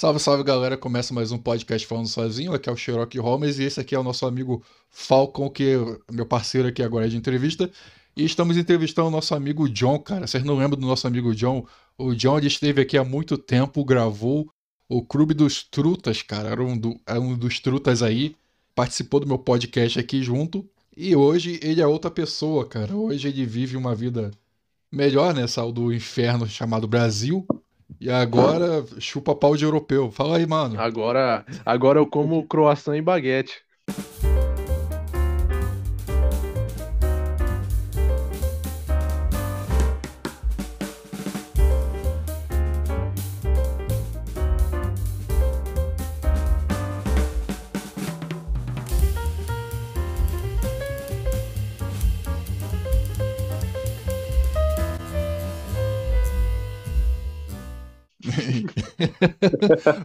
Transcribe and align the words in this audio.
Salve, 0.00 0.18
salve 0.18 0.42
galera, 0.42 0.78
começa 0.78 1.12
mais 1.12 1.30
um 1.30 1.36
podcast 1.36 1.86
falando 1.86 2.08
sozinho. 2.08 2.54
Aqui 2.54 2.70
é 2.70 2.72
o 2.72 2.76
Cherokee 2.76 3.18
Holmes 3.18 3.58
e 3.58 3.64
esse 3.64 3.78
aqui 3.78 3.94
é 3.94 3.98
o 3.98 4.02
nosso 4.02 4.24
amigo 4.24 4.64
Falcon, 4.88 5.50
que 5.50 5.74
é 5.74 6.14
meu 6.14 6.24
parceiro 6.24 6.68
aqui 6.68 6.82
agora 6.82 7.06
de 7.06 7.18
entrevista. 7.18 7.70
E 8.16 8.24
estamos 8.24 8.56
entrevistando 8.56 9.08
o 9.08 9.10
nosso 9.10 9.34
amigo 9.34 9.68
John, 9.68 9.98
cara. 9.98 10.26
Vocês 10.26 10.42
não 10.42 10.56
lembram 10.56 10.80
do 10.80 10.86
nosso 10.86 11.06
amigo 11.06 11.34
John? 11.34 11.66
O 11.98 12.14
John 12.14 12.38
esteve 12.38 12.80
aqui 12.80 12.96
há 12.96 13.04
muito 13.04 13.36
tempo, 13.36 13.84
gravou 13.84 14.50
o 14.88 15.02
Clube 15.02 15.34
dos 15.34 15.64
Trutas, 15.64 16.22
cara. 16.22 16.48
Era 16.48 16.64
um, 16.64 16.78
do, 16.78 16.98
era 17.06 17.20
um 17.20 17.36
dos 17.36 17.60
trutas 17.60 18.02
aí. 18.02 18.34
Participou 18.74 19.20
do 19.20 19.26
meu 19.26 19.38
podcast 19.38 20.00
aqui 20.00 20.22
junto. 20.22 20.66
E 20.96 21.14
hoje 21.14 21.60
ele 21.62 21.82
é 21.82 21.86
outra 21.86 22.10
pessoa, 22.10 22.66
cara. 22.66 22.96
Hoje 22.96 23.28
ele 23.28 23.44
vive 23.44 23.76
uma 23.76 23.94
vida 23.94 24.30
melhor, 24.90 25.34
né? 25.34 25.46
Saiu 25.46 25.70
do 25.70 25.92
inferno 25.92 26.48
chamado 26.48 26.88
Brasil. 26.88 27.46
E 27.98 28.10
agora 28.10 28.84
chupa 29.00 29.34
pau 29.34 29.56
de 29.56 29.64
europeu. 29.64 30.10
Fala 30.10 30.36
aí, 30.36 30.46
mano. 30.46 30.78
Agora, 30.78 31.44
agora 31.64 31.98
eu 31.98 32.06
como 32.06 32.46
croissant 32.46 32.96
e 32.96 33.02
baguete. 33.02 33.62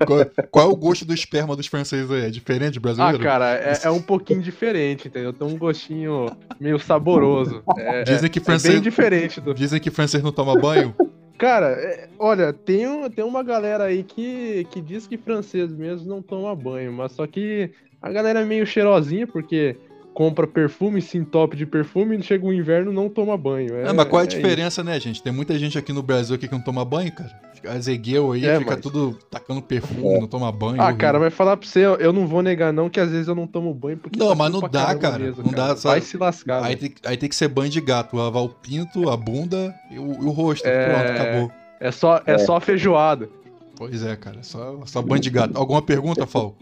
Qual, 0.06 0.26
qual, 0.52 0.70
é 0.70 0.72
o 0.72 0.76
gosto 0.76 1.06
do 1.06 1.14
esperma 1.14 1.56
dos 1.56 1.68
franceses 1.68 2.10
aí? 2.12 2.26
É 2.26 2.30
diferente 2.30 2.80
brasileiro? 2.80 3.18
Ah, 3.18 3.24
cara, 3.24 3.54
é, 3.56 3.80
é, 3.84 3.90
um 3.90 4.02
pouquinho 4.02 4.42
diferente, 4.42 5.08
entendeu? 5.08 5.32
Tem 5.32 5.48
um 5.48 5.58
gostinho 5.58 6.36
meio 6.60 6.80
saboroso. 6.80 7.64
É, 7.78 8.04
dizem 8.04 8.30
que 8.30 8.40
francês, 8.40 8.74
é 8.74 8.78
bem 8.78 8.82
diferente 8.82 9.42
do... 9.42 9.54
Dizem 9.54 9.80
que 9.80 9.92
francês 9.92 10.24
não 10.24 10.32
toma 10.32 10.60
banho? 10.60 10.96
Cara, 11.38 11.68
é, 11.68 12.08
olha, 12.18 12.54
tem, 12.54 12.88
um, 12.88 13.10
tem 13.10 13.24
uma 13.24 13.44
galera 13.44 13.86
aí 13.86 14.04
que, 14.04 14.66
que 14.72 14.82
diz 14.82 15.06
que 15.06 15.18
francês 15.18 15.72
mesmo 15.72 16.08
não 16.08 16.22
toma 16.22 16.56
banho, 16.56 16.94
mas 16.94 17.12
só 17.12 17.28
que 17.28 17.72
a 18.02 18.10
galera 18.12 18.42
é 18.42 18.46
meio 18.46 18.66
cheirosinha, 18.66 19.28
porque 19.28 19.76
compra 20.16 20.48
perfume, 20.48 21.02
se 21.02 21.18
entope 21.18 21.58
de 21.58 21.66
perfume, 21.66 22.18
e 22.18 22.24
chega 22.24 22.46
o 22.46 22.54
inverno 22.54 22.92
não 22.94 23.10
toma 23.10 23.38
banho. 23.38 23.76
É, 23.76 23.92
mas 23.92 24.08
qual 24.08 24.22
é 24.22 24.24
a 24.24 24.26
é 24.26 24.30
diferença, 24.30 24.82
isso. 24.82 24.90
né, 24.90 24.98
gente? 24.98 25.22
Tem 25.22 25.32
muita 25.32 25.60
gente 25.60 25.78
aqui 25.78 25.92
no 25.92 26.02
Brasil 26.02 26.34
aqui 26.36 26.48
que 26.48 26.54
não 26.54 26.62
toma 26.62 26.86
banho, 26.86 27.12
cara. 27.12 27.30
Azegueu 27.68 28.32
aí, 28.32 28.46
é, 28.46 28.60
fica 28.60 28.72
mas... 28.72 28.80
tudo 28.80 29.20
tacando 29.30 29.62
perfume, 29.62 30.22
não 30.22 30.28
toma 30.28 30.50
banho. 30.52 30.82
Ah, 30.82 30.94
cara, 30.94 31.20
vai 31.20 31.30
falar 31.30 31.58
pra 31.58 31.68
você, 31.68 31.86
eu 31.86 32.14
não 32.14 32.26
vou 32.26 32.42
negar 32.42 32.72
não 32.72 32.90
que 32.90 33.00
às 33.00 33.12
vezes 33.12 33.28
eu 33.28 33.36
não 33.36 33.46
tomo 33.46 33.74
banho. 33.74 33.98
Porque 33.98 34.18
não, 34.18 34.30
tá 34.30 34.36
mas 34.36 34.52
não 34.54 34.62
dá, 34.62 34.96
cara. 34.96 35.20
Mesmo, 35.20 35.44
não 35.44 35.52
cara. 35.52 35.74
dá. 35.74 35.82
Vai 35.82 36.00
se 36.00 36.16
lascar. 36.16 36.64
Aí 36.64 36.78
tem, 36.78 36.94
aí 37.06 37.18
tem, 37.18 37.28
que 37.28 37.36
ser 37.36 37.50
banho 37.50 37.70
de 37.70 37.82
gato, 37.82 38.16
lavar 38.16 38.42
o 38.42 38.50
pinto, 38.50 39.10
a 39.10 39.18
bunda 39.18 39.76
e 39.92 40.00
o, 40.00 40.14
e 40.14 40.26
o 40.26 40.32
rosto. 40.32 40.66
É... 40.66 40.90
Pronto, 40.90 41.12
acabou. 41.12 41.52
É 41.80 41.92
só, 41.92 42.22
é, 42.26 42.34
é. 42.34 42.38
só 42.38 42.60
feijoada. 42.62 43.28
Pois 43.76 44.02
é, 44.02 44.16
cara. 44.16 44.42
Só, 44.44 44.80
só 44.86 45.02
banho 45.02 45.22
de 45.22 45.30
gato. 45.30 45.58
Alguma 45.58 45.82
pergunta, 45.82 46.26
Fal? 46.26 46.56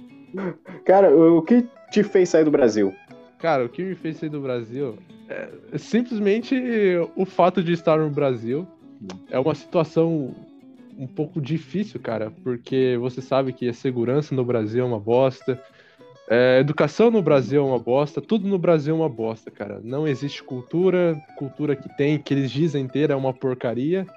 Cara, 0.86 1.16
o 1.16 1.44
que 1.44 1.64
te 1.92 2.04
fez 2.04 2.30
sair 2.30 2.44
do 2.44 2.50
Brasil? 2.50 2.94
Cara, 3.44 3.66
o 3.66 3.68
que 3.68 3.84
me 3.84 3.94
fez 3.94 4.16
sair 4.16 4.30
do 4.30 4.40
Brasil 4.40 4.98
é 5.28 5.78
simplesmente 5.78 6.56
o 7.14 7.26
fato 7.26 7.62
de 7.62 7.74
estar 7.74 7.98
no 7.98 8.10
Brasil. 8.10 8.66
É 9.30 9.38
uma 9.38 9.54
situação 9.54 10.34
um 10.98 11.06
pouco 11.06 11.42
difícil, 11.42 12.00
cara, 12.00 12.32
porque 12.42 12.98
você 13.02 13.22
sabe 13.22 13.52
que 13.52 13.68
a 13.68 13.74
segurança 13.74 14.34
no 14.34 14.46
Brasil 14.46 14.86
é 14.86 14.88
uma 14.88 14.98
bosta, 14.98 15.62
é, 16.30 16.60
educação 16.62 17.12
no 17.12 17.22
Brasil 17.22 17.62
é 17.62 17.66
uma 17.66 17.78
bosta, 17.78 18.22
tudo 18.22 18.48
no 18.48 18.58
Brasil 18.58 18.96
é 18.96 18.98
uma 18.98 19.10
bosta, 19.10 19.52
cara. 19.52 19.82
Não 19.84 20.08
existe 20.08 20.42
cultura, 20.42 21.22
cultura 21.36 21.76
que 21.76 21.90
tem, 21.98 22.18
que 22.18 22.34
eles 22.34 22.50
dizem 22.50 22.88
ter 22.88 23.12
é 23.12 23.16
uma 23.16 23.34
porcaria. 23.34 24.08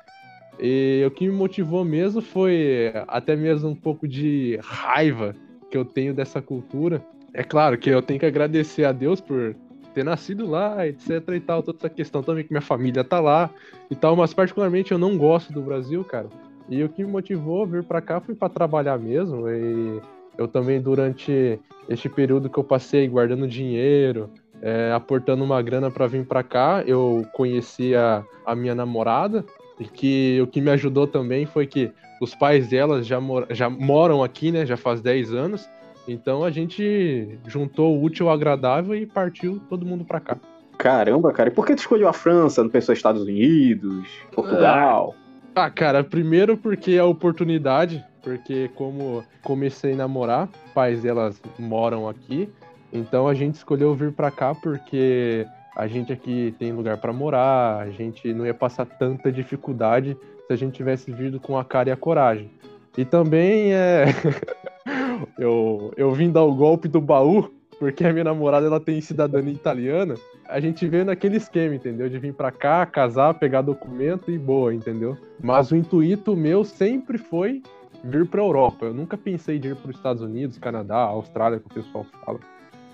E 0.60 1.02
o 1.04 1.10
que 1.10 1.26
me 1.26 1.34
motivou 1.34 1.84
mesmo 1.84 2.22
foi 2.22 2.92
até 3.08 3.34
mesmo 3.34 3.70
um 3.70 3.74
pouco 3.74 4.06
de 4.06 4.56
raiva 4.62 5.34
que 5.68 5.76
eu 5.76 5.84
tenho 5.84 6.14
dessa 6.14 6.40
cultura 6.40 7.04
é 7.36 7.44
claro 7.44 7.76
que 7.76 7.90
eu 7.90 8.00
tenho 8.00 8.18
que 8.18 8.24
agradecer 8.24 8.86
a 8.86 8.92
Deus 8.92 9.20
por 9.20 9.54
ter 9.92 10.02
nascido 10.02 10.46
lá, 10.46 10.86
etc 10.86 11.22
e 11.34 11.40
tal, 11.40 11.62
toda 11.62 11.76
essa 11.78 11.90
questão 11.90 12.22
também 12.22 12.42
que 12.42 12.50
minha 12.50 12.62
família 12.62 13.04
tá 13.04 13.20
lá 13.20 13.50
e 13.90 13.94
tal, 13.94 14.16
mas 14.16 14.32
particularmente 14.32 14.90
eu 14.90 14.96
não 14.96 15.18
gosto 15.18 15.52
do 15.52 15.60
Brasil, 15.60 16.02
cara. 16.02 16.28
E 16.66 16.82
o 16.82 16.88
que 16.88 17.04
me 17.04 17.10
motivou 17.10 17.62
a 17.62 17.66
vir 17.66 17.84
para 17.84 18.00
cá 18.00 18.20
foi 18.20 18.34
para 18.34 18.48
trabalhar 18.48 18.98
mesmo 18.98 19.48
e 19.50 20.00
eu 20.38 20.48
também 20.48 20.80
durante 20.80 21.60
este 21.90 22.08
período 22.08 22.48
que 22.48 22.58
eu 22.58 22.64
passei 22.64 23.06
guardando 23.06 23.46
dinheiro, 23.46 24.30
é, 24.62 24.90
aportando 24.94 25.44
uma 25.44 25.60
grana 25.60 25.90
para 25.90 26.06
vir 26.06 26.24
para 26.24 26.42
cá, 26.42 26.82
eu 26.86 27.26
conheci 27.34 27.94
a, 27.94 28.24
a 28.46 28.54
minha 28.54 28.74
namorada 28.74 29.44
e 29.78 29.84
que 29.84 30.40
o 30.40 30.46
que 30.46 30.62
me 30.62 30.70
ajudou 30.70 31.06
também 31.06 31.44
foi 31.44 31.66
que 31.66 31.92
os 32.18 32.34
pais 32.34 32.68
dela 32.68 33.02
já, 33.02 33.20
mor 33.20 33.46
já 33.50 33.68
moram 33.68 34.24
aqui, 34.24 34.50
né, 34.50 34.64
já 34.64 34.76
faz 34.78 35.02
10 35.02 35.34
anos, 35.34 35.68
então 36.08 36.44
a 36.44 36.50
gente 36.50 37.38
juntou 37.46 37.96
o 37.96 38.02
útil 38.02 38.28
ao 38.28 38.34
agradável 38.34 38.94
e 38.94 39.06
partiu 39.06 39.60
todo 39.68 39.86
mundo 39.86 40.04
para 40.04 40.20
cá. 40.20 40.38
Caramba, 40.78 41.32
cara, 41.32 41.48
e 41.48 41.52
por 41.52 41.66
que 41.66 41.74
tu 41.74 41.78
escolheu 41.78 42.08
a 42.08 42.12
França, 42.12 42.62
não 42.62 42.70
pensou 42.70 42.92
Estados 42.92 43.22
Unidos, 43.22 44.06
Portugal? 44.32 45.14
Ah, 45.54 45.64
ah, 45.64 45.70
cara, 45.70 46.04
primeiro 46.04 46.56
porque 46.56 46.92
é 46.92 46.98
a 46.98 47.06
oportunidade, 47.06 48.04
porque 48.22 48.70
como 48.74 49.24
comecei 49.42 49.94
a 49.94 49.96
namorar, 49.96 50.48
pais 50.74 51.02
delas 51.02 51.40
moram 51.58 52.08
aqui, 52.08 52.48
então 52.92 53.26
a 53.26 53.34
gente 53.34 53.54
escolheu 53.54 53.94
vir 53.94 54.12
para 54.12 54.30
cá 54.30 54.54
porque 54.54 55.46
a 55.74 55.86
gente 55.86 56.12
aqui 56.12 56.54
tem 56.58 56.72
lugar 56.72 56.98
para 56.98 57.12
morar, 57.12 57.80
a 57.80 57.90
gente 57.90 58.32
não 58.34 58.44
ia 58.44 58.54
passar 58.54 58.84
tanta 58.84 59.32
dificuldade 59.32 60.16
se 60.46 60.52
a 60.52 60.56
gente 60.56 60.74
tivesse 60.74 61.10
vindo 61.10 61.40
com 61.40 61.58
a 61.58 61.64
cara 61.64 61.88
e 61.88 61.92
a 61.92 61.96
coragem. 61.96 62.50
E 62.96 63.04
também 63.04 63.72
é 63.72 64.06
eu, 65.38 65.92
eu 65.96 66.12
vim 66.12 66.30
dar 66.30 66.42
o 66.42 66.54
golpe 66.54 66.88
do 66.88 67.00
baú, 67.00 67.50
porque 67.78 68.04
a 68.04 68.12
minha 68.12 68.24
namorada 68.24 68.66
ela 68.66 68.80
tem 68.80 69.00
cidadania 69.00 69.52
italiana. 69.52 70.14
A 70.48 70.60
gente 70.60 70.86
veio 70.86 71.04
naquele 71.04 71.36
esquema, 71.36 71.74
entendeu? 71.74 72.08
De 72.08 72.18
vir 72.18 72.32
para 72.32 72.50
cá, 72.50 72.86
casar, 72.86 73.34
pegar 73.34 73.62
documento 73.62 74.30
e 74.30 74.38
boa, 74.38 74.72
entendeu? 74.72 75.16
Mas 75.42 75.70
o 75.70 75.76
intuito 75.76 76.36
meu 76.36 76.64
sempre 76.64 77.18
foi 77.18 77.62
vir 78.04 78.26
para 78.26 78.40
Europa. 78.40 78.86
Eu 78.86 78.94
nunca 78.94 79.16
pensei 79.16 79.58
de 79.58 79.68
ir 79.68 79.76
para 79.76 79.90
os 79.90 79.96
Estados 79.96 80.22
Unidos, 80.22 80.58
Canadá, 80.58 80.98
Austrália, 80.98 81.58
que 81.58 81.66
o 81.66 81.82
pessoal 81.82 82.06
fala. 82.24 82.38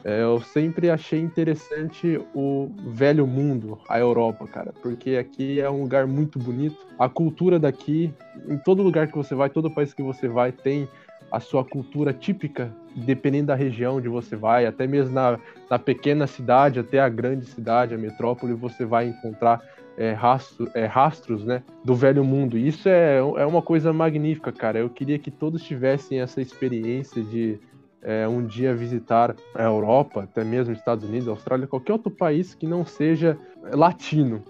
É, 0.05 0.23
eu 0.23 0.41
sempre 0.41 0.91
achei 0.91 1.21
interessante 1.21 2.21
o 2.35 2.73
velho 2.89 3.25
mundo, 3.25 3.79
a 3.89 4.01
Europa, 4.01 4.49
cara, 4.49 4.73
porque 4.83 5.11
aqui 5.17 5.61
é 5.61 5.71
um 5.71 5.83
lugar 5.83 6.09
muito 6.09 6.41
bonito. 6.41 6.77
A 6.99 7.09
cultura 7.09 7.57
daqui, 7.57 8.13
em 8.49 8.59
todo 8.59 8.83
lugar 8.83 9.07
que 9.07 9.17
você 9.17 9.33
vai, 9.33 9.49
todo 9.49 9.71
país 9.71 9.95
que 9.95 10.03
você 10.03 10.27
vai, 10.27 10.51
tem 10.51 10.89
a 11.33 11.41
sua 11.41 11.65
cultura 11.65 12.13
típica, 12.13 12.71
dependendo 12.95 13.47
da 13.47 13.55
região 13.55 13.97
onde 13.97 14.09
você 14.09 14.37
vai, 14.37 14.67
até 14.67 14.87
mesmo 14.87 15.15
na, 15.15 15.39
na 15.71 15.79
pequena 15.79 16.27
cidade, 16.27 16.79
até 16.79 17.01
a 17.01 17.09
grande 17.09 17.47
cidade, 17.47 17.95
a 17.95 17.99
metrópole, 17.99 18.53
você 18.53 18.85
vai 18.85 19.09
encontrar 19.09 19.63
é, 19.97 20.13
rastro, 20.13 20.71
é, 20.75 20.85
rastros 20.85 21.43
né, 21.43 21.63
do 21.83 21.95
velho 21.95 22.23
mundo. 22.23 22.59
Isso 22.59 22.87
é, 22.87 23.17
é 23.17 23.47
uma 23.47 23.63
coisa 23.63 23.95
magnífica, 23.95 24.53
cara. 24.53 24.79
Eu 24.79 24.91
queria 24.91 25.19
que 25.19 25.31
todos 25.31 25.63
tivessem 25.63 26.21
essa 26.21 26.43
experiência 26.43 27.23
de 27.23 27.59
é, 28.03 28.29
um 28.29 28.45
dia 28.45 28.75
visitar 28.75 29.35
a 29.55 29.63
Europa, 29.63 30.25
até 30.25 30.45
mesmo 30.45 30.75
Estados 30.75 31.09
Unidos, 31.09 31.29
Austrália, 31.29 31.67
qualquer 31.67 31.95
outro 31.95 32.11
país 32.11 32.55
que 32.55 32.67
não 32.67 32.85
seja 32.85 33.39
latino. 33.73 34.43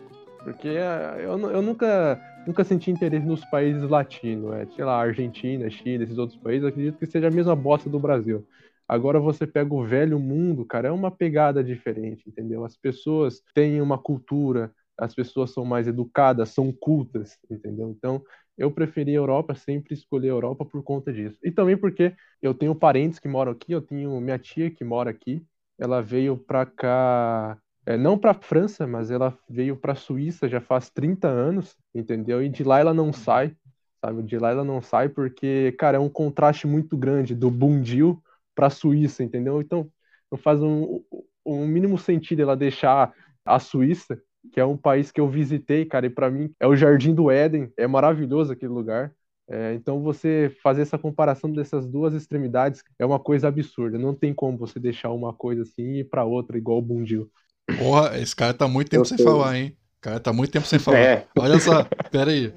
Porque 0.43 0.69
é, 0.69 1.21
eu, 1.21 1.39
eu 1.39 1.63
nunca 1.63 2.21
nunca 2.47 2.65
senti 2.65 2.91
interesse 2.91 3.27
nos 3.27 3.45
países 3.45 3.89
latinos, 3.89 4.53
é, 4.55 4.67
sei 4.67 4.85
lá, 4.85 5.01
Argentina, 5.01 5.71
Chile, 5.71 6.05
esses 6.05 6.19
outros 6.19 6.39
países, 6.39 6.67
acredito 6.67 6.99
que 6.99 7.07
seja 7.07 7.29
a 7.29 7.31
mesma 7.31 7.55
bosta 7.55 7.89
do 7.89 7.99
Brasil. 7.99 8.47
Agora 8.89 9.21
você 9.21 9.47
pega 9.47 9.73
o 9.73 9.85
velho 9.85 10.19
mundo, 10.19 10.65
cara, 10.65 10.89
é 10.89 10.91
uma 10.91 11.11
pegada 11.11 11.63
diferente, 11.63 12.29
entendeu? 12.29 12.65
As 12.65 12.77
pessoas 12.77 13.43
têm 13.55 13.81
uma 13.81 13.97
cultura, 13.97 14.73
as 14.99 15.15
pessoas 15.15 15.53
são 15.53 15.65
mais 15.65 15.87
educadas, 15.87 16.51
são 16.51 16.73
cultas, 16.73 17.39
entendeu? 17.51 17.91
Então, 17.91 18.23
eu 18.59 18.71
preferi 18.71 19.13
a 19.13 19.15
Europa, 19.15 19.55
sempre 19.55 19.95
escolhi 19.95 20.27
a 20.29 20.33
Europa 20.33 20.65
por 20.65 20.83
conta 20.83 21.13
disso. 21.13 21.39
E 21.43 21.51
também 21.51 21.77
porque 21.77 22.15
eu 22.43 22.53
tenho 22.53 22.75
parentes 22.75 23.19
que 23.19 23.29
moram 23.29 23.53
aqui, 23.53 23.73
eu 23.73 23.81
tenho 23.81 24.21
minha 24.21 24.39
tia 24.39 24.71
que 24.71 24.85
mora 24.85 25.11
aqui, 25.11 25.43
ela 25.79 26.03
veio 26.03 26.37
pra 26.37 26.67
cá 26.67 27.59
é, 27.87 27.97
não 27.97 28.19
para 28.19 28.31
a 28.33 28.35
França, 28.35 28.87
mas 28.87 29.11
ela 29.11 29.37
veio 29.49 29.77
para 29.77 29.93
a 29.93 29.97
Suíça 29.97 30.49
já 30.49 30.61
faz 30.61 30.89
30 30.91 31.29
anos, 31.29 31.77
entendeu? 31.95 32.43
E 32.43 32.49
de 32.49 32.63
lá 32.65 32.79
ela 32.81 32.95
não 32.95 33.13
sai, 33.13 33.57
sabe? 34.01 34.23
De 34.23 34.39
lá 34.39 34.51
ela 34.51 34.65
não 34.65 34.81
sai 34.81 35.09
porque, 35.09 35.73
cara, 35.79 35.97
é 35.97 36.01
um 36.01 36.09
contraste 36.09 36.67
muito 36.67 36.97
grande 36.97 37.35
do 37.35 37.51
Bundil 37.51 38.23
para 38.55 38.67
a 38.69 38.71
Suíça, 38.71 39.23
entendeu? 39.23 39.61
Então, 39.61 39.91
não 40.31 40.39
faz 40.39 40.63
um, 40.63 41.03
um 41.45 41.67
mínimo 41.67 41.99
sentido 41.99 42.43
ela 42.43 42.57
deixar 42.57 43.13
a 43.45 43.59
Suíça, 43.59 44.21
que 44.53 44.61
é 44.61 44.65
um 44.65 44.77
país 44.77 45.11
que 45.11 45.21
eu 45.21 45.29
visitei, 45.29 45.85
cara, 45.85 46.07
e 46.07 46.11
para 46.11 46.31
mim 46.31 46.53
é 46.61 46.67
o 46.67 46.77
Jardim 46.77 47.15
do 47.15 47.31
Éden, 47.31 47.73
é 47.77 47.87
maravilhoso 47.87 48.53
aquele 48.53 48.73
lugar. 48.73 49.13
É, 49.49 49.75
então 49.75 50.01
você 50.03 50.55
fazer 50.63 50.83
essa 50.83 50.99
comparação 50.99 51.53
dessas 51.53 51.87
duas 51.87 52.15
extremidades 52.15 52.83
é 52.99 53.05
uma 53.05 53.19
coisa 53.19 53.49
absurda. 53.49 53.99
Não 53.99 54.15
tem 54.15 54.33
como 54.33 54.57
você 54.57 54.79
deixar 54.81 55.11
uma 55.11 55.33
coisa 55.35 55.63
assim 55.63 55.83
e 55.83 56.01
ir 56.01 56.05
para 56.05 56.25
outra 56.25 56.57
igual 56.57 56.79
o 56.79 56.83
Bundil. 56.83 57.31
Porra, 57.79 58.19
esse 58.19 58.35
cara 58.35 58.55
tá 58.55 58.69
muito 58.69 58.89
tempo 58.91 59.03
Eu 59.03 59.07
sem 59.07 59.17
sei. 59.17 59.27
falar, 59.27 59.59
hein? 59.59 59.77
O 59.99 60.03
cara 60.03 60.21
tá 60.21 60.33
muito 60.33 60.51
tempo 60.51 60.67
sem 60.67 60.79
falar. 60.79 60.99
É. 60.99 61.27
Olha 61.39 61.61
só, 61.61 61.85
pera 62.11 62.31
aí. 62.31 62.53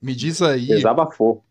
Me 0.00 0.14
diz 0.14 0.40
aí. 0.40 0.66
Desabafou. 0.66 1.44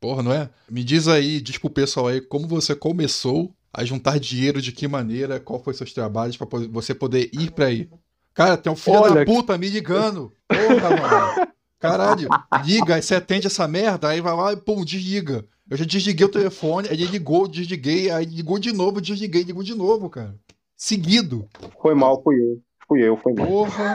Porra, 0.00 0.22
não 0.22 0.32
é? 0.32 0.48
Me 0.70 0.84
diz 0.84 1.08
aí, 1.08 1.40
diz 1.40 1.58
pro 1.58 1.70
pessoal 1.70 2.08
aí, 2.08 2.20
como 2.20 2.46
você 2.46 2.74
começou 2.74 3.52
a 3.72 3.84
juntar 3.84 4.18
dinheiro, 4.18 4.62
de 4.62 4.72
que 4.72 4.88
maneira, 4.88 5.38
qual 5.38 5.62
foi 5.62 5.74
seus 5.74 5.92
trabalhos 5.92 6.36
para 6.36 6.46
você 6.70 6.94
poder 6.94 7.28
ir 7.32 7.50
para 7.50 7.66
aí. 7.66 7.88
Cara, 8.32 8.56
tem 8.56 8.72
um 8.72 8.76
filho 8.76 9.00
Olha... 9.00 9.14
da 9.14 9.24
puta 9.24 9.58
me 9.58 9.68
ligando. 9.68 10.32
Porra, 10.48 10.90
mano. 10.96 11.48
Caralho, 11.78 12.28
liga, 12.64 13.00
você 13.00 13.14
atende 13.14 13.46
essa 13.46 13.68
merda, 13.68 14.08
aí 14.08 14.20
vai 14.20 14.34
lá 14.34 14.52
e 14.52 14.56
pum, 14.56 14.84
desliga. 14.84 15.44
Eu 15.68 15.76
já 15.76 15.84
desliguei 15.84 16.24
o 16.24 16.30
telefone, 16.30 16.88
aí 16.88 16.94
ele 16.94 17.06
ligou, 17.06 17.46
desliguei, 17.46 18.10
aí 18.10 18.24
ligou 18.24 18.58
de 18.58 18.72
novo, 18.72 19.00
desliguei, 19.00 19.42
ligou 19.42 19.62
de 19.62 19.74
novo, 19.74 20.08
cara. 20.08 20.34
Seguido. 20.76 21.48
Foi 21.80 21.94
mal, 21.94 22.22
fui 22.22 22.36
eu. 22.36 22.60
Fui 22.86 23.02
eu, 23.02 23.16
foi 23.16 23.32
mal. 23.32 23.46
Porra. 23.46 23.94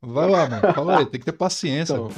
Vai 0.00 0.30
lá, 0.30 0.48
mano. 0.48 0.72
Fala 0.72 0.98
aí, 0.98 1.06
tem 1.06 1.18
que 1.18 1.26
ter 1.26 1.32
paciência. 1.32 1.94
Então... 1.94 2.08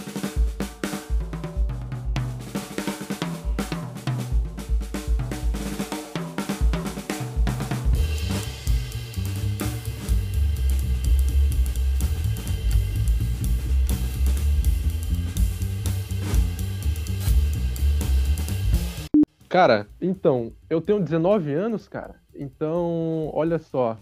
Cara, 19.49 19.89
então, 19.99 20.53
eu 20.69 20.83
tenho 20.83 21.01
19 21.01 21.55
anos, 21.55 21.89
cara. 21.89 22.26
Então, 22.39 23.31
olha 23.33 23.59
só. 23.59 23.99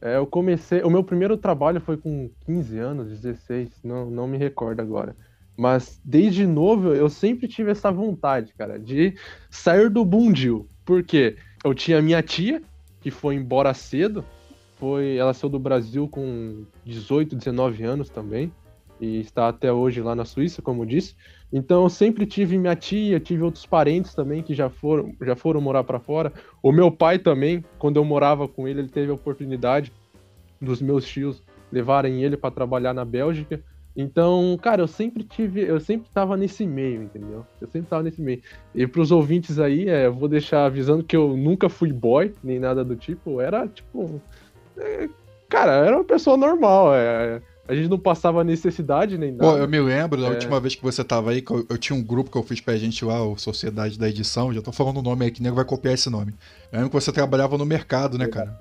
É, 0.00 0.16
eu 0.16 0.26
comecei. 0.26 0.82
O 0.82 0.90
meu 0.90 1.04
primeiro 1.04 1.36
trabalho 1.36 1.80
foi 1.80 1.96
com 1.96 2.28
15 2.44 2.78
anos, 2.78 3.20
16, 3.20 3.82
não, 3.84 4.10
não 4.10 4.26
me 4.26 4.36
recordo 4.36 4.80
agora. 4.80 5.14
Mas 5.56 6.00
desde 6.04 6.46
novo 6.46 6.92
eu 6.92 7.08
sempre 7.08 7.46
tive 7.46 7.70
essa 7.70 7.92
vontade, 7.92 8.52
cara, 8.54 8.78
de 8.78 9.14
sair 9.48 9.88
do 9.88 10.04
bundil. 10.04 10.68
Porque 10.84 11.36
eu 11.64 11.72
tinha 11.74 12.02
minha 12.02 12.22
tia, 12.22 12.60
que 13.00 13.10
foi 13.10 13.36
embora 13.36 13.72
cedo. 13.74 14.24
Foi, 14.76 15.16
ela 15.16 15.32
saiu 15.32 15.50
do 15.50 15.58
Brasil 15.58 16.08
com 16.08 16.64
18, 16.84 17.36
19 17.36 17.84
anos 17.84 18.10
também. 18.10 18.52
E 19.00 19.20
está 19.20 19.48
até 19.48 19.72
hoje 19.72 20.00
lá 20.00 20.14
na 20.16 20.24
Suíça, 20.24 20.60
como 20.60 20.84
disse. 20.84 21.14
Então 21.52 21.82
eu 21.82 21.90
sempre 21.90 22.24
tive 22.24 22.56
minha 22.56 22.74
tia, 22.74 23.20
tive 23.20 23.42
outros 23.42 23.66
parentes 23.66 24.14
também 24.14 24.42
que 24.42 24.54
já 24.54 24.70
foram, 24.70 25.14
já 25.20 25.36
foram 25.36 25.60
morar 25.60 25.84
para 25.84 26.00
fora. 26.00 26.32
O 26.62 26.72
meu 26.72 26.90
pai 26.90 27.18
também, 27.18 27.62
quando 27.78 27.98
eu 27.98 28.04
morava 28.04 28.48
com 28.48 28.66
ele, 28.66 28.80
ele 28.80 28.88
teve 28.88 29.10
a 29.10 29.14
oportunidade 29.14 29.92
dos 30.60 30.80
meus 30.80 31.06
tios 31.06 31.42
levarem 31.70 32.22
ele 32.22 32.36
para 32.36 32.54
trabalhar 32.54 32.94
na 32.94 33.04
Bélgica. 33.04 33.62
Então, 33.94 34.58
cara, 34.62 34.80
eu 34.80 34.88
sempre 34.88 35.22
tive, 35.22 35.60
eu 35.60 35.78
sempre 35.78 36.08
tava 36.10 36.36
nesse 36.36 36.66
meio, 36.66 37.02
entendeu? 37.02 37.46
Eu 37.60 37.68
sempre 37.68 37.90
tava 37.90 38.02
nesse 38.02 38.22
meio. 38.22 38.40
E 38.74 38.86
pros 38.86 39.10
ouvintes 39.10 39.58
aí, 39.58 39.88
é, 39.88 40.06
eu 40.06 40.14
vou 40.14 40.28
deixar 40.28 40.64
avisando 40.64 41.04
que 41.04 41.16
eu 41.16 41.36
nunca 41.36 41.68
fui 41.68 41.92
boy, 41.92 42.32
nem 42.42 42.58
nada 42.58 42.82
do 42.82 42.96
tipo. 42.96 43.40
Era, 43.40 43.68
tipo. 43.68 44.20
É, 44.78 45.08
cara, 45.48 45.72
era 45.72 45.96
uma 45.96 46.04
pessoa 46.04 46.38
normal. 46.38 46.94
É, 46.94 47.42
a 47.66 47.74
gente 47.74 47.88
não 47.88 47.98
passava 47.98 48.42
necessidade 48.42 49.16
nem 49.16 49.32
nada. 49.32 49.52
Pô, 49.52 49.56
eu 49.56 49.68
me 49.68 49.80
lembro 49.80 50.20
da 50.20 50.28
é... 50.28 50.30
última 50.30 50.58
vez 50.58 50.74
que 50.74 50.82
você 50.82 51.04
tava 51.04 51.30
aí, 51.30 51.40
que 51.40 51.52
eu, 51.52 51.64
eu, 51.68 51.78
tinha 51.78 51.96
um 51.96 52.02
grupo 52.02 52.30
que 52.30 52.36
eu 52.36 52.42
fiz 52.42 52.60
pra 52.60 52.76
gente 52.76 53.04
lá, 53.04 53.22
o 53.24 53.36
Sociedade 53.36 53.98
da 53.98 54.08
Edição, 54.08 54.52
já 54.52 54.60
tô 54.60 54.72
falando 54.72 54.98
o 54.98 55.02
nome 55.02 55.24
aí, 55.24 55.30
que 55.30 55.42
nego 55.42 55.56
vai 55.56 55.64
copiar 55.64 55.94
esse 55.94 56.10
nome. 56.10 56.34
Eu 56.72 56.78
lembro 56.78 56.90
que 56.90 56.94
você 56.94 57.12
trabalhava 57.12 57.56
no 57.56 57.64
mercado, 57.64 58.18
né, 58.18 58.26
cara? 58.26 58.58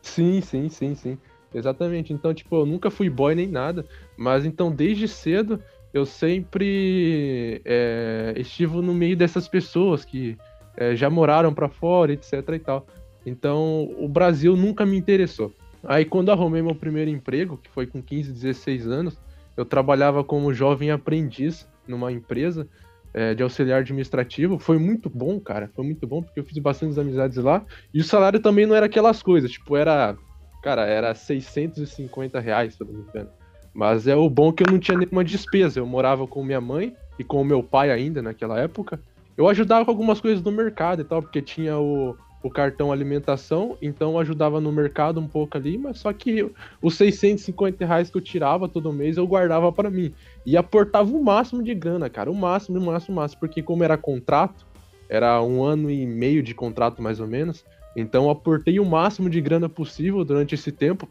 Sim, 0.00 0.40
sim, 0.40 0.68
sim, 0.68 0.94
sim. 0.94 1.18
Exatamente. 1.54 2.12
Então, 2.12 2.32
tipo, 2.32 2.56
eu 2.56 2.66
nunca 2.66 2.90
fui 2.90 3.08
boy 3.10 3.34
nem 3.34 3.46
nada, 3.46 3.84
mas 4.16 4.44
então 4.44 4.70
desde 4.70 5.08
cedo 5.08 5.60
eu 5.92 6.04
sempre 6.04 7.60
é, 7.64 8.34
estive 8.36 8.80
no 8.80 8.94
meio 8.94 9.16
dessas 9.16 9.48
pessoas 9.48 10.04
que 10.04 10.36
é, 10.76 10.94
já 10.94 11.08
moraram 11.10 11.52
para 11.52 11.68
fora, 11.68 12.12
etc 12.12 12.32
e 12.54 12.58
tal. 12.58 12.86
Então, 13.24 13.90
o 13.98 14.08
Brasil 14.08 14.56
nunca 14.56 14.86
me 14.86 14.96
interessou. 14.96 15.52
Aí 15.84 16.04
quando 16.04 16.30
arrumei 16.30 16.62
meu 16.62 16.74
primeiro 16.74 17.10
emprego, 17.10 17.58
que 17.58 17.70
foi 17.70 17.86
com 17.86 18.02
15, 18.02 18.32
16 18.32 18.86
anos, 18.86 19.18
eu 19.56 19.64
trabalhava 19.64 20.22
como 20.22 20.52
jovem 20.52 20.90
aprendiz 20.90 21.68
numa 21.86 22.12
empresa 22.12 22.68
é, 23.12 23.34
de 23.34 23.42
auxiliar 23.42 23.80
administrativo. 23.80 24.58
Foi 24.58 24.78
muito 24.78 25.08
bom, 25.08 25.40
cara. 25.40 25.70
Foi 25.74 25.84
muito 25.84 26.06
bom, 26.06 26.22
porque 26.22 26.40
eu 26.40 26.44
fiz 26.44 26.58
bastante 26.58 26.98
amizades 26.98 27.38
lá. 27.38 27.64
E 27.92 28.00
o 28.00 28.04
salário 28.04 28.40
também 28.40 28.66
não 28.66 28.74
era 28.74 28.86
aquelas 28.86 29.22
coisas, 29.22 29.50
tipo, 29.50 29.76
era. 29.76 30.16
Cara, 30.62 30.86
era 30.86 31.14
650 31.14 32.40
reais, 32.40 32.74
se 32.74 32.82
eu 32.82 32.86
não 32.86 32.94
me 32.94 33.00
engano. 33.00 33.30
Mas 33.72 34.08
é 34.08 34.16
o 34.16 34.28
bom 34.28 34.52
que 34.52 34.62
eu 34.64 34.70
não 34.70 34.78
tinha 34.78 34.98
nenhuma 34.98 35.24
despesa. 35.24 35.78
Eu 35.78 35.86
morava 35.86 36.26
com 36.26 36.44
minha 36.44 36.60
mãe 36.60 36.94
e 37.18 37.24
com 37.24 37.40
o 37.40 37.44
meu 37.44 37.62
pai 37.62 37.90
ainda 37.90 38.20
naquela 38.20 38.58
época. 38.58 39.00
Eu 39.36 39.48
ajudava 39.48 39.84
com 39.84 39.90
algumas 39.92 40.20
coisas 40.20 40.42
do 40.42 40.50
mercado 40.50 41.00
e 41.00 41.04
tal, 41.04 41.22
porque 41.22 41.40
tinha 41.40 41.78
o, 41.78 42.16
o 42.42 42.50
cartão 42.50 42.92
alimentação, 42.92 43.76
então 43.82 44.18
ajudava 44.18 44.60
no 44.60 44.70
mercado 44.70 45.18
um 45.18 45.26
pouco 45.26 45.56
ali, 45.56 45.76
mas 45.76 45.98
só 45.98 46.12
que 46.12 46.48
os 46.80 46.94
650 46.94 47.84
reais 47.84 48.10
que 48.10 48.16
eu 48.16 48.22
tirava 48.22 48.68
todo 48.68 48.92
mês 48.92 49.16
eu 49.16 49.26
guardava 49.26 49.72
para 49.72 49.90
mim. 49.90 50.14
E 50.46 50.56
aportava 50.56 51.10
o 51.10 51.22
máximo 51.22 51.62
de 51.62 51.74
grana, 51.74 52.08
cara, 52.08 52.30
o 52.30 52.34
máximo, 52.34 52.78
o 52.78 52.86
máximo, 52.86 53.14
o 53.14 53.20
máximo, 53.20 53.40
porque 53.40 53.62
como 53.62 53.82
era 53.82 53.96
contrato, 53.96 54.66
era 55.08 55.42
um 55.42 55.62
ano 55.62 55.90
e 55.90 56.06
meio 56.06 56.42
de 56.42 56.54
contrato 56.54 57.02
mais 57.02 57.18
ou 57.18 57.26
menos, 57.26 57.64
então 57.96 58.24
eu 58.24 58.30
aportei 58.30 58.78
o 58.78 58.84
máximo 58.84 59.28
de 59.28 59.40
grana 59.40 59.68
possível 59.68 60.24
durante 60.24 60.54
esse 60.54 60.70
tempo. 60.70 61.08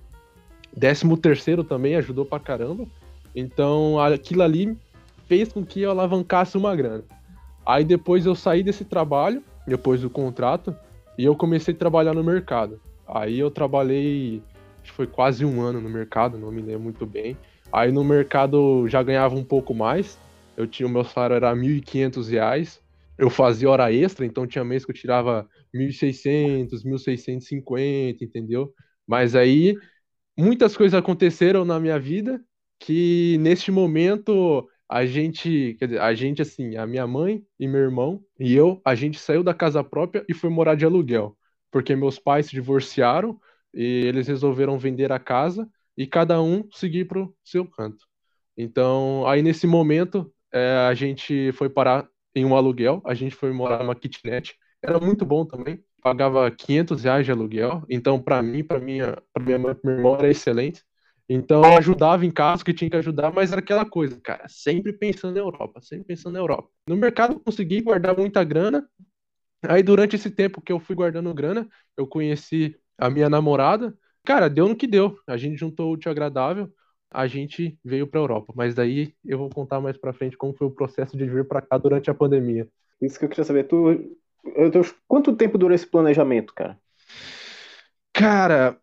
Décimo 0.75 1.17
terceiro 1.17 1.63
também 1.63 1.95
ajudou 1.95 2.23
pra 2.23 2.39
caramba. 2.39 2.85
Então 3.35 3.99
aquilo 3.99 4.43
ali 4.43 4.77
fez 5.27 5.51
com 5.51 5.65
que 5.65 5.81
eu 5.81 5.91
alavancasse 5.91 6.57
uma 6.57 6.73
grana. 6.75 7.03
Aí 7.65 7.83
depois 7.83 8.25
eu 8.25 8.33
saí 8.33 8.63
desse 8.63 8.85
trabalho, 8.85 9.43
depois 9.67 10.01
do 10.01 10.09
contrato, 10.09 10.73
e 11.17 11.25
eu 11.25 11.35
comecei 11.35 11.73
a 11.73 11.77
trabalhar 11.77 12.13
no 12.13 12.23
mercado. 12.23 12.79
Aí 13.07 13.39
eu 13.39 13.49
trabalhei, 13.49 14.41
acho 14.81 14.91
que 14.91 14.95
foi 14.95 15.07
quase 15.07 15.45
um 15.45 15.61
ano 15.61 15.81
no 15.81 15.89
mercado, 15.89 16.37
não 16.37 16.51
me 16.51 16.61
lembro 16.61 16.81
muito 16.81 17.05
bem. 17.05 17.37
Aí 17.71 17.91
no 17.91 18.03
mercado 18.03 18.87
já 18.87 19.01
ganhava 19.01 19.35
um 19.35 19.43
pouco 19.43 19.73
mais. 19.73 20.17
Eu 20.55 20.67
tinha 20.67 20.87
o 20.87 20.91
meu 20.91 21.03
salário 21.03 21.35
era 21.35 21.53
R$ 21.53 21.59
1.500. 21.59 22.79
Eu 23.17 23.29
fazia 23.29 23.69
hora 23.69 23.91
extra, 23.91 24.25
então 24.25 24.45
tinha 24.45 24.63
mês 24.63 24.85
que 24.85 24.91
eu 24.91 24.95
tirava 24.95 25.47
1.600, 25.73 26.83
1.650, 26.83 28.21
entendeu? 28.21 28.71
Mas 29.07 29.35
aí 29.35 29.75
muitas 30.37 30.77
coisas 30.77 30.97
aconteceram 30.97 31.65
na 31.65 31.79
minha 31.79 31.99
vida 31.99 32.39
que 32.79 33.37
neste 33.39 33.71
momento 33.71 34.67
a 34.89 35.05
gente, 35.05 35.75
quer 35.79 35.87
dizer, 35.87 36.01
a 36.01 36.13
gente 36.13 36.41
assim, 36.41 36.77
a 36.77 36.87
minha 36.87 37.05
mãe 37.05 37.43
e 37.59 37.67
meu 37.67 37.81
irmão 37.81 38.23
e 38.39 38.53
eu, 38.55 38.81
a 38.85 38.95
gente 38.95 39.19
saiu 39.19 39.43
da 39.43 39.53
casa 39.53 39.83
própria 39.83 40.25
e 40.29 40.33
foi 40.33 40.49
morar 40.49 40.75
de 40.75 40.85
aluguel, 40.85 41.37
porque 41.71 41.95
meus 41.95 42.17
pais 42.19 42.47
se 42.47 42.51
divorciaram 42.53 43.39
e 43.73 43.83
eles 44.05 44.27
resolveram 44.27 44.79
vender 44.79 45.11
a 45.11 45.19
casa 45.19 45.69
e 45.97 46.07
cada 46.07 46.41
um 46.41 46.67
seguir 46.71 47.05
pro 47.05 47.35
seu 47.43 47.65
canto. 47.65 48.05
Então, 48.55 49.27
aí 49.27 49.41
nesse 49.41 49.67
momento, 49.67 50.31
é, 50.51 50.87
a 50.89 50.93
gente 50.93 51.51
foi 51.53 51.69
parar 51.69 52.07
em 52.33 52.45
um 52.45 52.55
aluguel, 52.55 53.01
a 53.05 53.13
gente 53.13 53.35
foi 53.35 53.51
morar 53.51 53.79
numa 53.79 53.95
kitnet, 53.95 54.55
era 54.81 54.99
muito 54.99 55.25
bom 55.25 55.45
também, 55.45 55.83
pagava 56.01 56.49
500 56.51 57.03
reais 57.03 57.25
de 57.25 57.31
aluguel, 57.31 57.83
então 57.89 58.21
para 58.21 58.41
mim, 58.41 58.63
para 58.63 58.79
minha, 58.79 59.21
para 59.33 59.43
minha 59.43 59.59
mãe, 59.59 59.75
meu 59.83 59.93
irmão 59.95 60.15
era 60.15 60.29
excelente. 60.29 60.83
Então 61.29 61.61
eu 61.61 61.77
ajudava 61.77 62.25
em 62.25 62.31
casa 62.31 62.63
que 62.63 62.73
tinha 62.73 62.89
que 62.89 62.95
ajudar, 62.95 63.33
mas 63.33 63.51
era 63.51 63.59
aquela 63.59 63.83
coisa, 63.83 64.19
cara, 64.21 64.47
sempre 64.47 64.93
pensando 64.93 65.33
na 65.33 65.41
Europa, 65.41 65.81
sempre 65.81 66.05
pensando 66.05 66.33
na 66.33 66.39
Europa. 66.39 66.69
No 66.87 66.95
mercado 66.95 67.33
eu 67.33 67.39
consegui 67.39 67.81
guardar 67.81 68.17
muita 68.17 68.43
grana. 68.43 68.87
Aí 69.67 69.83
durante 69.83 70.15
esse 70.15 70.31
tempo 70.31 70.61
que 70.61 70.71
eu 70.71 70.79
fui 70.79 70.95
guardando 70.95 71.33
grana, 71.33 71.67
eu 71.97 72.07
conheci 72.07 72.77
a 72.97 73.09
minha 73.09 73.29
namorada. 73.29 73.93
Cara, 74.25 74.49
deu 74.49 74.69
no 74.69 74.75
que 74.75 74.87
deu. 74.87 75.17
A 75.27 75.35
gente 75.35 75.57
juntou 75.57 75.89
o 75.89 75.93
útil 75.93 76.11
agradável, 76.11 76.71
a 77.11 77.27
gente 77.27 77.77
veio 77.83 78.07
para 78.07 78.19
Europa. 78.19 78.53
Mas 78.55 78.73
daí 78.73 79.13
eu 79.25 79.37
vou 79.37 79.49
contar 79.49 79.81
mais 79.81 79.97
para 79.97 80.13
frente 80.13 80.37
como 80.37 80.53
foi 80.53 80.67
o 80.67 80.71
processo 80.71 81.17
de 81.17 81.25
vir 81.25 81.45
para 81.45 81.61
cá 81.61 81.77
durante 81.77 82.09
a 82.09 82.13
pandemia. 82.13 82.67
Isso 83.01 83.19
que 83.19 83.25
eu 83.25 83.29
queria 83.29 83.43
saber, 83.43 83.65
tu 83.65 84.17
quanto 85.07 85.35
tempo 85.35 85.57
durou 85.57 85.75
esse 85.75 85.85
planejamento, 85.85 86.53
cara? 86.53 86.79
Cara, 88.13 88.77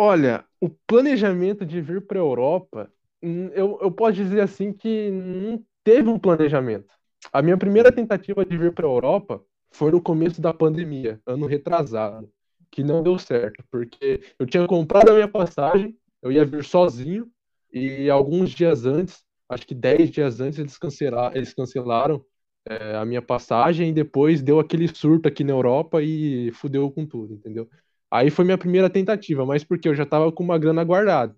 Olha, 0.00 0.44
o 0.60 0.68
planejamento 0.70 1.66
de 1.66 1.80
vir 1.80 2.06
para 2.06 2.20
a 2.20 2.22
Europa, 2.22 2.88
hum, 3.20 3.48
eu, 3.48 3.80
eu 3.82 3.90
posso 3.90 4.12
dizer 4.12 4.40
assim 4.40 4.72
que 4.72 5.10
não 5.10 5.60
teve 5.82 6.08
um 6.08 6.16
planejamento. 6.16 6.86
A 7.32 7.42
minha 7.42 7.56
primeira 7.58 7.90
tentativa 7.90 8.44
de 8.46 8.56
vir 8.56 8.72
para 8.72 8.86
a 8.86 8.90
Europa 8.90 9.42
foi 9.72 9.90
no 9.90 10.00
começo 10.00 10.40
da 10.40 10.54
pandemia, 10.54 11.20
ano 11.26 11.46
retrasado, 11.46 12.30
que 12.70 12.84
não 12.84 13.02
deu 13.02 13.18
certo, 13.18 13.64
porque 13.72 14.22
eu 14.38 14.46
tinha 14.46 14.64
comprado 14.68 15.10
a 15.10 15.14
minha 15.14 15.26
passagem, 15.26 15.98
eu 16.22 16.30
ia 16.30 16.44
vir 16.44 16.62
sozinho, 16.62 17.28
e 17.72 18.08
alguns 18.08 18.50
dias 18.50 18.86
antes, 18.86 19.24
acho 19.48 19.66
que 19.66 19.74
10 19.74 20.12
dias 20.12 20.40
antes, 20.40 20.60
eles 20.60 20.78
cancelaram, 20.78 21.36
eles 21.36 21.52
cancelaram 21.52 22.24
é, 22.64 22.94
a 22.94 23.04
minha 23.04 23.20
passagem 23.20 23.88
e 23.88 23.92
depois 23.92 24.42
deu 24.42 24.60
aquele 24.60 24.86
surto 24.86 25.26
aqui 25.26 25.42
na 25.42 25.52
Europa 25.54 26.00
e 26.00 26.52
fudeu 26.52 26.88
com 26.88 27.04
tudo, 27.04 27.34
entendeu? 27.34 27.68
Aí 28.10 28.30
foi 28.30 28.44
minha 28.44 28.58
primeira 28.58 28.88
tentativa, 28.88 29.44
mas 29.44 29.64
porque 29.64 29.88
eu 29.88 29.94
já 29.94 30.06
tava 30.06 30.32
com 30.32 30.42
uma 30.42 30.58
grana 30.58 30.82
guardada. 30.82 31.34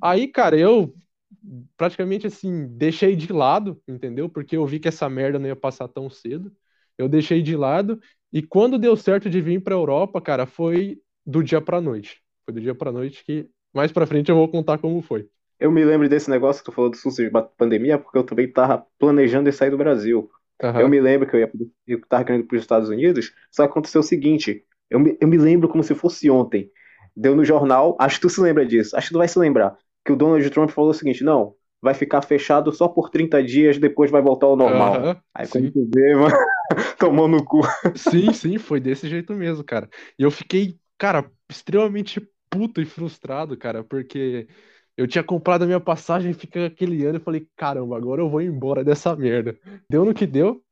Aí, 0.00 0.28
cara, 0.28 0.56
eu 0.56 0.94
praticamente 1.76 2.26
assim, 2.26 2.66
deixei 2.68 3.16
de 3.16 3.32
lado, 3.32 3.80
entendeu? 3.88 4.28
Porque 4.28 4.56
eu 4.56 4.66
vi 4.66 4.78
que 4.78 4.88
essa 4.88 5.08
merda 5.08 5.38
não 5.38 5.46
ia 5.46 5.56
passar 5.56 5.88
tão 5.88 6.08
cedo. 6.08 6.52
Eu 6.96 7.08
deixei 7.08 7.42
de 7.42 7.56
lado 7.56 8.00
e 8.32 8.42
quando 8.42 8.78
deu 8.78 8.96
certo 8.96 9.28
de 9.28 9.40
vir 9.40 9.62
para 9.62 9.74
Europa, 9.74 10.20
cara, 10.20 10.46
foi 10.46 10.98
do 11.26 11.42
dia 11.42 11.60
para 11.60 11.80
noite. 11.80 12.22
Foi 12.44 12.54
do 12.54 12.60
dia 12.60 12.74
para 12.74 12.92
noite 12.92 13.24
que 13.24 13.48
mais 13.72 13.90
para 13.90 14.06
frente 14.06 14.30
eu 14.30 14.36
vou 14.36 14.48
contar 14.48 14.78
como 14.78 15.00
foi. 15.02 15.28
Eu 15.58 15.70
me 15.70 15.84
lembro 15.84 16.08
desse 16.08 16.28
negócio 16.28 16.62
que 16.62 16.70
tu 16.70 16.74
falou 16.74 16.90
do 16.90 16.96
susto 16.96 17.22
de 17.22 17.30
pandemia, 17.56 17.98
porque 17.98 18.18
eu 18.18 18.24
também 18.24 18.50
tava 18.50 18.84
planejando 18.98 19.48
em 19.48 19.52
sair 19.52 19.70
do 19.70 19.78
Brasil. 19.78 20.30
Uhum. 20.62 20.80
Eu 20.80 20.88
me 20.88 21.00
lembro 21.00 21.28
que 21.28 21.36
eu 21.36 21.40
ia 21.40 21.50
eu 21.86 22.00
tava 22.06 22.24
querendo 22.24 22.42
ir 22.42 22.46
para 22.46 22.56
os 22.56 22.62
Estados 22.62 22.88
Unidos, 22.88 23.32
só 23.50 23.64
aconteceu 23.64 24.00
o 24.00 24.04
seguinte, 24.04 24.64
eu 24.92 25.00
me, 25.00 25.16
eu 25.20 25.28
me 25.28 25.38
lembro 25.38 25.68
como 25.68 25.82
se 25.82 25.94
fosse 25.94 26.30
ontem. 26.30 26.70
Deu 27.16 27.34
no 27.34 27.44
jornal, 27.44 27.96
acho 27.98 28.16
que 28.16 28.22
tu 28.22 28.30
se 28.30 28.40
lembra 28.40 28.64
disso, 28.64 28.96
acho 28.96 29.08
que 29.08 29.14
tu 29.14 29.18
vai 29.18 29.28
se 29.28 29.38
lembrar, 29.38 29.76
que 30.04 30.12
o 30.12 30.16
Donald 30.16 30.48
Trump 30.50 30.70
falou 30.70 30.90
o 30.90 30.94
seguinte, 30.94 31.22
não, 31.22 31.54
vai 31.80 31.94
ficar 31.94 32.22
fechado 32.22 32.72
só 32.72 32.88
por 32.88 33.10
30 33.10 33.42
dias, 33.42 33.76
depois 33.78 34.10
vai 34.10 34.22
voltar 34.22 34.46
ao 34.46 34.56
normal. 34.56 35.02
Uhum, 35.02 35.16
Aí 35.34 35.48
quando 35.48 35.70
tu 35.72 35.90
vê, 35.94 36.14
mano, 36.16 36.34
tomou 36.98 37.28
no 37.28 37.44
cu. 37.44 37.60
Sim, 37.96 38.32
sim, 38.32 38.58
foi 38.58 38.80
desse 38.80 39.08
jeito 39.08 39.34
mesmo, 39.34 39.64
cara. 39.64 39.88
E 40.18 40.22
eu 40.22 40.30
fiquei, 40.30 40.78
cara, 40.96 41.30
extremamente 41.50 42.26
puto 42.48 42.80
e 42.80 42.86
frustrado, 42.86 43.56
cara, 43.56 43.82
porque 43.82 44.46
eu 44.96 45.06
tinha 45.06 45.24
comprado 45.24 45.62
a 45.62 45.66
minha 45.66 45.80
passagem, 45.80 46.32
fica 46.32 46.66
aquele 46.66 47.04
ano 47.04 47.18
e 47.18 47.22
falei, 47.22 47.46
caramba, 47.56 47.96
agora 47.96 48.20
eu 48.20 48.30
vou 48.30 48.40
embora 48.40 48.84
dessa 48.84 49.16
merda. 49.16 49.58
Deu 49.88 50.04
no 50.04 50.14
que 50.14 50.26
deu, 50.26 50.62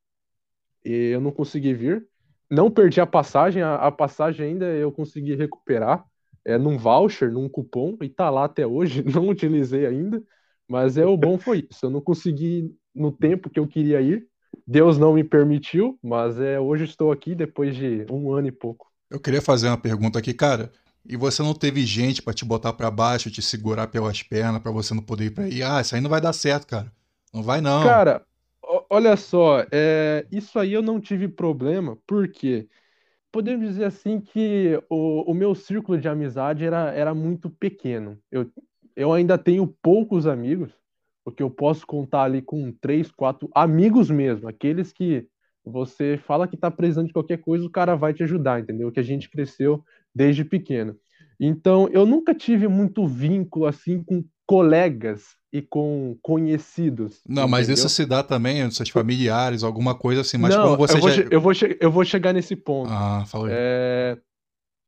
e 0.84 1.10
eu 1.10 1.20
não 1.20 1.32
consegui 1.32 1.74
vir. 1.74 2.06
Não 2.50 2.70
perdi 2.70 3.00
a 3.00 3.06
passagem, 3.06 3.62
a, 3.62 3.76
a 3.76 3.92
passagem 3.92 4.46
ainda 4.46 4.66
eu 4.66 4.90
consegui 4.90 5.34
recuperar 5.34 6.04
é, 6.44 6.58
num 6.58 6.76
voucher, 6.76 7.30
num 7.30 7.48
cupom, 7.48 7.96
e 8.02 8.08
tá 8.08 8.30
lá 8.30 8.44
até 8.44 8.66
hoje, 8.66 9.02
não 9.04 9.28
utilizei 9.28 9.86
ainda, 9.86 10.22
mas 10.68 10.96
é 10.96 11.06
o 11.06 11.16
bom 11.16 11.38
foi 11.38 11.66
isso. 11.70 11.86
Eu 11.86 11.90
não 11.90 12.00
consegui 12.00 12.74
no 12.94 13.12
tempo 13.12 13.48
que 13.48 13.58
eu 13.58 13.66
queria 13.66 14.00
ir, 14.00 14.26
Deus 14.66 14.98
não 14.98 15.14
me 15.14 15.24
permitiu, 15.24 15.98
mas 16.02 16.40
é 16.40 16.58
hoje 16.58 16.84
estou 16.84 17.12
aqui 17.12 17.34
depois 17.34 17.74
de 17.74 18.04
um 18.10 18.32
ano 18.32 18.48
e 18.48 18.52
pouco. 18.52 18.90
Eu 19.08 19.20
queria 19.20 19.42
fazer 19.42 19.68
uma 19.68 19.78
pergunta 19.78 20.18
aqui, 20.18 20.32
cara. 20.32 20.70
E 21.06 21.16
você 21.16 21.42
não 21.42 21.54
teve 21.54 21.84
gente 21.86 22.22
para 22.22 22.34
te 22.34 22.44
botar 22.44 22.72
para 22.72 22.90
baixo, 22.90 23.30
te 23.30 23.40
segurar 23.42 23.86
pelas 23.88 24.22
pernas 24.22 24.62
para 24.62 24.70
você 24.70 24.94
não 24.94 25.02
poder 25.02 25.26
ir 25.26 25.30
para 25.30 25.44
aí? 25.44 25.62
Ah, 25.62 25.80
isso 25.80 25.94
aí 25.94 26.00
não 26.00 26.10
vai 26.10 26.20
dar 26.20 26.32
certo, 26.32 26.66
cara. 26.66 26.92
Não 27.32 27.42
vai 27.42 27.60
não. 27.60 27.80
Cara, 27.80 28.24
olha 28.90 29.16
só, 29.16 29.64
é, 29.72 30.26
isso 30.30 30.58
aí 30.58 30.72
eu 30.72 30.82
não 30.82 31.00
tive 31.00 31.28
problema, 31.28 31.96
porque 32.06 32.68
podemos 33.32 33.68
dizer 33.68 33.84
assim 33.86 34.20
que 34.20 34.80
o, 34.90 35.30
o 35.30 35.34
meu 35.34 35.54
círculo 35.54 35.98
de 36.00 36.08
amizade 36.08 36.64
era, 36.64 36.92
era 36.92 37.14
muito 37.14 37.50
pequeno. 37.50 38.18
Eu, 38.30 38.50
eu 38.96 39.12
ainda 39.12 39.38
tenho 39.38 39.66
poucos 39.82 40.26
amigos, 40.26 40.72
porque 41.24 41.42
eu 41.42 41.50
posso 41.50 41.86
contar 41.86 42.24
ali 42.24 42.42
com 42.42 42.72
três, 42.72 43.10
quatro 43.12 43.50
amigos 43.54 44.10
mesmo, 44.10 44.48
aqueles 44.48 44.92
que 44.92 45.28
você 45.64 46.18
fala 46.18 46.48
que 46.48 46.56
está 46.56 46.70
precisando 46.70 47.08
de 47.08 47.12
qualquer 47.12 47.38
coisa, 47.38 47.66
o 47.66 47.70
cara 47.70 47.96
vai 47.96 48.14
te 48.14 48.22
ajudar, 48.24 48.60
entendeu? 48.60 48.92
Que 48.92 49.00
a 49.00 49.04
gente 49.04 49.30
cresceu 49.30 49.84
desde 50.14 50.44
pequeno. 50.44 50.96
Então, 51.40 51.88
eu 51.88 52.04
nunca 52.04 52.34
tive 52.34 52.68
muito 52.68 53.06
vínculo 53.06 53.64
assim 53.64 54.02
com 54.02 54.22
colegas 54.46 55.36
e 55.50 55.62
com 55.62 56.16
conhecidos. 56.20 57.22
Não, 57.26 57.48
mas 57.48 57.68
isso 57.68 57.88
se 57.88 58.04
dá 58.04 58.22
também 58.22 58.70
seus 58.70 58.90
familiares, 58.90 59.62
alguma 59.62 59.94
coisa 59.94 60.20
assim, 60.20 60.36
mas 60.36 60.54
Não, 60.54 60.64
como 60.64 60.76
você 60.76 60.96
eu 60.96 61.00
vou, 61.00 61.10
já... 61.10 61.22
eu, 61.22 61.40
vou 61.40 61.52
eu 61.80 61.90
vou 61.90 62.04
chegar 62.04 62.34
nesse 62.34 62.54
ponto. 62.54 62.90
Ah, 62.92 63.24
falei. 63.26 63.54
É... 63.56 64.18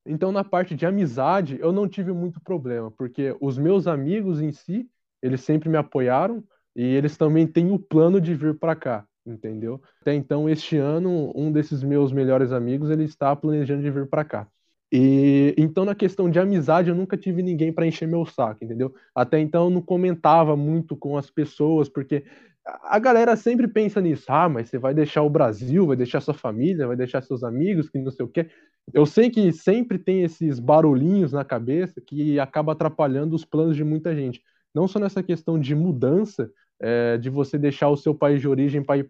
Então, 0.04 0.30
na 0.30 0.44
parte 0.44 0.74
de 0.74 0.84
amizade, 0.84 1.58
eu 1.60 1.72
não 1.72 1.88
tive 1.88 2.12
muito 2.12 2.40
problema, 2.40 2.90
porque 2.90 3.34
os 3.40 3.56
meus 3.56 3.86
amigos 3.86 4.40
em 4.40 4.52
si, 4.52 4.86
eles 5.22 5.40
sempre 5.40 5.68
me 5.68 5.76
apoiaram 5.76 6.44
e 6.76 6.82
eles 6.82 7.16
também 7.16 7.46
têm 7.46 7.70
o 7.70 7.78
plano 7.78 8.20
de 8.20 8.34
vir 8.34 8.58
para 8.58 8.74
cá, 8.74 9.04
entendeu? 9.24 9.80
Até 10.00 10.12
então, 10.12 10.48
este 10.48 10.76
ano, 10.76 11.32
um 11.34 11.52
desses 11.52 11.82
meus 11.82 12.12
melhores 12.12 12.52
amigos, 12.52 12.90
ele 12.90 13.04
está 13.04 13.34
planejando 13.34 13.82
de 13.82 13.90
vir 13.90 14.06
para 14.08 14.24
cá. 14.24 14.48
E 14.92 15.54
então 15.56 15.86
na 15.86 15.94
questão 15.94 16.28
de 16.28 16.38
amizade 16.38 16.90
eu 16.90 16.94
nunca 16.94 17.16
tive 17.16 17.42
ninguém 17.42 17.72
para 17.72 17.86
encher 17.86 18.06
meu 18.06 18.26
saco, 18.26 18.62
entendeu? 18.62 18.94
Até 19.14 19.40
então 19.40 19.64
eu 19.64 19.70
não 19.70 19.80
comentava 19.80 20.54
muito 20.54 20.94
com 20.94 21.16
as 21.16 21.30
pessoas, 21.30 21.88
porque 21.88 22.24
a 22.64 22.98
galera 22.98 23.34
sempre 23.34 23.66
pensa 23.66 24.00
nisso, 24.00 24.26
ah, 24.28 24.48
mas 24.48 24.68
você 24.68 24.78
vai 24.78 24.92
deixar 24.94 25.22
o 25.22 25.30
Brasil, 25.30 25.86
vai 25.86 25.96
deixar 25.96 26.20
sua 26.20 26.34
família, 26.34 26.86
vai 26.86 26.96
deixar 26.96 27.22
seus 27.22 27.42
amigos, 27.42 27.88
que 27.88 27.98
não 27.98 28.10
sei 28.10 28.24
o 28.24 28.28
quê. 28.28 28.48
Eu 28.92 29.06
sei 29.06 29.30
que 29.30 29.50
sempre 29.50 29.98
tem 29.98 30.22
esses 30.22 30.58
barulhinhos 30.60 31.32
na 31.32 31.44
cabeça 31.44 32.00
que 32.00 32.38
acaba 32.38 32.72
atrapalhando 32.72 33.34
os 33.34 33.44
planos 33.44 33.76
de 33.76 33.82
muita 33.82 34.14
gente. 34.14 34.42
Não 34.74 34.86
só 34.86 34.98
nessa 34.98 35.22
questão 35.22 35.58
de 35.58 35.74
mudança, 35.74 36.50
é, 36.80 37.16
de 37.16 37.30
você 37.30 37.56
deixar 37.56 37.88
o 37.88 37.96
seu 37.96 38.14
país 38.14 38.40
de 38.40 38.48
origem 38.48 38.82
para 38.82 38.98
ir 38.98 39.04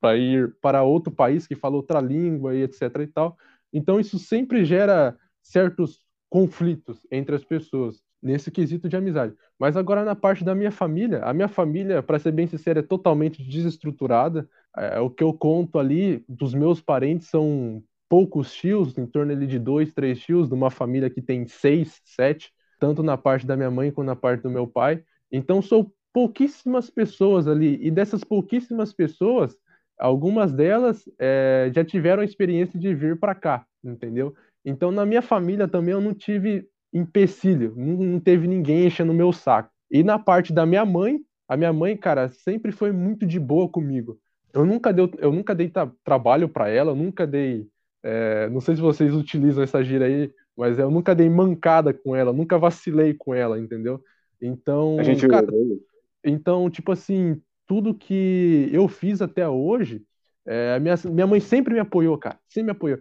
para 0.00 0.16
ir, 0.16 0.56
para 0.60 0.82
outro 0.84 1.12
país 1.12 1.46
que 1.46 1.56
fala 1.56 1.76
outra 1.76 2.00
língua 2.00 2.54
e 2.54 2.62
etc 2.62 2.82
e 3.00 3.06
tal, 3.08 3.36
então, 3.72 4.00
isso 4.00 4.18
sempre 4.18 4.64
gera 4.64 5.16
certos 5.42 6.00
conflitos 6.28 7.06
entre 7.10 7.34
as 7.34 7.44
pessoas 7.44 8.02
nesse 8.22 8.50
quesito 8.50 8.88
de 8.88 8.96
amizade. 8.96 9.34
Mas 9.58 9.76
agora 9.76 10.04
na 10.04 10.14
parte 10.14 10.44
da 10.44 10.54
minha 10.54 10.70
família, 10.70 11.22
a 11.22 11.32
minha 11.32 11.48
família, 11.48 12.02
para 12.02 12.18
ser 12.18 12.32
bem 12.32 12.46
sincero, 12.46 12.80
é 12.80 12.82
totalmente 12.82 13.42
desestruturada. 13.42 14.48
É, 14.76 15.00
o 15.00 15.08
que 15.08 15.22
eu 15.22 15.32
conto 15.32 15.78
ali 15.78 16.24
dos 16.28 16.54
meus 16.54 16.80
parentes 16.80 17.28
são 17.28 17.82
poucos 18.08 18.52
tios, 18.52 18.96
em 18.96 19.06
torno 19.06 19.32
ali 19.32 19.46
de 19.46 19.58
dois, 19.58 19.92
três 19.92 20.18
tios, 20.20 20.48
de 20.48 20.54
uma 20.54 20.70
família 20.70 21.10
que 21.10 21.22
tem 21.22 21.46
seis, 21.46 22.00
sete, 22.04 22.52
tanto 22.80 23.02
na 23.02 23.16
parte 23.16 23.46
da 23.46 23.56
minha 23.56 23.70
mãe 23.70 23.90
quanto 23.90 24.06
na 24.06 24.16
parte 24.16 24.42
do 24.42 24.50
meu 24.50 24.66
pai. 24.66 25.02
Então 25.30 25.60
são 25.60 25.90
pouquíssimas 26.12 26.90
pessoas 26.90 27.46
ali, 27.46 27.78
e 27.80 27.90
dessas 27.90 28.24
pouquíssimas 28.24 28.92
pessoas, 28.92 29.56
algumas 29.98 30.52
delas 30.52 31.04
é, 31.18 31.70
já 31.74 31.84
tiveram 31.84 32.22
a 32.22 32.24
experiência 32.24 32.78
de 32.78 32.94
vir 32.94 33.18
para 33.18 33.34
cá, 33.34 33.64
entendeu? 33.82 34.34
Então, 34.64 34.90
na 34.90 35.04
minha 35.04 35.22
família 35.22 35.66
também 35.66 35.92
eu 35.92 36.00
não 36.00 36.14
tive 36.14 36.68
empecilho, 36.92 37.74
não, 37.76 37.96
não 37.96 38.20
teve 38.20 38.46
ninguém 38.46 38.86
enchendo 38.86 39.12
o 39.12 39.14
meu 39.14 39.32
saco. 39.32 39.70
E 39.90 40.02
na 40.02 40.18
parte 40.18 40.52
da 40.52 40.66
minha 40.66 40.84
mãe, 40.84 41.18
a 41.48 41.56
minha 41.56 41.72
mãe, 41.72 41.96
cara, 41.96 42.28
sempre 42.28 42.70
foi 42.70 42.92
muito 42.92 43.26
de 43.26 43.40
boa 43.40 43.68
comigo. 43.68 44.18
Eu 44.52 44.64
nunca 44.64 44.92
dei, 44.92 45.10
eu 45.18 45.32
nunca 45.32 45.54
dei 45.54 45.68
tra 45.68 45.90
trabalho 46.04 46.48
para 46.48 46.68
ela, 46.68 46.92
eu 46.92 46.96
nunca 46.96 47.26
dei. 47.26 47.66
É, 48.02 48.48
não 48.50 48.60
sei 48.60 48.76
se 48.76 48.80
vocês 48.80 49.14
utilizam 49.14 49.62
essa 49.62 49.82
gira 49.82 50.06
aí, 50.06 50.30
mas 50.56 50.78
eu 50.78 50.90
nunca 50.90 51.14
dei 51.14 51.28
mancada 51.28 51.92
com 51.92 52.14
ela, 52.14 52.32
nunca 52.32 52.58
vacilei 52.58 53.14
com 53.14 53.34
ela, 53.34 53.58
entendeu? 53.58 54.02
Então, 54.40 54.98
a 54.98 55.02
gente 55.02 55.26
cara, 55.26 55.46
então, 56.24 56.70
tipo 56.70 56.92
assim, 56.92 57.40
tudo 57.68 57.94
que 57.94 58.70
eu 58.72 58.88
fiz 58.88 59.22
até 59.22 59.48
hoje, 59.48 60.04
é, 60.46 60.80
minha, 60.80 60.96
minha 61.06 61.28
mãe 61.28 61.40
sempre 61.40 61.74
me 61.74 61.80
apoiou, 61.80 62.18
cara, 62.18 62.40
sempre 62.48 62.66
me 62.66 62.72
apoiou. 62.72 62.98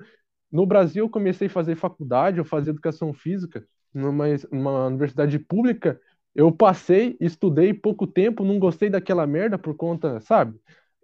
No 0.52 0.66
Brasil, 0.66 1.06
eu 1.06 1.10
comecei 1.10 1.48
a 1.48 1.52
fazer 1.52 1.76
faculdade, 1.76 2.40
eu 2.40 2.46
fazia 2.46 2.72
educação 2.72 3.14
física 3.14 3.66
numa, 3.94 4.26
numa 4.52 4.88
universidade 4.88 5.40
pública. 5.40 6.00
Eu 6.36 6.52
passei, 6.52 7.18
estudei 7.22 7.74
pouco 7.74 8.08
tempo, 8.08 8.46
não 8.46 8.60
gostei 8.60 8.90
daquela 8.90 9.28
merda 9.28 9.58
por 9.58 9.76
conta, 9.76 10.20
sabe? 10.22 10.60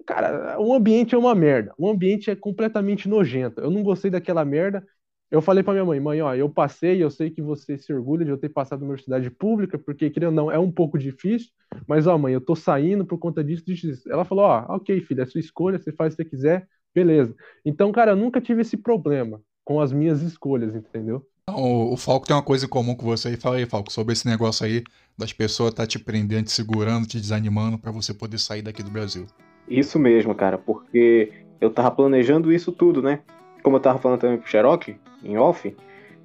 Cara, 0.05 0.59
o 0.59 0.73
ambiente 0.73 1.15
é 1.15 1.17
uma 1.17 1.33
merda. 1.35 1.73
O 1.77 1.89
ambiente 1.89 2.29
é 2.29 2.35
completamente 2.35 3.07
nojento. 3.07 3.61
Eu 3.61 3.69
não 3.71 3.83
gostei 3.83 4.11
daquela 4.11 4.43
merda. 4.45 4.85
Eu 5.33 5.41
falei 5.41 5.63
para 5.63 5.73
minha 5.73 5.83
mãe, 5.83 5.99
mãe, 5.99 6.21
ó, 6.21 6.35
eu 6.35 6.47
passei, 6.47 7.03
eu 7.03 7.09
sei 7.09 7.31
que 7.31 7.41
você 7.41 7.75
se 7.75 7.91
orgulha 7.91 8.23
de 8.23 8.29
eu 8.29 8.37
ter 8.37 8.49
passado 8.49 8.81
na 8.81 8.85
universidade 8.85 9.31
pública, 9.31 9.79
porque, 9.79 10.07
querendo 10.11 10.29
ou 10.29 10.35
não, 10.35 10.51
é 10.51 10.59
um 10.59 10.71
pouco 10.71 10.95
difícil, 10.95 11.49
mas, 11.87 12.05
ó, 12.05 12.15
mãe, 12.19 12.35
eu 12.35 12.39
tô 12.39 12.55
saindo 12.55 13.03
por 13.03 13.17
conta 13.17 13.43
disso, 13.43 13.65
disso. 13.65 14.07
Ela 14.11 14.23
falou, 14.25 14.45
ó, 14.45 14.63
ok, 14.75 15.01
filha, 15.01 15.23
é 15.23 15.25
sua 15.25 15.39
escolha, 15.39 15.79
você 15.79 15.91
faz 15.91 16.13
o 16.13 16.17
que 16.17 16.23
você 16.23 16.29
quiser, 16.29 16.67
beleza. 16.93 17.35
Então, 17.65 17.91
cara, 17.91 18.11
eu 18.11 18.15
nunca 18.15 18.39
tive 18.39 18.61
esse 18.61 18.77
problema 18.77 19.41
com 19.65 19.81
as 19.81 19.91
minhas 19.91 20.21
escolhas, 20.21 20.75
entendeu? 20.75 21.25
O, 21.49 21.93
o 21.93 21.97
Falco 21.97 22.27
tem 22.27 22.35
uma 22.35 22.43
coisa 22.43 22.67
em 22.67 22.69
comum 22.69 22.93
com 22.93 23.07
você 23.07 23.29
aí. 23.29 23.35
Fala 23.35 23.55
aí, 23.55 23.65
Falco, 23.65 23.91
sobre 23.91 24.13
esse 24.13 24.27
negócio 24.27 24.63
aí 24.63 24.83
das 25.17 25.33
pessoas 25.33 25.73
tá 25.73 25.87
te 25.87 25.97
prendendo, 25.97 26.45
te 26.45 26.51
segurando, 26.51 27.07
te 27.07 27.19
desanimando 27.19 27.79
para 27.79 27.91
você 27.91 28.13
poder 28.13 28.37
sair 28.37 28.61
daqui 28.61 28.83
do 28.83 28.91
Brasil. 28.91 29.25
Isso 29.67 29.97
mesmo, 29.97 30.35
cara, 30.35 30.59
porque 30.59 31.33
eu 31.59 31.71
tava 31.71 31.89
planejando 31.89 32.53
isso 32.53 32.71
tudo, 32.71 33.01
né? 33.01 33.23
Como 33.63 33.77
eu 33.77 33.79
tava 33.79 33.97
falando 33.97 34.19
também 34.19 34.37
pro 34.37 34.49
Cherokee, 34.49 34.97
em 35.23 35.37
off, 35.37 35.75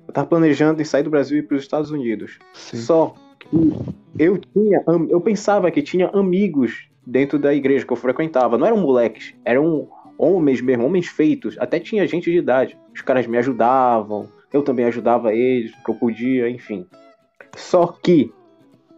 eu 0.07 0.13
tava 0.13 0.27
planejando 0.27 0.83
em 0.83 0.85
sair 0.85 1.05
do 1.05 1.11
Brasil 1.11 1.39
e 1.39 1.41
ir 1.41 1.45
para 1.45 1.57
os 1.57 1.63
Estados 1.63 1.91
Unidos. 1.91 2.39
Sim. 2.53 2.77
Só 2.79 3.15
que 3.39 3.73
eu 4.19 4.37
tinha, 4.39 4.83
eu 5.09 5.21
pensava 5.21 5.71
que 5.71 5.81
tinha 5.81 6.09
amigos 6.09 6.89
dentro 7.07 7.39
da 7.39 7.55
igreja 7.55 7.87
que 7.87 7.93
eu 7.93 7.97
frequentava. 7.97 8.59
Não 8.59 8.67
eram 8.67 8.79
moleques, 8.79 9.35
eram 9.45 9.89
homens 10.19 10.61
mesmo, 10.61 10.85
homens 10.85 11.07
feitos. 11.07 11.57
Até 11.59 11.79
tinha 11.79 12.07
gente 12.07 12.31
de 12.31 12.39
idade. 12.39 12.77
Os 12.93 13.01
caras 13.01 13.27
me 13.27 13.39
ajudavam, 13.39 14.29
eu 14.53 14.63
também 14.63 14.85
ajudava 14.87 15.33
eles, 15.33 15.73
o 15.73 15.85
que 15.85 15.91
eu 15.91 15.95
podia, 15.95 16.51
enfim. 16.51 16.87
Só 17.57 17.87
que 17.87 18.33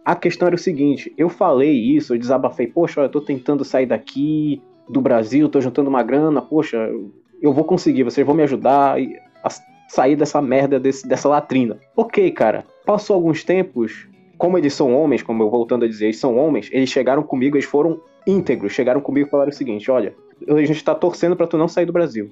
a 0.03 0.15
questão 0.15 0.47
era 0.47 0.55
o 0.55 0.59
seguinte: 0.59 1.13
eu 1.17 1.29
falei 1.29 1.71
isso, 1.71 2.13
eu 2.13 2.17
desabafei, 2.17 2.67
poxa, 2.67 3.01
eu 3.01 3.09
tô 3.09 3.21
tentando 3.21 3.63
sair 3.63 3.85
daqui, 3.85 4.61
do 4.89 4.99
Brasil, 4.99 5.47
tô 5.47 5.61
juntando 5.61 5.89
uma 5.89 6.03
grana, 6.03 6.41
poxa, 6.41 6.77
eu 6.77 7.13
vou 7.41 7.63
conseguir, 7.63 8.03
vocês 8.03 8.25
vão 8.25 8.35
me 8.35 8.43
ajudar 8.43 8.97
a 9.43 9.49
sair 9.89 10.15
dessa 10.15 10.41
merda, 10.41 10.79
desse, 10.79 11.07
dessa 11.07 11.27
latrina. 11.27 11.77
Ok, 11.95 12.29
cara. 12.31 12.65
Passou 12.85 13.15
alguns 13.15 13.43
tempos, 13.43 14.07
como 14.37 14.57
eles 14.57 14.73
são 14.73 14.93
homens, 14.93 15.23
como 15.23 15.43
eu 15.43 15.49
voltando 15.49 15.85
a 15.85 15.87
dizer, 15.87 16.05
eles 16.05 16.19
são 16.19 16.37
homens, 16.37 16.69
eles 16.71 16.89
chegaram 16.89 17.23
comigo, 17.23 17.57
eles 17.57 17.65
foram 17.65 17.99
íntegros, 18.25 18.73
chegaram 18.73 19.01
comigo 19.01 19.27
e 19.27 19.29
falaram 19.29 19.49
o 19.49 19.53
seguinte: 19.53 19.89
olha, 19.89 20.13
a 20.47 20.63
gente 20.63 20.83
tá 20.83 20.95
torcendo 20.95 21.35
para 21.35 21.47
tu 21.47 21.57
não 21.57 21.67
sair 21.67 21.85
do 21.85 21.93
Brasil. 21.93 22.29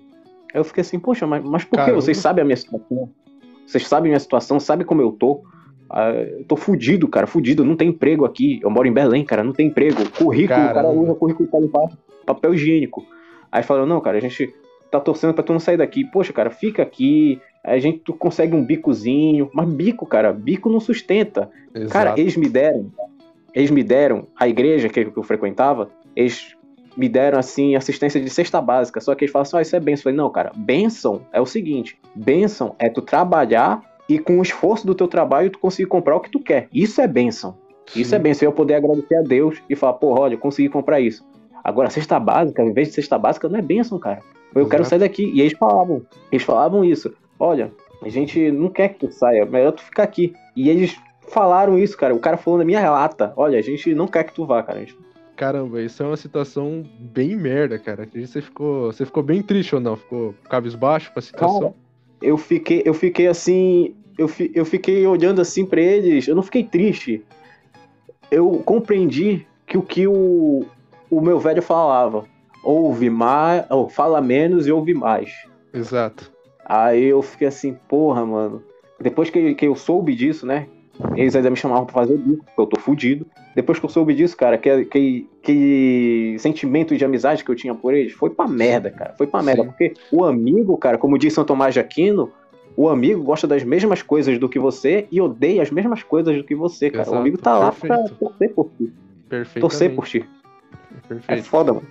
Aí 0.53 0.59
eu 0.59 0.63
fiquei 0.63 0.81
assim, 0.81 0.99
poxa, 0.99 1.27
mas, 1.27 1.43
mas 1.43 1.63
por 1.63 1.83
que? 1.83 1.91
Vocês 1.91 2.17
sabem 2.17 2.41
a 2.41 2.45
minha 2.45 2.57
situação? 2.57 3.09
Vocês 3.65 3.87
sabem 3.87 4.09
a 4.09 4.11
minha 4.11 4.19
situação, 4.19 4.59
sabem 4.59 4.85
como 4.85 5.01
eu 5.01 5.11
tô? 5.11 5.43
Ah, 5.89 6.11
eu 6.11 6.43
tô 6.45 6.55
fudido, 6.55 7.07
cara, 7.07 7.27
fudido, 7.27 7.65
não 7.65 7.75
tem 7.75 7.89
emprego 7.89 8.25
aqui. 8.25 8.59
Eu 8.63 8.69
moro 8.69 8.87
em 8.87 8.93
Belém, 8.93 9.23
cara, 9.23 9.43
não 9.43 9.53
tem 9.53 9.67
emprego. 9.67 9.97
Currículo, 10.09 10.47
Caramba. 10.47 10.71
o 10.71 10.73
cara 10.73 10.89
usa 10.89 11.15
currículo 11.15 11.49
para 11.49 11.59
limpar 11.59 11.89
papel 12.25 12.53
higiênico. 12.53 13.05
Aí 13.51 13.63
falaram, 13.63 13.87
não, 13.87 13.99
cara, 13.99 14.17
a 14.17 14.21
gente 14.21 14.53
tá 14.91 14.99
torcendo 14.99 15.33
pra 15.33 15.43
tu 15.43 15.53
não 15.53 15.59
sair 15.59 15.77
daqui. 15.77 16.03
Poxa, 16.03 16.33
cara, 16.33 16.49
fica 16.49 16.81
aqui. 16.81 17.41
A 17.63 17.77
gente 17.77 17.99
tu 17.99 18.13
consegue 18.13 18.55
um 18.55 18.63
bicozinho. 18.63 19.49
Mas 19.53 19.67
bico, 19.69 20.05
cara, 20.05 20.31
bico 20.31 20.69
não 20.69 20.79
sustenta. 20.79 21.49
Exato. 21.73 21.91
Cara, 21.91 22.19
eles 22.19 22.35
me 22.35 22.49
deram. 22.49 22.91
Eles 23.53 23.71
me 23.71 23.83
deram, 23.83 24.27
a 24.39 24.47
igreja 24.47 24.89
que 24.89 24.99
eu 24.99 25.23
frequentava, 25.23 25.89
eles 26.15 26.55
me 26.95 27.09
deram 27.09 27.39
assim 27.39 27.75
assistência 27.75 28.21
de 28.21 28.29
cesta 28.29 28.61
básica. 28.61 29.01
Só 29.01 29.15
que 29.15 29.23
eles 29.23 29.31
falam 29.31 29.43
assim: 29.43 29.57
oh, 29.57 29.59
isso 29.59 29.75
é 29.75 29.79
bênção. 29.79 30.01
Eu 30.01 30.03
falei, 30.03 30.17
não, 30.17 30.29
cara, 30.29 30.51
bênção 30.55 31.21
é 31.31 31.41
o 31.41 31.45
seguinte: 31.45 31.97
bênção 32.15 32.75
é 32.77 32.89
tu 32.89 33.01
trabalhar 33.01 33.81
e 34.07 34.19
com 34.19 34.39
o 34.39 34.41
esforço 34.41 34.85
do 34.85 34.95
teu 34.95 35.07
trabalho 35.07 35.49
tu 35.49 35.59
conseguir 35.59 35.87
comprar 35.87 36.15
o 36.15 36.19
que 36.19 36.31
tu 36.31 36.39
quer. 36.39 36.67
Isso 36.73 36.99
é 37.01 37.07
bênção. 37.07 37.57
Isso 37.95 38.13
é 38.13 38.19
bênção. 38.19 38.47
Eu 38.47 38.51
poder 38.51 38.75
agradecer 38.75 39.15
a 39.15 39.21
Deus 39.21 39.61
e 39.69 39.75
falar, 39.75 39.93
pô, 39.93 40.19
olha, 40.19 40.35
eu 40.35 40.39
consegui 40.39 40.69
comprar 40.69 40.99
isso. 40.99 41.25
Agora, 41.63 41.89
cesta 41.89 42.19
básica, 42.19 42.61
em 42.61 42.73
vez 42.73 42.89
de 42.89 42.95
cesta 42.95 43.17
básica, 43.17 43.49
não 43.49 43.59
é 43.59 43.61
bênção, 43.61 43.99
cara. 43.99 44.21
Eu 44.53 44.61
Exato. 44.61 44.69
quero 44.69 44.85
sair 44.85 44.99
daqui. 44.99 45.31
E 45.33 45.41
eles 45.41 45.53
falavam, 45.53 46.01
eles 46.31 46.43
falavam 46.43 46.83
isso. 46.83 47.13
Olha, 47.39 47.71
a 48.01 48.09
gente 48.09 48.51
não 48.51 48.69
quer 48.69 48.89
que 48.89 49.07
tu 49.07 49.11
saia, 49.11 49.45
melhor 49.45 49.71
tu 49.71 49.81
ficar 49.81 50.03
aqui. 50.03 50.33
E 50.55 50.69
eles 50.69 50.97
falaram 51.27 51.77
isso, 51.77 51.97
cara. 51.97 52.13
O 52.13 52.19
cara 52.19 52.37
falou 52.37 52.59
na 52.59 52.65
minha 52.65 52.79
relata. 52.79 53.33
Olha, 53.35 53.59
a 53.59 53.61
gente 53.61 53.93
não 53.93 54.07
quer 54.07 54.23
que 54.23 54.33
tu 54.33 54.45
vá, 54.45 54.63
cara. 54.63 54.79
Gente... 54.79 54.97
Caramba, 55.35 55.81
isso 55.81 56.01
é 56.03 56.05
uma 56.05 56.17
situação 56.17 56.83
bem 56.99 57.35
merda, 57.35 57.77
cara. 57.77 58.07
Você 58.13 58.41
ficou, 58.41 58.91
você 58.91 59.05
ficou 59.05 59.23
bem 59.23 59.41
triste 59.41 59.75
ou 59.75 59.81
não? 59.81 59.95
Ficou 59.95 60.35
cabisbaixo 60.49 61.11
com 61.13 61.19
a 61.19 61.21
situação? 61.21 61.59
Cara, 61.59 61.73
eu 62.21 62.37
fiquei, 62.37 62.81
eu 62.85 62.93
fiquei 62.93 63.27
assim, 63.27 63.95
eu, 64.17 64.27
fi, 64.27 64.51
eu 64.53 64.65
fiquei 64.65 65.05
olhando 65.05 65.39
assim 65.39 65.65
para 65.65 65.79
eles. 65.79 66.27
Eu 66.27 66.35
não 66.35 66.43
fiquei 66.43 66.63
triste. 66.63 67.23
Eu 68.29 68.61
compreendi 68.65 69.45
que 69.65 69.77
o 69.77 69.81
que 69.81 70.07
o, 70.07 70.65
o 71.09 71.21
meu 71.21 71.39
velho 71.39 71.61
falava 71.61 72.25
ouve 72.63 73.09
mais, 73.09 73.65
ou 73.69 73.89
fala 73.89 74.21
menos 74.21 74.67
e 74.67 74.71
ouve 74.71 74.93
mais. 74.93 75.31
Exato. 75.73 76.31
Aí 76.65 77.05
eu 77.05 77.21
fiquei 77.21 77.47
assim, 77.47 77.77
porra, 77.87 78.25
mano. 78.25 78.63
Depois 78.99 79.29
que, 79.29 79.55
que 79.55 79.65
eu 79.65 79.75
soube 79.75 80.13
disso, 80.15 80.45
né? 80.45 80.67
Eles 81.15 81.35
ainda 81.35 81.49
me 81.49 81.55
chamavam 81.55 81.85
pra 81.85 81.93
fazer 81.93 82.17
bico, 82.17 82.43
porque 82.43 82.61
eu 82.61 82.65
tô 82.67 82.79
fudido. 82.79 83.25
Depois 83.55 83.79
que 83.79 83.85
eu 83.85 83.89
soube 83.89 84.13
disso, 84.13 84.35
cara, 84.35 84.57
que, 84.57 84.85
que, 84.85 85.27
que 85.41 86.35
sentimento 86.39 86.95
de 86.95 87.05
amizade 87.05 87.43
que 87.43 87.49
eu 87.49 87.55
tinha 87.55 87.73
por 87.73 87.93
eles 87.93 88.11
foi 88.11 88.29
pra 88.29 88.47
merda, 88.47 88.91
cara. 88.91 89.13
Foi 89.17 89.25
pra 89.25 89.41
merda. 89.41 89.63
Sim. 89.63 89.69
Porque 89.69 89.93
o 90.11 90.25
amigo, 90.25 90.77
cara, 90.77 90.97
como 90.97 91.17
diz 91.17 91.33
São 91.33 91.45
Tomás 91.45 91.73
de 91.73 91.79
Aquino, 91.79 92.29
o 92.75 92.89
amigo 92.89 93.23
gosta 93.23 93.47
das 93.47 93.63
mesmas 93.63 94.01
coisas 94.01 94.37
do 94.37 94.49
que 94.49 94.59
você 94.59 95.07
e 95.09 95.21
odeia 95.21 95.61
as 95.61 95.71
mesmas 95.71 96.03
coisas 96.03 96.35
do 96.35 96.43
que 96.43 96.53
você, 96.53 96.89
cara. 96.89 97.03
Exato. 97.03 97.17
O 97.17 97.19
amigo 97.19 97.37
tá 97.37 97.71
Perfeito. 97.71 97.93
lá 97.93 97.97
pra 97.97 98.15
torcer 98.17 98.53
por 98.53 98.69
ti. 98.77 98.93
Torcer 99.59 99.95
por 99.95 100.05
ti. 100.05 100.25
Perfeito. 101.07 101.39
É 101.39 101.41
foda, 101.41 101.73
mano. 101.73 101.87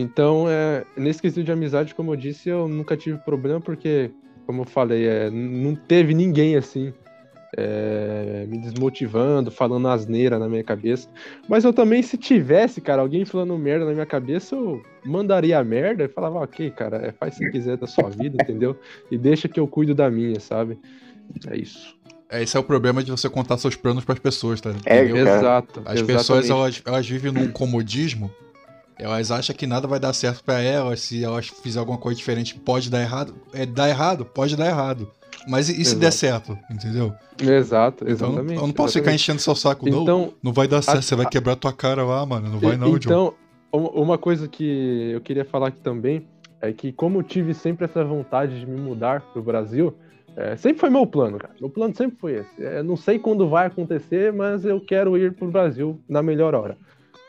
Então, 0.00 0.46
é, 0.48 0.84
nesse 0.96 1.20
quesito 1.20 1.44
de 1.44 1.52
amizade, 1.52 1.94
como 1.94 2.12
eu 2.12 2.16
disse, 2.16 2.48
eu 2.48 2.66
nunca 2.66 2.96
tive 2.96 3.18
problema, 3.18 3.60
porque, 3.60 4.10
como 4.46 4.62
eu 4.62 4.66
falei, 4.66 5.06
é, 5.06 5.30
não 5.30 5.74
teve 5.74 6.14
ninguém 6.14 6.56
assim 6.56 6.92
é, 7.56 8.46
me 8.48 8.58
desmotivando, 8.58 9.50
falando 9.50 9.88
asneira 9.88 10.38
na 10.38 10.48
minha 10.48 10.62
cabeça. 10.62 11.08
Mas 11.48 11.64
eu 11.64 11.72
também, 11.72 12.02
se 12.02 12.16
tivesse, 12.16 12.80
cara, 12.80 13.02
alguém 13.02 13.24
falando 13.24 13.56
merda 13.58 13.86
na 13.86 13.92
minha 13.92 14.06
cabeça, 14.06 14.54
eu 14.54 14.82
mandaria 15.04 15.58
a 15.58 15.64
merda 15.64 16.04
e 16.04 16.08
falava, 16.08 16.38
ok, 16.40 16.70
cara, 16.70 16.98
é, 17.06 17.12
faz 17.12 17.34
se 17.34 17.50
quiser 17.50 17.76
da 17.76 17.86
sua 17.86 18.08
vida, 18.08 18.36
entendeu? 18.40 18.76
E 19.10 19.18
deixa 19.18 19.48
que 19.48 19.58
eu 19.58 19.66
cuido 19.66 19.94
da 19.94 20.10
minha, 20.10 20.38
sabe? 20.40 20.78
É 21.48 21.56
isso. 21.56 21.98
É, 22.28 22.42
esse 22.42 22.56
é 22.56 22.60
o 22.60 22.64
problema 22.64 23.02
de 23.02 23.10
você 23.10 23.28
contar 23.28 23.58
seus 23.58 23.74
planos 23.74 24.04
para 24.04 24.14
as 24.14 24.20
pessoas, 24.20 24.60
tá? 24.60 24.70
É, 24.86 25.02
exato. 25.02 25.80
As 25.84 26.00
exatamente. 26.00 26.06
pessoas, 26.06 26.50
elas, 26.50 26.82
elas 26.84 27.08
vivem 27.08 27.32
num 27.32 27.50
comodismo 27.50 28.30
elas 29.00 29.30
acham 29.30 29.54
que 29.56 29.66
nada 29.66 29.88
vai 29.88 29.98
dar 29.98 30.12
certo 30.12 30.44
para 30.44 30.60
elas, 30.60 31.00
se 31.00 31.24
elas 31.24 31.48
fizerem 31.48 31.80
alguma 31.80 31.98
coisa 31.98 32.18
diferente, 32.18 32.54
pode 32.54 32.90
dar 32.90 33.00
errado. 33.00 33.34
É, 33.52 33.64
dar 33.64 33.88
errado? 33.88 34.24
Pode 34.24 34.56
dar 34.56 34.66
errado. 34.66 35.10
Mas 35.48 35.68
e, 35.68 35.84
se 35.84 35.96
der 35.96 36.12
certo, 36.12 36.58
entendeu? 36.70 37.14
Exato, 37.40 38.06
exatamente. 38.06 38.52
Então, 38.52 38.62
eu 38.62 38.66
não 38.66 38.72
posso 38.72 38.98
exatamente. 38.98 39.02
ficar 39.02 39.14
enchendo 39.14 39.40
seu 39.40 39.54
saco, 39.54 39.88
então, 39.88 40.04
não. 40.04 40.34
Não 40.42 40.52
vai 40.52 40.68
dar 40.68 40.82
certo, 40.82 40.98
a, 40.98 41.02
você 41.02 41.16
vai 41.16 41.26
quebrar 41.26 41.56
tua 41.56 41.72
cara 41.72 42.04
lá, 42.04 42.24
mano. 42.26 42.48
Não 42.50 42.58
vai 42.58 42.76
não, 42.76 42.96
Então, 42.96 43.32
John. 43.72 43.90
uma 43.94 44.18
coisa 44.18 44.46
que 44.46 45.12
eu 45.14 45.20
queria 45.20 45.44
falar 45.44 45.68
aqui 45.68 45.80
também 45.80 46.26
é 46.60 46.72
que 46.72 46.92
como 46.92 47.20
eu 47.20 47.22
tive 47.22 47.54
sempre 47.54 47.86
essa 47.86 48.04
vontade 48.04 48.60
de 48.60 48.66
me 48.66 48.78
mudar 48.78 49.22
pro 49.32 49.42
Brasil, 49.42 49.96
é, 50.36 50.56
sempre 50.56 50.78
foi 50.78 50.90
meu 50.90 51.06
plano, 51.06 51.38
cara. 51.38 51.54
Meu 51.58 51.70
plano 51.70 51.94
sempre 51.94 52.18
foi 52.18 52.34
esse. 52.34 52.64
É, 52.64 52.82
não 52.82 52.96
sei 52.96 53.18
quando 53.18 53.48
vai 53.48 53.66
acontecer, 53.66 54.32
mas 54.32 54.64
eu 54.64 54.80
quero 54.80 55.16
ir 55.16 55.32
pro 55.32 55.50
Brasil 55.50 55.98
na 56.08 56.22
melhor 56.22 56.54
hora. 56.54 56.76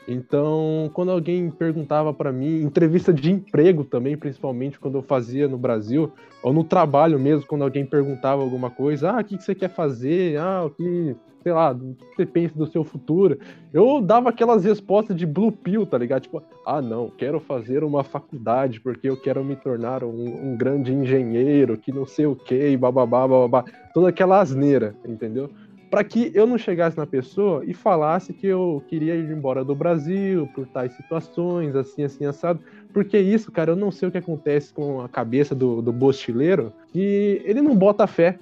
Então, 0.07 0.89
quando 0.93 1.11
alguém 1.11 1.49
perguntava 1.49 2.13
para 2.13 2.31
mim, 2.31 2.61
entrevista 2.61 3.13
de 3.13 3.31
emprego 3.31 3.83
também, 3.83 4.17
principalmente 4.17 4.79
quando 4.79 4.97
eu 4.97 5.03
fazia 5.03 5.47
no 5.47 5.57
Brasil, 5.57 6.11
ou 6.41 6.51
no 6.51 6.63
trabalho 6.63 7.19
mesmo, 7.19 7.45
quando 7.45 7.63
alguém 7.63 7.85
perguntava 7.85 8.41
alguma 8.41 8.69
coisa, 8.69 9.11
ah, 9.11 9.21
o 9.21 9.23
que, 9.23 9.37
você 9.37 9.53
quer 9.53 9.69
fazer? 9.69 10.37
Ah, 10.39 10.65
o 10.65 10.71
que, 10.71 11.15
sei 11.43 11.53
lá, 11.53 11.71
o 11.71 11.93
que 11.93 12.15
você 12.15 12.25
pensa 12.25 12.57
do 12.57 12.65
seu 12.65 12.83
futuro? 12.83 13.37
Eu 13.71 14.01
dava 14.01 14.29
aquelas 14.29 14.65
respostas 14.65 15.15
de 15.15 15.25
blue 15.25 15.51
pill, 15.51 15.85
tá 15.85 15.99
ligado? 15.99 16.23
Tipo, 16.23 16.41
ah, 16.65 16.81
não, 16.81 17.09
quero 17.09 17.39
fazer 17.39 17.83
uma 17.83 18.03
faculdade 18.03 18.79
porque 18.79 19.07
eu 19.07 19.15
quero 19.15 19.43
me 19.43 19.55
tornar 19.55 20.03
um, 20.03 20.51
um 20.51 20.57
grande 20.57 20.91
engenheiro, 20.91 21.77
que 21.77 21.91
não 21.91 22.07
sei 22.07 22.25
o 22.25 22.35
que, 22.35 22.75
bababá, 22.75 23.27
bababá. 23.27 23.65
Toda 23.93 24.09
aquela 24.09 24.41
asneira, 24.41 24.95
entendeu? 25.05 25.51
Para 25.91 26.05
que 26.05 26.31
eu 26.33 26.47
não 26.47 26.57
chegasse 26.57 26.97
na 26.97 27.05
pessoa 27.05 27.65
e 27.65 27.73
falasse 27.73 28.31
que 28.31 28.47
eu 28.47 28.81
queria 28.87 29.13
ir 29.13 29.29
embora 29.29 29.61
do 29.61 29.75
Brasil 29.75 30.47
por 30.55 30.65
tais 30.65 30.93
situações, 30.93 31.75
assim, 31.75 32.05
assim, 32.05 32.25
assado. 32.25 32.61
Porque 32.93 33.19
isso, 33.19 33.51
cara, 33.51 33.71
eu 33.71 33.75
não 33.75 33.91
sei 33.91 34.07
o 34.07 34.11
que 34.11 34.17
acontece 34.17 34.73
com 34.73 35.01
a 35.01 35.09
cabeça 35.09 35.53
do, 35.53 35.81
do 35.81 35.91
bostileiro, 35.91 36.71
que 36.93 37.41
ele 37.43 37.61
não 37.61 37.75
bota 37.75 38.07
fé. 38.07 38.39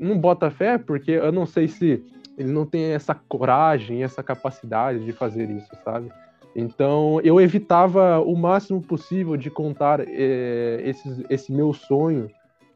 Não 0.00 0.18
bota 0.18 0.50
fé 0.50 0.76
porque 0.76 1.12
eu 1.12 1.30
não 1.30 1.46
sei 1.46 1.68
se 1.68 2.04
ele 2.36 2.50
não 2.50 2.66
tem 2.66 2.86
essa 2.86 3.14
coragem, 3.14 4.02
essa 4.02 4.20
capacidade 4.20 5.04
de 5.04 5.12
fazer 5.12 5.48
isso, 5.48 5.70
sabe? 5.84 6.10
Então 6.56 7.20
eu 7.22 7.40
evitava 7.40 8.18
o 8.18 8.34
máximo 8.36 8.82
possível 8.82 9.36
de 9.36 9.48
contar 9.48 10.00
é, 10.00 10.82
esse, 10.84 11.24
esse 11.30 11.52
meu 11.52 11.72
sonho 11.72 12.28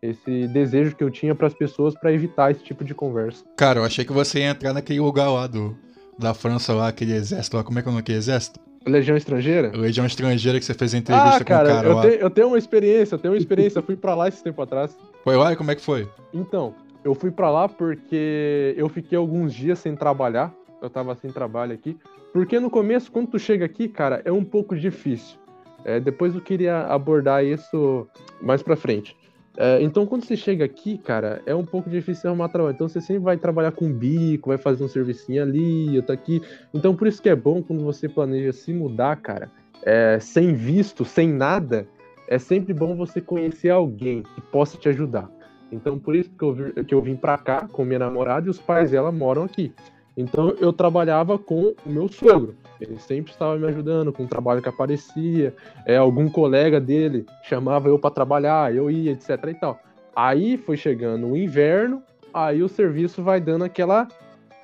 esse 0.03 0.47
desejo 0.49 0.95
que 0.95 1.03
eu 1.03 1.11
tinha 1.11 1.35
para 1.35 1.47
as 1.47 1.55
pessoas 1.55 1.95
para 1.95 2.13
evitar 2.13 2.51
esse 2.51 2.63
tipo 2.63 2.85
de 2.85 2.95
conversa. 2.95 3.45
Cara, 3.57 3.81
eu 3.81 3.85
achei 3.85 4.05
que 4.05 4.13
você 4.13 4.41
ia 4.41 4.51
entrar 4.51 4.73
naquele 4.73 5.01
lugar 5.01 5.31
lá 5.31 5.47
do, 5.47 5.77
da 6.19 6.35
França, 6.35 6.73
lá, 6.73 6.89
aquele 6.89 7.15
exército 7.15 7.57
lá. 7.57 7.65
Como 7.65 7.79
é 7.79 7.83
que 7.83 7.89
é 7.89 7.91
o 7.91 7.93
nome 7.93 8.03
daquele 8.03 8.19
exército? 8.19 8.61
Legião 8.87 9.17
Estrangeira? 9.17 9.71
Legião 9.75 10.07
Estrangeira 10.07 10.59
que 10.59 10.65
você 10.65 10.75
fez 10.75 10.95
a 10.95 10.99
entrevista 10.99 11.43
ah, 11.43 11.45
cara, 11.45 11.65
com 11.65 11.73
o 11.73 11.77
cara 11.77 11.89
eu 11.89 11.95
lá. 11.95 12.03
Te, 12.03 12.19
eu 12.21 12.31
tenho 12.31 12.49
uma 12.49 12.59
experiência, 12.59 13.15
eu 13.15 13.19
tenho 13.19 13.35
uma 13.35 13.39
experiência. 13.39 13.79
eu 13.79 13.83
fui 13.83 13.97
para 13.97 14.15
lá 14.15 14.29
esse 14.29 14.43
tempo 14.43 14.61
atrás. 14.63 14.97
Foi 15.25 15.37
lá 15.37 15.53
e 15.53 15.57
como 15.57 15.71
é 15.71 15.75
que 15.75 15.83
foi? 15.83 16.09
Então, 16.33 16.75
eu 17.05 17.15
fui 17.15 17.31
para 17.31 17.51
lá 17.51 17.69
porque 17.69 18.75
eu 18.77 18.89
fiquei 18.89 19.19
alguns 19.19 19.53
dias 19.53 19.79
sem 19.79 19.95
trabalhar. 19.95 20.53
Eu 20.81 20.89
tava 20.89 21.15
sem 21.17 21.31
trabalho 21.31 21.73
aqui. 21.73 21.97
Porque 22.33 22.61
no 22.61 22.71
começo, 22.71 23.11
quando 23.11 23.29
tu 23.29 23.39
chega 23.39 23.65
aqui, 23.65 23.89
cara, 23.89 24.23
é 24.25 24.31
um 24.31 24.45
pouco 24.45 24.77
difícil. 24.77 25.37
É, 25.85 25.99
depois 25.99 26.35
eu 26.35 26.41
queria 26.41 26.83
abordar 26.87 27.45
isso 27.45 28.07
mais 28.41 28.63
pra 28.63 28.77
frente. 28.77 29.17
É, 29.61 29.83
então, 29.83 30.07
quando 30.07 30.25
você 30.25 30.37
chega 30.37 30.65
aqui, 30.65 30.97
cara, 30.97 31.43
é 31.45 31.53
um 31.53 31.65
pouco 31.65 31.91
difícil 31.91 32.31
arrumar 32.31 32.49
trabalho. 32.49 32.73
Então, 32.73 32.89
você 32.89 33.01
sempre 33.01 33.25
vai 33.25 33.37
trabalhar 33.37 33.73
com 33.73 33.93
bico, 33.93 34.51
vai 34.51 34.57
fazer 34.57 34.85
um 34.85 34.89
servicinho 34.89 35.43
ali, 35.43 35.97
eu 35.97 36.03
tô 36.03 36.13
aqui. 36.13 36.41
Então, 36.73 36.95
por 36.95 37.09
isso 37.09 37.21
que 37.21 37.29
é 37.29 37.35
bom 37.35 37.61
quando 37.61 37.83
você 37.83 38.09
planeja 38.09 38.53
se 38.53 38.73
mudar, 38.73 39.17
cara, 39.17 39.51
é, 39.83 40.21
sem 40.21 40.55
visto, 40.55 41.05
sem 41.05 41.33
nada, 41.33 41.89
é 42.29 42.39
sempre 42.39 42.73
bom 42.73 42.95
você 42.95 43.21
conhecer 43.21 43.71
alguém 43.71 44.23
que 44.23 44.41
possa 44.41 44.79
te 44.79 44.89
ajudar. 44.91 45.29
Então, 45.73 45.99
por 45.99 46.15
isso 46.15 46.31
que 46.31 46.45
eu, 46.45 46.55
vi, 46.55 46.85
que 46.85 46.95
eu 46.95 47.03
vim 47.03 47.17
pra 47.17 47.37
cá 47.37 47.67
com 47.67 47.85
minha 47.85 47.99
namorada 47.99 48.47
e 48.47 48.51
os 48.51 48.61
pais 48.61 48.93
dela 48.93 49.11
moram 49.11 49.43
aqui. 49.43 49.73
Então, 50.17 50.55
eu 50.61 50.73
trabalhava 50.73 51.37
com 51.37 51.75
o 51.85 51.91
meu 51.91 52.09
sogro. 52.09 52.55
Ele 52.81 52.99
sempre 52.99 53.33
estava 53.33 53.57
me 53.57 53.67
ajudando 53.67 54.13
com 54.13 54.25
o 54.25 54.29
trabalho 54.29 54.63
que 54.63 54.69
aparecia. 54.69 55.55
É, 55.85 55.97
algum 55.97 56.29
colega 56.29 56.81
dele 56.81 57.27
chamava 57.43 57.89
eu 57.89 57.99
para 57.99 58.11
trabalhar, 58.11 58.75
eu 58.75 58.91
ia, 58.91 59.13
etc 59.13 59.31
e 59.49 59.55
tal. 59.55 59.81
Aí 60.15 60.57
foi 60.57 60.77
chegando 60.77 61.27
o 61.27 61.37
inverno, 61.37 62.03
aí 62.33 62.63
o 62.63 62.69
serviço 62.69 63.23
vai 63.23 63.41
dando 63.41 63.65
aquela 63.65 64.09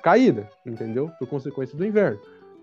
caída, 0.03 0.49
entendeu? 0.65 1.09
Por 1.17 1.27
consequência 1.27 1.77
do 1.77 1.85
inverno. 1.85 2.19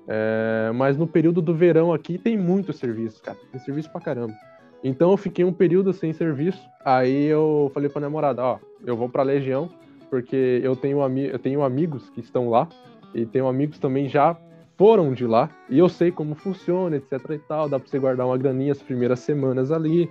É, 0.09 0.71
mas 0.75 0.97
no 0.97 1.07
período 1.07 1.41
do 1.41 1.55
verão 1.55 1.93
aqui 1.93 2.19
tem 2.19 2.37
muito 2.37 2.73
serviço, 2.73 3.23
cara. 3.23 3.38
Tem 3.51 3.61
serviço 3.61 3.91
pra 3.91 4.01
caramba. 4.01 4.35
Então 4.83 5.11
eu 5.11 5.17
fiquei 5.17 5.45
um 5.45 5.53
período 5.53 5.93
sem 5.93 6.12
serviço. 6.12 6.61
Aí 6.85 7.27
eu 7.27 7.71
falei 7.73 7.88
pra 7.88 8.01
namorada, 8.01 8.43
ó, 8.43 8.59
eu 8.85 8.97
vou 8.97 9.09
pra 9.09 9.23
Legião, 9.23 9.71
porque 10.11 10.61
eu 10.62 10.75
tenho, 10.75 10.99
eu 11.01 11.38
tenho 11.38 11.62
amigos 11.62 12.11
que 12.11 12.21
estão 12.21 12.51
lá, 12.51 12.69
e 13.15 13.25
tenho 13.27 13.47
amigos 13.47 13.79
também 13.79 14.09
já 14.09 14.37
foram 14.83 15.12
de 15.12 15.25
lá, 15.25 15.49
e 15.71 15.79
eu 15.79 15.88
sei 15.88 16.11
como 16.11 16.35
funciona, 16.35 16.97
etc 16.97 17.21
e 17.31 17.38
tal, 17.38 17.68
dá 17.68 17.79
pra 17.79 17.88
você 17.88 18.01
guardar 18.01 18.27
uma 18.27 18.37
graninha 18.37 18.73
as 18.73 18.83
primeiras 18.83 19.21
semanas 19.21 19.71
ali. 19.71 20.11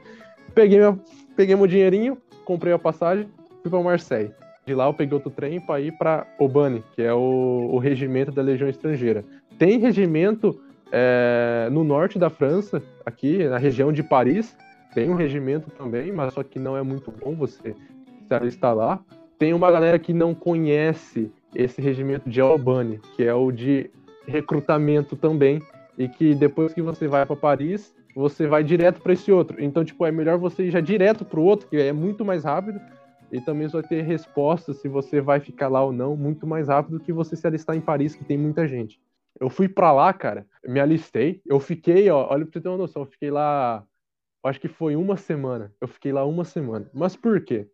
Peguei, 0.56 0.80
meu, 0.80 0.98
peguei 1.36 1.58
meu 1.58 1.68
dinheirinho, 1.68 2.18
comprei 2.46 2.72
a 2.72 2.80
passagem, 2.80 3.28
fui 3.62 3.70
pra 3.70 3.84
Marseille. 3.84 4.32
De 4.66 4.74
lá 4.74 4.86
eu 4.88 4.94
peguei 4.94 5.14
outro 5.14 5.30
trem 5.30 5.60
para 5.60 5.82
ir 5.82 5.92
para 5.98 6.26
Obane, 6.40 6.86
que 6.96 7.02
é 7.02 7.14
o, 7.14 7.68
o 7.70 7.80
regimento 7.80 8.32
da 8.32 8.42
Legião 8.42 8.70
Estrangeira. 8.70 9.26
Tem 9.60 9.78
regimento 9.78 10.58
é, 10.90 11.68
no 11.70 11.84
norte 11.84 12.18
da 12.18 12.30
França, 12.30 12.82
aqui 13.06 13.44
na 13.50 13.58
região 13.58 13.92
de 13.92 14.02
Paris, 14.02 14.56
tem 14.94 15.10
um 15.10 15.16
regimento 15.16 15.70
também, 15.72 16.14
mas 16.14 16.34
só 16.34 16.44
que 16.44 16.58
não 16.58 16.78
é 16.78 16.82
muito 16.82 17.12
bom 17.12 17.36
você 17.36 17.76
estar 18.48 18.72
lá. 18.72 19.02
Tem 19.38 19.54
uma 19.54 19.70
galera 19.70 20.00
que 20.00 20.14
não 20.14 20.34
conhece 20.34 21.30
esse 21.54 21.82
regimento 21.82 22.30
de 22.30 22.40
Albany, 22.40 23.02
que 23.18 23.24
é 23.26 23.34
o 23.34 23.52
de 23.52 23.92
recrutamento 24.28 25.16
também, 25.16 25.62
e 25.98 26.08
que 26.08 26.34
depois 26.34 26.74
que 26.74 26.82
você 26.82 27.08
vai 27.08 27.26
para 27.26 27.36
Paris, 27.36 27.94
você 28.16 28.48
vai 28.48 28.64
direto 28.64 29.02
para 29.02 29.14
esse 29.14 29.32
outro. 29.32 29.62
Então, 29.64 29.84
tipo, 29.84 30.06
é 30.06 30.12
melhor 30.12 30.38
você 30.38 30.64
ir 30.64 30.72
já 30.72 30.80
direto 30.80 31.24
para 31.26 31.40
o 31.40 31.44
outro, 31.44 31.68
que 31.68 31.78
é 31.78 31.94
muito 31.94 32.26
mais 32.26 32.44
rápido, 32.44 32.80
e 33.32 33.40
também 33.40 33.68
vai 33.68 33.82
ter 33.82 34.02
resposta 34.02 34.74
se 34.74 34.88
você 34.88 35.22
vai 35.22 35.40
ficar 35.40 35.70
lá 35.70 35.84
ou 35.84 35.94
não 35.94 36.16
muito 36.18 36.46
mais 36.46 36.68
rápido 36.68 37.00
que 37.00 37.14
você 37.14 37.36
se 37.36 37.48
alistar 37.48 37.76
em 37.76 37.82
Paris, 37.82 38.16
que 38.16 38.26
tem 38.26 38.38
muita 38.38 38.68
gente. 38.68 39.00
Eu 39.40 39.50
fui 39.50 39.70
para 39.70 39.92
lá, 39.94 40.12
cara, 40.12 40.46
me 40.66 40.80
alistei, 40.80 41.42
eu 41.46 41.60
fiquei, 41.60 42.10
ó, 42.10 42.28
olha 42.30 42.46
pra 42.46 42.54
você 42.54 42.62
ter 42.62 42.70
uma 42.70 42.78
noção, 42.78 43.04
eu 43.04 43.08
fiquei 43.08 43.32
lá, 43.32 43.84
acho 44.44 44.60
que 44.60 44.68
foi 44.68 44.96
uma 44.96 45.16
semana, 45.16 45.74
eu 45.80 45.88
fiquei 45.88 46.12
lá 46.12 46.26
uma 46.26 46.44
semana. 46.44 46.90
Mas 46.94 47.16
por 47.16 47.42
quê? 47.42 47.68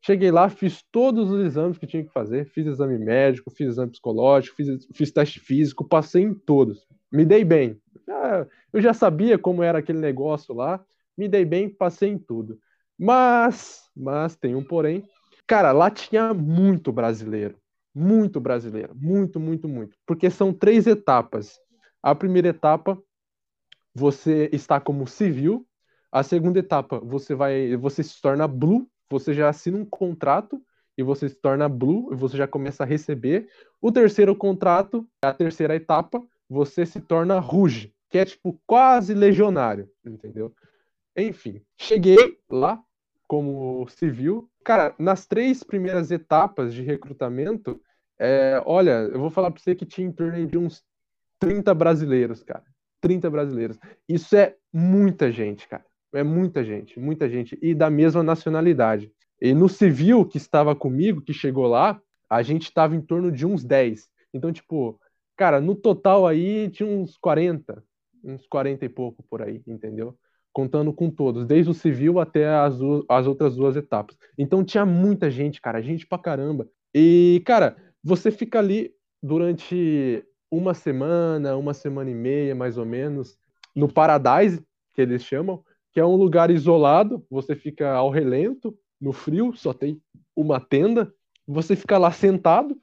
Cheguei 0.00 0.30
lá, 0.30 0.48
fiz 0.48 0.82
todos 0.92 1.30
os 1.30 1.44
exames 1.44 1.76
que 1.76 1.86
tinha 1.86 2.04
que 2.04 2.12
fazer, 2.12 2.46
fiz 2.46 2.66
exame 2.66 2.98
médico, 2.98 3.50
fiz 3.50 3.68
exame 3.68 3.90
psicológico, 3.90 4.56
fiz, 4.56 4.86
fiz 4.94 5.10
teste 5.10 5.40
físico, 5.40 5.86
passei 5.86 6.22
em 6.22 6.34
todos. 6.34 6.86
Me 7.10 7.24
dei 7.24 7.44
bem. 7.44 7.80
eu 8.72 8.80
já 8.80 8.94
sabia 8.94 9.38
como 9.38 9.62
era 9.62 9.78
aquele 9.78 9.98
negócio 9.98 10.54
lá, 10.54 10.84
me 11.16 11.28
dei 11.28 11.44
bem, 11.44 11.68
passei 11.68 12.10
em 12.10 12.18
tudo. 12.18 12.58
Mas, 12.98 13.82
mas 13.96 14.36
tem 14.36 14.54
um 14.54 14.64
porém. 14.64 15.04
Cara, 15.46 15.72
lá 15.72 15.90
tinha 15.90 16.32
muito 16.34 16.92
brasileiro. 16.92 17.56
Muito 17.94 18.40
brasileiro. 18.40 18.94
Muito, 18.94 19.40
muito, 19.40 19.66
muito. 19.68 19.96
Porque 20.06 20.30
são 20.30 20.52
três 20.52 20.86
etapas. 20.86 21.58
A 22.02 22.14
primeira 22.14 22.48
etapa, 22.48 23.00
você 23.94 24.48
está 24.52 24.80
como 24.80 25.06
civil. 25.06 25.66
A 26.12 26.22
segunda 26.22 26.58
etapa, 26.58 27.00
você 27.00 27.34
vai, 27.34 27.76
você 27.76 28.02
se 28.02 28.20
torna 28.20 28.46
blue, 28.46 28.88
você 29.10 29.32
já 29.32 29.48
assina 29.48 29.78
um 29.78 29.84
contrato 29.84 30.62
e 30.96 31.02
você 31.02 31.28
se 31.28 31.36
torna 31.36 31.68
blue 31.68 32.12
e 32.12 32.16
você 32.16 32.36
já 32.36 32.46
começa 32.46 32.82
a 32.82 32.86
receber. 32.86 33.48
O 33.80 33.92
terceiro 33.92 34.34
contrato, 34.34 35.08
a 35.22 35.32
terceira 35.32 35.76
etapa, 35.76 36.22
você 36.48 36.84
se 36.84 37.00
torna 37.00 37.38
rouge, 37.38 37.94
que 38.10 38.18
é 38.18 38.24
tipo 38.24 38.60
quase 38.66 39.14
legionário, 39.14 39.88
entendeu? 40.04 40.52
Enfim, 41.16 41.62
cheguei 41.76 42.38
lá, 42.48 42.82
como 43.26 43.86
civil. 43.88 44.50
Cara, 44.64 44.94
nas 44.98 45.26
três 45.26 45.62
primeiras 45.62 46.10
etapas 46.10 46.74
de 46.74 46.82
recrutamento, 46.82 47.80
é, 48.18 48.60
olha, 48.64 49.02
eu 49.12 49.20
vou 49.20 49.30
falar 49.30 49.50
para 49.50 49.62
você 49.62 49.74
que 49.74 49.86
tinha 49.86 50.06
em 50.06 50.12
torno 50.12 50.46
de 50.46 50.58
uns 50.58 50.82
30 51.38 51.72
brasileiros, 51.74 52.42
cara. 52.42 52.64
30 53.00 53.30
brasileiros. 53.30 53.78
Isso 54.08 54.34
é 54.36 54.56
muita 54.72 55.30
gente, 55.30 55.68
cara. 55.68 55.84
É 56.14 56.22
muita 56.22 56.64
gente, 56.64 56.98
muita 56.98 57.28
gente. 57.28 57.58
E 57.60 57.74
da 57.74 57.90
mesma 57.90 58.22
nacionalidade. 58.22 59.12
E 59.40 59.54
no 59.54 59.68
civil 59.68 60.24
que 60.24 60.36
estava 60.36 60.74
comigo, 60.74 61.20
que 61.20 61.32
chegou 61.32 61.66
lá, 61.66 62.00
a 62.28 62.42
gente 62.42 62.64
estava 62.64 62.96
em 62.96 63.00
torno 63.00 63.30
de 63.30 63.46
uns 63.46 63.64
10. 63.64 64.08
Então, 64.32 64.52
tipo, 64.52 65.00
cara, 65.36 65.60
no 65.60 65.74
total 65.74 66.26
aí 66.26 66.68
tinha 66.70 66.88
uns 66.88 67.16
40, 67.16 67.82
uns 68.24 68.46
40 68.46 68.84
e 68.84 68.88
pouco 68.88 69.22
por 69.28 69.42
aí, 69.42 69.62
entendeu? 69.66 70.16
contando 70.58 70.92
com 70.92 71.08
todos, 71.08 71.46
desde 71.46 71.70
o 71.70 71.74
civil 71.74 72.18
até 72.18 72.48
as, 72.48 72.74
as 73.08 73.28
outras 73.28 73.54
duas 73.54 73.76
etapas. 73.76 74.16
Então 74.36 74.64
tinha 74.64 74.84
muita 74.84 75.30
gente, 75.30 75.60
cara, 75.60 75.80
gente 75.80 76.04
pra 76.04 76.18
caramba. 76.18 76.68
E, 76.92 77.40
cara, 77.46 77.76
você 78.02 78.32
fica 78.32 78.58
ali 78.58 78.92
durante 79.22 80.24
uma 80.50 80.74
semana, 80.74 81.56
uma 81.56 81.72
semana 81.72 82.10
e 82.10 82.14
meia, 82.14 82.56
mais 82.56 82.76
ou 82.76 82.84
menos, 82.84 83.38
no 83.72 83.86
Paradise, 83.86 84.60
que 84.94 85.00
eles 85.00 85.22
chamam, 85.22 85.62
que 85.98 86.00
é 86.00 86.06
um 86.06 86.14
lugar 86.14 86.48
isolado, 86.48 87.26
você 87.28 87.56
fica 87.56 87.90
ao 87.90 88.08
relento, 88.08 88.72
no 89.00 89.12
frio, 89.12 89.52
só 89.56 89.72
tem 89.72 90.00
uma 90.36 90.60
tenda, 90.60 91.12
você 91.44 91.74
fica 91.74 91.98
lá 91.98 92.12
sentado, 92.12 92.78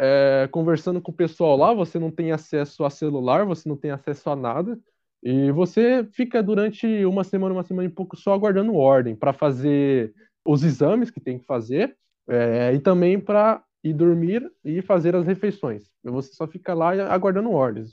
é, 0.00 0.48
conversando 0.50 0.98
com 0.98 1.12
o 1.12 1.14
pessoal 1.14 1.54
lá, 1.54 1.74
você 1.74 1.98
não 1.98 2.10
tem 2.10 2.32
acesso 2.32 2.82
a 2.82 2.88
celular, 2.88 3.44
você 3.44 3.68
não 3.68 3.76
tem 3.76 3.90
acesso 3.90 4.30
a 4.30 4.34
nada, 4.34 4.80
e 5.22 5.50
você 5.50 6.02
fica 6.12 6.42
durante 6.42 7.04
uma 7.04 7.24
semana, 7.24 7.52
uma 7.52 7.62
semana 7.62 7.90
e 7.90 7.92
pouco 7.92 8.16
só 8.16 8.32
aguardando 8.32 8.74
ordem 8.74 9.14
para 9.14 9.34
fazer 9.34 10.14
os 10.42 10.62
exames 10.62 11.10
que 11.10 11.20
tem 11.20 11.38
que 11.38 11.44
fazer 11.44 11.94
é, 12.26 12.72
e 12.72 12.78
também 12.78 13.20
para 13.20 13.62
ir 13.84 13.92
dormir 13.92 14.50
e 14.64 14.80
fazer 14.80 15.14
as 15.14 15.26
refeições. 15.26 15.90
Você 16.02 16.32
só 16.32 16.46
fica 16.46 16.72
lá 16.72 16.92
aguardando 17.12 17.50
ordens 17.50 17.90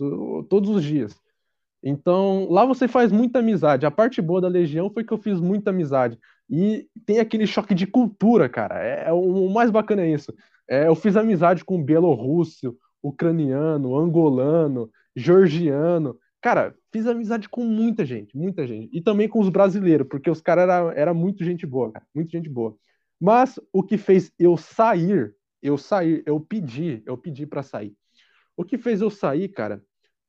todos 0.48 0.70
os 0.70 0.82
dias. 0.86 1.22
Então, 1.84 2.48
lá 2.50 2.66
você 2.66 2.88
faz 2.88 3.12
muita 3.12 3.40
amizade. 3.40 3.86
A 3.86 3.92
parte 3.92 4.22
boa 4.22 4.40
da 4.40 4.48
Legião 4.48 4.90
foi 4.90 5.04
que 5.04 5.12
eu 5.12 5.18
fiz 5.18 5.40
muita 5.42 5.72
amizade. 5.72 6.18
E 6.50 6.88
tem 7.06 7.20
aquele 7.20 7.46
choque 7.46 7.76
de 7.76 7.86
cultura, 7.86 8.48
cara. 8.48 8.82
É, 8.82 9.10
é 9.10 9.12
o, 9.12 9.50
mais 9.50 9.70
bacana 9.70 10.02
é 10.04 10.10
isso. 10.10 10.34
É, 10.70 10.88
eu 10.88 10.96
fiz 10.96 11.18
amizade 11.18 11.66
com 11.66 11.84
belorrusso, 11.84 12.78
ucraniano, 13.02 13.98
angolano, 13.98 14.90
georgiano. 15.14 16.18
Cara, 16.42 16.74
fiz 16.92 17.06
amizade 17.06 17.50
com 17.50 17.66
muita 17.66 18.06
gente, 18.06 18.38
muita 18.38 18.66
gente. 18.66 18.90
E 18.96 19.02
também 19.02 19.28
com 19.28 19.40
os 19.40 19.50
brasileiros, 19.50 20.08
porque 20.08 20.30
os 20.30 20.42
caras 20.42 20.64
eram 20.64 20.92
era 20.92 21.14
muito 21.14 21.44
gente 21.44 21.66
boa, 21.66 21.92
cara, 21.92 22.06
muito 22.16 22.32
gente 22.32 22.50
boa. 22.50 22.76
Mas 23.20 23.60
o 23.72 23.84
que 23.84 23.98
fez 23.98 24.32
eu 24.40 24.58
sair, 24.58 25.34
eu 25.62 25.78
sair, 25.78 26.24
eu 26.26 26.40
pedi, 26.40 27.02
eu 27.06 27.18
pedi 27.18 27.46
para 27.46 27.64
sair. 27.64 27.94
O 28.56 28.64
que 28.64 28.78
fez 28.78 29.02
eu 29.02 29.10
sair, 29.10 29.50
cara, 29.50 29.82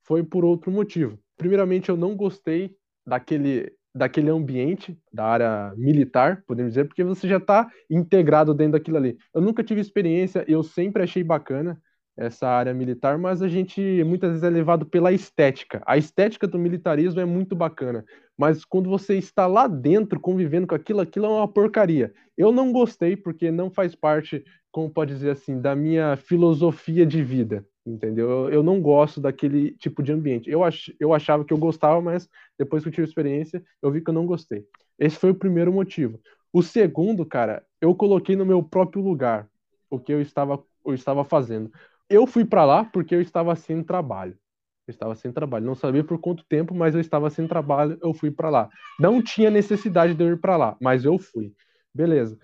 foi 0.05 0.23
por 0.23 0.45
outro 0.45 0.71
motivo. 0.71 1.19
Primeiramente, 1.37 1.89
eu 1.89 1.97
não 1.97 2.17
gostei 2.17 2.77
daquele 3.07 3.73
daquele 3.95 4.29
ambiente 4.29 4.99
da 5.13 5.25
área 5.25 5.73
militar, 5.77 6.43
podemos 6.49 6.73
dizer, 6.73 6.85
porque 6.87 7.05
você 7.05 7.29
já 7.29 7.37
está 7.37 7.71
integrado 7.89 8.53
dentro 8.53 8.73
daquilo 8.73 8.97
ali. 8.97 9.17
Eu 9.33 9.41
nunca 9.41 9.63
tive 9.63 9.81
experiência, 9.81 10.45
eu 10.49 10.65
sempre 10.65 11.05
achei 11.05 11.23
bacana 11.23 11.81
essa 12.17 12.49
área 12.49 12.75
militar, 12.75 13.19
mas 13.19 13.43
a 13.43 13.49
gente 13.49 13.81
muitas 14.05 14.31
vezes 14.31 14.45
é 14.45 14.51
levado 14.51 14.87
pela 14.87 15.13
estética. 15.13 15.83
A 15.87 15.97
estética 15.97 16.47
do 16.47 16.59
militarismo 16.59 17.21
é 17.21 17.25
muito 17.25 17.55
bacana, 17.55 18.05
mas 18.37 18.65
quando 18.65 18.89
você 18.89 19.17
está 19.17 19.47
lá 19.47 19.67
dentro 19.67 20.21
convivendo 20.21 20.67
com 20.67 20.75
aquilo, 20.75 21.01
aquilo 21.01 21.27
é 21.27 21.29
uma 21.29 21.49
porcaria. 21.49 22.13
Eu 22.37 22.53
não 22.53 22.73
gostei 22.73 23.17
porque 23.17 23.51
não 23.51 23.71
faz 23.71 23.95
parte, 23.95 24.45
como 24.73 24.91
pode 24.91 25.15
dizer 25.15 25.31
assim, 25.31 25.61
da 25.61 25.75
minha 25.75 26.17
filosofia 26.17 27.05
de 27.07 27.23
vida, 27.23 27.65
entendeu? 27.87 28.49
Eu, 28.51 28.63
não 28.63 28.81
gosto 28.81 29.21
daquele 29.21 29.73
tipo 29.73 30.03
de 30.03 30.13
ambiente. 30.13 30.51
Eu, 30.51 30.65
ach, 30.65 30.91
eu 30.99 31.13
achava 31.13 31.45
que 31.45 31.53
eu 31.53 31.59
gostava, 31.59 32.01
mas 32.01 32.29
depois 32.59 32.83
que 32.83 32.89
eu 32.89 32.93
tive 32.93 33.07
experiência, 33.07 33.63
eu 33.83 33.91
vi 33.91 34.01
que 34.01 34.11
eu 34.11 34.15
não 34.15 34.27
gostei. 34.27 34.67
Esse 34.99 35.17
foi 35.17 35.31
o 35.31 35.35
primeiro 35.35 35.73
motivo. 35.73 36.21
O 36.53 36.63
segundo, 36.63 37.27
cara, 37.27 37.65
eu 37.81 37.95
coloquei 37.95 38.37
no 38.37 38.47
meu 38.47 38.63
próprio 38.63 39.03
lugar 39.03 39.49
o 39.91 39.99
que 39.99 40.13
eu 40.13 40.21
estava, 40.21 40.63
eu 40.85 40.95
estava 40.95 41.25
fazendo. 41.25 41.71
Eu 42.09 42.27
fui 42.27 42.45
para 42.45 42.65
lá 42.65 42.85
porque 42.85 43.15
eu 43.15 43.21
estava 43.21 43.55
sem 43.57 43.83
trabalho. 43.83 44.39
Eu 44.87 44.93
estava 44.93 45.15
sem 45.15 45.33
trabalho. 45.33 45.65
Não 45.65 45.75
sabia 45.75 46.05
por 46.05 46.19
quanto 46.19 46.45
tempo, 46.45 46.75
mas 46.75 46.95
eu 46.95 47.01
estava 47.01 47.31
sem 47.31 47.47
trabalho. 47.47 47.99
Eu 48.03 48.13
fui 48.13 48.31
para 48.31 48.51
lá. 48.51 48.69
Não 49.01 49.23
tinha 49.23 49.51
necessidade 49.51 50.15
de 50.15 50.23
eu 50.23 50.33
ir 50.33 50.41
para 50.41 50.57
lá, 50.57 50.77
mas 50.81 51.05
eu 51.05 51.19
fui. 51.19 51.53
Beleza. 51.95 52.39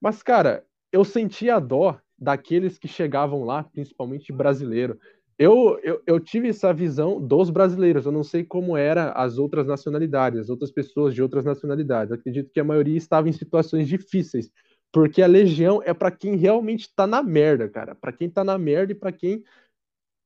Mas, 0.00 0.22
cara, 0.22 0.64
eu 0.90 1.04
sentia 1.04 1.56
a 1.56 1.60
dó 1.60 2.00
daqueles 2.18 2.78
que 2.78 2.88
chegavam 2.88 3.44
lá, 3.44 3.62
principalmente 3.64 4.32
brasileiro. 4.32 4.98
Eu, 5.38 5.78
eu, 5.82 6.02
eu 6.06 6.18
tive 6.18 6.48
essa 6.48 6.72
visão 6.72 7.20
dos 7.20 7.50
brasileiros. 7.50 8.06
Eu 8.06 8.12
não 8.12 8.24
sei 8.24 8.42
como 8.42 8.76
era 8.76 9.12
as 9.12 9.36
outras 9.36 9.66
nacionalidades, 9.66 10.40
as 10.40 10.48
outras 10.48 10.70
pessoas 10.70 11.14
de 11.14 11.22
outras 11.22 11.44
nacionalidades. 11.44 12.12
acredito 12.12 12.50
que 12.50 12.60
a 12.60 12.64
maioria 12.64 12.96
estava 12.96 13.28
em 13.28 13.32
situações 13.32 13.86
difíceis. 13.86 14.50
Porque 14.90 15.20
a 15.20 15.26
legião 15.26 15.82
é 15.84 15.92
para 15.92 16.10
quem 16.10 16.36
realmente 16.36 16.88
tá 16.94 17.06
na 17.06 17.22
merda, 17.22 17.68
cara. 17.68 17.94
Para 17.94 18.12
quem 18.12 18.30
tá 18.30 18.42
na 18.42 18.56
merda 18.56 18.92
e 18.92 18.94
para 18.94 19.12
quem 19.12 19.44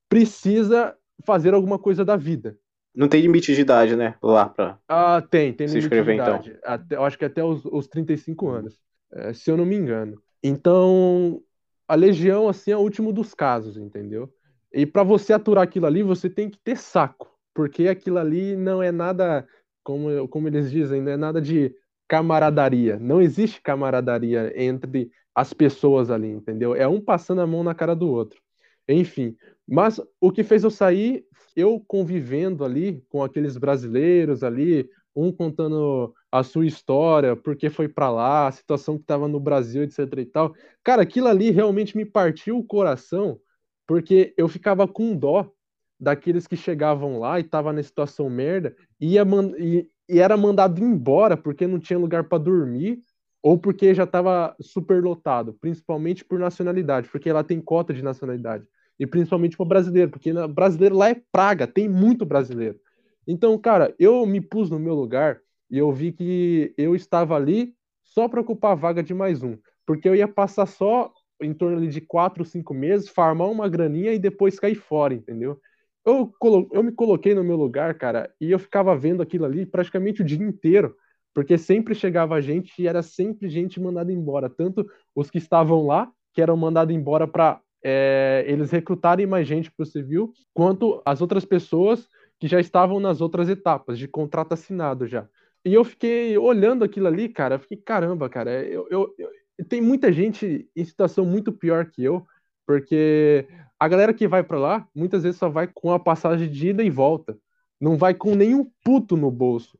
precisa 0.09 0.97
fazer 1.25 1.55
alguma 1.55 1.79
coisa 1.79 2.05
da 2.05 2.17
vida. 2.17 2.57
Não 2.95 3.09
tem 3.09 3.21
limite 3.21 3.55
de 3.55 3.61
idade, 3.61 3.97
né? 3.97 4.17
Lá 4.23 4.49
pra. 4.49 4.79
Ah, 4.89 5.23
tem, 5.23 5.53
tem 5.53 5.67
se 5.69 5.75
limite 5.75 5.87
inscrever, 5.87 6.17
de 6.17 6.23
idade. 6.23 6.51
Então. 6.51 6.73
Até, 6.73 6.97
eu 6.97 7.05
acho 7.05 7.19
que 7.19 7.25
até 7.25 7.43
os, 7.43 7.65
os 7.65 7.87
35 7.87 8.49
anos, 8.49 8.81
é, 9.13 9.33
se 9.33 9.51
eu 9.51 9.57
não 9.57 9.65
me 9.65 9.77
engano. 9.77 10.21
Então, 10.43 11.43
a 11.91 11.97
legião, 11.97 12.49
assim, 12.49 12.71
é 12.71 12.77
o 12.77 12.81
último 12.81 13.13
dos 13.13 13.35
casos, 13.35 13.77
entendeu? 13.77 14.33
E 14.73 14.87
para 14.87 15.03
você 15.03 15.33
aturar 15.33 15.65
aquilo 15.65 15.87
ali, 15.87 16.05
você 16.05 16.31
tem 16.31 16.49
que 16.49 16.57
ter 16.57 16.77
saco, 16.77 17.29
porque 17.53 17.89
aquilo 17.89 18.19
ali 18.19 18.55
não 18.55 18.81
é 18.81 18.93
nada, 18.93 19.45
como, 19.83 20.29
como 20.29 20.47
eles 20.47 20.71
dizem, 20.71 21.03
não 21.03 21.11
é 21.11 21.17
nada 21.17 21.41
de 21.41 21.75
camaradaria. 22.07 22.97
Não 22.97 23.21
existe 23.21 23.61
camaradaria 23.61 24.53
entre 24.55 25.11
as 25.35 25.53
pessoas 25.53 26.13
ali, 26.13 26.29
entendeu? 26.29 26.77
É 26.77 26.87
um 26.87 27.01
passando 27.01 27.41
a 27.41 27.47
mão 27.47 27.65
na 27.65 27.75
cara 27.75 27.97
do 27.97 28.09
outro. 28.09 28.41
Enfim, 28.89 29.37
mas 29.67 30.01
o 30.21 30.31
que 30.31 30.45
fez 30.45 30.63
eu 30.63 30.71
sair, 30.71 31.25
eu 31.57 31.83
convivendo 31.89 32.65
ali 32.65 33.05
com 33.09 33.25
aqueles 33.25 33.57
brasileiros 33.57 34.45
ali, 34.45 34.89
um 35.15 35.33
contando 35.33 36.15
a 36.31 36.43
sua 36.43 36.67
história, 36.67 37.35
porque 37.35 37.69
foi 37.69 37.89
para 37.89 38.11
lá, 38.11 38.47
a 38.47 38.53
situação 38.53 38.97
que 38.97 39.03
estava 39.03 39.27
no 39.27 39.41
Brasil, 39.41 39.83
etc 39.83 40.01
e 40.19 40.25
tal. 40.25 40.55
Cara, 40.85 41.03
aquilo 41.03 41.27
ali 41.29 41.51
realmente 41.51 41.97
me 41.97 42.05
partiu 42.05 42.59
o 42.59 42.65
coração, 42.65 43.41
porque 43.87 44.33
eu 44.37 44.49
ficava 44.49 44.87
com 44.87 45.17
dó 45.17 45.51
daqueles 45.99 46.47
que 46.47 46.57
chegavam 46.57 47.19
lá 47.19 47.39
e 47.41 47.45
tava 47.45 47.73
na 47.73 47.83
situação 47.83 48.31
merda 48.31 48.75
e, 49.01 49.15
ia 49.15 49.25
e, 49.59 49.89
e 50.09 50.19
era 50.19 50.37
mandado 50.37 50.83
embora 50.83 51.37
porque 51.37 51.67
não 51.67 51.79
tinha 51.79 51.99
lugar 51.99 52.25
para 52.25 52.39
dormir 52.39 53.03
ou 53.43 53.59
porque 53.59 53.95
já 53.95 54.05
estava 54.05 54.55
superlotado, 54.61 55.55
principalmente 55.55 56.25
por 56.25 56.39
nacionalidade, 56.39 57.09
porque 57.09 57.33
lá 57.33 57.43
tem 57.43 57.61
cota 57.61 57.93
de 57.93 58.03
nacionalidade. 58.03 58.65
E 58.99 59.07
principalmente 59.07 59.57
para 59.57 59.67
brasileiro, 59.67 60.11
porque 60.11 60.33
brasileiro 60.49 60.97
lá 60.97 61.09
é 61.09 61.23
praga, 61.33 61.67
tem 61.67 61.89
muito 61.89 62.27
brasileiro. 62.27 62.79
Então, 63.27 63.57
cara, 63.59 63.95
eu 63.99 64.27
me 64.27 64.41
pus 64.41 64.71
no 64.71 64.79
meu 64.79 64.95
lugar 64.95 65.41
e 65.71 65.79
eu 65.79 65.93
vi 65.93 66.13
que 66.13 66.75
eu 66.77 66.95
estava 66.95 67.37
ali 67.37 67.75
só 68.03 68.29
para 68.29 68.41
ocupar 68.41 68.73
a 68.73 68.77
vaga 68.77 69.03
de 69.03 69.15
mais 69.15 69.43
um, 69.43 69.57
porque 69.87 70.09
eu 70.09 70.15
ia 70.15 70.27
passar 70.27 70.67
só 70.67 71.13
em 71.41 71.55
torno 71.55 71.87
de 71.87 72.01
quatro, 72.01 72.45
cinco 72.45 72.75
meses, 72.75 73.09
farmar 73.09 73.49
uma 73.49 73.69
graninha 73.69 74.13
e 74.13 74.19
depois 74.19 74.59
cair 74.59 74.75
fora, 74.75 75.15
entendeu? 75.15 75.59
Eu, 76.05 76.33
eu 76.73 76.83
me 76.83 76.93
coloquei 76.93 77.35
no 77.35 77.45
meu 77.45 77.57
lugar, 77.57 77.95
cara, 77.95 78.33
e 78.41 78.51
eu 78.51 78.59
ficava 78.59 78.97
vendo 78.97 79.23
aquilo 79.23 79.45
ali 79.45 79.65
praticamente 79.65 80.23
o 80.23 80.25
dia 80.25 80.43
inteiro, 80.43 80.97
porque 81.35 81.57
sempre 81.57 81.95
chegava 81.95 82.41
gente 82.41 82.73
e 82.81 82.89
era 82.89 83.03
sempre 83.03 83.49
gente 83.49 83.81
mandada 83.81 84.13
embora, 84.13 84.51
tanto 84.51 84.87
os 85.15 85.31
que 85.31 85.39
estavam 85.39 85.87
lá, 85.87 86.11
que 86.33 86.43
eram 86.43 86.57
mandados 86.57 86.95
embora 86.95 87.27
para 87.27 87.61
é, 87.83 88.45
eles 88.47 88.71
recrutarem 88.71 89.27
mais 89.27 89.47
gente 89.47 89.71
para 89.71 89.85
o 89.85 89.87
civil, 89.87 90.33
quanto 90.53 91.01
as 91.05 91.21
outras 91.21 91.45
pessoas 91.45 92.09
que 92.39 92.49
já 92.49 92.61
estavam 92.61 92.99
nas 92.99 93.21
outras 93.21 93.49
etapas 93.49 93.99
de 93.99 94.09
contrato 94.09 94.53
assinado 94.53 95.07
já. 95.07 95.29
E 95.65 95.75
eu 95.75 95.85
fiquei 95.85 96.37
olhando 96.39 96.85
aquilo 96.85 97.07
ali, 97.07 97.29
cara, 97.29 97.57
eu 97.57 97.59
fiquei, 97.59 97.77
caramba, 97.77 98.29
cara, 98.29 98.65
eu, 98.65 98.87
eu, 98.91 99.15
eu, 99.19 99.31
tem 99.69 99.81
muita 99.81 100.13
gente 100.13 100.69
em 100.75 100.85
situação 100.85 101.25
muito 101.25 101.53
pior 101.53 101.87
que 101.87 102.03
eu, 102.03 102.27
porque 102.67 103.47
a 103.79 103.89
galera 103.89 104.15
que 104.15 104.27
vai 104.27 104.43
para 104.43 104.59
lá, 104.59 104.89
muitas 104.95 105.23
vezes 105.23 105.39
só 105.39 105.49
vai 105.49 105.69
com 105.69 105.93
a 105.93 105.99
passagem 105.99 106.51
de 106.51 106.69
ida 106.69 106.83
e 106.83 106.91
volta, 106.91 107.39
não 107.81 107.97
vai 107.97 108.15
com 108.15 108.35
nenhum 108.35 108.71
puto 108.83 109.17
no 109.17 109.31
bolso. 109.31 109.79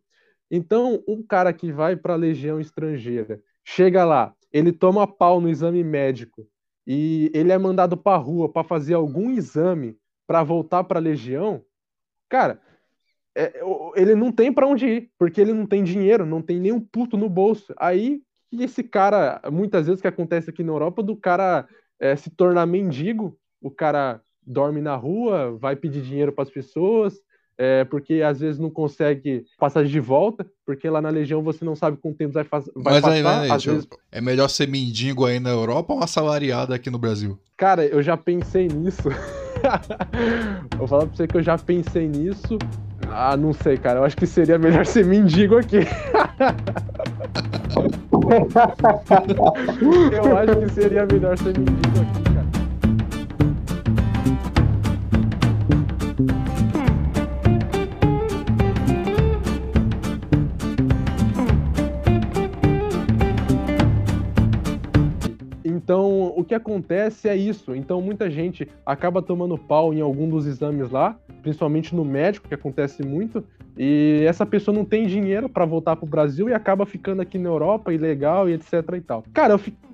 Então, 0.51 1.03
um 1.09 1.23
cara 1.23 1.53
que 1.53 1.73
vai 1.73 1.97
para 1.97 2.15
a 2.15 2.17
legião 2.17 2.61
estrangeira, 2.61 3.43
chega 3.65 4.05
lá, 4.05 4.35
ele 4.53 4.73
toma 4.73 5.07
pau 5.07 5.41
no 5.41 5.49
exame 5.49 5.83
médico 5.85 6.47
e 6.87 7.31
ele 7.35 7.53
é 7.53 7.59
mandado 7.59 7.97
para 7.97 8.17
rua 8.19 8.53
para 8.53 8.65
fazer 8.65 8.95
algum 8.95 9.31
exame 9.31 9.97
para 10.27 10.43
voltar 10.43 10.85
para 10.85 10.99
a 10.99 11.03
legião, 11.03 11.65
Cara, 12.31 12.61
é, 13.41 13.61
ele 13.97 14.15
não 14.15 14.31
tem 14.31 14.53
para 14.53 14.67
onde 14.67 14.87
ir, 14.87 15.11
porque 15.19 15.41
ele 15.41 15.55
não 15.55 15.65
tem 15.65 15.83
dinheiro, 15.83 16.27
não 16.27 16.43
tem 16.43 16.61
nenhum 16.61 16.79
puto 16.81 17.17
no 17.17 17.29
bolso. 17.29 17.73
Aí, 17.79 18.21
esse 18.53 18.83
cara, 18.83 19.41
muitas 19.51 19.87
vezes 19.87 20.03
que 20.03 20.09
acontece 20.09 20.51
aqui 20.51 20.63
na 20.63 20.73
Europa, 20.73 21.03
do 21.03 21.17
cara 21.17 21.67
é, 21.99 22.15
se 22.17 22.29
tornar 22.29 22.67
mendigo, 22.67 23.39
o 23.63 23.71
cara 23.71 24.21
dorme 24.47 24.83
na 24.83 24.95
rua, 24.95 25.57
vai 25.59 25.75
pedir 25.75 26.03
dinheiro 26.03 26.33
para 26.33 26.43
as 26.43 26.51
pessoas, 26.51 27.15
é, 27.57 27.85
porque 27.85 28.21
às 28.23 28.41
vezes 28.41 28.59
não 28.59 28.71
consegue 28.71 29.45
passar 29.59 29.85
de 29.85 30.01
volta, 30.01 30.47
porque 30.67 30.89
lá 30.91 31.01
na 31.01 31.09
Legião 31.09 31.43
você 31.43 31.65
não 31.65 31.77
sabe 31.77 31.97
com 31.97 32.11
o 32.11 32.15
tempo 32.15 32.35
vai, 32.35 32.45
vai 32.45 32.63
Mas 32.75 33.01
passar. 33.01 33.41
Aí, 33.41 33.49
né, 33.49 33.59
vezes... 33.59 33.89
É 34.13 34.21
melhor 34.21 34.49
ser 34.49 34.69
mendigo 34.69 35.25
aí 35.25 35.41
na 35.41 35.51
Europa 35.51 35.95
ou 35.95 36.03
assalariado 36.03 36.75
aqui 36.75 36.91
no 36.91 36.99
Brasil? 36.99 37.39
Cara, 37.57 37.87
eu 37.87 38.03
já 38.03 38.17
pensei 38.17 38.69
nisso. 38.69 39.09
Vou 40.77 40.89
falar 40.89 41.07
pra 41.07 41.17
você 41.17 41.27
que 41.27 41.37
eu 41.37 41.43
já 41.43 41.57
pensei 41.57 42.09
nisso. 42.09 42.59
Ah, 43.13 43.37
não 43.37 43.53
sei, 43.53 43.77
cara. 43.77 43.99
Eu 43.99 44.05
acho 44.05 44.17
que 44.17 44.27
seria 44.27 44.59
melhor 44.59 44.87
ser 44.87 45.05
mendigo 45.05 45.59
aqui. 45.59 45.79
eu 50.13 50.37
acho 50.37 50.57
que 50.61 50.69
seria 50.73 51.07
melhor 51.07 51.37
ser 51.37 51.59
mendigo 51.59 52.01
aqui. 52.01 52.20
O 66.41 66.45
que 66.45 66.55
acontece 66.55 67.29
é 67.29 67.37
isso. 67.37 67.75
Então, 67.75 68.01
muita 68.01 68.31
gente 68.31 68.69
acaba 68.85 69.23
tomando 69.23 69.57
pau 69.57 69.93
em 69.93 70.01
algum 70.01 70.29
dos 70.29 70.47
exames 70.47 70.91
lá, 70.91 71.17
principalmente 71.43 71.95
no 71.95 72.05
médico, 72.05 72.49
que 72.49 72.55
acontece 72.55 73.03
muito, 73.03 73.45
e 73.77 74.23
essa 74.27 74.45
pessoa 74.45 74.75
não 74.75 74.85
tem 74.85 75.07
dinheiro 75.07 75.49
para 75.49 75.65
voltar 75.65 75.97
pro 75.97 76.07
Brasil 76.07 76.49
e 76.49 76.55
acaba 76.55 76.85
ficando 76.85 77.23
aqui 77.23 77.39
na 77.39 77.49
Europa, 77.49 77.93
ilegal 77.93 78.49
e 78.49 78.55
etc 78.55 78.73
e 78.97 79.01
tal. 79.01 79.25
Cara, 79.33 79.55
eu 79.55 79.59
é, 79.59 79.90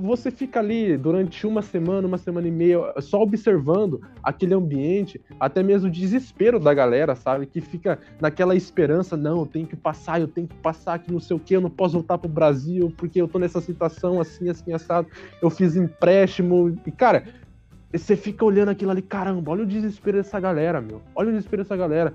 você 0.00 0.30
fica 0.30 0.58
ali 0.58 0.96
durante 0.96 1.46
uma 1.46 1.60
semana, 1.60 2.06
uma 2.06 2.16
semana 2.16 2.48
e 2.48 2.50
meia, 2.50 2.94
só 3.00 3.20
observando 3.20 4.00
aquele 4.22 4.54
ambiente, 4.54 5.20
até 5.38 5.62
mesmo 5.62 5.88
o 5.88 5.90
desespero 5.90 6.58
da 6.58 6.72
galera, 6.72 7.14
sabe? 7.14 7.46
Que 7.46 7.60
fica 7.60 7.98
naquela 8.20 8.56
esperança, 8.56 9.16
não, 9.16 9.40
eu 9.40 9.46
tenho 9.46 9.66
que 9.66 9.76
passar, 9.76 10.20
eu 10.20 10.28
tenho 10.28 10.48
que 10.48 10.56
passar 10.56 10.94
aqui, 10.94 11.12
não 11.12 11.20
sei 11.20 11.36
o 11.36 11.40
que, 11.40 11.54
eu 11.54 11.60
não 11.60 11.70
posso 11.70 11.94
voltar 11.94 12.18
pro 12.18 12.28
Brasil, 12.28 12.92
porque 12.96 13.20
eu 13.20 13.28
tô 13.28 13.38
nessa 13.38 13.60
situação 13.60 14.20
assim, 14.20 14.48
assim, 14.48 14.72
assado, 14.72 15.08
eu 15.42 15.50
fiz 15.50 15.76
empréstimo, 15.76 16.78
e 16.86 16.90
cara, 16.90 17.24
você 17.92 18.16
fica 18.16 18.44
olhando 18.44 18.70
aquilo 18.70 18.90
ali, 18.90 19.02
caramba, 19.02 19.50
olha 19.50 19.64
o 19.64 19.66
desespero 19.66 20.16
dessa 20.16 20.40
galera, 20.40 20.80
meu, 20.80 21.02
olha 21.14 21.28
o 21.28 21.32
desespero 21.32 21.62
dessa 21.62 21.76
galera 21.76 22.14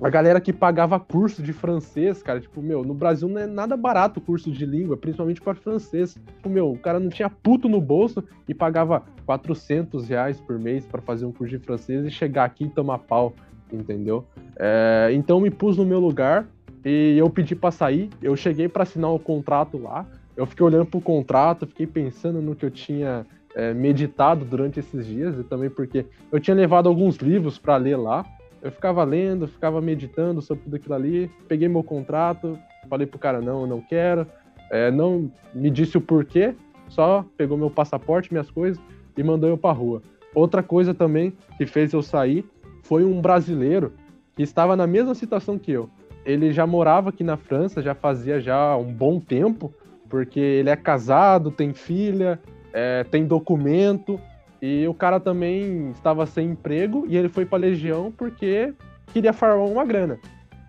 a 0.00 0.10
galera 0.10 0.40
que 0.40 0.52
pagava 0.52 0.98
curso 0.98 1.42
de 1.42 1.52
francês, 1.52 2.22
cara, 2.22 2.40
tipo, 2.40 2.60
meu, 2.60 2.84
no 2.84 2.94
Brasil 2.94 3.28
não 3.28 3.40
é 3.40 3.46
nada 3.46 3.76
barato 3.76 4.18
o 4.18 4.22
curso 4.22 4.50
de 4.50 4.66
língua, 4.66 4.96
principalmente 4.96 5.40
para 5.40 5.54
francês. 5.54 6.14
Tipo, 6.14 6.48
meu, 6.48 6.70
o 6.70 6.78
cara 6.78 6.98
não 6.98 7.08
tinha 7.08 7.30
puto 7.30 7.68
no 7.68 7.80
bolso 7.80 8.22
e 8.48 8.54
pagava 8.54 9.02
400 9.26 10.08
reais 10.08 10.40
por 10.40 10.58
mês 10.58 10.84
para 10.86 11.00
fazer 11.00 11.24
um 11.24 11.32
curso 11.32 11.56
de 11.56 11.64
francês 11.64 12.04
e 12.04 12.10
chegar 12.10 12.44
aqui 12.44 12.64
e 12.64 12.68
tomar 12.68 12.98
pau, 12.98 13.32
entendeu? 13.72 14.24
É, 14.56 15.10
então 15.12 15.40
me 15.40 15.50
pus 15.50 15.76
no 15.76 15.84
meu 15.84 16.00
lugar 16.00 16.48
e 16.84 17.16
eu 17.16 17.30
pedi 17.30 17.54
para 17.54 17.70
sair. 17.70 18.10
Eu 18.20 18.34
cheguei 18.36 18.68
para 18.68 18.82
assinar 18.82 19.10
o 19.10 19.18
contrato 19.18 19.78
lá. 19.78 20.06
Eu 20.36 20.46
fiquei 20.46 20.64
olhando 20.64 20.86
pro 20.86 21.00
contrato, 21.00 21.66
fiquei 21.66 21.86
pensando 21.86 22.40
no 22.40 22.56
que 22.56 22.64
eu 22.64 22.70
tinha 22.70 23.26
é, 23.54 23.72
meditado 23.74 24.44
durante 24.44 24.80
esses 24.80 25.06
dias 25.06 25.38
e 25.38 25.44
também 25.44 25.70
porque 25.70 26.06
eu 26.30 26.40
tinha 26.40 26.54
levado 26.54 26.88
alguns 26.88 27.16
livros 27.16 27.58
para 27.58 27.76
ler 27.76 27.96
lá. 27.96 28.24
Eu 28.62 28.70
ficava 28.70 29.02
lendo, 29.02 29.48
ficava 29.48 29.80
meditando 29.80 30.40
sobre 30.40 30.64
tudo 30.64 30.76
aquilo 30.76 30.94
ali, 30.94 31.30
peguei 31.48 31.68
meu 31.68 31.82
contrato, 31.82 32.56
falei 32.88 33.06
pro 33.06 33.18
cara, 33.18 33.40
não, 33.40 33.62
eu 33.62 33.66
não 33.66 33.80
quero, 33.80 34.26
é, 34.70 34.90
não 34.90 35.30
me 35.52 35.68
disse 35.68 35.98
o 35.98 36.00
porquê, 36.00 36.54
só 36.88 37.24
pegou 37.36 37.58
meu 37.58 37.70
passaporte, 37.70 38.32
minhas 38.32 38.50
coisas 38.50 38.82
e 39.16 39.22
mandou 39.22 39.48
eu 39.48 39.58
pra 39.58 39.72
rua. 39.72 40.02
Outra 40.34 40.62
coisa 40.62 40.94
também 40.94 41.32
que 41.58 41.66
fez 41.66 41.92
eu 41.92 42.02
sair 42.02 42.44
foi 42.82 43.04
um 43.04 43.20
brasileiro 43.20 43.92
que 44.36 44.42
estava 44.42 44.76
na 44.76 44.86
mesma 44.86 45.14
situação 45.14 45.58
que 45.58 45.72
eu. 45.72 45.90
Ele 46.24 46.52
já 46.52 46.66
morava 46.66 47.10
aqui 47.10 47.24
na 47.24 47.36
França, 47.36 47.82
já 47.82 47.94
fazia 47.94 48.40
já 48.40 48.76
um 48.76 48.92
bom 48.92 49.18
tempo, 49.18 49.74
porque 50.08 50.38
ele 50.38 50.70
é 50.70 50.76
casado, 50.76 51.50
tem 51.50 51.74
filha, 51.74 52.38
é, 52.72 53.04
tem 53.04 53.26
documento, 53.26 54.20
e 54.62 54.86
o 54.86 54.94
cara 54.94 55.18
também 55.18 55.90
estava 55.90 56.24
sem 56.24 56.50
emprego 56.50 57.04
e 57.08 57.16
ele 57.16 57.28
foi 57.28 57.44
pra 57.44 57.58
Legião 57.58 58.12
porque 58.16 58.72
queria 59.12 59.32
farmar 59.32 59.66
uma 59.66 59.84
grana. 59.84 60.20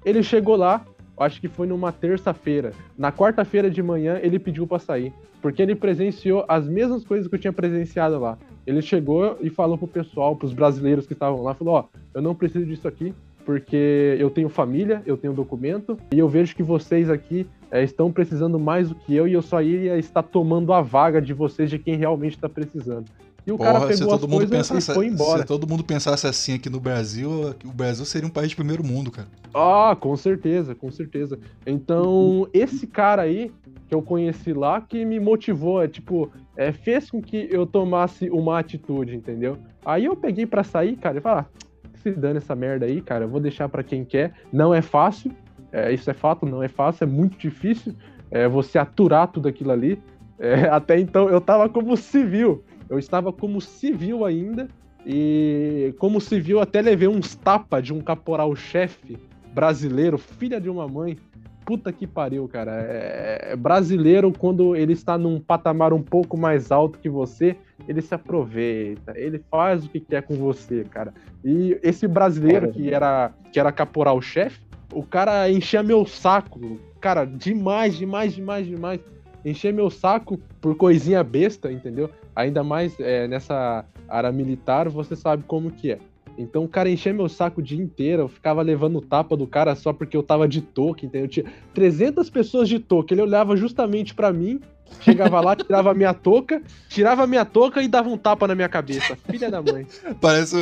Ele 0.03 0.23
chegou 0.23 0.55
lá, 0.55 0.83
acho 1.15 1.39
que 1.39 1.47
foi 1.47 1.67
numa 1.67 1.91
terça-feira. 1.91 2.73
Na 2.97 3.11
quarta-feira 3.11 3.69
de 3.69 3.83
manhã 3.83 4.19
ele 4.23 4.39
pediu 4.39 4.65
para 4.65 4.79
sair, 4.79 5.13
porque 5.43 5.61
ele 5.61 5.75
presenciou 5.75 6.43
as 6.47 6.67
mesmas 6.67 7.05
coisas 7.05 7.27
que 7.27 7.35
eu 7.35 7.39
tinha 7.39 7.53
presenciado 7.53 8.19
lá. 8.19 8.35
Ele 8.65 8.81
chegou 8.81 9.37
e 9.39 9.49
falou 9.51 9.77
pro 9.77 9.87
pessoal, 9.87 10.35
pros 10.35 10.53
brasileiros 10.53 11.05
que 11.05 11.13
estavam 11.13 11.43
lá, 11.43 11.53
falou: 11.53 11.75
"Ó, 11.75 11.85
eu 12.15 12.21
não 12.21 12.33
preciso 12.33 12.65
disso 12.65 12.87
aqui, 12.87 13.13
porque 13.45 14.17
eu 14.19 14.31
tenho 14.31 14.49
família, 14.49 15.03
eu 15.05 15.17
tenho 15.17 15.33
documento 15.33 15.97
e 16.11 16.17
eu 16.17 16.27
vejo 16.27 16.55
que 16.55 16.63
vocês 16.63 17.11
aqui 17.11 17.45
é, 17.69 17.83
estão 17.83 18.11
precisando 18.11 18.57
mais 18.57 18.89
do 18.89 18.95
que 18.95 19.13
eu 19.13 19.27
e 19.27 19.33
eu 19.33 19.41
só 19.41 19.61
iria 19.61 19.97
estar 19.97 20.23
tomando 20.23 20.73
a 20.73 20.81
vaga 20.81 21.21
de 21.21 21.33
vocês 21.33 21.69
de 21.69 21.77
quem 21.77 21.95
realmente 21.95 22.35
está 22.35 22.49
precisando. 22.49 23.05
E 23.45 23.51
o 23.51 23.57
Porra, 23.57 23.73
cara 23.73 23.87
pegou 23.87 24.13
as 24.13 24.21
coisas 24.21 24.49
pensasse, 24.49 24.91
e 24.91 24.93
foi 24.93 25.07
embora. 25.07 25.41
Se 25.41 25.45
todo 25.45 25.67
mundo 25.67 25.83
pensasse 25.83 26.25
assim 26.25 26.53
aqui 26.55 26.69
no 26.69 26.79
Brasil, 26.79 27.53
o 27.65 27.73
Brasil 27.73 28.05
seria 28.05 28.27
um 28.27 28.31
país 28.31 28.49
de 28.49 28.55
primeiro 28.55 28.83
mundo, 28.83 29.11
cara. 29.11 29.27
Ah, 29.53 29.95
com 29.99 30.15
certeza, 30.15 30.73
com 30.73 30.89
certeza. 30.89 31.37
Então, 31.65 32.47
esse 32.53 32.87
cara 32.87 33.23
aí 33.23 33.51
que 33.87 33.93
eu 33.93 34.01
conheci 34.01 34.53
lá 34.53 34.81
que 34.81 35.03
me 35.05 35.19
motivou, 35.19 35.81
é 35.83 35.87
tipo, 35.87 36.31
é, 36.55 36.71
fez 36.71 37.11
com 37.11 37.21
que 37.21 37.47
eu 37.51 37.65
tomasse 37.65 38.29
uma 38.29 38.59
atitude, 38.59 39.15
entendeu? 39.15 39.57
Aí 39.85 40.05
eu 40.05 40.15
peguei 40.15 40.45
para 40.45 40.63
sair, 40.63 40.95
cara, 40.95 41.17
e 41.17 41.21
falar, 41.21 41.49
ah, 41.53 41.63
se 41.97 42.11
dane 42.11 42.37
essa 42.37 42.55
merda 42.55 42.85
aí, 42.85 43.01
cara, 43.01 43.25
eu 43.25 43.29
vou 43.29 43.39
deixar 43.39 43.69
para 43.69 43.83
quem 43.83 44.03
quer. 44.03 44.33
Não 44.51 44.73
é 44.73 44.81
fácil, 44.81 45.31
é, 45.71 45.93
isso 45.93 46.09
é 46.09 46.13
fato, 46.13 46.45
não 46.45 46.63
é 46.63 46.67
fácil, 46.67 47.03
é 47.03 47.07
muito 47.07 47.37
difícil 47.37 47.93
é, 48.31 48.47
você 48.47 48.77
aturar 48.77 49.27
tudo 49.27 49.47
aquilo 49.47 49.71
ali. 49.71 49.99
É, 50.39 50.67
até 50.69 50.99
então 50.99 51.29
eu 51.29 51.39
tava 51.39 51.69
como 51.69 51.95
civil, 51.95 52.63
eu 52.89 52.99
estava 52.99 53.31
como 53.31 53.59
civil 53.61 54.25
ainda, 54.25 54.67
e 55.05 55.93
como 55.99 56.21
civil 56.21 56.59
até 56.59 56.81
levei 56.81 57.07
uns 57.07 57.35
tapas 57.35 57.83
de 57.83 57.93
um 57.93 58.01
caporal-chefe 58.01 59.17
brasileiro, 59.53 60.17
filha 60.17 60.59
de 60.59 60.69
uma 60.69 60.87
mãe. 60.87 61.17
Puta 61.65 61.93
que 61.93 62.05
pariu, 62.05 62.45
cara. 62.47 62.73
É, 62.81 63.51
é 63.51 63.55
brasileiro, 63.55 64.33
quando 64.37 64.75
ele 64.75 64.93
está 64.93 65.17
num 65.17 65.39
patamar 65.39 65.93
um 65.93 66.01
pouco 66.01 66.37
mais 66.37 66.71
alto 66.71 66.99
que 66.99 67.09
você, 67.09 67.55
ele 67.87 68.01
se 68.01 68.13
aproveita, 68.13 69.13
ele 69.15 69.41
faz 69.49 69.85
o 69.85 69.89
que 69.89 70.01
quer 70.01 70.23
com 70.23 70.35
você, 70.35 70.83
cara. 70.83 71.13
E 71.43 71.77
esse 71.81 72.05
brasileiro 72.05 72.69
que 72.71 72.93
era, 72.93 73.31
que 73.51 73.59
era 73.59 73.71
caporal-chefe, 73.71 74.59
o 74.93 75.03
cara 75.03 75.49
enchia 75.49 75.81
meu 75.81 76.05
saco, 76.05 76.79
cara, 76.99 77.25
demais, 77.25 77.95
demais, 77.95 78.33
demais, 78.33 78.67
demais. 78.67 78.99
Enchia 79.45 79.71
meu 79.71 79.89
saco 79.89 80.39
por 80.61 80.75
coisinha 80.75 81.23
besta, 81.23 81.71
entendeu? 81.71 82.09
Ainda 82.35 82.63
mais 82.63 82.97
é, 82.99 83.27
nessa 83.27 83.85
área 84.07 84.31
militar, 84.31 84.89
você 84.89 85.15
sabe 85.15 85.43
como 85.45 85.71
que 85.71 85.91
é. 85.91 85.99
Então 86.37 86.63
o 86.63 86.67
cara 86.67 86.89
enchia 86.89 87.13
meu 87.13 87.29
saco 87.29 87.61
o 87.61 87.63
dia 87.63 87.81
inteiro, 87.81 88.23
eu 88.23 88.27
ficava 88.27 88.61
levando 88.61 89.01
tapa 89.01 89.37
do 89.37 89.45
cara 89.45 89.75
só 89.75 89.93
porque 89.93 90.17
eu 90.17 90.23
tava 90.23 90.47
de 90.47 90.61
toque, 90.61 91.05
entendeu? 91.05 91.25
Eu 91.25 91.29
tinha 91.29 91.45
300 91.73 92.29
pessoas 92.29 92.67
de 92.67 92.79
toque, 92.79 93.13
ele 93.13 93.21
olhava 93.21 93.55
justamente 93.55 94.15
para 94.15 94.33
mim, 94.33 94.59
chegava 95.01 95.39
lá, 95.39 95.55
tirava 95.55 95.91
a 95.91 95.93
minha 95.93 96.13
touca, 96.13 96.61
tirava 96.89 97.23
a 97.23 97.27
minha 97.27 97.45
touca 97.45 97.81
e 97.81 97.87
dava 97.87 98.09
um 98.09 98.17
tapa 98.17 98.47
na 98.47 98.55
minha 98.55 98.69
cabeça. 98.69 99.15
Filha 99.29 99.51
da 99.51 99.61
mãe. 99.61 99.85
Parece, 100.19 100.57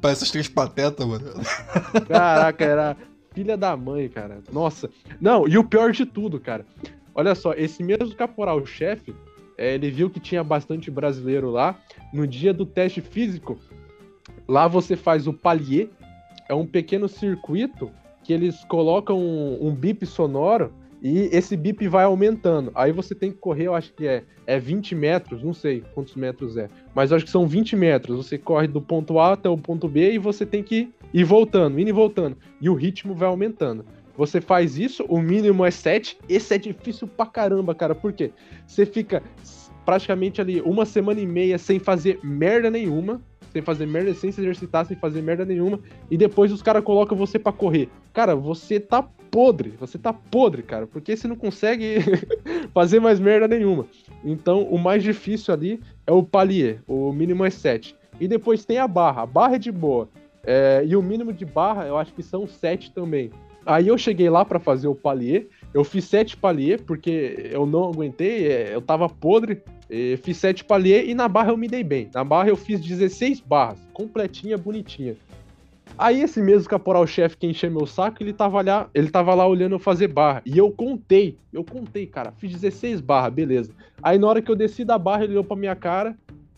parece 0.00 0.24
os 0.24 0.30
três 0.30 0.48
patetas, 0.48 1.06
mano. 1.06 1.24
Caraca, 2.06 2.64
era 2.64 2.96
filha 3.32 3.56
da 3.56 3.76
mãe, 3.76 4.08
cara. 4.08 4.40
Nossa. 4.52 4.90
Não, 5.20 5.48
e 5.48 5.56
o 5.56 5.64
pior 5.64 5.92
de 5.92 6.04
tudo, 6.04 6.38
cara. 6.38 6.66
Olha 7.14 7.34
só, 7.34 7.52
esse 7.52 7.82
mesmo 7.82 8.14
caporal-chefe, 8.14 9.14
é, 9.56 9.74
ele 9.74 9.90
viu 9.90 10.10
que 10.10 10.20
tinha 10.20 10.42
bastante 10.42 10.90
brasileiro 10.90 11.50
lá. 11.50 11.78
No 12.12 12.26
dia 12.26 12.52
do 12.52 12.64
teste 12.64 13.00
físico, 13.00 13.58
lá 14.48 14.66
você 14.66 14.96
faz 14.96 15.26
o 15.26 15.32
palier, 15.32 15.88
é 16.48 16.54
um 16.54 16.66
pequeno 16.66 17.08
circuito 17.08 17.90
que 18.22 18.32
eles 18.32 18.64
colocam 18.64 19.18
um, 19.18 19.68
um 19.68 19.74
bip 19.74 20.06
sonoro 20.06 20.72
e 21.02 21.28
esse 21.32 21.56
bip 21.56 21.86
vai 21.88 22.04
aumentando. 22.04 22.70
Aí 22.74 22.92
você 22.92 23.14
tem 23.14 23.32
que 23.32 23.38
correr, 23.38 23.66
eu 23.66 23.74
acho 23.74 23.92
que 23.92 24.06
é, 24.06 24.22
é 24.46 24.58
20 24.58 24.94
metros, 24.94 25.42
não 25.42 25.52
sei 25.52 25.82
quantos 25.94 26.14
metros 26.14 26.56
é, 26.56 26.68
mas 26.94 27.10
eu 27.10 27.16
acho 27.16 27.24
que 27.24 27.30
são 27.30 27.46
20 27.46 27.74
metros. 27.74 28.24
Você 28.24 28.38
corre 28.38 28.68
do 28.68 28.80
ponto 28.80 29.18
A 29.18 29.32
até 29.32 29.48
o 29.48 29.58
ponto 29.58 29.88
B 29.88 30.12
e 30.12 30.18
você 30.18 30.46
tem 30.46 30.62
que 30.62 30.90
ir 31.12 31.24
voltando, 31.24 31.78
indo 31.78 31.88
e 31.88 31.92
voltando. 31.92 32.36
E 32.60 32.70
o 32.70 32.74
ritmo 32.74 33.14
vai 33.14 33.28
aumentando. 33.28 33.84
Você 34.16 34.40
faz 34.40 34.78
isso, 34.78 35.04
o 35.08 35.20
mínimo 35.20 35.64
é 35.64 35.70
7. 35.70 36.18
Esse 36.28 36.54
é 36.54 36.58
difícil 36.58 37.08
pra 37.08 37.26
caramba, 37.26 37.74
cara. 37.74 37.94
Por 37.94 38.12
quê? 38.12 38.30
Você 38.66 38.84
fica 38.84 39.22
praticamente 39.84 40.40
ali 40.40 40.60
uma 40.60 40.84
semana 40.84 41.20
e 41.20 41.26
meia 41.26 41.58
sem 41.58 41.78
fazer 41.78 42.18
merda 42.22 42.70
nenhuma. 42.70 43.20
Sem 43.52 43.60
fazer 43.60 43.86
merda, 43.86 44.14
sem 44.14 44.32
se 44.32 44.40
exercitar, 44.40 44.86
sem 44.86 44.96
fazer 44.96 45.20
merda 45.20 45.44
nenhuma. 45.44 45.78
E 46.10 46.16
depois 46.16 46.50
os 46.50 46.62
caras 46.62 46.82
colocam 46.82 47.16
você 47.16 47.38
para 47.38 47.52
correr. 47.52 47.88
Cara, 48.12 48.34
você 48.34 48.80
tá 48.80 49.02
podre. 49.30 49.74
Você 49.78 49.98
tá 49.98 50.12
podre, 50.12 50.62
cara. 50.62 50.86
Porque 50.86 51.14
você 51.14 51.28
não 51.28 51.36
consegue 51.36 51.96
fazer 52.72 53.00
mais 53.00 53.20
merda 53.20 53.46
nenhuma. 53.46 53.86
Então, 54.24 54.62
o 54.62 54.78
mais 54.78 55.02
difícil 55.02 55.52
ali 55.52 55.80
é 56.06 56.12
o 56.12 56.22
palier. 56.22 56.80
O 56.86 57.12
mínimo 57.12 57.44
é 57.44 57.50
7. 57.50 57.94
E 58.18 58.26
depois 58.26 58.64
tem 58.64 58.78
a 58.78 58.88
barra. 58.88 59.22
A 59.22 59.26
barra 59.26 59.56
é 59.56 59.58
de 59.58 59.72
boa. 59.72 60.08
É, 60.44 60.82
e 60.86 60.96
o 60.96 61.02
mínimo 61.02 61.32
de 61.32 61.44
barra, 61.44 61.86
eu 61.86 61.96
acho 61.96 62.12
que 62.12 62.22
são 62.22 62.46
7 62.46 62.92
também. 62.92 63.30
Aí 63.64 63.88
eu 63.88 63.96
cheguei 63.96 64.28
lá 64.28 64.44
para 64.44 64.58
fazer 64.58 64.88
o 64.88 64.94
palier. 64.94 65.48
Eu 65.72 65.84
fiz 65.84 66.04
sete 66.04 66.36
palier, 66.36 66.82
porque 66.82 67.48
eu 67.50 67.64
não 67.64 67.84
aguentei, 67.84 68.46
é, 68.46 68.74
eu 68.74 68.82
tava 68.82 69.08
podre. 69.08 69.62
Fiz 70.22 70.38
sete 70.38 70.64
palier 70.64 71.06
e 71.06 71.14
na 71.14 71.28
barra 71.28 71.50
eu 71.50 71.56
me 71.56 71.68
dei 71.68 71.84
bem. 71.84 72.08
Na 72.14 72.24
barra 72.24 72.48
eu 72.48 72.56
fiz 72.56 72.80
16 72.80 73.40
barras, 73.40 73.78
completinha, 73.92 74.56
bonitinha. 74.56 75.14
Aí 75.98 76.22
esse 76.22 76.40
mesmo 76.40 76.68
caporal-chefe 76.68 77.36
que 77.36 77.46
encheu 77.46 77.70
meu 77.70 77.86
saco, 77.86 78.22
ele 78.22 78.32
tava, 78.32 78.62
lá, 78.62 78.88
ele 78.94 79.10
tava 79.10 79.34
lá 79.34 79.46
olhando 79.46 79.74
eu 79.74 79.78
fazer 79.78 80.08
barra. 80.08 80.42
E 80.46 80.56
eu 80.56 80.70
contei, 80.70 81.36
eu 81.52 81.62
contei, 81.62 82.06
cara, 82.06 82.32
fiz 82.32 82.52
16 82.52 83.00
barras, 83.02 83.34
beleza. 83.34 83.72
Aí 84.02 84.18
na 84.18 84.26
hora 84.26 84.40
que 84.40 84.50
eu 84.50 84.56
desci 84.56 84.84
da 84.84 84.98
barra, 84.98 85.24
ele 85.24 85.32
olhou 85.32 85.44
pra 85.44 85.56
minha 85.56 85.76
cara 85.76 86.16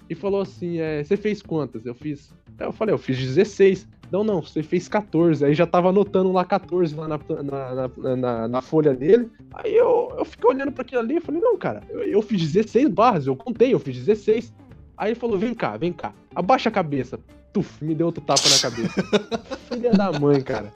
e 0.08 0.14
falou 0.14 0.40
assim: 0.40 0.78
é, 0.78 1.02
Você 1.02 1.16
fez 1.16 1.42
quantas? 1.42 1.84
Eu 1.84 1.94
fiz. 1.94 2.32
Eu 2.58 2.72
falei: 2.72 2.94
Eu 2.94 2.98
fiz 2.98 3.18
16. 3.18 3.86
Não, 4.10 4.22
não, 4.22 4.40
você 4.40 4.62
fez 4.62 4.88
14. 4.88 5.44
Aí 5.44 5.54
já 5.54 5.66
tava 5.66 5.88
anotando 5.88 6.32
lá 6.32 6.44
14 6.44 6.94
lá 6.94 7.08
na, 7.08 7.18
na, 7.42 8.16
na, 8.16 8.48
na 8.48 8.62
folha 8.62 8.94
dele. 8.94 9.28
Aí 9.52 9.74
eu, 9.74 10.14
eu 10.16 10.24
fiquei 10.24 10.50
olhando 10.50 10.72
para 10.72 10.82
aquilo 10.82 11.00
ali 11.00 11.16
e 11.16 11.20
falei, 11.20 11.40
não, 11.40 11.56
cara, 11.56 11.82
eu, 11.88 12.02
eu, 12.02 12.22
fiz 12.22 12.52
16 12.52 12.88
barras, 12.88 13.26
eu 13.26 13.36
contei, 13.36 13.72
eu 13.72 13.78
fiz 13.78 13.96
16. 13.96 14.52
Aí 14.96 15.10
ele 15.10 15.18
falou, 15.18 15.38
vem 15.38 15.54
cá, 15.54 15.76
vem 15.76 15.92
cá, 15.92 16.12
abaixa 16.34 16.68
a 16.68 16.72
cabeça. 16.72 17.18
Tuf, 17.52 17.84
me 17.84 17.94
deu 17.94 18.06
outro 18.06 18.22
tapa 18.22 18.48
na 18.48 18.58
cabeça. 18.58 19.02
Filha 19.70 19.92
da 19.92 20.12
mãe, 20.18 20.40
cara. 20.40 20.72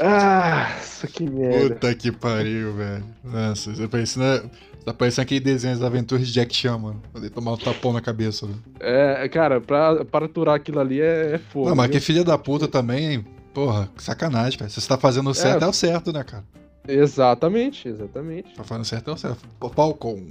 Ah, 0.00 0.78
isso 0.82 1.06
que 1.06 1.28
merda. 1.28 1.74
Puta 1.74 1.94
que 1.94 2.10
pariu, 2.10 2.72
velho. 2.74 3.04
Nossa, 3.22 3.74
você 3.74 3.86
pensa, 3.86 4.18
né? 4.18 4.50
Tá 4.84 4.92
parecendo 4.92 5.22
aquele 5.22 5.40
desenho 5.40 5.74
das 5.74 5.84
aventuras 5.84 6.26
de 6.26 6.32
Jack 6.32 6.54
Chan, 6.54 6.78
mano. 6.78 7.02
Poder 7.12 7.30
tomar 7.30 7.52
um 7.52 7.56
tapão 7.56 7.92
na 7.92 8.00
cabeça, 8.00 8.46
velho. 8.46 8.58
É, 8.80 9.28
cara, 9.28 9.60
pra, 9.60 10.04
pra 10.04 10.26
aturar 10.26 10.56
aquilo 10.56 10.80
ali 10.80 11.00
é, 11.00 11.34
é 11.34 11.38
fogo. 11.38 11.68
Não, 11.68 11.76
mas 11.76 11.86
viu? 11.86 11.94
que 11.94 12.04
filha 12.04 12.24
da 12.24 12.36
puta 12.36 12.66
também, 12.66 13.12
hein? 13.12 13.24
Porra, 13.54 13.88
sacanagem, 13.96 14.58
cara. 14.58 14.70
Se 14.70 14.80
você 14.80 14.88
tá 14.88 14.98
fazendo 14.98 15.30
o 15.30 15.34
certo, 15.34 15.62
é, 15.62 15.66
é 15.66 15.68
o 15.68 15.72
certo, 15.72 16.12
né, 16.12 16.24
cara? 16.24 16.44
Exatamente, 16.88 17.88
exatamente. 17.88 18.54
Tá 18.54 18.64
fazendo 18.64 18.84
certo, 18.84 19.10
é 19.10 19.14
o 19.14 19.16
certo. 19.16 19.48
Falcon. 19.74 20.26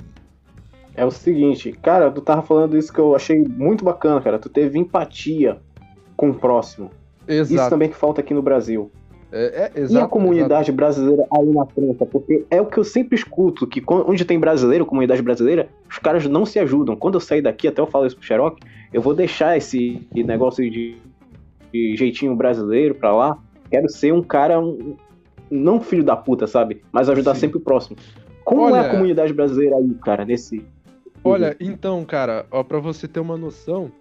É 0.96 1.06
o 1.06 1.12
seguinte, 1.12 1.72
cara, 1.72 2.12
tu 2.12 2.20
tava 2.20 2.42
falando 2.42 2.78
isso 2.78 2.92
que 2.92 3.00
eu 3.00 3.16
achei 3.16 3.40
muito 3.40 3.86
bacana, 3.86 4.20
cara. 4.20 4.38
Tu 4.38 4.50
teve 4.50 4.78
empatia 4.78 5.58
com 6.18 6.32
o 6.32 6.34
próximo. 6.34 6.92
Exato. 7.28 7.54
Isso 7.54 7.70
também 7.70 7.90
que 7.90 7.96
falta 7.96 8.20
aqui 8.20 8.34
no 8.34 8.42
Brasil. 8.42 8.92
É, 9.32 9.72
é, 9.76 9.80
exato, 9.80 9.94
e 9.94 10.04
a 10.04 10.08
comunidade 10.08 10.64
exato. 10.64 10.74
brasileira 10.74 11.26
aí 11.32 11.48
na 11.48 11.66
França? 11.66 12.06
Porque 12.06 12.46
é 12.50 12.62
o 12.62 12.66
que 12.66 12.78
eu 12.78 12.84
sempre 12.84 13.16
escuto, 13.16 13.66
que 13.66 13.82
onde 13.88 14.26
tem 14.26 14.38
brasileiro, 14.38 14.86
comunidade 14.86 15.22
brasileira, 15.22 15.70
os 15.90 15.98
caras 15.98 16.28
não 16.28 16.46
se 16.46 16.60
ajudam. 16.60 16.96
Quando 16.98 17.16
eu 17.16 17.22
sair 17.22 17.42
daqui, 17.42 17.68
até 17.68 17.82
eu 17.82 17.88
falo 17.88 18.06
isso 18.06 18.18
pro 18.18 18.26
Xerox, 18.26 18.60
eu 18.92 19.02
vou 19.02 19.14
deixar 19.14 19.56
esse 19.56 20.06
negócio 20.14 20.70
de, 20.70 20.98
de 21.72 21.96
jeitinho 21.96 22.36
brasileiro 22.36 22.94
pra 22.94 23.16
lá. 23.16 23.38
Quero 23.70 23.90
ser 23.90 24.12
um 24.12 24.22
cara, 24.22 24.60
um, 24.60 24.98
não 25.50 25.80
filho 25.80 26.04
da 26.04 26.16
puta, 26.16 26.46
sabe? 26.46 26.82
Mas 26.92 27.08
ajudar 27.08 27.36
Sim. 27.36 27.42
sempre 27.42 27.58
o 27.58 27.62
próximo. 27.62 27.96
Como 28.44 28.64
Olha... 28.64 28.78
é 28.78 28.80
a 28.82 28.90
comunidade 28.90 29.34
brasileira 29.34 29.78
aí, 29.78 29.96
cara, 30.04 30.26
nesse... 30.26 30.66
Olha, 31.24 31.56
então, 31.60 32.04
cara, 32.04 32.46
ó, 32.52 32.64
pra 32.64 32.80
você 32.80 33.08
ter 33.08 33.20
uma 33.20 33.38
noção, 33.38 33.92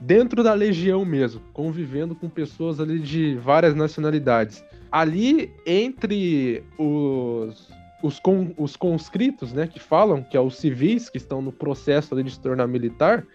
dentro 0.00 0.42
da 0.42 0.54
legião 0.54 1.04
mesmo, 1.04 1.42
convivendo 1.52 2.14
com 2.14 2.28
pessoas 2.28 2.80
ali 2.80 2.98
de 2.98 3.36
várias 3.36 3.74
nacionalidades 3.74 4.64
ali 4.90 5.52
entre 5.64 6.62
os, 6.78 7.70
os, 8.02 8.18
con, 8.18 8.52
os 8.56 8.76
conscritos, 8.76 9.52
né, 9.52 9.66
que 9.66 9.78
falam, 9.78 10.22
que 10.22 10.36
é 10.36 10.40
os 10.40 10.56
civis 10.56 11.08
que 11.08 11.18
estão 11.18 11.40
no 11.40 11.52
processo 11.52 12.14
ali 12.14 12.24
de 12.24 12.32
se 12.32 12.40
tornar 12.40 12.66
militar, 12.66 13.26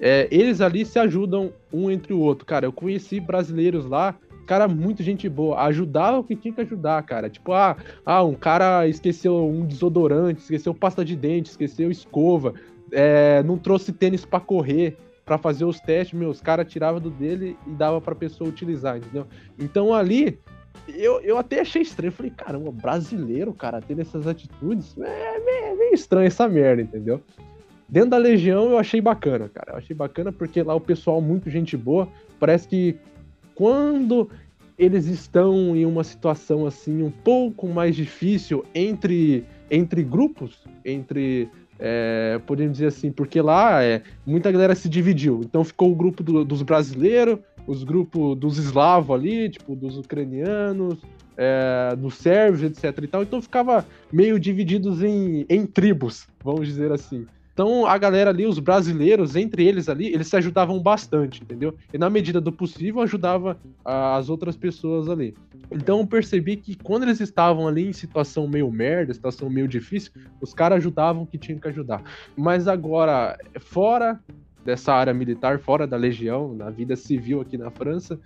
é, 0.00 0.26
eles 0.30 0.60
ali 0.60 0.84
se 0.84 0.98
ajudam 0.98 1.52
um 1.72 1.90
entre 1.90 2.12
o 2.12 2.18
outro. 2.18 2.44
Cara, 2.46 2.66
eu 2.66 2.72
conheci 2.72 3.20
brasileiros 3.20 3.86
lá, 3.86 4.16
cara, 4.46 4.66
muito 4.66 5.02
gente 5.02 5.28
boa, 5.28 5.60
ajudava 5.62 6.18
o 6.18 6.24
que 6.24 6.34
tinha 6.34 6.52
que 6.52 6.60
ajudar, 6.60 7.02
cara. 7.02 7.30
Tipo, 7.30 7.52
ah, 7.52 7.76
ah 8.04 8.22
um 8.24 8.34
cara 8.34 8.86
esqueceu 8.88 9.48
um 9.48 9.64
desodorante, 9.64 10.40
esqueceu 10.40 10.74
pasta 10.74 11.04
de 11.04 11.14
dente, 11.14 11.50
esqueceu 11.50 11.90
escova, 11.90 12.54
é, 12.90 13.42
não 13.42 13.56
trouxe 13.56 13.92
tênis 13.92 14.24
para 14.24 14.40
correr 14.40 14.96
para 15.24 15.38
fazer 15.38 15.64
os 15.64 15.80
testes, 15.80 16.18
meus 16.18 16.40
caras 16.40 16.70
tirava 16.70 16.98
do 16.98 17.08
dele 17.08 17.56
e 17.66 17.70
dava 17.70 18.00
para 18.00 18.14
pessoa 18.14 18.50
utilizar, 18.50 18.96
entendeu? 18.96 19.26
Então 19.58 19.94
ali 19.94 20.38
eu, 20.88 21.20
eu 21.20 21.38
até 21.38 21.60
achei 21.60 21.82
estranho. 21.82 22.12
Falei, 22.12 22.30
caramba, 22.30 22.70
brasileiro, 22.70 23.52
cara, 23.52 23.80
tendo 23.80 24.00
essas 24.00 24.26
atitudes. 24.26 24.96
É 24.98 25.38
meio, 25.38 25.78
meio 25.78 25.94
estranho 25.94 26.26
essa 26.26 26.48
merda, 26.48 26.82
entendeu? 26.82 27.20
Dentro 27.88 28.10
da 28.10 28.18
Legião 28.18 28.70
eu 28.70 28.78
achei 28.78 29.00
bacana, 29.00 29.48
cara. 29.48 29.72
Eu 29.72 29.76
achei 29.78 29.94
bacana 29.94 30.32
porque 30.32 30.62
lá 30.62 30.74
o 30.74 30.80
pessoal, 30.80 31.20
muito 31.20 31.50
gente 31.50 31.76
boa. 31.76 32.08
Parece 32.40 32.66
que 32.66 32.96
quando 33.54 34.30
eles 34.78 35.06
estão 35.06 35.76
em 35.76 35.84
uma 35.84 36.02
situação 36.02 36.66
assim 36.66 37.02
um 37.02 37.10
pouco 37.10 37.68
mais 37.68 37.94
difícil 37.94 38.64
entre, 38.74 39.44
entre 39.70 40.02
grupos, 40.02 40.58
entre 40.84 41.48
É, 41.84 42.40
podemos 42.46 42.74
dizer 42.74 42.86
assim, 42.86 43.10
porque 43.10 43.42
lá 43.42 43.82
é, 43.82 44.02
muita 44.24 44.52
galera 44.52 44.72
se 44.72 44.88
dividiu. 44.88 45.40
Então 45.42 45.64
ficou 45.64 45.90
o 45.90 45.96
grupo 45.96 46.22
do, 46.22 46.44
dos 46.44 46.62
brasileiros, 46.62 47.40
os 47.66 47.84
grupos 47.84 48.36
dos 48.38 48.58
eslavos 48.58 49.14
ali, 49.14 49.48
tipo, 49.48 49.74
dos 49.74 49.98
ucranianos, 49.98 50.98
é, 51.36 51.94
dos 51.96 52.14
sérvios, 52.14 52.62
etc. 52.62 53.04
E 53.04 53.06
tal. 53.06 53.22
Então 53.22 53.40
ficava 53.40 53.86
meio 54.12 54.38
divididos 54.38 55.02
em, 55.02 55.46
em 55.48 55.66
tribos, 55.66 56.26
vamos 56.42 56.66
dizer 56.66 56.92
assim. 56.92 57.26
Então 57.52 57.86
a 57.86 57.98
galera 57.98 58.30
ali, 58.30 58.46
os 58.46 58.58
brasileiros, 58.58 59.36
entre 59.36 59.66
eles 59.66 59.88
ali, 59.88 60.06
eles 60.06 60.26
se 60.26 60.36
ajudavam 60.36 60.80
bastante, 60.80 61.42
entendeu? 61.42 61.74
E 61.92 61.98
na 61.98 62.08
medida 62.08 62.40
do 62.40 62.50
possível 62.50 63.02
ajudava 63.02 63.58
as 63.84 64.30
outras 64.30 64.56
pessoas 64.56 65.08
ali. 65.08 65.34
Então 65.70 66.00
eu 66.00 66.06
percebi 66.06 66.56
que 66.56 66.74
quando 66.76 67.02
eles 67.02 67.20
estavam 67.20 67.68
ali 67.68 67.88
em 67.88 67.92
situação 67.92 68.48
meio 68.48 68.70
merda, 68.70 69.12
situação 69.12 69.50
meio 69.50 69.68
difícil, 69.68 70.12
os 70.40 70.54
caras 70.54 70.78
ajudavam 70.78 71.24
o 71.24 71.26
que 71.26 71.38
tinham 71.38 71.58
que 71.58 71.68
ajudar. 71.68 72.02
Mas 72.36 72.66
agora, 72.66 73.38
fora 73.60 74.18
dessa 74.64 74.92
área 74.92 75.12
militar, 75.12 75.58
fora 75.58 75.86
da 75.86 75.96
legião, 75.96 76.54
na 76.54 76.70
vida 76.70 76.96
civil 76.96 77.40
aqui 77.40 77.58
na 77.58 77.70
França, 77.70 78.18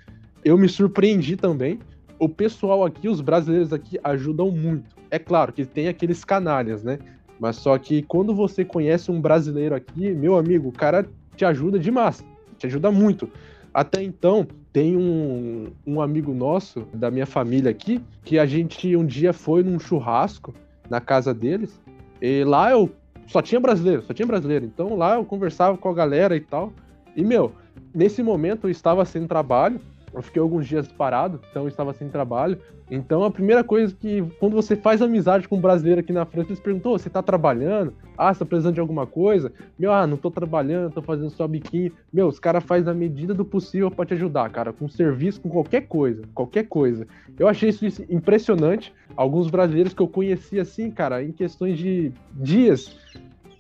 eu 0.44 0.56
me 0.56 0.68
surpreendi 0.68 1.36
também. 1.36 1.78
O 2.18 2.28
pessoal 2.28 2.84
aqui, 2.84 3.08
os 3.08 3.20
brasileiros 3.20 3.72
aqui, 3.72 3.98
ajudam 4.02 4.50
muito. 4.50 4.96
É 5.10 5.18
claro 5.18 5.52
que 5.52 5.64
tem 5.64 5.88
aqueles 5.88 6.24
canalhas, 6.24 6.82
né? 6.82 6.98
Mas 7.38 7.56
só 7.56 7.76
que 7.78 8.02
quando 8.02 8.34
você 8.34 8.64
conhece 8.64 9.10
um 9.10 9.20
brasileiro 9.20 9.74
aqui, 9.74 10.10
meu 10.12 10.36
amigo, 10.36 10.68
o 10.68 10.72
cara 10.72 11.06
te 11.36 11.44
ajuda 11.44 11.78
demais, 11.78 12.24
te 12.58 12.66
ajuda 12.66 12.90
muito. 12.90 13.28
Até 13.72 14.02
então, 14.02 14.46
tem 14.72 14.96
um, 14.96 15.66
um 15.86 16.00
amigo 16.00 16.32
nosso, 16.32 16.86
da 16.94 17.10
minha 17.10 17.26
família 17.26 17.70
aqui, 17.70 18.00
que 18.24 18.38
a 18.38 18.46
gente 18.46 18.96
um 18.96 19.04
dia 19.04 19.32
foi 19.32 19.62
num 19.62 19.78
churrasco 19.78 20.54
na 20.88 21.00
casa 21.00 21.34
deles, 21.34 21.80
e 22.20 22.42
lá 22.44 22.70
eu 22.70 22.90
só 23.26 23.42
tinha 23.42 23.60
brasileiro, 23.60 24.02
só 24.02 24.14
tinha 24.14 24.26
brasileiro. 24.26 24.64
Então 24.64 24.96
lá 24.96 25.16
eu 25.16 25.24
conversava 25.24 25.76
com 25.76 25.88
a 25.88 25.94
galera 25.94 26.36
e 26.36 26.40
tal. 26.40 26.72
E, 27.14 27.24
meu, 27.24 27.52
nesse 27.94 28.22
momento 28.22 28.66
eu 28.66 28.70
estava 28.70 29.04
sem 29.04 29.26
trabalho, 29.26 29.80
eu 30.16 30.22
fiquei 30.22 30.40
alguns 30.40 30.66
dias 30.66 30.88
parado, 30.88 31.40
então 31.50 31.62
eu 31.62 31.68
estava 31.68 31.92
sem 31.92 32.08
trabalho. 32.08 32.58
Então 32.90 33.22
a 33.22 33.30
primeira 33.30 33.62
coisa 33.62 33.94
que, 33.94 34.24
quando 34.40 34.54
você 34.54 34.74
faz 34.74 35.02
amizade 35.02 35.46
com 35.46 35.56
um 35.56 35.60
brasileiro 35.60 36.00
aqui 36.00 36.12
na 36.12 36.24
França, 36.24 36.48
eles 36.48 36.60
perguntam: 36.60 36.92
oh, 36.92 36.98
você 36.98 37.10
tá 37.10 37.22
trabalhando? 37.22 37.92
Ah, 38.16 38.32
você 38.32 38.38
tá 38.38 38.46
precisando 38.46 38.74
de 38.74 38.80
alguma 38.80 39.06
coisa? 39.06 39.52
Meu, 39.78 39.92
ah, 39.92 40.06
não 40.06 40.16
tô 40.16 40.30
trabalhando, 40.30 40.92
tô 40.92 41.02
fazendo 41.02 41.28
só 41.30 41.46
biquinho. 41.46 41.92
Meu, 42.12 42.28
os 42.28 42.38
caras 42.38 42.64
fazem 42.64 42.86
na 42.86 42.94
medida 42.94 43.34
do 43.34 43.44
possível 43.44 43.90
para 43.90 44.06
te 44.06 44.14
ajudar, 44.14 44.48
cara, 44.50 44.72
com 44.72 44.88
serviço, 44.88 45.40
com 45.40 45.50
qualquer 45.50 45.82
coisa, 45.82 46.22
qualquer 46.34 46.64
coisa. 46.64 47.06
Eu 47.38 47.46
achei 47.46 47.68
isso 47.68 48.04
impressionante. 48.08 48.94
Alguns 49.14 49.50
brasileiros 49.50 49.92
que 49.92 50.00
eu 50.00 50.08
conheci 50.08 50.58
assim, 50.58 50.90
cara, 50.90 51.22
em 51.22 51.32
questões 51.32 51.78
de 51.78 52.12
dias, 52.32 52.96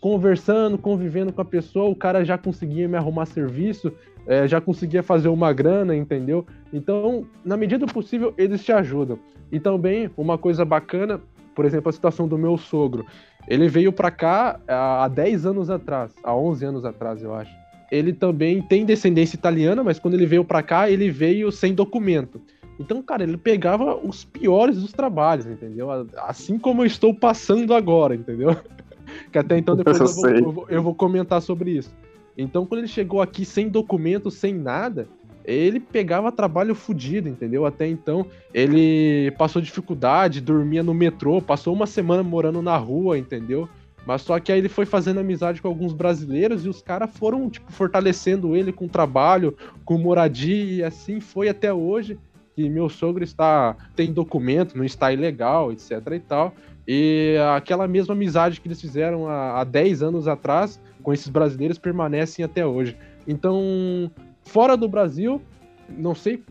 conversando, 0.00 0.78
convivendo 0.78 1.32
com 1.32 1.40
a 1.40 1.44
pessoa, 1.44 1.90
o 1.90 1.96
cara 1.96 2.24
já 2.24 2.38
conseguia 2.38 2.88
me 2.88 2.96
arrumar 2.96 3.26
serviço, 3.26 3.92
é, 4.26 4.46
já 4.46 4.60
conseguia 4.60 5.02
fazer 5.02 5.28
uma 5.28 5.52
grana, 5.52 5.94
entendeu? 5.94 6.44
Então, 6.72 7.24
na 7.44 7.56
medida 7.56 7.86
do 7.86 7.92
possível, 7.92 8.34
eles 8.36 8.64
te 8.64 8.72
ajudam. 8.72 9.18
E 9.50 9.60
também, 9.60 10.10
uma 10.16 10.36
coisa 10.36 10.64
bacana, 10.64 11.20
por 11.54 11.64
exemplo, 11.64 11.88
a 11.88 11.92
situação 11.92 12.26
do 12.26 12.36
meu 12.36 12.56
sogro. 12.56 13.06
Ele 13.46 13.68
veio 13.68 13.92
para 13.92 14.10
cá 14.10 14.58
há 14.66 15.08
10 15.08 15.46
anos 15.46 15.70
atrás, 15.70 16.12
há 16.22 16.34
11 16.34 16.64
anos 16.64 16.84
atrás, 16.84 17.22
eu 17.22 17.32
acho. 17.34 17.52
Ele 17.90 18.12
também 18.12 18.60
tem 18.60 18.84
descendência 18.84 19.36
italiana, 19.36 19.84
mas 19.84 19.98
quando 19.98 20.14
ele 20.14 20.26
veio 20.26 20.44
para 20.44 20.62
cá, 20.62 20.90
ele 20.90 21.08
veio 21.08 21.52
sem 21.52 21.72
documento. 21.72 22.40
Então, 22.80 23.00
cara, 23.00 23.22
ele 23.22 23.36
pegava 23.36 23.96
os 23.96 24.24
piores 24.24 24.80
dos 24.80 24.92
trabalhos, 24.92 25.46
entendeu? 25.46 25.88
Assim 26.18 26.58
como 26.58 26.82
eu 26.82 26.86
estou 26.86 27.14
passando 27.14 27.72
agora, 27.72 28.14
entendeu? 28.14 28.56
que 29.30 29.38
até 29.38 29.56
então 29.56 29.76
depois 29.76 29.98
eu, 29.98 30.06
eu, 30.06 30.12
vou, 30.12 30.28
eu, 30.28 30.52
vou, 30.52 30.66
eu 30.68 30.82
vou 30.82 30.94
comentar 30.94 31.40
sobre 31.40 31.70
isso. 31.70 31.94
Então, 32.36 32.66
quando 32.66 32.80
ele 32.80 32.88
chegou 32.88 33.22
aqui 33.22 33.44
sem 33.44 33.68
documento, 33.68 34.30
sem 34.30 34.52
nada, 34.52 35.08
ele 35.44 35.78
pegava 35.78 36.32
trabalho 36.32 36.74
fodido, 36.74 37.28
entendeu? 37.28 37.64
Até 37.64 37.86
então, 37.86 38.26
ele 38.52 39.30
passou 39.38 39.62
dificuldade, 39.62 40.40
dormia 40.40 40.82
no 40.82 40.92
metrô, 40.92 41.40
passou 41.40 41.72
uma 41.72 41.86
semana 41.86 42.22
morando 42.22 42.60
na 42.60 42.76
rua, 42.76 43.16
entendeu? 43.16 43.68
Mas 44.04 44.22
só 44.22 44.38
que 44.38 44.52
aí 44.52 44.58
ele 44.58 44.68
foi 44.68 44.86
fazendo 44.86 45.18
amizade 45.18 45.60
com 45.60 45.66
alguns 45.66 45.92
brasileiros 45.92 46.64
e 46.64 46.68
os 46.68 46.80
caras 46.80 47.10
foram, 47.16 47.50
tipo, 47.50 47.72
fortalecendo 47.72 48.54
ele 48.54 48.72
com 48.72 48.86
trabalho, 48.86 49.56
com 49.84 49.98
moradia, 49.98 50.74
e 50.74 50.82
assim 50.82 51.20
foi 51.20 51.48
até 51.48 51.72
hoje. 51.72 52.18
Que 52.54 52.70
meu 52.70 52.88
sogro 52.88 53.22
está 53.22 53.76
tem 53.94 54.12
documento, 54.12 54.78
não 54.78 54.84
está 54.84 55.12
ilegal, 55.12 55.72
etc 55.72 56.00
e 56.12 56.20
tal. 56.20 56.54
E 56.88 57.36
aquela 57.54 57.88
mesma 57.88 58.14
amizade 58.14 58.60
que 58.60 58.68
eles 58.68 58.80
fizeram 58.80 59.28
há, 59.28 59.60
há 59.60 59.64
10 59.64 60.02
anos 60.04 60.28
atrás 60.28 60.80
com 61.06 61.12
esses 61.12 61.28
brasileiros 61.28 61.78
permanecem 61.78 62.44
até 62.44 62.66
hoje. 62.66 62.96
Então, 63.28 64.10
fora 64.42 64.76
do 64.76 64.88
Brasil, 64.88 65.40
não 65.88 66.16
sei 66.16 66.42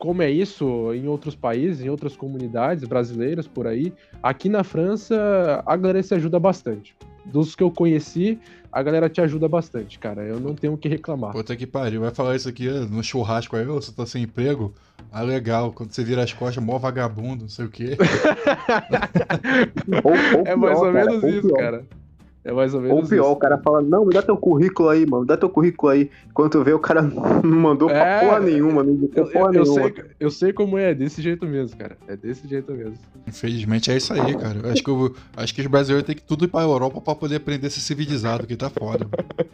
como 0.00 0.20
é 0.20 0.28
isso 0.28 0.92
em 0.92 1.06
outros 1.06 1.36
países, 1.36 1.80
em 1.80 1.88
outras 1.88 2.16
comunidades 2.16 2.82
brasileiras 2.82 3.46
por 3.46 3.68
aí. 3.68 3.92
Aqui 4.20 4.48
na 4.48 4.64
França, 4.64 5.62
a 5.64 5.76
galera 5.76 6.02
se 6.02 6.12
ajuda 6.12 6.40
bastante. 6.40 6.96
Dos 7.24 7.54
que 7.54 7.62
eu 7.62 7.70
conheci, 7.70 8.36
a 8.72 8.82
galera 8.82 9.08
te 9.08 9.20
ajuda 9.20 9.48
bastante, 9.48 9.96
cara. 9.96 10.22
Eu 10.22 10.40
não 10.40 10.56
tenho 10.56 10.72
o 10.72 10.76
que 10.76 10.88
reclamar. 10.88 11.30
Puta 11.30 11.54
que 11.54 11.64
pariu. 11.64 12.00
Vai 12.00 12.10
falar 12.10 12.34
isso 12.34 12.48
aqui 12.48 12.68
no 12.68 13.04
churrasco 13.04 13.54
aí, 13.54 13.64
você 13.64 13.92
tá 13.92 14.04
sem 14.04 14.24
emprego? 14.24 14.74
Ah, 15.12 15.22
legal. 15.22 15.72
Quando 15.72 15.92
você 15.92 16.02
vira 16.02 16.24
as 16.24 16.32
costas, 16.32 16.64
mó 16.64 16.78
vagabundo, 16.78 17.42
não 17.42 17.48
sei 17.48 17.66
o 17.66 17.70
quê. 17.70 17.96
ou, 20.02 20.40
ou 20.40 20.46
é 20.48 20.56
mais 20.56 20.80
ou 20.80 20.92
menos 20.92 21.22
isso, 21.22 21.46
pior. 21.46 21.58
cara. 21.58 21.99
É 22.42 22.52
mais 22.52 22.72
ou 22.72 22.80
menos. 22.80 22.96
Ou 22.96 23.08
pior, 23.08 23.24
isso. 23.24 23.32
o 23.32 23.36
cara 23.36 23.58
fala, 23.58 23.82
não, 23.82 24.06
me 24.06 24.14
dá 24.14 24.22
teu 24.22 24.36
currículo 24.36 24.88
aí, 24.88 25.04
mano, 25.04 25.26
dá 25.26 25.36
teu 25.36 25.50
currículo 25.50 25.92
aí. 25.92 26.10
Quando 26.32 26.52
tu 26.52 26.64
vê, 26.64 26.72
o 26.72 26.78
cara 26.78 27.02
não 27.42 27.42
mandou 27.42 27.90
é, 27.90 28.20
porra 28.20 28.40
nenhuma, 28.40 28.82
não 28.82 28.92
indicou 28.94 29.26
porra 29.26 29.48
eu, 29.54 29.64
nenhuma. 29.64 29.82
Sei, 29.82 30.04
eu 30.18 30.30
sei 30.30 30.52
como 30.52 30.78
é, 30.78 30.90
é 30.90 30.94
desse 30.94 31.20
jeito 31.20 31.46
mesmo, 31.46 31.76
cara. 31.76 31.98
É 32.08 32.16
desse 32.16 32.48
jeito 32.48 32.72
mesmo. 32.72 32.98
Infelizmente 33.26 33.90
é 33.90 33.96
isso 33.96 34.12
aí, 34.14 34.36
cara. 34.36 34.58
Eu 34.62 34.70
acho 34.72 34.82
que, 34.82 34.90
eu, 34.90 35.14
acho 35.36 35.54
que 35.54 35.60
os 35.60 35.66
brasileiros 35.66 36.06
têm 36.06 36.16
que 36.16 36.22
tudo 36.22 36.46
ir 36.46 36.48
pra 36.48 36.62
Europa 36.62 37.00
pra 37.00 37.14
poder 37.14 37.36
aprender 37.36 37.66
a 37.66 37.70
ser 37.70 37.80
civilizado, 37.80 38.46
que 38.46 38.56
tá 38.56 38.70
foda. 38.70 39.06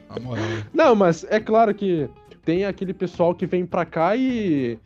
Na 0.09 0.21
moral. 0.21 0.45
Não, 0.73 0.95
mas 0.95 1.27
é 1.29 1.41
claro 1.41 1.75
que 1.75 2.09
tem 2.45 2.65
aquele 2.65 2.95
pessoal 2.95 3.35
que 3.35 3.47
vem 3.47 3.67
pra 3.67 3.85
cá 3.85 4.15
e 4.15 4.79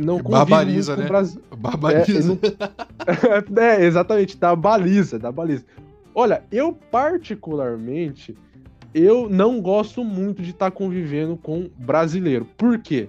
não 0.00 0.22
Barbariza, 0.22 0.96
né? 0.96 1.06
Brasil. 1.06 1.40
Barbariza. 1.56 2.18
É, 2.20 2.22
não... 2.22 2.38
é, 3.62 3.84
exatamente, 3.84 4.36
dá 4.36 4.54
baliza, 4.54 5.18
dá 5.18 5.32
baliza. 5.32 5.64
Olha, 6.14 6.44
eu 6.50 6.72
particularmente, 6.72 8.36
eu 8.94 9.28
não 9.28 9.60
gosto 9.60 10.04
muito 10.04 10.42
de 10.42 10.50
estar 10.50 10.70
tá 10.70 10.76
convivendo 10.76 11.36
com 11.36 11.70
brasileiro. 11.78 12.46
Por 12.56 12.78
quê? 12.78 13.08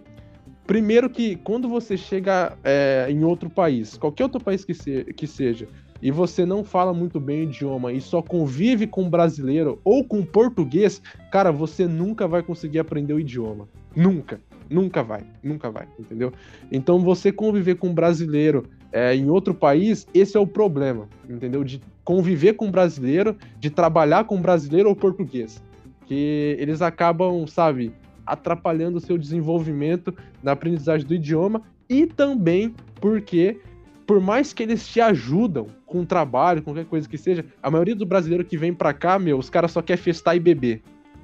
Primeiro 0.66 1.10
que 1.10 1.36
quando 1.36 1.68
você 1.68 1.98
chega 1.98 2.58
é, 2.64 3.08
em 3.10 3.24
outro 3.24 3.50
país, 3.50 3.98
qualquer 3.98 4.24
outro 4.24 4.42
país 4.42 4.64
que, 4.64 4.74
se, 4.74 5.04
que 5.14 5.28
seja, 5.28 5.68
e 6.02 6.12
você 6.12 6.46
não 6.46 6.64
fala 6.64 6.94
muito 6.94 7.20
bem 7.20 7.42
o 7.42 7.44
idioma 7.44 7.92
e 7.92 8.00
só 8.00 8.22
convive 8.22 8.88
com 8.88 9.10
brasileiro 9.10 9.80
ou 9.84 10.04
com 10.04 10.22
português, 10.24 11.02
cara, 11.32 11.52
você 11.52 11.88
nunca 11.88 12.28
vai 12.28 12.44
conseguir 12.44 12.80
aprender 12.80 13.14
o 13.14 13.20
idioma. 13.20 13.68
Nunca. 13.96 14.40
Nunca 14.70 15.02
vai. 15.02 15.22
Nunca 15.42 15.70
vai, 15.70 15.88
entendeu? 16.00 16.34
Então 16.72 17.00
você 17.00 17.32
conviver 17.32 17.76
com 17.76 17.94
brasileiro 17.94 18.66
é, 18.94 19.16
em 19.16 19.28
outro 19.28 19.56
país, 19.56 20.08
esse 20.14 20.38
é 20.38 20.40
o 20.40 20.46
problema, 20.46 21.10
entendeu? 21.28 21.64
De 21.64 21.82
conviver 22.04 22.54
com 22.54 22.70
brasileiro, 22.70 23.36
de 23.60 23.72
trabalhar 23.72 24.26
com 24.26 24.40
brasileiro 24.40 24.88
ou 24.88 24.96
português. 24.96 25.62
Que 26.06 26.56
eles 26.60 26.80
acabam, 26.80 27.48
sabe, 27.48 27.92
atrapalhando 28.24 28.98
o 28.98 29.02
seu 29.02 29.18
desenvolvimento 29.18 30.14
na 30.44 30.52
aprendizagem 30.52 31.08
do 31.08 31.16
idioma 31.16 31.64
e 31.90 32.06
também 32.06 32.76
porque, 33.02 33.60
por 34.06 34.22
mais 34.22 34.54
que 34.54 34.62
eles 34.62 34.88
te 34.88 35.02
ajudam 35.02 35.68
com 35.88 36.06
trabalho, 36.06 36.62
qualquer 36.62 36.86
coisa 36.86 37.10
que 37.10 37.18
seja, 37.18 37.44
a 37.64 37.72
maioria 37.72 37.96
do 37.96 38.06
brasileiro 38.06 38.46
que 38.46 38.58
vem 38.58 38.74
pra 38.74 38.94
cá, 38.94 39.18
meu, 39.18 39.40
os 39.40 39.50
caras 39.50 39.72
só 39.72 39.82
quer 39.82 39.98
festar 39.98 40.36
e 40.36 40.40
beber. 40.40 40.84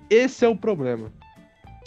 Esse 0.10 0.44
é 0.44 0.48
o 0.48 0.56
problema. 0.56 1.12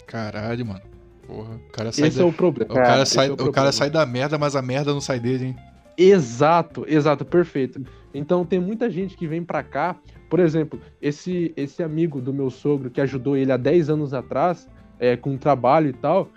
Caralho, 0.07 0.65
mano. 0.65 0.81
Porra, 1.27 1.55
o 1.55 1.71
cara 1.71 1.91
sai 1.91 2.07
Esse 2.07 2.17
da... 2.17 2.23
é 2.23 2.27
o 2.27 2.33
problema. 2.33 2.71
O 2.71 2.75
cara, 2.75 3.05
sai, 3.05 3.27
é 3.27 3.31
o, 3.31 3.33
o 3.33 3.51
cara 3.51 3.71
sai 3.71 3.89
da 3.89 4.05
merda, 4.05 4.37
mas 4.37 4.55
a 4.55 4.61
merda 4.61 4.93
não 4.93 5.01
sai 5.01 5.19
dele, 5.19 5.47
hein? 5.47 5.55
Exato, 5.97 6.85
exato, 6.87 7.23
perfeito. 7.23 7.83
Então 8.13 8.45
tem 8.45 8.59
muita 8.59 8.89
gente 8.89 9.15
que 9.17 9.27
vem 9.27 9.43
para 9.43 9.63
cá, 9.63 9.95
por 10.29 10.39
exemplo, 10.39 10.79
esse 11.01 11.53
esse 11.55 11.83
amigo 11.83 12.19
do 12.21 12.33
meu 12.33 12.49
sogro 12.49 12.89
que 12.89 13.01
ajudou 13.01 13.37
ele 13.37 13.51
há 13.51 13.57
10 13.57 13.89
anos 13.89 14.13
atrás, 14.13 14.67
é, 14.99 15.15
com 15.15 15.37
trabalho 15.37 15.89
e 15.89 15.93
tal, 15.93 16.29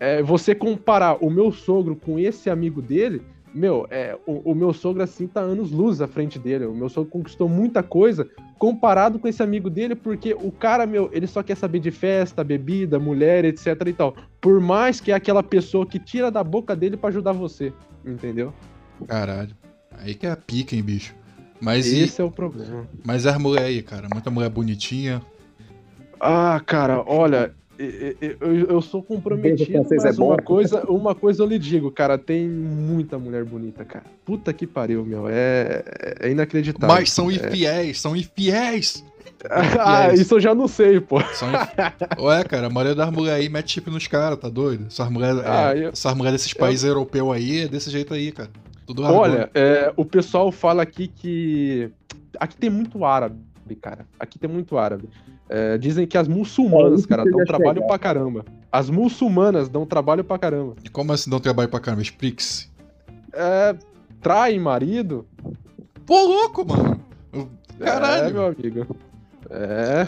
é, 0.00 0.22
você 0.22 0.54
comparar 0.54 1.16
o 1.24 1.30
meu 1.30 1.52
sogro 1.52 1.96
com 1.96 2.18
esse 2.18 2.50
amigo 2.50 2.82
dele, 2.82 3.22
meu, 3.54 3.86
é, 3.88 4.18
o, 4.26 4.50
o, 4.50 4.54
meu 4.54 4.72
sogro 4.72 5.00
assim 5.02 5.28
tá 5.28 5.40
anos 5.40 5.70
luz 5.70 6.00
à 6.00 6.08
frente 6.08 6.40
dele. 6.40 6.66
O 6.66 6.74
meu 6.74 6.88
sogro 6.88 7.10
conquistou 7.10 7.48
muita 7.48 7.84
coisa 7.84 8.28
comparado 8.58 9.18
com 9.18 9.28
esse 9.28 9.42
amigo 9.42 9.70
dele, 9.70 9.94
porque 9.94 10.34
o 10.34 10.50
cara, 10.50 10.84
meu, 10.86 11.08
ele 11.12 11.28
só 11.28 11.40
quer 11.40 11.56
saber 11.56 11.78
de 11.78 11.92
festa, 11.92 12.42
bebida, 12.42 12.98
mulher, 12.98 13.44
etc 13.44 13.80
e 13.86 13.92
tal. 13.92 14.16
Por 14.40 14.60
mais 14.60 15.00
que 15.00 15.12
é 15.12 15.14
aquela 15.14 15.42
pessoa 15.42 15.86
que 15.86 16.00
tira 16.00 16.32
da 16.32 16.42
boca 16.42 16.74
dele 16.74 16.96
para 16.96 17.10
ajudar 17.10 17.32
você, 17.32 17.72
entendeu? 18.04 18.52
Caralho. 19.06 19.54
Aí 19.98 20.14
que 20.14 20.26
é 20.26 20.30
a 20.30 20.36
pica, 20.36 20.74
hein, 20.74 20.82
bicho. 20.82 21.14
Mas 21.60 21.86
Esse 21.86 22.20
e... 22.20 22.22
é 22.22 22.24
o 22.24 22.30
problema. 22.30 22.86
Mas 23.04 23.26
as 23.26 23.38
mulher 23.38 23.64
aí, 23.64 23.82
cara. 23.82 24.08
Muita 24.12 24.30
mulher 24.30 24.50
bonitinha. 24.50 25.22
Ah, 26.20 26.60
cara, 26.64 27.02
olha, 27.06 27.54
eu, 27.78 28.36
eu, 28.40 28.66
eu 28.66 28.82
sou 28.82 29.02
comprometido, 29.02 29.84
mas 29.90 30.04
é 30.04 30.10
uma, 30.10 30.36
bom. 30.36 30.42
coisa, 30.42 30.84
uma 30.86 31.14
coisa 31.14 31.42
eu 31.42 31.46
lhe 31.46 31.58
digo, 31.58 31.90
cara, 31.90 32.16
tem 32.16 32.48
muita 32.48 33.18
mulher 33.18 33.44
bonita, 33.44 33.84
cara. 33.84 34.04
Puta 34.24 34.52
que 34.52 34.66
pariu, 34.66 35.04
meu, 35.04 35.28
é, 35.28 35.84
é 36.20 36.30
inacreditável. 36.30 36.94
Mas 36.94 37.10
são 37.10 37.30
infiéis, 37.30 38.00
são 38.00 38.14
infiéis. 38.14 39.04
ah, 39.50 40.04
infiéis. 40.04 40.20
isso 40.20 40.34
eu 40.36 40.40
já 40.40 40.54
não 40.54 40.68
sei, 40.68 41.00
pô. 41.00 41.20
São 41.34 41.48
inf... 41.50 41.68
Ué, 42.18 42.44
cara, 42.44 42.68
a 42.68 42.70
maioria 42.70 42.94
das 42.94 43.10
mulheres 43.10 43.40
aí 43.42 43.48
mete 43.48 43.72
chip 43.72 43.90
nos 43.90 44.06
caras, 44.06 44.38
tá 44.38 44.48
doido? 44.48 44.86
Essas 44.86 45.10
mulheres 45.10 45.40
Ah, 45.44 45.74
é, 45.74 45.84
eu- 45.86 45.88
essas 45.90 46.14
mulheres 46.14 46.40
desses 46.40 46.54
países 46.54 46.84
europeus 46.84 47.34
aí 47.34 47.62
é 47.62 47.68
desse 47.68 47.90
jeito 47.90 48.14
aí, 48.14 48.30
cara. 48.30 48.50
Tudo 48.86 49.02
Olha, 49.04 49.50
é, 49.54 49.92
o 49.96 50.04
pessoal 50.04 50.50
fala 50.52 50.82
aqui 50.82 51.08
que. 51.08 51.90
Aqui 52.38 52.56
tem 52.56 52.68
muito 52.70 53.04
árabe, 53.04 53.36
cara. 53.80 54.06
Aqui 54.18 54.38
tem 54.38 54.48
muito 54.50 54.76
árabe. 54.76 55.08
É, 55.48 55.78
dizem 55.78 56.06
que 56.06 56.16
as 56.18 56.26
É 56.26 56.30
muçulmanas, 56.30 57.06
cara, 57.06 57.24
dão 57.24 57.44
trabalho 57.44 57.74
chegar. 57.76 57.86
pra 57.86 57.98
caramba. 57.98 58.44
As 58.72 58.90
muçulmanas 58.90 59.68
dão 59.68 59.86
trabalho 59.86 60.24
pra 60.24 60.38
caramba. 60.38 60.74
E 60.84 60.88
como 60.88 61.12
assim 61.12 61.30
não 61.30 61.38
trabalho 61.40 61.68
pra 61.68 61.80
caramba? 61.80 62.02
Explique-se. 62.02 62.68
É, 63.32 63.74
trai 64.20 64.58
marido? 64.58 65.26
Pô, 66.06 66.20
louco, 66.26 66.66
mano. 66.66 67.00
É, 67.80 67.84
Caralho. 67.84 68.34
meu 68.34 68.46
amigo. 68.46 68.96
É. 69.50 70.06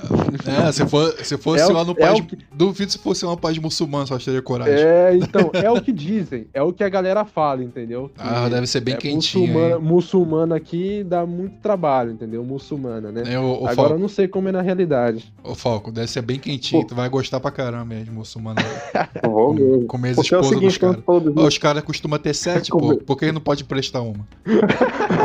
É, 0.68 0.72
se, 0.72 0.87
for, 0.87 1.12
se 1.24 1.37
fosse 1.37 1.62
É 1.62 1.66
o- 1.66 1.72
lá 1.72 1.84
no 1.84 1.93
é 1.93 1.95
país. 1.95 2.18
o 2.20 2.24
que- 2.24 2.39
Duvido 2.53 2.91
se 2.93 2.99
fosse 2.99 3.24
uma 3.24 3.37
país 3.37 3.59
muçulmana, 3.59 4.07
só 4.07 4.18
teria 4.18 4.41
coragem. 4.43 4.74
É, 4.74 5.14
então, 5.16 5.51
é 5.53 5.70
o 5.70 5.80
que 5.80 5.93
dizem. 5.93 6.47
É 6.55 6.62
o 6.62 6.72
que 6.72 6.82
a 6.82 6.89
galera 6.89 7.24
fala, 7.24 7.62
entendeu? 7.62 8.09
Que 8.14 8.20
Ah, 8.22 8.49
deve 8.49 8.66
ser 8.66 8.80
bem 8.80 8.95
é, 8.95 8.97
quentinho. 8.97 9.47
Muçulmana, 9.47 9.78
muçulmana 9.78 10.57
aqui 10.57 11.05
dá 11.05 11.26
muito 11.26 11.57
trabalho, 11.61 12.12
entendeu? 12.12 12.45
Muçulmana, 12.45 13.11
né? 13.12 13.22
É, 13.26 13.39
o, 13.39 13.43
o, 13.43 13.55
Agora 13.66 13.70
eu 13.70 13.74
Falco, 13.76 13.99
não 13.99 14.09
sei 14.09 14.26
como 14.28 14.49
é 14.49 14.53
na 14.53 14.62
realidade. 14.62 15.32
o 15.45 15.55
Falco, 15.55 15.91
deve 15.93 16.07
ser 16.09 16.22
bem 16.22 16.39
quentinho. 16.39 16.82
Pô. 16.82 16.89
Tu 16.89 16.95
vai 16.95 17.09
gostar 17.09 17.41
pra 17.41 17.51
caramba 17.51 17.84
mesmo, 17.84 18.14
muçulmano. 18.14 18.57
Vou 19.24 19.53
mesmo. 19.55 19.87
Comer 19.87 20.11
as 20.11 20.18
é 20.18 20.20
esposas 20.22 20.61
dos 20.61 20.78
caras. 20.78 20.99
Os 21.37 21.59
caras 21.59 21.82
costumam 21.84 22.18
ter 22.18 22.34
sete, 22.34 22.70
pô. 22.70 23.16
Que 23.16 23.32
não 23.32 23.41
pode 23.41 23.64
prestar 23.64 24.01
uma? 24.03 24.26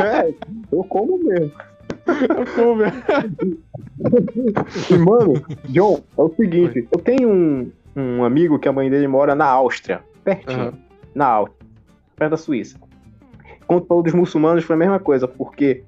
É, 0.02 0.32
eu 0.72 0.82
como 0.84 1.18
mesmo. 1.22 1.52
E, 4.90 4.98
mano, 4.98 5.34
John, 5.66 6.00
é 6.18 6.22
o 6.22 6.34
seguinte, 6.34 6.88
eu 6.90 7.00
tenho 7.00 7.28
um, 7.28 7.70
um 7.96 8.24
amigo 8.24 8.58
que 8.58 8.68
a 8.68 8.72
mãe 8.72 8.90
dele 8.90 9.06
mora 9.06 9.34
na 9.34 9.46
Áustria, 9.46 10.00
pertinho, 10.24 10.68
Aham. 10.68 10.78
na 11.14 11.26
Áustria, 11.26 11.66
perto 12.16 12.30
da 12.30 12.36
Suíça. 12.36 12.78
Quando 13.66 13.86
falou 13.86 14.02
dos 14.02 14.12
muçulmanos 14.12 14.64
foi 14.64 14.76
a 14.76 14.78
mesma 14.78 14.98
coisa, 14.98 15.28
porque 15.28 15.84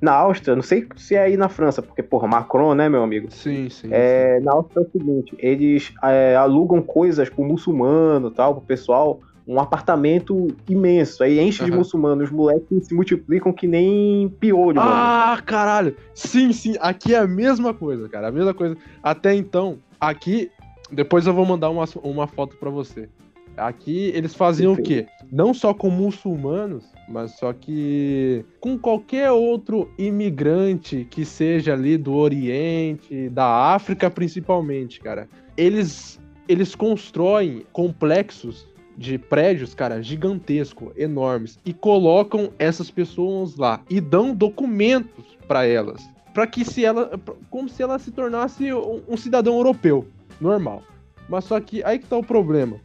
na 0.00 0.12
Áustria, 0.12 0.56
não 0.56 0.62
sei 0.62 0.86
se 0.96 1.14
é 1.14 1.22
aí 1.22 1.36
na 1.36 1.48
França, 1.48 1.80
porque, 1.80 2.02
porra, 2.02 2.26
Macron, 2.26 2.74
né, 2.74 2.88
meu 2.88 3.04
amigo? 3.04 3.30
Sim, 3.30 3.70
sim. 3.70 3.88
É, 3.92 4.40
na 4.40 4.52
Áustria 4.52 4.82
é 4.82 4.86
o 4.86 4.90
seguinte, 4.90 5.36
eles 5.38 5.94
é, 6.02 6.34
alugam 6.34 6.82
coisas 6.82 7.30
pro 7.30 7.44
muçulmano 7.44 8.30
tal, 8.30 8.56
pro 8.56 8.64
pessoal, 8.64 9.20
um 9.46 9.58
apartamento 9.58 10.48
imenso, 10.68 11.22
aí 11.22 11.40
enche 11.40 11.64
de 11.64 11.70
Aham. 11.70 11.78
muçulmanos, 11.78 12.24
os 12.24 12.30
moleques 12.30 12.86
se 12.86 12.94
multiplicam 12.94 13.52
que 13.52 13.66
nem 13.66 14.28
piolho, 14.28 14.80
mano. 14.80 14.92
Ah, 14.92 15.42
caralho! 15.44 15.96
Sim, 16.14 16.52
sim, 16.52 16.76
aqui 16.80 17.14
é 17.14 17.18
a 17.18 17.26
mesma 17.26 17.74
coisa, 17.74 18.08
cara. 18.08 18.28
A 18.28 18.32
mesma 18.32 18.54
coisa. 18.54 18.76
Até 19.02 19.34
então, 19.34 19.78
aqui. 20.00 20.50
Depois 20.90 21.26
eu 21.26 21.32
vou 21.32 21.46
mandar 21.46 21.70
uma, 21.70 21.84
uma 22.02 22.26
foto 22.26 22.56
pra 22.56 22.68
você. 22.68 23.08
Aqui 23.56 24.12
eles 24.14 24.34
faziam 24.34 24.72
o 24.72 24.82
quê? 24.82 25.06
Não 25.30 25.52
só 25.52 25.74
com 25.74 25.90
muçulmanos, 25.90 26.84
mas 27.08 27.32
só 27.32 27.52
que 27.52 28.44
com 28.60 28.78
qualquer 28.78 29.30
outro 29.30 29.90
imigrante 29.98 31.06
que 31.10 31.24
seja 31.24 31.72
ali 31.72 31.96
do 31.96 32.14
Oriente, 32.14 33.28
da 33.28 33.74
África 33.74 34.10
principalmente, 34.10 35.00
cara. 35.00 35.28
Eles, 35.56 36.20
eles 36.48 36.74
constroem 36.74 37.64
complexos 37.72 38.66
de 38.96 39.18
prédios, 39.18 39.74
cara, 39.74 40.02
gigantesco, 40.02 40.92
enormes, 40.96 41.58
e 41.64 41.72
colocam 41.72 42.52
essas 42.58 42.90
pessoas 42.90 43.56
lá 43.56 43.80
e 43.88 44.00
dão 44.00 44.34
documentos 44.34 45.24
pra 45.46 45.66
elas, 45.66 46.02
Pra 46.32 46.46
que 46.46 46.64
se 46.64 46.82
ela, 46.82 47.10
como 47.50 47.68
se 47.68 47.82
ela 47.82 47.98
se 47.98 48.10
tornasse 48.10 48.72
um, 48.72 49.16
cidadão 49.18 49.56
europeu, 49.56 50.08
normal. 50.40 50.82
Mas 51.28 51.44
só 51.44 51.60
que 51.60 51.84
aí 51.84 51.98
que 51.98 52.06
tá 52.06 52.16
o 52.16 52.24
problema. 52.24 52.80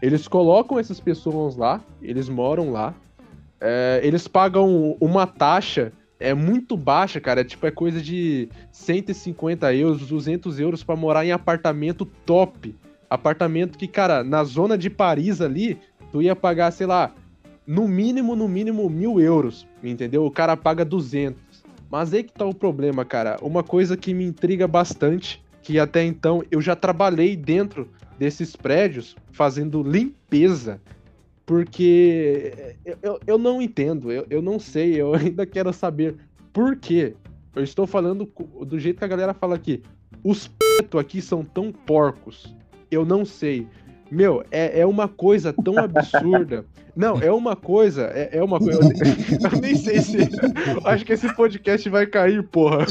Eles 0.00 0.28
colocam 0.28 0.78
essas 0.78 1.00
pessoas 1.00 1.56
lá, 1.56 1.80
eles 2.00 2.28
moram 2.28 2.70
lá, 2.70 2.94
é, 3.60 4.00
eles 4.04 4.28
pagam 4.28 4.96
uma 5.00 5.26
taxa 5.26 5.92
é 6.20 6.34
muito 6.34 6.76
baixa, 6.76 7.18
cara. 7.18 7.40
É, 7.40 7.44
tipo, 7.44 7.66
é 7.66 7.70
coisa 7.70 8.00
de 8.00 8.48
150 8.70 9.74
euros, 9.74 10.06
200 10.06 10.60
euros 10.60 10.84
pra 10.84 10.94
morar 10.94 11.24
em 11.24 11.32
apartamento 11.32 12.04
top. 12.04 12.76
Apartamento 13.10 13.76
que, 13.76 13.88
cara, 13.88 14.22
na 14.22 14.44
zona 14.44 14.78
de 14.78 14.88
Paris 14.88 15.40
ali, 15.40 15.78
tu 16.12 16.22
ia 16.22 16.36
pagar, 16.36 16.70
sei 16.70 16.86
lá, 16.86 17.12
no 17.66 17.86
mínimo, 17.88 18.36
no 18.36 18.48
mínimo, 18.48 18.88
mil 18.88 19.20
euros, 19.20 19.66
entendeu? 19.82 20.24
O 20.24 20.30
cara 20.30 20.56
paga 20.56 20.84
200. 20.84 21.40
Mas 21.90 22.14
aí 22.14 22.22
que 22.22 22.32
tá 22.32 22.44
o 22.44 22.54
problema, 22.54 23.04
cara. 23.04 23.36
Uma 23.42 23.64
coisa 23.64 23.96
que 23.96 24.14
me 24.14 24.24
intriga 24.24 24.68
bastante, 24.68 25.42
que 25.60 25.78
até 25.78 26.04
então 26.04 26.42
eu 26.50 26.60
já 26.60 26.76
trabalhei 26.76 27.36
dentro 27.36 27.88
desses 28.18 28.54
prédios 28.54 29.16
fazendo 29.32 29.82
limpeza. 29.82 30.80
Porque 31.44 32.76
eu, 33.02 33.18
eu, 33.26 33.36
não 33.36 33.60
entendo, 33.60 34.12
eu, 34.12 34.24
eu 34.30 34.40
não 34.40 34.60
sei, 34.60 35.00
eu 35.00 35.14
ainda 35.16 35.44
quero 35.44 35.72
saber 35.72 36.14
por 36.52 36.76
quê. 36.76 37.14
Eu 37.56 37.64
estou 37.64 37.88
falando 37.88 38.30
do 38.64 38.78
jeito 38.78 38.98
que 38.98 39.04
a 39.04 39.08
galera 39.08 39.34
fala 39.34 39.56
aqui. 39.56 39.82
Os 40.22 40.46
preto 40.46 40.96
aqui 40.96 41.20
são 41.20 41.44
tão 41.44 41.72
porcos. 41.72 42.54
Eu 42.90 43.04
não 43.04 43.24
sei. 43.24 43.66
Meu, 44.10 44.42
é, 44.50 44.80
é 44.80 44.86
uma 44.86 45.06
coisa 45.08 45.52
tão 45.52 45.78
absurda. 45.78 46.64
Não, 46.96 47.20
é 47.22 47.30
uma 47.30 47.54
coisa, 47.54 48.10
é, 48.12 48.38
é 48.38 48.42
uma 48.42 48.58
coisa. 48.58 48.80
Eu, 48.80 48.88
nem- 48.88 49.52
eu 49.54 49.60
nem 49.60 49.74
sei 49.76 50.00
se. 50.00 50.18
eu 50.18 50.86
acho 50.86 51.04
que 51.04 51.12
esse 51.12 51.32
podcast 51.34 51.88
vai 51.88 52.06
cair, 52.06 52.42
porra. 52.42 52.86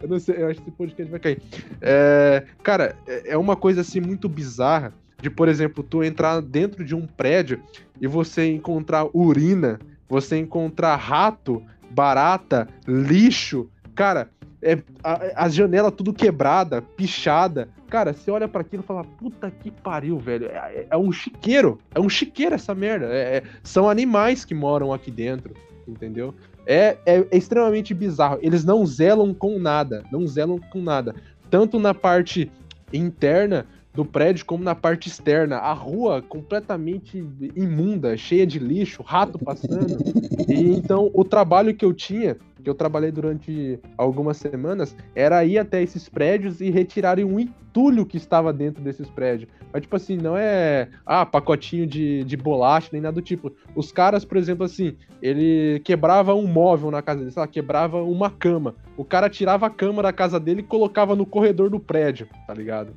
Eu 0.00 0.08
não 0.08 0.18
sei, 0.18 0.36
eu 0.42 0.48
acho 0.48 0.60
que 0.60 0.68
esse 0.68 0.76
podcast 0.76 1.10
vai 1.10 1.20
cair. 1.20 1.42
É, 1.80 2.44
cara, 2.62 2.94
é 3.06 3.30
é 3.32 3.36
uma 3.38 3.56
coisa 3.56 3.80
assim 3.80 4.00
muito 4.00 4.28
bizarra 4.28 4.92
de, 5.20 5.30
por 5.30 5.48
exemplo, 5.48 5.82
tu 5.82 6.02
entrar 6.02 6.40
dentro 6.42 6.84
de 6.84 6.94
um 6.94 7.06
prédio 7.06 7.60
e 8.00 8.06
você 8.06 8.50
encontrar 8.52 9.06
urina, 9.14 9.78
você 10.08 10.36
encontrar 10.36 10.96
rato, 10.96 11.62
barata, 11.90 12.68
lixo. 12.86 13.70
Cara, 13.94 14.28
é, 14.60 14.78
a- 15.02 15.44
as 15.46 15.54
janelas 15.54 15.92
tudo 15.96 16.12
quebrada, 16.12 16.82
pichada. 16.82 17.68
Cara, 17.92 18.14
você 18.14 18.30
olha 18.30 18.48
pra 18.48 18.62
aquilo 18.62 18.82
e 18.82 18.86
fala, 18.86 19.04
puta 19.04 19.50
que 19.50 19.70
pariu, 19.70 20.18
velho. 20.18 20.46
É, 20.46 20.56
é- 20.56 20.86
é 20.92 20.96
um 20.96 21.12
chiqueiro. 21.12 21.78
É 21.94 22.00
um 22.00 22.08
chiqueiro 22.08 22.54
essa 22.54 22.74
merda. 22.74 23.04
É- 23.04 23.36
é- 23.36 23.42
são 23.62 23.86
animais 23.86 24.46
que 24.46 24.54
moram 24.54 24.94
aqui 24.94 25.10
dentro, 25.10 25.52
entendeu? 25.86 26.34
É, 26.66 26.96
é- 27.04 27.26
é 27.30 27.36
extremamente 27.36 27.92
bizarro. 27.92 28.38
Eles 28.40 28.64
não 28.64 28.86
zelam 28.86 29.34
com 29.34 29.58
nada. 29.58 30.04
Não 30.10 30.26
zelam 30.26 30.58
com 30.72 30.80
nada. 30.80 31.14
Tanto 31.50 31.78
na 31.78 31.92
parte 31.92 32.50
interna 32.90 33.66
do 33.92 34.06
prédio 34.06 34.46
como 34.46 34.64
na 34.64 34.74
parte 34.74 35.08
externa. 35.08 35.58
A 35.58 35.74
rua 35.74 36.22
completamente 36.22 37.22
imunda, 37.54 38.16
cheia 38.16 38.46
de 38.46 38.58
lixo, 38.58 39.02
rato 39.02 39.38
passando. 39.38 39.98
E 40.48 40.72
então 40.74 41.10
o 41.14 41.24
trabalho 41.24 41.74
que 41.74 41.84
eu 41.84 41.92
tinha, 41.92 42.36
que 42.62 42.70
eu 42.70 42.74
trabalhei 42.74 43.10
durante 43.10 43.78
algumas 43.98 44.36
semanas, 44.36 44.96
era 45.14 45.44
ir 45.44 45.58
até 45.58 45.82
esses 45.82 46.08
prédios 46.08 46.60
e 46.60 46.70
retirarem 46.70 47.24
um 47.24 47.38
entulho 47.38 48.06
que 48.06 48.16
estava 48.16 48.52
dentro 48.52 48.82
desses 48.82 49.08
prédios. 49.10 49.50
Mas, 49.72 49.82
tipo 49.82 49.96
assim, 49.96 50.16
não 50.16 50.36
é 50.36 50.88
ah, 51.04 51.26
pacotinho 51.26 51.86
de, 51.86 52.24
de 52.24 52.36
bolacha, 52.36 52.90
nem 52.92 53.00
nada 53.00 53.14
do 53.14 53.22
tipo. 53.22 53.52
Os 53.74 53.90
caras, 53.90 54.24
por 54.24 54.36
exemplo, 54.36 54.64
assim, 54.64 54.94
ele 55.20 55.80
quebrava 55.84 56.34
um 56.34 56.46
móvel 56.46 56.90
na 56.90 57.02
casa 57.02 57.20
dele, 57.20 57.30
sei 57.32 57.40
lá, 57.40 57.46
quebrava 57.46 58.02
uma 58.02 58.30
cama. 58.30 58.74
O 58.96 59.04
cara 59.04 59.28
tirava 59.28 59.66
a 59.66 59.70
cama 59.70 60.02
da 60.02 60.12
casa 60.12 60.38
dele 60.38 60.60
e 60.60 60.64
colocava 60.64 61.16
no 61.16 61.26
corredor 61.26 61.70
do 61.70 61.80
prédio, 61.80 62.28
tá 62.46 62.54
ligado? 62.54 62.92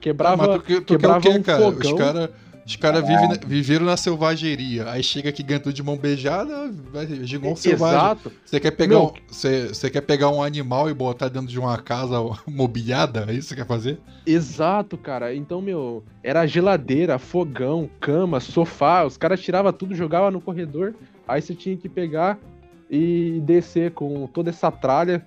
Quebrava, 0.00 0.46
Mas 0.46 0.56
tu, 0.56 0.62
tu 0.62 0.66
quer 0.66 0.76
o 0.76 0.84
quebrava 0.84 1.20
quê, 1.20 1.28
um 1.30 1.42
cara? 1.42 1.66
Os 1.66 1.74
fogão. 1.74 1.96
caras 1.96 2.30
os 2.68 2.76
cara 2.76 3.00
vive, 3.00 3.26
viveram 3.46 3.86
na 3.86 3.96
selvageria. 3.96 4.90
Aí 4.90 5.02
chega 5.02 5.30
aqui 5.30 5.42
ganhando 5.42 5.72
de 5.72 5.82
mão 5.82 5.96
beijada, 5.96 6.70
um 7.50 7.56
selvagem. 7.56 7.96
Exato. 7.96 8.32
Você 8.44 8.60
quer, 8.60 8.72
pegar 8.72 8.96
Meu, 8.96 9.06
um, 9.06 9.12
você, 9.26 9.68
você 9.68 9.88
quer 9.88 10.02
pegar 10.02 10.28
um 10.28 10.42
animal 10.42 10.90
e 10.90 10.94
botar 10.94 11.28
dentro 11.28 11.48
de 11.48 11.58
uma 11.58 11.78
casa 11.78 12.16
mobiliada? 12.46 13.24
É 13.28 13.32
isso 13.32 13.48
que 13.48 13.54
você 13.54 13.56
quer 13.56 13.66
fazer? 13.66 13.98
Exato, 14.26 14.98
cara. 14.98 15.34
Então, 15.34 15.62
meu, 15.62 16.04
era 16.22 16.46
geladeira, 16.46 17.18
fogão, 17.18 17.88
cama, 17.98 18.38
sofá. 18.38 19.02
Os 19.04 19.16
caras 19.16 19.40
tiravam 19.40 19.72
tudo, 19.72 19.94
jogavam 19.94 20.30
no 20.30 20.40
corredor. 20.40 20.94
Aí 21.26 21.40
você 21.40 21.54
tinha 21.54 21.76
que 21.76 21.88
pegar 21.88 22.38
e 22.90 23.40
descer 23.44 23.92
com 23.92 24.26
toda 24.26 24.50
essa 24.50 24.70
tralha 24.70 25.26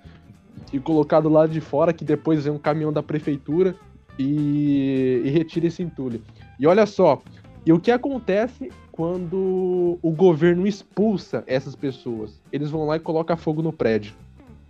e 0.72 0.78
colocar 0.78 1.20
do 1.20 1.28
lado 1.28 1.52
de 1.52 1.60
fora, 1.60 1.92
que 1.92 2.04
depois 2.04 2.44
vem 2.44 2.52
um 2.52 2.58
caminhão 2.58 2.92
da 2.92 3.02
prefeitura 3.02 3.74
e, 4.18 5.22
e 5.24 5.30
retira 5.30 5.66
esse 5.66 5.82
entulho. 5.82 6.22
E 6.62 6.66
olha 6.66 6.86
só, 6.86 7.20
E 7.66 7.72
o 7.72 7.80
que 7.80 7.90
acontece 7.90 8.70
quando 8.92 9.98
o 10.00 10.10
governo 10.12 10.64
expulsa 10.64 11.42
essas 11.44 11.74
pessoas? 11.74 12.40
Eles 12.52 12.70
vão 12.70 12.86
lá 12.86 12.94
e 12.96 13.00
colocam 13.00 13.36
fogo 13.36 13.60
no 13.62 13.72
prédio. 13.72 14.14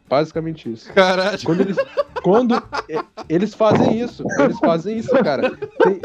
Basicamente 0.09 0.73
isso. 0.73 0.91
Caralho. 0.95 1.39
Quando 1.45 1.61
eles, 1.61 1.77
quando 2.23 2.63
eles 3.29 3.53
fazem 3.53 4.01
isso, 4.01 4.25
eles 4.41 4.59
fazem 4.59 4.97
isso, 4.97 5.11
cara. 5.23 5.51
Tem... 5.51 6.01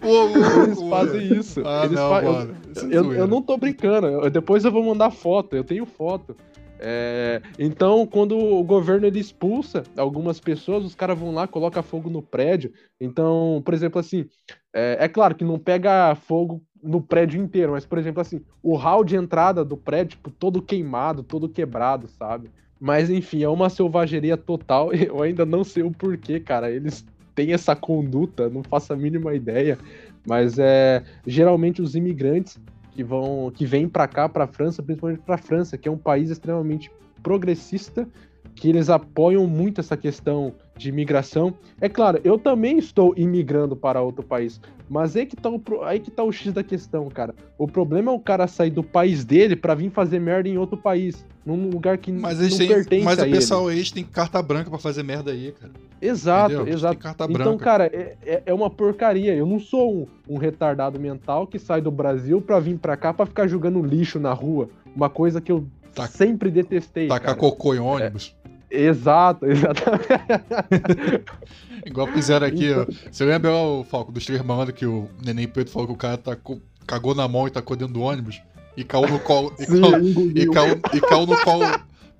Pô, 0.00 0.28
eles 0.62 0.82
fazem 0.88 1.38
isso. 1.38 1.62
Ah, 1.64 1.86
eles 1.86 1.96
não, 1.96 2.08
fa... 2.08 2.22
eu, 2.22 2.90
eu, 2.90 3.12
eu, 3.14 3.26
não 3.26 3.42
tô 3.42 3.56
brincando. 3.56 4.06
Eu, 4.06 4.30
depois 4.30 4.64
eu 4.64 4.70
vou 4.70 4.84
mandar 4.84 5.10
foto. 5.10 5.56
Eu 5.56 5.64
tenho 5.64 5.86
foto. 5.86 6.36
É, 6.78 7.40
então, 7.58 8.06
quando 8.06 8.36
o 8.36 8.62
governo 8.64 9.06
ele 9.06 9.20
expulsa 9.20 9.84
algumas 9.96 10.40
pessoas, 10.40 10.84
os 10.84 10.94
caras 10.94 11.18
vão 11.18 11.32
lá, 11.32 11.46
colocam 11.46 11.82
fogo 11.82 12.10
no 12.10 12.22
prédio. 12.22 12.72
Então, 13.00 13.62
por 13.64 13.74
exemplo, 13.74 13.98
assim, 14.00 14.26
é, 14.72 14.98
é, 15.00 15.08
claro 15.08 15.34
que 15.34 15.44
não 15.44 15.58
pega 15.58 16.14
fogo 16.14 16.62
no 16.82 17.00
prédio 17.00 17.40
inteiro, 17.40 17.72
mas, 17.72 17.86
por 17.86 17.98
exemplo, 17.98 18.20
assim, 18.20 18.42
o 18.62 18.76
hall 18.76 19.04
de 19.04 19.16
entrada 19.16 19.64
do 19.64 19.76
prédio, 19.76 20.16
tipo, 20.16 20.30
todo 20.30 20.60
queimado, 20.60 21.22
todo 21.22 21.48
quebrado, 21.48 22.08
sabe? 22.08 22.50
Mas, 22.78 23.08
enfim, 23.08 23.42
é 23.42 23.48
uma 23.48 23.70
selvageria 23.70 24.36
total. 24.36 24.92
Eu 24.92 25.22
ainda 25.22 25.46
não 25.46 25.64
sei 25.64 25.82
o 25.82 25.90
porquê, 25.90 26.38
cara. 26.40 26.70
Eles 26.70 27.04
têm 27.34 27.52
essa 27.52 27.74
conduta, 27.74 28.50
não 28.50 28.62
faço 28.62 28.92
a 28.92 28.96
mínima 28.96 29.34
ideia. 29.34 29.78
Mas 30.26 30.58
é 30.58 31.02
geralmente 31.26 31.80
os 31.80 31.94
imigrantes 31.94 32.58
que 32.94 33.02
vão 33.02 33.50
que 33.50 33.66
vêm 33.66 33.88
para 33.88 34.06
cá, 34.06 34.28
para 34.28 34.44
a 34.44 34.46
França, 34.46 34.82
principalmente 34.82 35.20
para 35.20 35.34
a 35.34 35.38
França, 35.38 35.76
que 35.76 35.88
é 35.88 35.90
um 35.90 35.98
país 35.98 36.30
extremamente 36.30 36.90
progressista, 37.22 38.08
que 38.54 38.68
eles 38.68 38.88
apoiam 38.88 39.46
muito 39.46 39.80
essa 39.80 39.96
questão 39.96 40.54
de 40.76 40.88
imigração. 40.88 41.54
É 41.80 41.88
claro, 41.88 42.20
eu 42.24 42.38
também 42.38 42.78
estou 42.78 43.14
imigrando 43.16 43.76
para 43.76 44.00
outro 44.02 44.22
país, 44.22 44.60
mas 44.88 45.16
aí 45.16 45.24
que 45.26 45.36
tá 45.36 45.48
o, 45.48 45.60
aí 45.84 46.00
que 46.00 46.10
tá 46.10 46.22
o 46.22 46.32
X 46.32 46.52
da 46.52 46.62
questão, 46.62 47.08
cara. 47.08 47.34
O 47.56 47.66
problema 47.66 48.10
é 48.10 48.14
o 48.14 48.18
cara 48.18 48.46
sair 48.46 48.70
do 48.70 48.82
país 48.82 49.24
dele 49.24 49.54
para 49.56 49.74
vir 49.74 49.90
fazer 49.90 50.18
merda 50.20 50.48
em 50.48 50.58
outro 50.58 50.76
país, 50.76 51.24
num 51.46 51.68
lugar 51.70 51.96
que 51.98 52.10
mas 52.10 52.40
não 52.40 52.58
têm, 52.58 52.68
pertence 52.68 53.04
mas 53.04 53.18
a 53.18 53.26
o 53.26 53.30
pessoal 53.30 53.70
ele. 53.70 53.78
eles 53.80 53.90
tem 53.92 54.04
carta 54.04 54.42
branca 54.42 54.68
para 54.70 54.78
fazer 54.78 55.02
merda 55.02 55.30
aí, 55.30 55.52
cara. 55.52 55.72
Exato, 56.02 56.54
Entendeu? 56.54 56.74
exato. 56.74 56.98
Então, 57.30 57.56
cara, 57.56 57.86
é, 57.86 58.16
é- 58.26 58.42
é 58.46 58.52
uma 58.54 58.68
porcaria. 58.68 59.34
Eu 59.34 59.46
não 59.46 59.58
sou 59.58 59.90
um, 60.02 60.06
um 60.34 60.36
retardado 60.36 60.98
mental 61.00 61.46
que 61.46 61.58
sai 61.58 61.80
do 61.80 61.90
Brasil 61.90 62.42
pra 62.42 62.60
vir 62.60 62.76
pra 62.78 62.94
cá 62.96 63.14
pra 63.14 63.24
ficar 63.24 63.46
jogando 63.46 63.80
lixo 63.82 64.18
na 64.18 64.32
rua. 64.32 64.68
Uma 64.94 65.08
coisa 65.08 65.40
que 65.40 65.50
eu 65.50 65.64
Taca- 65.94 66.12
sempre 66.12 66.50
detestei. 66.50 67.08
Tacar 67.08 67.36
cocô 67.36 67.74
em 67.74 67.78
ônibus. 67.78 68.34
Exato, 68.74 69.46
exatamente. 69.46 70.08
Igual 71.86 72.06
fizeram 72.08 72.46
aqui, 72.46 72.66
Então- 72.70 72.86
ó. 72.88 73.10
Você 73.12 73.24
lembra 73.24 73.52
ó, 73.52 73.80
o 73.80 73.84
Falco 73.84 74.10
dos 74.12 74.24
Três 74.24 74.42
Malandros 74.42 74.76
que 74.78 74.86
o 74.86 75.08
Neném 75.24 75.46
Preto 75.48 75.70
falou 75.70 75.88
que 75.88 75.94
o 75.94 75.96
cara 75.96 76.16
tacou, 76.16 76.60
cagou 76.86 77.14
na 77.14 77.28
mão 77.28 77.46
e 77.46 77.50
tacou 77.50 77.76
dentro 77.76 77.94
do 77.94 78.00
ônibus? 78.02 78.40
E 78.76 78.82
caiu 78.84 79.08
no 79.08 79.18
colo. 79.20 79.52
E, 79.58 79.64
Sim, 79.66 79.80
caiu, 79.80 80.32
e, 80.34 80.50
caiu, 80.50 80.80
e 80.94 81.00
caiu 81.00 81.26
no 81.26 81.36
colo. 81.42 81.64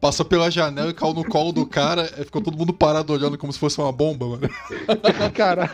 Passou 0.01 0.27
pela 0.27 0.51
janela 0.51 0.91
e 0.91 0.95
caiu 0.95 1.15
no 1.15 1.25
colo 1.25 1.51
do 1.51 1.65
cara. 1.67 2.05
Ficou 2.05 2.43
todo 2.43 2.57
mundo 2.59 2.73
parado 2.75 3.13
olhando 3.13 3.39
como 3.39 3.53
se 3.53 3.59
fosse 3.59 3.81
uma 3.81 3.91
bomba, 3.91 4.27
mano. 4.27 4.49
Caralho. 5.35 5.71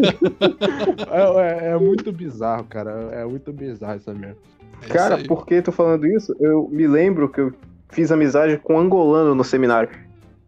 É, 1.11 1.69
é- 1.69 1.71
é 1.73 1.77
muito 1.79 2.13
bizarro, 2.13 2.65
cara. 2.65 2.91
É 3.13 3.25
muito 3.25 3.53
bizarro 3.53 3.95
essa 3.97 4.15
merda. 4.15 4.39
É 4.83 4.87
Cara, 4.87 5.19
por 5.25 5.45
que 5.45 5.61
tô 5.61 5.73
falando 5.73 6.07
isso? 6.07 6.35
Eu 6.41 6.69
me 6.73 6.87
lembro 6.87 7.29
que 7.29 7.41
eu 7.41 7.53
fiz 7.91 8.11
amizade 8.13 8.57
com 8.59 8.77
um 8.77 8.79
angolano 8.79 9.35
no 9.35 9.43
seminário. 9.45 9.91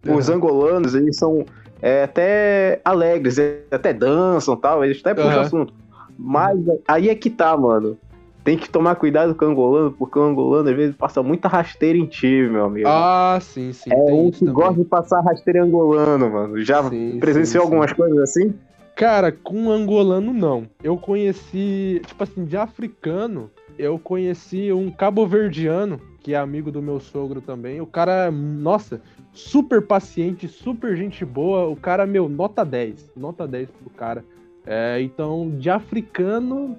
Os 0.09 0.28
Uhum. 0.28 0.34
angolanos, 0.36 0.94
eles 0.94 1.16
são 1.16 1.44
é, 1.80 2.05
até 2.05 2.80
alegres, 2.84 3.38
eles 3.38 3.62
até 3.70 3.92
dançam 3.92 4.55
e 4.55 4.61
tal, 4.61 4.84
eles 4.84 5.00
até 5.00 5.14
puxam 5.14 5.32
Uhum. 5.32 5.40
assunto. 5.40 5.74
Mas 6.18 6.59
aí 6.86 7.09
é 7.09 7.14
que 7.14 7.30
tá, 7.30 7.57
mano. 7.57 7.96
Tem 8.44 8.57
que 8.59 8.68
tomar 8.68 8.96
cuidado 8.96 9.34
com 9.36 9.44
o 9.44 9.48
angolano, 9.48 9.92
porque 9.92 10.18
o 10.18 10.22
angolano 10.22 10.68
às 10.68 10.74
vezes 10.76 10.96
passa 10.96 11.22
muita 11.22 11.46
rasteira 11.46 11.96
em 11.96 12.07
ti, 12.07 12.26
meu 12.50 12.64
amigo. 12.64 12.88
Ah, 12.88 13.38
sim, 13.40 13.72
sim. 13.72 13.90
é 13.92 13.96
um 14.12 14.30
que 14.32 14.40
também. 14.40 14.55
gosta 14.55 14.74
de 14.82 14.84
passar 14.84 15.20
rasteira 15.20 15.61
em 15.61 15.62
angolano, 15.62 16.28
mano. 16.30 16.61
Já 16.64 16.82
Sim, 16.82 17.18
presenciou 17.20 17.62
sim, 17.62 17.68
sim. 17.68 17.74
algumas 17.74 17.92
coisas 17.92 18.18
assim? 18.18 18.53
Cara, 18.96 19.30
com 19.32 19.70
angolano 19.70 20.32
não. 20.32 20.66
Eu 20.82 20.96
conheci, 20.96 22.03
tipo 22.05 22.22
assim, 22.22 22.44
de 22.44 22.57
africano, 22.57 23.48
eu 23.78 23.96
conheci 23.98 24.72
um 24.72 24.90
cabo-verdiano, 24.90 26.00
que 26.22 26.34
é 26.34 26.36
amigo 26.36 26.70
do 26.70 26.80
meu 26.80 27.00
sogro 27.00 27.40
também. 27.40 27.80
O 27.80 27.86
cara, 27.86 28.30
nossa, 28.30 29.00
super 29.32 29.82
paciente, 29.82 30.46
super 30.46 30.96
gente 30.96 31.24
boa. 31.24 31.66
O 31.68 31.76
cara, 31.76 32.06
meu, 32.06 32.28
nota 32.28 32.64
10. 32.64 33.12
Nota 33.16 33.46
10 33.46 33.70
pro 33.70 33.90
cara. 33.90 34.24
É, 34.64 35.00
então, 35.00 35.50
de 35.58 35.68
africano, 35.68 36.78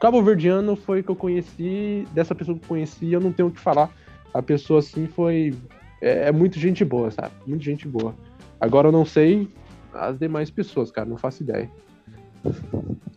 cabo-verdiano 0.00 0.74
foi 0.74 1.02
que 1.02 1.10
eu 1.10 1.16
conheci. 1.16 2.06
Dessa 2.12 2.34
pessoa 2.34 2.58
que 2.58 2.64
eu 2.64 2.68
conheci, 2.68 3.12
eu 3.12 3.20
não 3.20 3.32
tenho 3.32 3.48
o 3.48 3.52
que 3.52 3.60
falar. 3.60 3.90
A 4.32 4.40
pessoa, 4.40 4.78
assim, 4.78 5.06
foi. 5.06 5.54
É, 6.00 6.28
é 6.28 6.32
muito 6.32 6.58
gente 6.58 6.84
boa, 6.84 7.10
sabe? 7.10 7.34
Muito 7.46 7.62
gente 7.62 7.86
boa. 7.86 8.14
Agora 8.58 8.88
eu 8.88 8.92
não 8.92 9.04
sei 9.04 9.48
as 9.92 10.18
demais 10.18 10.50
pessoas, 10.50 10.90
cara, 10.90 11.08
não 11.08 11.18
faço 11.18 11.42
ideia. 11.42 11.70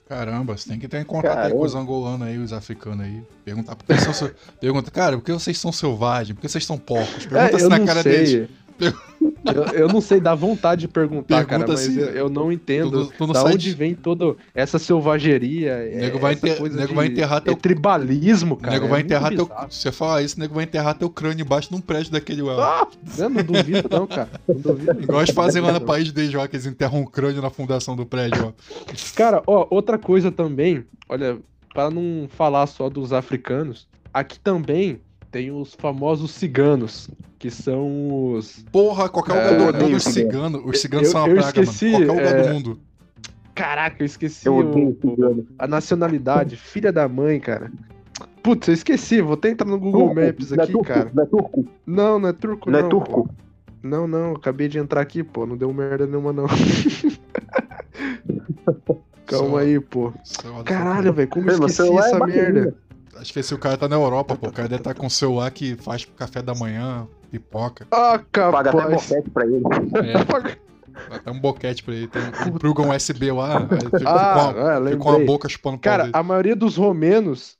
Caramba, 0.07 0.55
você 0.55 0.69
tem 0.69 0.79
que 0.79 0.87
ter 0.87 1.01
em 1.01 1.03
contato 1.03 1.31
aí 1.31 1.35
Caramba. 1.35 1.55
com 1.59 1.65
os 1.65 1.73
angolanos 1.75 2.27
aí, 2.27 2.37
os 2.37 2.53
africanos 2.53 3.03
aí. 3.05 3.23
Perguntar 3.43 3.75
por 3.75 3.85
que 3.85 3.97
são. 4.13 4.29
Pergunta, 4.59 4.91
cara, 4.91 5.17
por 5.17 5.23
que 5.25 5.33
vocês 5.33 5.57
são 5.57 5.71
selvagens? 5.71 6.35
Por 6.35 6.41
que 6.41 6.47
vocês 6.47 6.63
são 6.65 6.77
porcos? 6.77 7.25
Pergunta 7.25 7.57
É, 7.57 7.63
eu 7.63 7.69
na 7.69 7.79
cara 7.79 8.03
sei. 8.03 8.11
deles. 8.11 8.49
Eu, 9.45 9.63
eu 9.81 9.87
não 9.87 10.01
sei, 10.01 10.19
dá 10.19 10.33
vontade 10.35 10.81
de 10.81 10.87
perguntar, 10.87 11.37
Pergunta 11.45 11.59
cara, 11.59 11.67
mas 11.71 11.81
assim, 11.81 11.99
eu, 11.99 12.07
eu 12.09 12.29
não 12.29 12.51
entendo 12.51 13.07
tu- 13.07 13.13
não 13.27 13.33
da 13.33 13.43
onde 13.43 13.57
de- 13.57 13.73
vem 13.73 13.93
toda 13.95 14.35
essa 14.53 14.77
selvageria. 14.79 15.73
O 15.93 15.99
nego 15.99 16.17
é, 16.17 16.19
vai, 16.19 16.33
essa 16.33 16.47
enter- 16.47 16.61
nego 16.73 16.87
de- 16.87 16.93
vai 16.93 17.07
enterrar 17.07 17.41
teu. 17.41 17.53
é 17.53 17.55
tribalismo, 17.55 18.55
O 18.55 18.57
cara. 18.57 18.73
nego 18.73 18.85
é 18.85 18.89
vai 18.89 18.99
muito 19.01 19.11
enterrar 19.13 19.35
teu. 19.35 19.49
Se 19.69 19.81
você 19.81 19.91
falar 19.91 20.21
isso, 20.21 20.37
o 20.37 20.39
nego 20.39 20.53
vai 20.55 20.63
enterrar 20.63 20.95
teu 20.97 21.09
crânio 21.09 21.43
embaixo 21.43 21.69
de 21.69 21.75
um 21.75 21.81
prédio 21.81 22.11
daquele 22.11 22.41
lá. 22.41 22.81
Ah, 22.81 22.87
eu 23.17 23.29
não 23.29 23.43
duvido, 23.43 23.87
não, 23.89 24.07
cara. 24.07 24.29
Não 24.47 24.55
duvido. 24.55 25.01
Igual 25.03 25.21
eles 25.21 25.33
fazem 25.33 25.61
lá 25.61 25.71
no 25.73 25.79
não. 25.79 25.85
país 25.85 26.11
deles, 26.11 26.33
ó, 26.35 26.47
que 26.47 26.55
eles 26.55 26.65
enterram 26.65 26.99
um 26.99 27.05
crânio 27.05 27.41
na 27.41 27.49
fundação 27.49 27.95
do 27.95 28.05
prédio, 28.05 28.47
ó. 28.47 28.93
Cara, 29.15 29.41
ó, 29.45 29.67
outra 29.69 29.97
coisa 29.97 30.31
também, 30.31 30.83
olha, 31.07 31.37
para 31.73 31.89
não 31.89 32.27
falar 32.29 32.65
só 32.67 32.89
dos 32.89 33.11
africanos, 33.13 33.87
aqui 34.13 34.39
também 34.39 34.99
tem 35.35 35.51
os 35.51 35.73
famosos 35.73 36.31
ciganos, 36.31 37.09
que 37.37 37.51
são 37.51 38.31
os. 38.35 38.63
Porra, 38.71 39.09
qualquer 39.09 39.35
É, 39.35 39.51
lugar 39.51 39.73
do 39.73 39.79
eu 39.79 39.83
mundo, 39.83 39.95
os 39.97 40.03
cigano. 40.05 40.31
ciganos. 40.31 40.61
Os 40.65 40.79
ciganos 40.79 41.07
Eu- 41.07 41.11
são 41.11 41.21
uma 41.23 41.27
eu 41.27 41.35
praga, 41.35 41.59
esqueci, 41.61 41.91
mano. 41.91 42.05
Qualquer 42.05 42.23
lugar 42.25 42.39
é, 42.39 42.43
do 42.47 42.53
mundo. 42.53 42.79
Caraca, 43.53 43.95
eu 44.01 44.05
esqueci 44.05 44.47
Eu 44.47 44.55
o- 44.57 44.97
cigano. 45.01 45.45
a 45.59 45.67
nacionalidade, 45.67 46.55
filha 46.55 46.89
da 46.89 47.05
mãe, 47.09 47.37
cara. 47.41 47.69
Putz, 48.41 48.69
eu 48.69 48.73
esqueci, 48.73 49.19
vou 49.21 49.33
até 49.33 49.49
entrar 49.49 49.67
no 49.67 49.77
Google 49.77 50.05
Turco, 50.07 50.21
Maps 50.21 50.51
não 50.51 50.57
é 50.57 50.63
aqui, 50.63 50.71
turco, 50.71 50.87
cara. 50.87 51.11
Não 51.13 51.23
é 51.23 51.25
turco? 51.25 51.65
Não, 51.85 52.17
não 52.19 52.29
é 52.29 52.33
turco, 52.33 52.71
Não 52.71 52.79
não. 52.79 52.85
é 52.85 52.89
turco? 52.89 53.27
pô. 53.27 53.29
Não, 53.83 54.07
não, 54.07 54.31
acabei 54.35 54.69
de 54.69 54.79
entrar 54.79 55.01
aqui, 55.01 55.21
pô. 55.21 55.45
Não 55.45 55.57
deu 55.57 55.73
merda 55.73 56.07
nenhuma, 56.07 56.31
não. 56.31 56.45
Calma 59.25 59.49
Só- 59.49 59.57
aí, 59.57 59.79
pô. 59.81 60.13
só- 60.23 60.63
Caralho, 60.63 61.11
velho, 61.11 61.27
como 61.27 61.49
eu 61.49 61.53
esqueci 61.67 61.81
é 61.81 61.95
essa 61.95 62.25
merda? 62.25 62.73
Acho 63.15 63.31
que 63.33 63.39
esse 63.39 63.53
o 63.53 63.57
cara 63.57 63.77
tá 63.77 63.87
na 63.87 63.95
Europa, 63.95 64.35
pô. 64.35 64.47
O 64.47 64.51
cara 64.51 64.67
deve 64.67 64.81
estar 64.81 64.93
com 64.93 65.07
o 65.07 65.09
celular 65.09 65.49
que 65.51 65.75
faz 65.75 66.05
café 66.05 66.41
da 66.41 66.53
manhã, 66.53 67.07
pipoca. 67.31 67.87
Ah, 67.91 68.19
Paga 68.31 68.69
até 68.69 68.71
capaz. 68.71 69.07
boquete 69.09 69.29
pra 69.29 69.45
ele. 69.45 69.63
É, 70.03 71.15
até 71.15 71.31
um 71.31 71.39
boquete 71.39 71.83
pra 71.83 71.93
ele. 71.93 72.07
Tem, 72.07 72.21
um 72.21 72.89
USB 72.95 73.31
lá, 73.31 73.61
fica, 73.67 74.03
Ah, 74.05 74.53
com, 74.53 74.59
a, 74.59 74.91
é, 74.91 74.95
com 74.97 75.09
a 75.11 75.19
boca 75.25 75.47
chupando 75.49 75.79
Cara, 75.79 76.03
dele. 76.03 76.15
a 76.15 76.23
maioria 76.23 76.55
dos 76.55 76.75
romenos. 76.75 77.57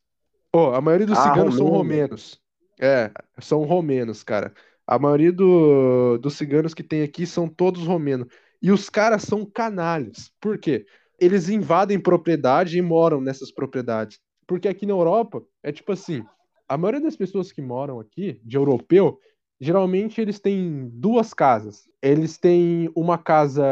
Ó, 0.53 0.73
a 0.73 0.81
maioria 0.81 1.07
dos 1.07 1.17
Ah, 1.17 1.23
ciganos 1.23 1.55
são 1.55 1.65
romeno. 1.67 1.77
romenos. 2.01 2.39
É, 2.79 3.11
são 3.39 3.63
romenos, 3.63 4.23
cara. 4.23 4.53
A 4.85 4.99
maioria 4.99 5.31
do- 5.31 6.17
dos 6.17 6.35
ciganos 6.35 6.73
que 6.73 6.83
tem 6.83 7.01
aqui 7.01 7.25
são 7.25 7.47
todos 7.47 7.85
romenos. 7.87 8.27
E 8.61 8.71
os 8.71 8.89
caras 8.89 9.23
são 9.23 9.45
canalhas. 9.45 10.29
Por 10.39 10.57
quê? 10.57 10.85
Eles 11.19 11.47
invadem 11.49 11.99
propriedade 11.99 12.77
e 12.77 12.81
moram 12.81 13.21
nessas 13.21 13.51
propriedades. 13.51 14.19
Porque 14.47 14.67
aqui 14.67 14.85
na 14.85 14.93
Europa, 14.93 15.43
é 15.63 15.71
tipo 15.71 15.91
assim: 15.91 16.23
a 16.67 16.77
maioria 16.77 17.01
das 17.01 17.15
pessoas 17.15 17.51
que 17.51 17.61
moram 17.61 17.99
aqui, 17.99 18.39
de 18.43 18.57
europeu, 18.57 19.19
geralmente 19.59 20.19
eles 20.21 20.39
têm 20.39 20.89
duas 20.93 21.33
casas. 21.33 21.89
Eles 22.01 22.37
têm 22.37 22.89
uma 22.95 23.17
casa, 23.17 23.63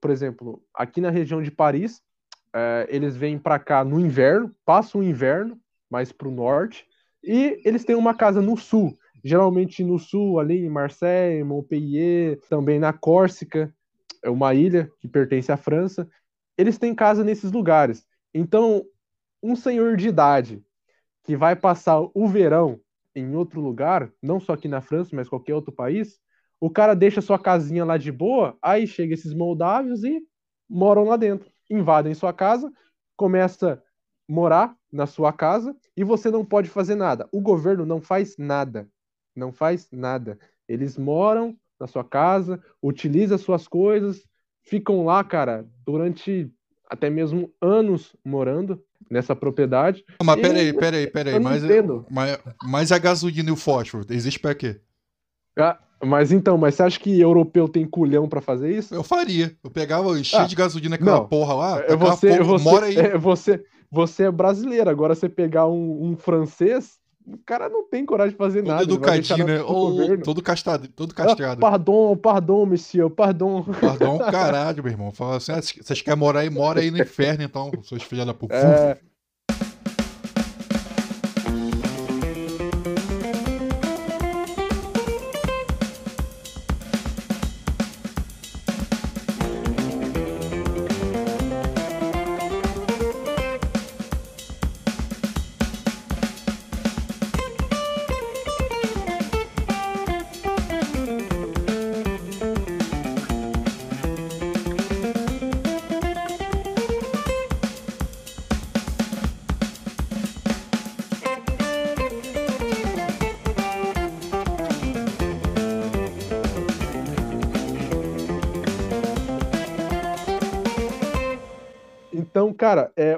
por 0.00 0.10
exemplo, 0.10 0.62
aqui 0.74 1.00
na 1.00 1.10
região 1.10 1.42
de 1.42 1.50
Paris, 1.50 2.02
é, 2.54 2.86
eles 2.88 3.16
vêm 3.16 3.38
pra 3.38 3.58
cá 3.58 3.84
no 3.84 4.00
inverno, 4.00 4.54
passam 4.64 5.00
o 5.00 5.04
inverno 5.04 5.58
mais 5.90 6.10
pro 6.10 6.30
norte, 6.30 6.86
e 7.22 7.60
eles 7.64 7.84
têm 7.84 7.96
uma 7.96 8.14
casa 8.14 8.40
no 8.40 8.56
sul, 8.56 8.96
geralmente 9.22 9.82
no 9.84 9.98
sul, 9.98 10.38
ali 10.38 10.64
em 10.64 10.68
Marseille, 10.68 11.44
Montpellier, 11.44 12.40
também 12.48 12.78
na 12.78 12.92
Córcega, 12.92 13.72
é 14.22 14.30
uma 14.30 14.54
ilha 14.54 14.90
que 14.98 15.08
pertence 15.08 15.52
à 15.52 15.56
França. 15.56 16.08
Eles 16.56 16.78
têm 16.78 16.94
casa 16.94 17.22
nesses 17.22 17.52
lugares. 17.52 18.06
Então, 18.32 18.84
um 19.46 19.54
senhor 19.54 19.96
de 19.96 20.08
idade 20.08 20.60
que 21.22 21.36
vai 21.36 21.54
passar 21.54 22.00
o 22.00 22.26
verão 22.26 22.80
em 23.14 23.36
outro 23.36 23.60
lugar, 23.60 24.12
não 24.20 24.40
só 24.40 24.54
aqui 24.54 24.66
na 24.66 24.80
França, 24.80 25.14
mas 25.14 25.28
qualquer 25.28 25.54
outro 25.54 25.72
país, 25.72 26.20
o 26.60 26.68
cara 26.68 26.94
deixa 26.94 27.20
sua 27.20 27.38
casinha 27.38 27.84
lá 27.84 27.96
de 27.96 28.10
boa, 28.10 28.58
aí 28.60 28.86
chega 28.86 29.14
esses 29.14 29.32
moldávios 29.32 30.02
e 30.02 30.20
moram 30.68 31.04
lá 31.04 31.16
dentro, 31.16 31.48
invadem 31.70 32.12
sua 32.12 32.32
casa, 32.32 32.72
começa 33.16 33.74
a 33.74 33.78
morar 34.28 34.76
na 34.92 35.06
sua 35.06 35.32
casa 35.32 35.76
e 35.96 36.02
você 36.02 36.28
não 36.30 36.44
pode 36.44 36.68
fazer 36.68 36.96
nada. 36.96 37.28
O 37.30 37.40
governo 37.40 37.86
não 37.86 38.00
faz 38.00 38.36
nada. 38.36 38.88
Não 39.34 39.52
faz 39.52 39.88
nada. 39.92 40.38
Eles 40.68 40.98
moram 40.98 41.56
na 41.78 41.86
sua 41.86 42.02
casa, 42.02 42.60
utilizam 42.82 43.38
suas 43.38 43.68
coisas, 43.68 44.26
ficam 44.62 45.04
lá, 45.04 45.22
cara, 45.22 45.68
durante 45.84 46.52
até 46.88 47.10
mesmo 47.10 47.52
anos 47.60 48.16
morando 48.24 48.82
nessa 49.10 49.34
propriedade. 49.34 50.04
Mas 50.22 50.40
peraí, 50.40 50.72
peraí, 50.72 51.06
peraí. 51.06 51.40
Mas, 51.40 51.62
mas, 52.10 52.38
mas 52.62 52.92
a 52.92 52.98
gasolina 52.98 53.48
e 53.48 53.52
o 53.52 53.56
fósforo, 53.56 54.04
existe 54.10 54.38
pra 54.38 54.54
quê? 54.54 54.80
Ah, 55.58 55.78
mas 56.04 56.30
então, 56.30 56.58
mas 56.58 56.74
você 56.74 56.82
acha 56.82 57.00
que 57.00 57.20
europeu 57.20 57.68
tem 57.68 57.86
culhão 57.86 58.28
para 58.28 58.40
fazer 58.40 58.76
isso? 58.76 58.94
Eu 58.94 59.02
faria. 59.02 59.56
Eu 59.64 59.70
pegava, 59.70 60.18
enchia 60.18 60.42
ah, 60.42 60.46
de 60.46 60.54
gasolina 60.54 60.96
aquela 60.96 61.18
não, 61.18 61.28
porra 61.28 61.54
lá. 61.54 61.82
Você, 61.96 62.28
porra, 62.28 62.44
você, 62.44 62.64
mora 62.64 62.86
aí. 62.86 62.96
É, 62.96 63.16
você, 63.18 63.64
você 63.90 64.24
é 64.24 64.30
brasileiro. 64.30 64.90
Agora 64.90 65.14
você 65.14 65.28
pegar 65.28 65.66
um, 65.66 66.10
um 66.10 66.16
francês, 66.16 66.98
o 67.26 67.38
cara 67.38 67.68
não 67.68 67.88
tem 67.88 68.06
coragem 68.06 68.32
de 68.32 68.38
fazer 68.38 68.62
todo 68.62 68.68
nada. 68.68 68.82
Educadinho, 68.84 69.46
né? 69.46 69.60
Ou, 69.62 70.18
todo 70.18 70.40
castrado, 70.40 70.86
todo 70.88 71.12
castrado. 71.12 71.58
Ah, 71.58 71.70
pardon, 71.70 72.16
pardon, 72.16 72.66
monsieur, 72.66 73.10
pardon. 73.10 73.64
Pardon, 73.80 74.18
caralho, 74.30 74.82
meu 74.82 74.92
irmão. 74.92 75.10
Fala 75.10 75.36
assim, 75.36 75.52
ah, 75.52 75.60
vocês 75.60 76.00
querem 76.00 76.18
morar 76.18 76.40
aí, 76.40 76.50
mora 76.50 76.80
aí 76.80 76.90
no 76.90 76.98
inferno, 76.98 77.42
então, 77.42 77.72
seus 77.82 78.02
filhos 78.04 78.24
da 78.24 78.32
puta. 78.32 78.54
É... 78.54 78.98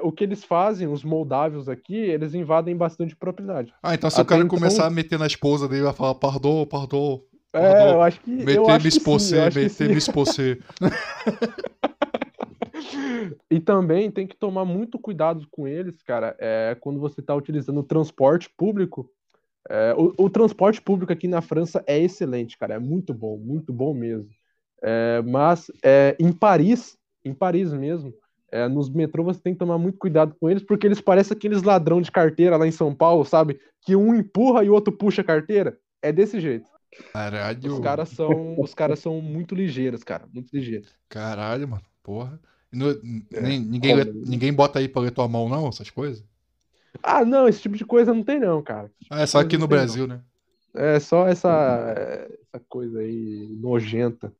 o 0.09 0.11
que 0.11 0.23
eles 0.23 0.43
fazem, 0.43 0.87
os 0.87 1.03
moldávios 1.03 1.69
aqui, 1.69 1.95
eles 1.95 2.33
invadem 2.33 2.75
bastante 2.75 3.15
propriedade. 3.15 3.73
Ah, 3.81 3.93
então 3.93 4.09
se 4.09 4.15
Até 4.15 4.23
o 4.23 4.25
cara 4.25 4.43
então... 4.43 4.57
começar 4.57 4.85
a 4.85 4.89
meter 4.89 5.17
na 5.17 5.27
esposa 5.27 5.67
dele, 5.67 5.83
vai 5.83 5.93
falar, 5.93 6.15
pardon, 6.15 6.65
pardon. 6.65 7.23
É, 7.53 7.91
eu 7.91 8.01
acho 8.01 8.19
que. 8.21 8.29
Meter 8.29 8.81
me 8.81 8.87
expulsar, 8.87 9.53
meter 9.53 9.89
me 9.89 9.97
expulsar. 9.97 10.57
e 13.49 13.59
também 13.59 14.11
tem 14.11 14.27
que 14.27 14.35
tomar 14.35 14.65
muito 14.65 14.99
cuidado 14.99 15.47
com 15.49 15.67
eles, 15.67 16.01
cara, 16.03 16.35
é, 16.39 16.77
quando 16.79 16.99
você 16.99 17.21
está 17.21 17.35
utilizando 17.35 17.79
o 17.79 17.83
transporte 17.83 18.49
público. 18.55 19.09
É, 19.69 19.93
o, 19.95 20.25
o, 20.25 20.29
transporte 20.29 20.81
público 20.81 21.11
aqui 21.11 21.27
na 21.27 21.41
França 21.41 21.83
é 21.85 21.99
excelente, 21.99 22.57
cara, 22.57 22.75
é 22.75 22.79
muito 22.79 23.13
bom, 23.13 23.37
muito 23.37 23.71
bom 23.71 23.93
mesmo. 23.93 24.29
É, 24.81 25.21
mas 25.21 25.71
é, 25.83 26.15
em 26.19 26.31
Paris, 26.31 26.97
em 27.23 27.33
Paris 27.33 27.73
mesmo, 27.73 28.13
é, 28.51 28.67
nos 28.67 28.89
metrô 28.89 29.23
você 29.23 29.39
tem 29.39 29.53
que 29.53 29.59
tomar 29.59 29.77
muito 29.77 29.97
cuidado 29.97 30.35
com 30.39 30.49
eles, 30.49 30.63
porque 30.63 30.87
eles 30.87 31.01
parecem 31.01 31.35
aqueles 31.35 31.63
ladrão 31.63 32.01
de 32.01 32.11
carteira 32.11 32.57
lá 32.57 32.67
em 32.67 32.71
São 32.71 32.93
Paulo, 32.93 33.25
sabe? 33.25 33.59
Que 33.81 33.95
um 33.95 34.13
empurra 34.13 34.63
e 34.63 34.69
o 34.69 34.73
outro 34.73 34.91
puxa 34.91 35.21
a 35.21 35.25
carteira. 35.25 35.77
É 36.01 36.11
desse 36.11 36.39
jeito. 36.39 36.69
Caralho. 37.13 37.73
Os 37.73 37.79
caras 37.79 38.09
são, 38.09 38.59
os 38.59 38.73
caras 38.73 38.99
são 38.99 39.21
muito 39.21 39.53
ligeiros, 39.53 40.03
cara. 40.03 40.27
Muito 40.33 40.49
ligeiros. 40.53 40.89
Caralho, 41.07 41.67
mano. 41.67 41.83
Porra. 42.03 42.39
No, 42.71 42.91
é, 42.91 43.41
ninguém, 43.41 43.95
ninguém 44.05 44.53
bota 44.53 44.79
aí 44.79 44.87
pra 44.87 45.01
ler 45.01 45.11
tua 45.11 45.27
mão, 45.27 45.49
não, 45.49 45.67
essas 45.67 45.89
coisas? 45.89 46.23
Ah, 47.01 47.25
não, 47.25 47.47
esse 47.47 47.61
tipo 47.61 47.75
de 47.75 47.85
coisa 47.85 48.13
não 48.13 48.23
tem, 48.23 48.39
não, 48.39 48.61
cara. 48.61 48.91
Ah, 49.09 49.21
é 49.21 49.25
só 49.25 49.39
aqui 49.39 49.57
no 49.57 49.67
Brasil, 49.67 50.07
não. 50.07 50.15
né? 50.15 50.21
É 50.75 50.99
só 50.99 51.27
essa, 51.27 51.95
essa 51.97 52.63
coisa 52.67 52.99
aí 52.99 53.57
nojenta. 53.59 54.31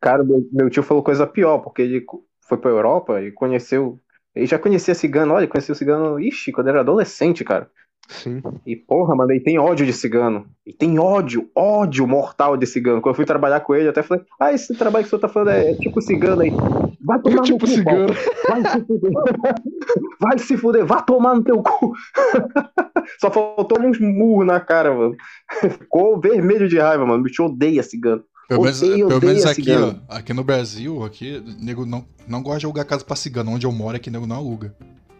Cara, 0.00 0.22
meu, 0.22 0.48
meu 0.52 0.70
tio 0.70 0.82
falou 0.82 1.02
coisa 1.02 1.26
pior, 1.26 1.58
porque 1.58 1.82
ele 1.82 2.06
foi 2.48 2.58
pra 2.58 2.70
Europa 2.70 3.20
e 3.22 3.30
conheceu. 3.30 3.98
Ele 4.34 4.46
já 4.46 4.58
conhecia 4.58 4.94
cigano, 4.94 5.34
olha, 5.34 5.46
conheceu 5.46 5.74
cigano, 5.74 6.18
ixi, 6.18 6.52
quando 6.52 6.68
era 6.68 6.80
adolescente, 6.80 7.44
cara. 7.44 7.70
Sim. 8.08 8.42
E 8.66 8.76
porra, 8.76 9.14
mano, 9.14 9.30
ele 9.30 9.40
tem 9.40 9.58
ódio 9.58 9.86
de 9.86 9.92
cigano. 9.92 10.46
E 10.66 10.72
tem 10.72 10.98
ódio, 10.98 11.48
ódio 11.54 12.06
mortal 12.06 12.56
de 12.56 12.66
cigano. 12.66 13.00
Quando 13.00 13.12
eu 13.12 13.16
fui 13.16 13.24
trabalhar 13.24 13.60
com 13.60 13.74
ele, 13.74 13.86
eu 13.86 13.90
até 13.90 14.02
falei, 14.02 14.24
ah, 14.40 14.52
esse 14.52 14.74
trabalho 14.74 15.04
que 15.04 15.10
você 15.10 15.18
tá 15.18 15.28
falando 15.28 15.50
é, 15.50 15.70
é 15.70 15.74
tipo 15.76 16.00
cigano 16.00 16.42
aí. 16.42 16.50
Vai 17.04 17.20
tomar 17.20 17.42
tipo 17.42 17.54
no 17.54 17.60
cu, 17.60 17.66
cigano. 17.66 18.14
Vai 18.48 18.70
se 18.70 18.80
fuder. 18.84 19.12
Vai 20.20 20.38
se 20.38 20.56
fuder, 20.56 20.84
vai 20.84 21.04
tomar 21.04 21.34
no 21.34 21.42
teu 21.42 21.60
cu. 21.62 21.92
Só 23.20 23.28
faltou 23.30 23.80
uns 23.80 23.98
murros 23.98 24.46
na 24.46 24.60
cara, 24.60 24.94
mano. 24.94 25.16
Ficou 25.60 26.20
vermelho 26.20 26.68
de 26.68 26.78
raiva, 26.78 27.04
mano. 27.04 27.20
O 27.20 27.24
bicho 27.24 27.44
odeia 27.44 27.82
cigano. 27.82 28.22
Pelo 28.52 28.64
menos, 28.64 28.82
odeio, 28.82 29.08
pelo 29.08 29.24
menos 29.24 29.46
aqui, 29.46 29.72
ó, 29.72 29.94
aqui 30.08 30.32
no 30.32 30.44
Brasil, 30.44 31.04
aqui, 31.04 31.42
nego 31.58 31.86
não, 31.86 32.04
não 32.26 32.42
gosta 32.42 32.60
de 32.60 32.66
alugar 32.66 32.84
casa 32.84 33.04
pra 33.04 33.16
cigano. 33.16 33.50
Onde 33.50 33.66
eu 33.66 33.72
moro 33.72 33.96
aqui, 33.96 34.10
nego 34.10 34.26
não 34.26 34.36
aluga. 34.36 34.74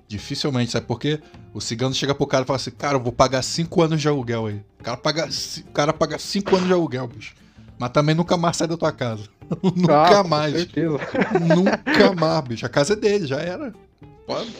Dificilmente, 0.06 0.70
sabe 0.70 0.86
por 0.86 1.00
quê? 1.00 1.20
O 1.54 1.60
cigano 1.60 1.94
chega 1.94 2.14
pro 2.14 2.26
cara 2.26 2.44
e 2.44 2.46
fala 2.46 2.56
assim, 2.56 2.70
cara, 2.70 2.96
eu 2.96 3.02
vou 3.02 3.12
pagar 3.12 3.42
5 3.42 3.82
anos 3.82 4.00
de 4.00 4.08
aluguel 4.08 4.46
aí. 4.46 4.60
O 4.78 4.84
cara 4.84 4.96
paga 4.96 5.30
5 5.30 5.70
cara 5.70 5.92
paga 5.92 6.18
cinco 6.18 6.54
anos 6.54 6.66
de 6.66 6.72
aluguel, 6.72 7.08
bicho. 7.08 7.34
Mas 7.78 7.90
também 7.90 8.14
nunca 8.14 8.36
mais 8.36 8.56
sai 8.56 8.68
da 8.68 8.76
tua 8.76 8.92
casa. 8.92 9.24
nunca 9.62 10.20
ah, 10.20 10.24
mais. 10.24 10.68
nunca 11.40 12.12
mais, 12.14 12.44
bicho. 12.44 12.66
A 12.66 12.68
casa 12.68 12.92
é 12.92 12.96
dele, 12.96 13.26
já 13.26 13.40
era. 13.40 13.72
Pode. 14.26 14.52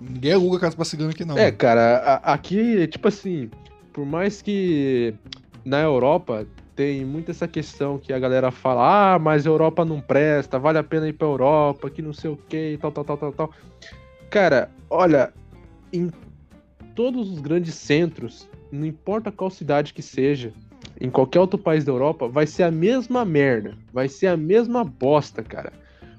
Ninguém 0.00 0.32
aluga 0.32 0.58
casa 0.58 0.76
pra 0.76 0.84
cigano 0.84 1.10
aqui, 1.10 1.24
não. 1.24 1.36
É, 1.36 1.50
cara, 1.50 2.20
aqui, 2.22 2.86
tipo 2.88 3.08
assim, 3.08 3.50
por 3.92 4.06
mais 4.06 4.40
que 4.40 5.14
na 5.64 5.80
Europa 5.80 6.46
tem 6.80 7.04
muito 7.04 7.30
essa 7.30 7.46
questão 7.46 7.98
que 7.98 8.10
a 8.10 8.18
galera 8.18 8.50
fala, 8.50 9.14
ah, 9.14 9.18
mas 9.18 9.46
a 9.46 9.50
Europa 9.50 9.84
não 9.84 10.00
presta, 10.00 10.58
vale 10.58 10.78
a 10.78 10.82
pena 10.82 11.06
ir 11.06 11.12
pra 11.12 11.26
Europa, 11.26 11.90
que 11.90 12.00
não 12.00 12.14
sei 12.14 12.30
o 12.30 12.38
que, 12.38 12.78
tal, 12.80 12.90
tal, 12.90 13.04
tal, 13.04 13.18
tal, 13.18 13.32
tal. 13.32 13.50
Cara, 14.30 14.70
olha, 14.88 15.30
em 15.92 16.10
todos 16.94 17.30
os 17.30 17.38
grandes 17.38 17.74
centros, 17.74 18.48
não 18.72 18.86
importa 18.86 19.30
qual 19.30 19.50
cidade 19.50 19.92
que 19.92 20.00
seja, 20.00 20.54
em 20.98 21.10
qualquer 21.10 21.40
outro 21.40 21.58
país 21.58 21.84
da 21.84 21.92
Europa, 21.92 22.26
vai 22.26 22.46
ser 22.46 22.62
a 22.62 22.70
mesma 22.70 23.26
merda, 23.26 23.74
vai 23.92 24.08
ser 24.08 24.28
a 24.28 24.36
mesma 24.38 24.82
bosta, 24.82 25.42
cara. 25.42 25.74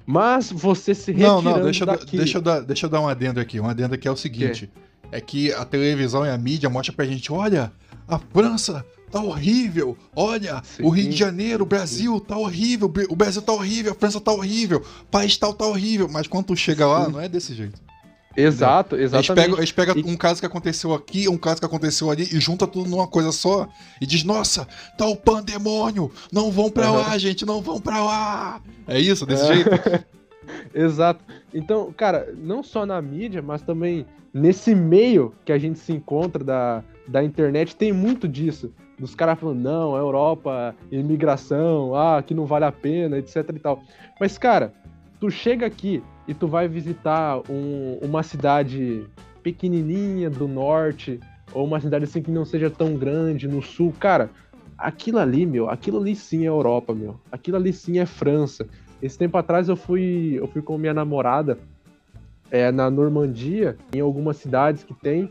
Mas 0.06 0.52
você 0.52 0.94
se 0.94 1.10
retirando 1.10 1.42
Não, 1.42 1.56
não, 1.56 1.64
deixa, 1.64 1.84
daqui... 1.84 2.16
deixa, 2.16 2.38
eu 2.38 2.42
dar, 2.42 2.60
deixa 2.60 2.86
eu 2.86 2.90
dar 2.90 3.00
um 3.00 3.08
adendo 3.08 3.40
aqui. 3.40 3.58
Um 3.58 3.66
adendo 3.66 3.96
aqui 3.96 4.06
é 4.06 4.10
o 4.12 4.16
seguinte: 4.16 4.70
que? 5.10 5.16
é 5.16 5.20
que 5.20 5.52
a 5.52 5.64
televisão 5.64 6.24
e 6.24 6.30
a 6.30 6.38
mídia 6.38 6.70
mostram 6.70 6.94
pra 6.94 7.04
gente, 7.04 7.32
olha, 7.32 7.72
a 8.06 8.16
França 8.16 8.84
tá 9.12 9.22
horrível. 9.22 9.96
Olha, 10.16 10.62
Sim. 10.64 10.82
o 10.82 10.88
Rio 10.88 11.10
de 11.10 11.16
Janeiro, 11.16 11.62
o 11.62 11.66
Brasil 11.66 12.18
tá 12.18 12.36
horrível. 12.36 12.90
O 13.10 13.14
Brasil 13.14 13.42
tá 13.42 13.52
horrível, 13.52 13.92
a 13.92 13.94
França 13.94 14.20
tá 14.20 14.32
horrível, 14.32 14.82
o 15.02 15.04
país 15.06 15.36
tal 15.36 15.52
tá 15.52 15.66
horrível. 15.66 16.08
Mas 16.10 16.26
quando 16.26 16.46
tu 16.46 16.56
chega 16.56 16.86
lá, 16.86 17.08
não 17.08 17.20
é 17.20 17.28
desse 17.28 17.54
jeito. 17.54 17.80
Exato, 18.34 18.96
exatamente. 18.96 19.54
A 19.54 19.60
gente 19.60 19.74
pega, 19.74 19.92
e... 19.94 20.02
um 20.04 20.16
caso 20.16 20.40
que 20.40 20.46
aconteceu 20.46 20.94
aqui, 20.94 21.28
um 21.28 21.36
caso 21.36 21.60
que 21.60 21.66
aconteceu 21.66 22.10
ali, 22.10 22.22
e 22.22 22.40
junta 22.40 22.66
tudo 22.66 22.88
numa 22.88 23.06
coisa 23.06 23.30
só 23.30 23.68
e 24.00 24.06
diz: 24.06 24.24
Nossa, 24.24 24.66
tá 24.96 25.06
o 25.06 25.14
pandemônio, 25.14 26.10
não 26.32 26.50
vão 26.50 26.70
pra 26.70 26.90
uhum. 26.90 26.98
lá, 26.98 27.18
gente, 27.18 27.44
não 27.44 27.60
vão 27.60 27.78
pra 27.78 28.02
lá. 28.02 28.62
É 28.88 28.98
isso, 28.98 29.26
desse 29.26 29.44
é. 29.44 29.54
jeito? 29.54 29.70
Exato. 30.74 31.22
Então, 31.52 31.92
cara, 31.92 32.34
não 32.38 32.62
só 32.62 32.86
na 32.86 33.00
mídia, 33.02 33.42
mas 33.42 33.60
também 33.60 34.06
nesse 34.32 34.74
meio 34.74 35.34
que 35.44 35.52
a 35.52 35.58
gente 35.58 35.78
se 35.78 35.92
encontra 35.92 36.42
da, 36.42 36.82
da 37.06 37.22
internet, 37.22 37.76
tem 37.76 37.92
muito 37.92 38.26
disso 38.26 38.72
dos 39.02 39.16
caras 39.16 39.36
falando, 39.38 39.60
não, 39.60 39.96
a 39.96 39.98
Europa, 39.98 40.76
imigração, 40.90 41.92
ah, 41.92 42.22
que 42.22 42.32
não 42.32 42.46
vale 42.46 42.64
a 42.64 42.70
pena, 42.70 43.18
etc 43.18 43.50
e 43.52 43.58
tal. 43.58 43.82
Mas, 44.20 44.38
cara, 44.38 44.72
tu 45.18 45.28
chega 45.28 45.66
aqui 45.66 46.00
e 46.28 46.32
tu 46.32 46.46
vai 46.46 46.68
visitar 46.68 47.40
um, 47.50 47.98
uma 48.00 48.22
cidade 48.22 49.04
pequenininha 49.42 50.30
do 50.30 50.46
norte, 50.46 51.18
ou 51.52 51.66
uma 51.66 51.80
cidade 51.80 52.04
assim 52.04 52.22
que 52.22 52.30
não 52.30 52.44
seja 52.44 52.70
tão 52.70 52.94
grande 52.94 53.48
no 53.48 53.60
sul, 53.60 53.92
cara, 53.98 54.30
aquilo 54.78 55.18
ali, 55.18 55.44
meu, 55.44 55.68
aquilo 55.68 55.98
ali 55.98 56.14
sim 56.14 56.44
é 56.44 56.48
Europa, 56.48 56.94
meu. 56.94 57.18
Aquilo 57.32 57.56
ali 57.56 57.72
sim 57.72 57.98
é 57.98 58.06
França. 58.06 58.68
Esse 59.02 59.18
tempo 59.18 59.36
atrás 59.36 59.68
eu 59.68 59.74
fui, 59.74 60.36
eu 60.38 60.46
fui 60.46 60.62
com 60.62 60.78
minha 60.78 60.94
namorada 60.94 61.58
é, 62.52 62.70
na 62.70 62.88
Normandia, 62.88 63.76
em 63.92 63.98
algumas 63.98 64.36
cidades 64.36 64.84
que 64.84 64.94
tem 64.94 65.28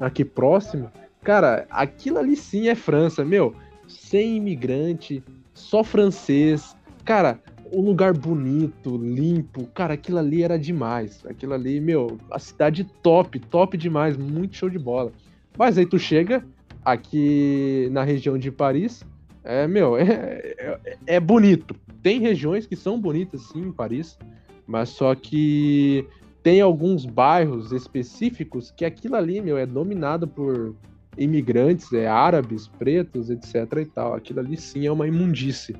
aqui 0.00 0.24
próximo, 0.24 0.90
Cara, 1.22 1.66
aquilo 1.70 2.18
ali 2.18 2.36
sim 2.36 2.68
é 2.68 2.74
França, 2.74 3.24
meu. 3.24 3.54
Sem 3.86 4.36
imigrante, 4.36 5.22
só 5.52 5.84
francês. 5.84 6.76
Cara, 7.04 7.40
um 7.72 7.80
lugar 7.80 8.12
bonito, 8.12 8.96
limpo. 8.96 9.66
Cara, 9.74 9.94
aquilo 9.94 10.18
ali 10.18 10.42
era 10.42 10.58
demais. 10.58 11.24
Aquilo 11.26 11.54
ali, 11.54 11.80
meu, 11.80 12.18
a 12.30 12.38
cidade 12.38 12.84
top, 13.02 13.38
top 13.38 13.76
demais, 13.76 14.16
muito 14.16 14.56
show 14.56 14.70
de 14.70 14.78
bola. 14.78 15.12
Mas 15.56 15.76
aí 15.76 15.86
tu 15.86 15.98
chega 15.98 16.44
aqui 16.84 17.88
na 17.92 18.02
região 18.02 18.38
de 18.38 18.50
Paris, 18.50 19.04
é, 19.44 19.66
meu, 19.66 19.96
é, 19.98 20.54
é, 20.58 20.98
é 21.06 21.20
bonito. 21.20 21.74
Tem 22.02 22.20
regiões 22.20 22.66
que 22.66 22.76
são 22.76 22.98
bonitas, 22.98 23.42
sim, 23.42 23.60
em 23.60 23.72
Paris, 23.72 24.18
mas 24.66 24.88
só 24.88 25.14
que 25.14 26.06
tem 26.42 26.60
alguns 26.60 27.04
bairros 27.04 27.72
específicos 27.72 28.70
que 28.70 28.84
aquilo 28.84 29.16
ali, 29.16 29.40
meu, 29.42 29.58
é 29.58 29.66
dominado 29.66 30.26
por 30.26 30.74
imigrantes, 31.16 31.92
é 31.92 32.06
árabes, 32.06 32.68
pretos, 32.68 33.30
etc 33.30 33.54
e 33.80 33.84
tal. 33.86 34.14
Aquilo 34.14 34.40
ali 34.40 34.56
sim 34.56 34.86
é 34.86 34.92
uma 34.92 35.06
imundície 35.06 35.76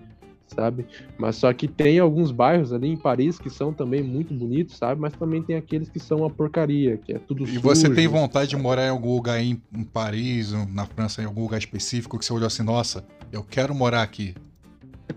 sabe? 0.55 0.87
Mas 1.19 1.37
só 1.37 1.53
que 1.53 1.69
tem 1.69 1.99
alguns 1.99 2.31
bairros 2.31 2.73
ali 2.73 2.89
em 2.89 2.97
Paris 2.97 3.39
que 3.39 3.49
são 3.49 3.73
também 3.73 4.03
muito 4.03 4.35
bonitos, 4.35 4.77
sabe? 4.77 5.01
Mas 5.01 5.13
também 5.15 5.43
tem 5.43 5.57
aqueles 5.57 5.89
que 5.89 5.99
são 5.99 6.19
uma 6.19 6.31
porcaria, 6.31 6.97
que 6.97 7.13
é 7.13 7.19
tudo 7.19 7.49
E 7.49 7.59
você 7.59 7.89
tem 7.89 8.09
vontade 8.09 8.51
de 8.51 8.57
morar 8.57 8.87
em 8.87 8.91
algum 8.91 9.15
lugar 9.15 9.41
em, 9.41 9.61
em 9.75 9.85
Paris, 9.85 10.53
na 10.73 10.87
França, 10.87 11.23
em 11.23 11.25
algum 11.25 11.43
lugar 11.43 11.59
específico 11.59 12.19
que 12.19 12.25
você 12.25 12.33
olhou 12.33 12.47
assim, 12.47 12.63
nossa, 12.63 13.05
eu 13.33 13.43
quero 13.43 13.75
morar 13.75 14.03
aqui? 14.03 14.35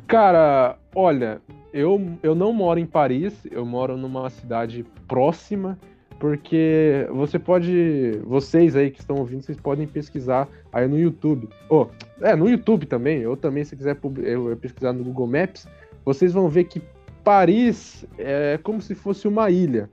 Cara, 0.08 0.78
olha, 0.96 1.42
eu, 1.74 2.18
eu 2.22 2.36
não 2.36 2.54
moro 2.54 2.80
em 2.80 2.86
Paris, 2.86 3.34
eu 3.50 3.66
moro 3.66 3.98
numa 3.98 4.30
cidade 4.30 4.86
próxima 5.08 5.78
porque 6.24 7.06
você 7.12 7.38
pode, 7.38 8.18
vocês 8.24 8.78
aí 8.78 8.90
que 8.90 9.02
estão 9.02 9.18
ouvindo, 9.18 9.42
vocês 9.42 9.58
podem 9.58 9.86
pesquisar 9.86 10.48
aí 10.72 10.88
no 10.88 10.98
YouTube. 10.98 11.50
Oh, 11.68 11.88
é, 12.22 12.34
no 12.34 12.48
YouTube 12.48 12.86
também, 12.86 13.28
ou 13.28 13.36
também 13.36 13.66
se 13.66 13.76
quiser 13.76 13.98
pesquisar 14.62 14.94
no 14.94 15.04
Google 15.04 15.28
Maps, 15.28 15.68
vocês 16.06 16.32
vão 16.32 16.48
ver 16.48 16.64
que 16.64 16.82
Paris 17.26 18.06
é 18.18 18.58
como 18.64 18.82
se 18.82 18.96
fosse 18.96 19.28
uma 19.28 19.50
ilha. 19.50 19.90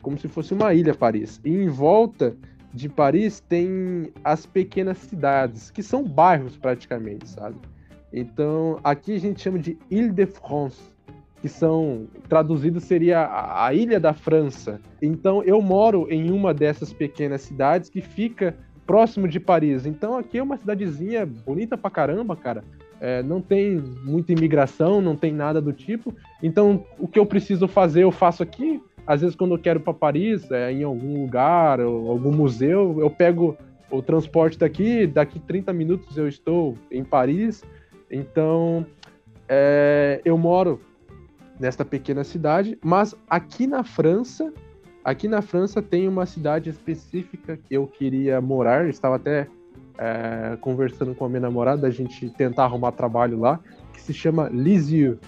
Como 0.00 0.16
se 0.16 0.28
fosse 0.28 0.54
uma 0.54 0.72
ilha, 0.72 0.94
Paris. 0.94 1.40
E 1.44 1.50
em 1.50 1.68
volta 1.68 2.36
de 2.72 2.88
Paris 2.88 3.40
tem 3.40 4.12
as 4.22 4.46
pequenas 4.46 4.98
cidades, 4.98 5.72
que 5.72 5.82
são 5.82 6.04
bairros 6.04 6.56
praticamente, 6.56 7.28
sabe? 7.28 7.56
Então, 8.12 8.78
aqui 8.84 9.16
a 9.16 9.18
gente 9.18 9.40
chama 9.40 9.58
de 9.58 9.76
Ile-de-France 9.90 10.91
que 11.42 11.48
são 11.48 12.06
traduzidos 12.28 12.84
seria 12.84 13.28
a, 13.28 13.74
ilha 13.74 13.98
da 13.98 14.14
França. 14.14 14.80
Então 15.02 15.42
eu 15.42 15.60
moro 15.60 16.06
em 16.08 16.30
uma 16.30 16.54
dessas 16.54 16.92
pequenas 16.92 17.42
cidades 17.42 17.90
que 17.90 18.00
fica 18.00 18.56
próximo 18.86 19.26
de 19.26 19.40
Paris. 19.40 19.84
Então 19.84 20.16
aqui 20.16 20.38
é 20.38 20.42
uma 20.42 20.56
cidadezinha 20.56 21.26
bonita 21.26 21.76
pra 21.76 21.90
caramba, 21.90 22.36
cara. 22.36 22.62
É, 23.00 23.24
não 23.24 23.40
tem 23.40 23.82
muita 24.04 24.30
imigração, 24.30 25.00
não 25.00 25.16
tem 25.16 25.32
nada 25.32 25.60
do 25.60 25.72
tipo. 25.72 26.14
Então 26.40 26.86
o 26.96 27.08
que 27.08 27.18
eu 27.18 27.26
preciso 27.26 27.66
fazer 27.66 28.04
eu 28.04 28.12
faço 28.12 28.44
aqui. 28.44 28.80
Às 29.04 29.22
vezes 29.22 29.34
quando 29.34 29.56
eu 29.56 29.58
quero 29.58 29.80
para 29.80 29.92
Paris, 29.92 30.48
é, 30.48 30.70
em 30.70 30.84
algum 30.84 31.22
lugar, 31.22 31.80
ou 31.80 32.08
algum 32.08 32.30
museu, 32.30 33.00
eu 33.00 33.10
pego 33.10 33.56
o 33.90 34.00
transporte 34.00 34.56
daqui, 34.56 35.08
daqui 35.08 35.40
30 35.40 35.72
minutos 35.72 36.16
eu 36.16 36.28
estou 36.28 36.78
em 36.88 37.02
Paris. 37.02 37.64
Então 38.08 38.86
é, 39.48 40.20
eu 40.24 40.38
moro 40.38 40.80
nesta 41.62 41.84
pequena 41.84 42.24
cidade, 42.24 42.76
mas 42.82 43.14
aqui 43.30 43.68
na 43.68 43.84
França, 43.84 44.52
aqui 45.04 45.28
na 45.28 45.40
França 45.40 45.80
tem 45.80 46.08
uma 46.08 46.26
cidade 46.26 46.68
específica 46.68 47.56
que 47.56 47.72
eu 47.72 47.86
queria 47.86 48.40
morar, 48.40 48.88
estava 48.88 49.14
até 49.14 49.46
é, 49.96 50.58
conversando 50.60 51.14
com 51.14 51.24
a 51.24 51.28
minha 51.28 51.42
namorada, 51.42 51.86
a 51.86 51.90
gente 51.90 52.28
tentar 52.30 52.64
arrumar 52.64 52.90
trabalho 52.90 53.38
lá, 53.38 53.60
que 53.92 54.00
se 54.00 54.12
chama 54.12 54.48
Lisieux. 54.48 55.20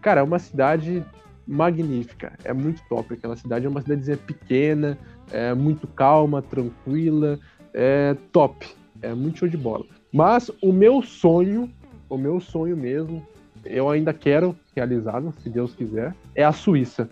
Cara, 0.00 0.20
é 0.20 0.22
uma 0.22 0.38
cidade 0.38 1.04
magnífica, 1.44 2.34
é 2.44 2.52
muito 2.52 2.80
top 2.88 3.12
aquela 3.12 3.34
cidade, 3.34 3.66
é 3.66 3.68
uma 3.68 3.82
cidadezinha 3.82 4.16
pequena, 4.16 4.96
é 5.32 5.52
muito 5.54 5.88
calma, 5.88 6.40
tranquila, 6.40 7.36
é 7.74 8.16
top, 8.30 8.64
é 9.02 9.12
muito 9.12 9.40
show 9.40 9.48
de 9.48 9.56
bola. 9.56 9.84
Mas 10.12 10.52
o 10.62 10.72
meu 10.72 11.02
sonho, 11.02 11.68
o 12.08 12.16
meu 12.16 12.38
sonho 12.38 12.76
mesmo, 12.76 13.26
eu 13.64 13.90
ainda 13.90 14.12
quero 14.12 14.56
realizado, 14.80 15.32
se 15.42 15.50
Deus 15.50 15.74
quiser, 15.74 16.14
é 16.34 16.44
a 16.44 16.52
Suíça. 16.52 17.08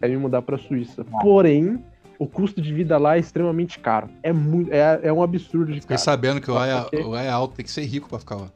É 0.00 0.08
me 0.08 0.16
mudar 0.16 0.42
para 0.42 0.56
a 0.56 0.58
Suíça. 0.58 1.04
Porém, 1.22 1.82
o 2.18 2.26
custo 2.26 2.60
de 2.60 2.72
vida 2.74 2.98
lá 2.98 3.16
é 3.16 3.20
extremamente 3.20 3.78
caro. 3.78 4.08
É, 4.22 4.32
muito, 4.32 4.72
é, 4.72 5.00
é 5.02 5.12
um 5.12 5.22
absurdo 5.22 5.72
de 5.72 5.80
Fiquei 5.80 5.98
sabendo 5.98 6.40
que 6.40 6.50
lá 6.50 6.66
é, 6.66 7.04
lá 7.04 7.22
é 7.22 7.30
alto, 7.30 7.54
tem 7.54 7.64
que 7.64 7.70
ser 7.70 7.84
rico 7.84 8.08
para 8.08 8.18
ficar 8.18 8.36
lá. 8.36 8.50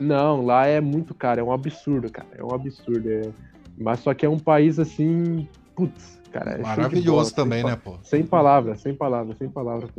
Não, 0.00 0.44
lá 0.44 0.66
é 0.66 0.80
muito 0.80 1.14
caro, 1.14 1.40
é 1.40 1.42
um 1.42 1.52
absurdo, 1.52 2.10
cara. 2.10 2.28
É 2.36 2.42
um 2.42 2.54
absurdo. 2.54 3.10
É... 3.10 3.22
Mas 3.76 4.00
só 4.00 4.14
que 4.14 4.24
é 4.24 4.28
um 4.28 4.38
país 4.38 4.78
assim. 4.78 5.48
Putz, 5.74 6.18
cara. 6.32 6.52
É 6.52 6.58
Maravilhoso 6.58 7.34
bola, 7.34 7.44
também, 7.44 7.64
né, 7.64 7.76
pô? 7.76 7.96
Sem 8.02 8.24
palavras, 8.24 8.80
sem 8.80 8.94
palavras, 8.94 9.36
sem 9.38 9.48
palavras. 9.48 9.90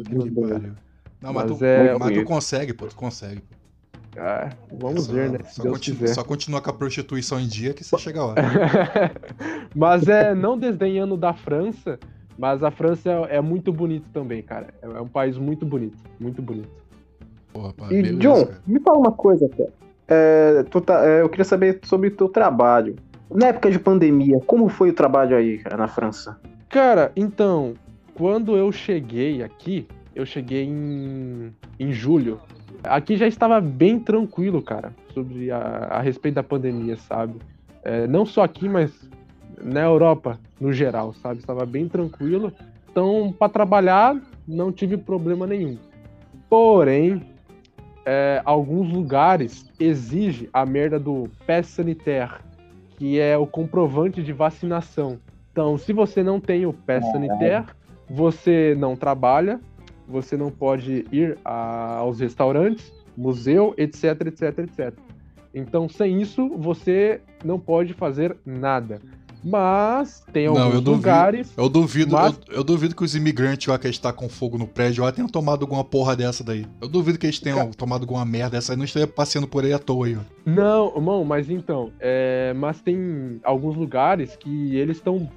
Não, 1.21 1.33
mas, 1.33 1.49
mas, 1.49 1.57
tu, 1.57 1.65
é... 1.65 1.97
mas 1.97 2.17
tu 2.17 2.23
consegue, 2.23 2.73
pô, 2.73 2.87
tu 2.87 2.95
consegue. 2.95 3.41
Pô. 3.41 3.58
Ah, 4.17 4.49
vamos 4.71 5.05
só, 5.05 5.13
ver, 5.13 5.29
né? 5.29 5.39
Só, 5.45 5.63
continua, 5.63 6.07
só 6.07 6.23
continua 6.23 6.61
com 6.61 6.69
a 6.69 6.73
prostituição 6.73 7.39
em 7.39 7.47
dia 7.47 7.73
que 7.73 7.83
você 7.83 7.97
chega 7.99 8.23
lá. 8.23 8.35
mas 9.75 10.07
é, 10.07 10.33
não 10.33 10.57
desdenhando 10.57 11.15
da 11.15 11.33
França, 11.33 11.99
mas 12.37 12.63
a 12.63 12.71
França 12.71 13.09
é, 13.09 13.37
é 13.37 13.41
muito 13.41 13.71
bonito 13.71 14.07
também, 14.13 14.41
cara. 14.41 14.67
É, 14.81 14.85
é, 14.85 15.01
um 15.01 15.07
país 15.07 15.37
muito 15.37 15.65
bonito, 15.65 15.97
muito 16.19 16.41
bonito. 16.41 16.69
Porra, 17.53 17.73
pá, 17.73 17.85
e, 17.87 18.01
beleza, 18.01 18.17
John, 18.17 18.45
cara. 18.45 18.61
me 18.65 18.79
fala 18.79 18.97
uma 18.97 19.11
coisa, 19.11 19.49
cara. 19.49 19.69
É, 20.07 20.63
tá, 20.63 21.05
é, 21.05 21.21
eu 21.21 21.29
queria 21.29 21.45
saber 21.45 21.79
sobre 21.83 22.07
o 22.07 22.11
teu 22.11 22.29
trabalho. 22.29 22.95
Na 23.29 23.47
época 23.47 23.69
de 23.69 23.77
pandemia, 23.77 24.39
como 24.47 24.67
foi 24.69 24.89
o 24.89 24.93
trabalho 24.93 25.37
aí, 25.37 25.59
cara, 25.59 25.77
na 25.77 25.87
França? 25.87 26.39
Cara, 26.67 27.11
então, 27.15 27.75
quando 28.15 28.57
eu 28.57 28.71
cheguei 28.71 29.43
aqui, 29.43 29.87
eu 30.15 30.25
cheguei 30.25 30.63
em, 30.63 31.53
em 31.79 31.91
julho 31.91 32.39
Aqui 32.83 33.17
já 33.17 33.27
estava 33.27 33.59
bem 33.59 33.99
tranquilo, 33.99 34.61
cara, 34.61 34.93
sobre 35.13 35.51
a, 35.51 35.57
a 35.57 36.01
respeito 36.01 36.35
da 36.35 36.43
pandemia, 36.43 36.95
sabe? 36.95 37.35
É, 37.83 38.07
não 38.07 38.25
só 38.25 38.43
aqui, 38.43 38.69
mas 38.69 39.09
na 39.61 39.81
Europa, 39.81 40.39
no 40.59 40.71
geral, 40.71 41.13
sabe? 41.13 41.39
Estava 41.39 41.65
bem 41.65 41.87
tranquilo. 41.87 42.53
Então, 42.91 43.33
para 43.37 43.49
trabalhar, 43.49 44.19
não 44.47 44.71
tive 44.71 44.97
problema 44.97 45.45
nenhum. 45.45 45.77
Porém, 46.49 47.21
é, 48.05 48.41
alguns 48.45 48.91
lugares 48.91 49.69
exigem 49.79 50.49
a 50.51 50.65
merda 50.65 50.99
do 50.99 51.29
pass 51.45 51.67
sanitaire, 51.67 52.35
que 52.97 53.19
é 53.19 53.37
o 53.37 53.45
comprovante 53.45 54.23
de 54.23 54.33
vacinação. 54.33 55.19
Então, 55.51 55.77
se 55.77 55.93
você 55.93 56.23
não 56.23 56.39
tem 56.39 56.65
o 56.65 56.73
pass 56.73 57.05
sanitaire, 57.11 57.65
você 58.09 58.75
não 58.79 58.95
trabalha, 58.95 59.59
você 60.09 60.35
não 60.35 60.49
pode 60.49 61.05
ir 61.11 61.37
a, 61.45 61.97
aos 61.97 62.19
restaurantes, 62.19 62.91
museu, 63.15 63.73
etc, 63.77 64.27
etc, 64.27 64.59
etc. 64.59 64.93
Então, 65.53 65.87
sem 65.87 66.21
isso, 66.21 66.49
você 66.57 67.21
não 67.43 67.59
pode 67.59 67.93
fazer 67.93 68.35
nada. 68.45 69.01
Mas 69.43 70.23
tem 70.33 70.47
alguns 70.47 70.59
não, 70.59 70.67
eu 70.67 70.81
duvido, 70.81 70.91
lugares. 70.91 71.53
Eu 71.55 71.69
duvido, 71.69 72.11
mas... 72.11 72.39
eu, 72.49 72.57
eu, 72.57 72.63
duvido 72.63 72.93
que 72.93 73.03
os 73.03 73.15
imigrantes 73.15 73.67
lá 73.67 73.79
que 73.79 73.87
estão 73.87 74.11
com 74.11 74.27
fogo 74.27 74.57
no 74.57 74.67
prédio 74.67 75.03
lá 75.03 75.11
tenham 75.11 75.29
tomado 75.29 75.61
alguma 75.61 75.83
porra 75.83 76.15
dessa 76.15 76.43
daí. 76.43 76.65
Eu 76.81 76.89
duvido 76.89 77.17
que 77.17 77.25
eles 77.25 77.39
tenham 77.39 77.67
Ca... 77.67 77.73
tomado 77.77 78.01
alguma 78.01 78.25
merda 78.25 78.57
dessa 78.57 78.73
aí, 78.73 78.77
não 78.77 78.83
esteja 78.83 79.07
passeando 79.07 79.47
por 79.47 79.63
aí 79.63 79.71
à 79.71 79.79
toa 79.79 80.07
aí, 80.07 80.17
ó. 80.17 80.21
Não, 80.45 80.93
irmão, 80.95 81.23
mas 81.23 81.49
então, 81.49 81.91
é... 81.99 82.53
mas 82.53 82.81
tem 82.81 83.39
alguns 83.43 83.77
lugares 83.77 84.35
que 84.35 84.75
eles 84.75 84.97
estão 84.97 85.29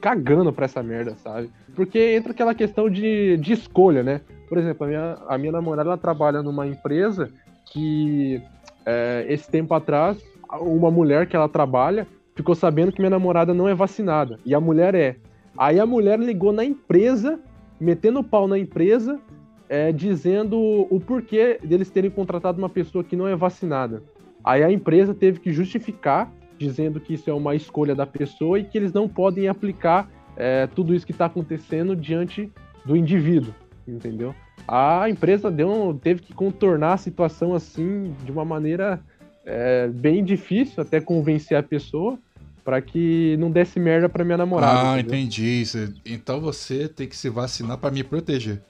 cagando 0.00 0.52
pra 0.52 0.64
essa 0.64 0.82
merda, 0.82 1.14
sabe? 1.16 1.50
Porque 1.74 1.98
entra 2.16 2.32
aquela 2.32 2.54
questão 2.54 2.88
de, 2.88 3.36
de 3.36 3.52
escolha, 3.52 4.02
né? 4.02 4.20
Por 4.48 4.58
exemplo, 4.58 4.84
a 4.84 4.88
minha, 4.88 5.18
a 5.28 5.38
minha 5.38 5.52
namorada 5.52 5.90
ela 5.90 5.98
trabalha 5.98 6.42
numa 6.42 6.66
empresa 6.66 7.30
que 7.66 8.42
é, 8.84 9.24
esse 9.28 9.48
tempo 9.48 9.74
atrás, 9.74 10.18
uma 10.60 10.90
mulher 10.90 11.26
que 11.26 11.36
ela 11.36 11.48
trabalha 11.48 12.06
ficou 12.34 12.54
sabendo 12.54 12.90
que 12.90 13.00
minha 13.00 13.10
namorada 13.10 13.52
não 13.52 13.68
é 13.68 13.74
vacinada. 13.74 14.38
E 14.44 14.54
a 14.54 14.60
mulher 14.60 14.94
é. 14.94 15.16
Aí 15.56 15.78
a 15.78 15.86
mulher 15.86 16.18
ligou 16.18 16.52
na 16.52 16.64
empresa, 16.64 17.38
metendo 17.78 18.20
o 18.20 18.24
pau 18.24 18.48
na 18.48 18.58
empresa, 18.58 19.20
é, 19.68 19.92
dizendo 19.92 20.58
o 20.90 20.98
porquê 20.98 21.60
deles 21.62 21.90
terem 21.90 22.10
contratado 22.10 22.58
uma 22.58 22.68
pessoa 22.68 23.04
que 23.04 23.14
não 23.14 23.28
é 23.28 23.36
vacinada. 23.36 24.02
Aí 24.42 24.64
a 24.64 24.72
empresa 24.72 25.14
teve 25.14 25.38
que 25.38 25.52
justificar 25.52 26.32
dizendo 26.60 27.00
que 27.00 27.14
isso 27.14 27.30
é 27.30 27.32
uma 27.32 27.54
escolha 27.54 27.94
da 27.94 28.06
pessoa 28.06 28.58
e 28.58 28.64
que 28.64 28.76
eles 28.76 28.92
não 28.92 29.08
podem 29.08 29.48
aplicar 29.48 30.10
é, 30.36 30.66
tudo 30.66 30.94
isso 30.94 31.06
que 31.06 31.12
está 31.12 31.24
acontecendo 31.24 31.96
diante 31.96 32.52
do 32.84 32.94
indivíduo, 32.94 33.54
entendeu? 33.88 34.34
A 34.68 35.08
empresa 35.08 35.50
deu, 35.50 35.98
teve 36.02 36.20
que 36.20 36.34
contornar 36.34 36.92
a 36.92 36.96
situação 36.98 37.54
assim 37.54 38.14
de 38.24 38.30
uma 38.30 38.44
maneira 38.44 39.00
é, 39.46 39.88
bem 39.88 40.22
difícil, 40.22 40.82
até 40.82 41.00
convencer 41.00 41.56
a 41.56 41.62
pessoa 41.62 42.18
para 42.62 42.82
que 42.82 43.38
não 43.38 43.50
desse 43.50 43.80
merda 43.80 44.06
para 44.06 44.22
minha 44.22 44.36
namorada. 44.36 44.92
Ah, 44.92 45.00
entendeu? 45.00 45.18
entendi. 45.18 45.64
Então 46.04 46.42
você 46.42 46.88
tem 46.88 47.08
que 47.08 47.16
se 47.16 47.30
vacinar 47.30 47.78
para 47.78 47.90
me 47.90 48.04
proteger. 48.04 48.60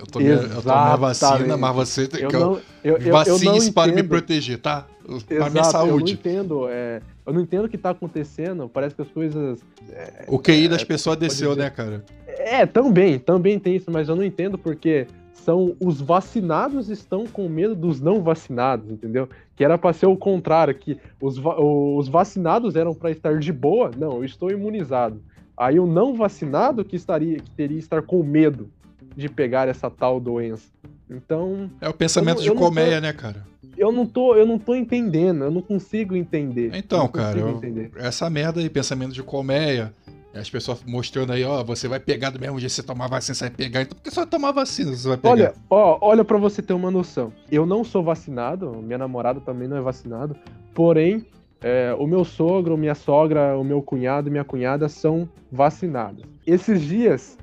Eu 0.00 0.06
tomei, 0.06 0.32
eu 0.32 0.62
tomei 0.62 0.72
a 0.72 0.96
vacina, 0.96 1.56
mas 1.58 1.76
você 1.76 2.08
tem 2.08 2.26
que. 2.26 2.34
Eu 2.34 2.60
eu, 2.82 2.96
eu, 2.96 3.12
Vacine-se 3.12 3.70
para 3.70 3.92
me 3.92 4.02
proteger, 4.02 4.58
tá? 4.58 4.86
Para 5.28 5.50
minha 5.50 5.64
saúde. 5.64 5.92
Eu 5.92 5.98
não 5.98 6.08
entendo. 6.08 6.68
É, 6.68 7.02
eu 7.26 7.32
não 7.34 7.40
entendo 7.42 7.66
o 7.66 7.68
que 7.68 7.76
tá 7.76 7.90
acontecendo. 7.90 8.68
Parece 8.68 8.94
que 8.94 9.02
as 9.02 9.10
coisas. 9.10 9.60
É, 9.90 10.24
o 10.26 10.38
QI 10.38 10.68
das 10.68 10.82
é, 10.82 10.84
pessoas 10.86 11.18
desceu, 11.18 11.54
né, 11.54 11.68
cara? 11.68 12.02
É, 12.26 12.64
também, 12.64 13.18
também 13.18 13.58
tem 13.58 13.76
isso, 13.76 13.90
mas 13.90 14.08
eu 14.08 14.16
não 14.16 14.24
entendo 14.24 14.56
porque 14.56 15.06
são 15.34 15.76
os 15.78 16.00
vacinados 16.00 16.88
estão 16.88 17.26
com 17.26 17.48
medo 17.48 17.74
dos 17.74 18.00
não 18.00 18.22
vacinados, 18.22 18.90
entendeu? 18.90 19.28
Que 19.54 19.64
era 19.64 19.76
para 19.76 19.92
ser 19.92 20.06
o 20.06 20.16
contrário, 20.16 20.74
que 20.74 20.96
os, 21.20 21.38
os 21.38 22.08
vacinados 22.08 22.74
eram 22.74 22.94
para 22.94 23.10
estar 23.10 23.38
de 23.38 23.52
boa. 23.52 23.90
Não, 23.94 24.18
eu 24.18 24.24
estou 24.24 24.50
imunizado. 24.50 25.20
Aí 25.56 25.78
o 25.78 25.86
não 25.86 26.14
vacinado 26.14 26.82
que 26.82 26.96
estaria 26.96 27.36
que 27.36 27.50
teria 27.50 27.78
estar 27.78 28.00
com 28.00 28.22
medo 28.22 28.70
de 29.16 29.28
pegar 29.28 29.68
essa 29.68 29.90
tal 29.90 30.20
doença. 30.20 30.68
Então. 31.08 31.70
É 31.80 31.88
o 31.88 31.94
pensamento 31.94 32.42
de 32.42 32.52
colmeia, 32.52 32.96
tô, 32.96 33.00
né, 33.00 33.12
cara? 33.12 33.46
Eu 33.76 33.90
não, 33.90 34.06
tô, 34.06 34.34
eu 34.34 34.46
não 34.46 34.58
tô 34.58 34.74
entendendo, 34.74 35.44
eu 35.44 35.50
não 35.50 35.62
consigo 35.62 36.14
entender. 36.14 36.70
Então, 36.74 37.08
cara, 37.08 37.38
eu, 37.38 37.60
essa 37.96 38.28
merda 38.28 38.60
aí, 38.60 38.68
pensamento 38.68 39.12
de 39.12 39.22
colmeia, 39.22 39.92
as 40.34 40.48
pessoas 40.48 40.82
mostrando 40.86 41.32
aí, 41.32 41.42
ó, 41.44 41.64
você 41.64 41.88
vai 41.88 41.98
pegar 41.98 42.30
do 42.30 42.38
mesmo 42.38 42.58
jeito 42.58 42.70
que 42.70 42.76
você 42.76 42.82
tomar 42.82 43.08
vacina, 43.08 43.34
você 43.34 43.44
vai 43.44 43.50
pegar. 43.50 43.82
Então 43.82 43.96
por 43.96 44.02
que 44.02 44.10
só 44.10 44.24
tomar 44.24 44.52
vacina 44.52 44.92
você 44.92 45.08
vai 45.08 45.16
pegar? 45.16 45.32
Olha, 45.32 45.54
ó, 45.68 45.98
olha 46.00 46.24
pra 46.24 46.38
você 46.38 46.62
ter 46.62 46.72
uma 46.72 46.90
noção. 46.90 47.32
Eu 47.50 47.66
não 47.66 47.82
sou 47.82 48.02
vacinado, 48.02 48.70
minha 48.82 48.98
namorada 48.98 49.40
também 49.40 49.66
não 49.66 49.76
é 49.76 49.80
vacinado, 49.80 50.36
porém, 50.74 51.26
é, 51.60 51.94
o 51.98 52.06
meu 52.06 52.24
sogro, 52.24 52.76
minha 52.76 52.94
sogra, 52.94 53.56
o 53.58 53.64
meu 53.64 53.82
cunhado 53.82 54.28
e 54.28 54.30
minha 54.30 54.44
cunhada 54.44 54.88
são 54.88 55.28
vacinados. 55.50 56.24
Esses 56.46 56.80
dias, 56.82 57.36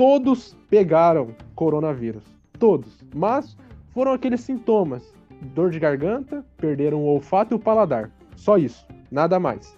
todos 0.00 0.56
pegaram 0.70 1.34
coronavírus. 1.54 2.24
Todos. 2.58 2.98
Mas 3.14 3.54
foram 3.92 4.14
aqueles 4.14 4.40
sintomas: 4.40 5.12
dor 5.54 5.70
de 5.70 5.78
garganta, 5.78 6.42
perderam 6.56 7.00
o 7.00 7.04
olfato 7.04 7.52
e 7.52 7.56
o 7.56 7.58
paladar. 7.58 8.10
Só 8.34 8.56
isso. 8.56 8.86
Nada 9.10 9.38
mais. 9.38 9.76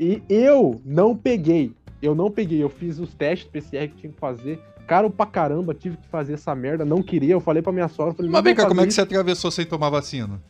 E 0.00 0.22
eu 0.26 0.80
não 0.86 1.14
peguei. 1.14 1.74
Eu 2.00 2.14
não 2.14 2.30
peguei. 2.30 2.62
Eu 2.62 2.70
fiz 2.70 2.98
os 2.98 3.12
testes 3.12 3.46
PCR 3.46 3.88
que 3.88 3.96
tinha 3.96 4.12
que 4.14 4.18
fazer. 4.18 4.58
Caro 4.86 5.10
pra 5.10 5.26
caramba, 5.26 5.74
tive 5.74 5.98
que 5.98 6.08
fazer 6.08 6.32
essa 6.32 6.54
merda. 6.54 6.82
Não 6.82 7.02
queria. 7.02 7.34
Eu 7.34 7.40
falei 7.40 7.62
pra 7.62 7.72
minha 7.72 7.88
sogra. 7.88 8.14
Falei, 8.14 8.30
Mas 8.30 8.42
vem 8.42 8.54
cá, 8.54 8.66
como 8.66 8.80
é 8.80 8.86
que 8.86 8.94
você 8.94 9.02
atravessou 9.02 9.50
sem 9.50 9.66
tomar 9.66 9.90
vacina? 9.90 10.40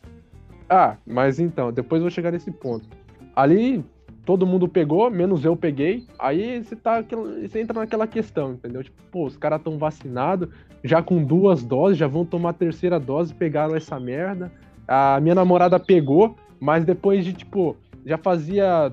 Ah, 0.69 0.95
mas 1.05 1.39
então, 1.39 1.73
depois 1.73 1.99
eu 1.99 2.03
vou 2.03 2.09
chegar 2.09 2.31
nesse 2.31 2.51
ponto. 2.51 2.87
Ali, 3.35 3.83
todo 4.25 4.45
mundo 4.45 4.67
pegou, 4.67 5.09
menos 5.09 5.43
eu 5.43 5.55
peguei. 5.55 6.05
Aí 6.17 6.63
você 6.63 6.75
tá, 6.75 7.01
você 7.01 7.59
entra 7.59 7.79
naquela 7.79 8.07
questão, 8.07 8.53
entendeu? 8.53 8.83
Tipo, 8.83 9.01
pô, 9.11 9.25
os 9.25 9.37
caras 9.37 9.59
estão 9.59 9.77
vacinados, 9.77 10.49
já 10.83 11.01
com 11.01 11.23
duas 11.23 11.63
doses, 11.63 11.97
já 11.97 12.07
vão 12.07 12.25
tomar 12.25 12.49
a 12.49 12.53
terceira 12.53 12.99
dose, 12.99 13.33
pegaram 13.33 13.75
essa 13.75 13.99
merda. 13.99 14.51
A 14.87 15.19
minha 15.19 15.35
namorada 15.35 15.79
pegou, 15.79 16.35
mas 16.59 16.85
depois 16.85 17.25
de, 17.25 17.33
tipo, 17.33 17.75
já 18.05 18.17
fazia 18.17 18.91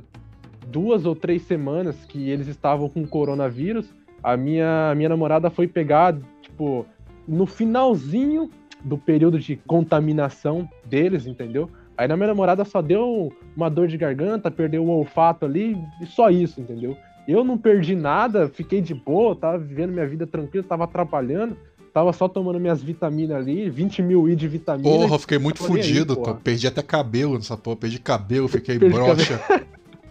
duas 0.69 1.05
ou 1.05 1.15
três 1.15 1.43
semanas 1.43 2.05
que 2.05 2.29
eles 2.31 2.47
estavam 2.47 2.89
com 2.89 3.07
coronavírus. 3.07 3.93
A 4.23 4.37
minha, 4.37 4.95
minha 4.95 5.09
namorada 5.09 5.51
foi 5.51 5.67
pegar, 5.67 6.17
tipo, 6.43 6.87
no 7.27 7.47
finalzinho 7.47 8.51
do 8.85 8.97
período 8.97 9.39
de 9.39 9.57
contaminação 9.57 10.69
deles, 10.85 11.27
entendeu? 11.27 11.71
Aí 12.01 12.09
na 12.09 12.17
minha 12.17 12.29
namorada 12.29 12.65
só 12.65 12.81
deu 12.81 13.31
uma 13.55 13.69
dor 13.69 13.87
de 13.87 13.99
garganta, 13.99 14.51
perdeu 14.51 14.83
o 14.83 14.89
olfato 14.89 15.45
ali, 15.45 15.77
e 16.01 16.07
só 16.07 16.31
isso, 16.31 16.59
entendeu? 16.59 16.97
Eu 17.29 17.45
não 17.45 17.59
perdi 17.59 17.95
nada, 17.95 18.49
fiquei 18.49 18.81
de 18.81 18.95
boa, 18.95 19.37
tava 19.37 19.59
vivendo 19.59 19.93
minha 19.93 20.07
vida 20.07 20.27
tranquila, 20.27 20.65
tava 20.67 20.85
atrapalhando, 20.85 21.59
tava 21.93 22.11
só 22.15 22.27
tomando 22.27 22.59
minhas 22.59 22.83
vitaminas 22.83 23.37
ali, 23.37 23.69
20 23.69 24.01
mil 24.01 24.27
I 24.31 24.35
de 24.35 24.49
vitamina. 24.49 24.89
Porra, 24.89 25.19
fiquei 25.19 25.39
muito 25.39 25.63
fudido, 25.63 26.23
aí, 26.27 26.35
perdi 26.43 26.67
até 26.67 26.81
cabelo 26.81 27.35
nessa 27.35 27.55
porra, 27.55 27.77
perdi 27.77 27.99
cabelo, 27.99 28.49
fiquei 28.49 28.79
broxa. 28.79 29.39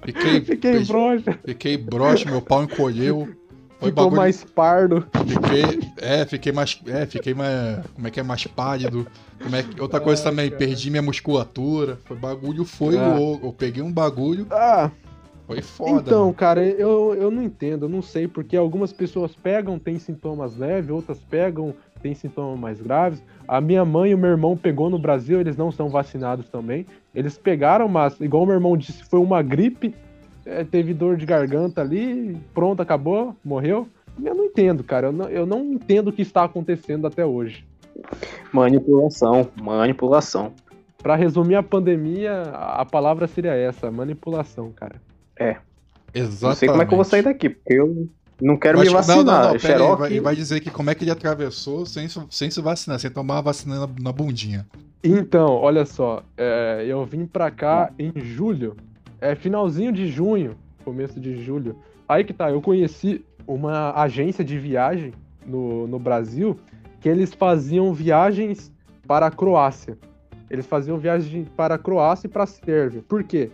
Fiquei, 0.04 0.42
fiquei 0.46 0.86
broxa. 0.86 1.40
Fiquei 1.44 1.76
broxa, 1.76 2.30
meu 2.30 2.40
pau 2.44 2.64
encolheu. 2.64 3.30
Foi 3.80 3.90
Ficou 3.90 4.06
bagulho... 4.06 4.22
mais 4.22 4.44
pardo. 4.44 5.08
Fiquei, 5.26 5.90
é, 6.02 6.26
fiquei 6.26 6.52
mais, 6.52 6.82
é, 6.86 7.06
fiquei 7.06 7.34
mais, 7.34 7.86
como 7.96 8.08
é 8.08 8.12
que 8.12 8.20
é, 8.20 8.24
mais 8.24 8.46
pálido. 8.46 9.08
Como 9.42 9.56
é 9.56 9.64
que, 9.64 9.82
outra 9.82 10.02
coisa 10.02 10.22
também, 10.22 10.50
cara. 10.50 10.60
perdi 10.60 10.90
minha 10.90 11.02
musculatura. 11.02 11.98
Foi 12.04 12.18
bagulho, 12.18 12.66
foi 12.66 12.98
ah. 12.98 13.14
louco. 13.14 13.48
Eu 13.48 13.54
peguei 13.54 13.82
um 13.82 13.92
bagulho. 13.92 14.48
Ah. 14.52 14.92
Foi 15.48 15.62
foda. 15.62 16.02
Então, 16.02 16.26
mano. 16.26 16.34
cara, 16.34 16.62
eu, 16.64 17.16
eu 17.16 17.32
não 17.32 17.42
entendo, 17.42 17.86
eu 17.86 17.90
não 17.90 18.02
sei, 18.04 18.28
porque 18.28 18.56
algumas 18.56 18.94
pessoas 18.94 19.34
pegam, 19.34 19.80
tem 19.80 19.98
sintomas 19.98 20.56
leves, 20.58 20.92
outras 20.92 21.18
pegam, 21.18 21.74
tem 22.04 22.14
sintomas 22.14 22.60
mais 22.60 22.82
graves. 22.82 23.24
A 23.48 23.60
minha 23.62 23.84
mãe 23.84 24.12
e 24.12 24.14
o 24.14 24.18
meu 24.18 24.30
irmão 24.30 24.58
pegou 24.58 24.90
no 24.90 25.00
Brasil, 25.00 25.40
eles 25.40 25.58
não 25.58 25.72
são 25.72 25.90
vacinados 25.90 26.50
também. 26.50 26.86
Eles 27.16 27.38
pegaram, 27.38 27.88
mas, 27.88 28.20
igual 28.20 28.44
o 28.44 28.46
meu 28.46 28.56
irmão 28.56 28.78
disse, 28.78 29.04
foi 29.06 29.20
uma 29.20 29.42
gripe 29.42 29.96
é, 30.50 30.64
teve 30.64 30.94
dor 30.94 31.16
de 31.16 31.26
garganta 31.26 31.82
ali, 31.82 32.36
pronto, 32.54 32.82
acabou, 32.82 33.36
morreu. 33.46 33.88
Eu 34.22 34.36
não 34.36 34.46
entendo, 34.46 34.84
cara. 34.84 35.08
Eu 35.08 35.12
não, 35.12 35.30
eu 35.30 35.46
não 35.46 35.64
entendo 35.64 36.10
o 36.10 36.14
que 36.14 36.24
está 36.24 36.44
acontecendo 36.44 37.06
até 37.06 37.26
hoje. 37.26 37.64
Manipulação, 38.52 39.48
manipulação. 39.62 40.52
Para 41.02 41.16
resumir 41.16 41.56
a 41.56 41.64
pandemia, 41.64 42.42
a 42.52 42.84
palavra 42.84 43.28
seria 43.28 43.54
essa, 43.54 43.90
manipulação, 43.92 44.72
cara. 44.72 44.96
É. 45.40 45.58
Exatamente. 46.14 46.42
Não 46.44 46.56
sei 46.56 46.70
como 46.70 46.82
é 46.82 46.86
que 46.86 46.94
eu 46.94 46.98
vou 46.98 47.06
sair 47.06 47.22
daqui, 47.22 47.50
porque 47.50 47.74
eu 47.74 48.10
não 48.42 48.58
quero 48.58 48.80
me 48.80 48.90
vacinar. 48.90 49.18
Não, 49.18 49.24
não, 49.24 49.52
não, 49.52 49.60
Xerox... 49.60 50.02
aí, 50.04 50.14
vai, 50.14 50.20
vai, 50.20 50.36
dizer 50.36 50.60
que 50.60 50.72
como 50.72 50.90
é 50.90 50.96
que 50.96 51.04
ele 51.04 51.12
atravessou 51.12 51.86
sem, 51.86 52.08
sem 52.30 52.50
se 52.50 52.62
vacinar, 52.62 53.00
sem 53.00 53.12
tomar 53.12 53.38
a 53.38 53.42
vacina 53.42 53.80
na, 53.82 53.90
na 54.02 54.12
bundinha. 54.12 54.66
Então, 55.02 55.54
olha 55.54 55.86
só, 55.86 56.24
é, 56.36 56.84
eu 56.86 57.06
vim 57.06 57.26
pra 57.26 57.50
cá 57.52 57.92
em 57.98 58.12
julho 58.20 58.76
é 59.22 59.36
finalzinho 59.36 59.92
de 59.92 60.08
junho, 60.08 60.56
começo 60.84 61.20
de 61.20 61.44
julho. 61.44 61.76
Aí 62.08 62.24
que 62.24 62.34
tá, 62.34 62.50
eu 62.52 62.62
conheci 62.62 63.24
uma 63.46 63.94
agência 63.94 64.44
de 64.44 64.58
viagem 64.58 65.14
no, 65.46 65.88
no 65.88 66.00
Brasil 66.00 66.58
que 67.00 67.08
eles 67.08 67.34
faziam 67.34 67.94
viagens 67.94 68.72
para 69.08 69.28
a 69.28 69.32
Croácia. 69.32 69.98
Eles 70.50 70.66
faziam 70.66 70.98
viagens 70.98 71.48
para 71.50 71.76
a 71.76 71.78
Croácia 71.78 72.28
e 72.28 72.30
para 72.30 72.44
a 72.44 72.48
Sérvia. 72.48 73.04
Por 73.08 73.24
quê? 73.24 73.52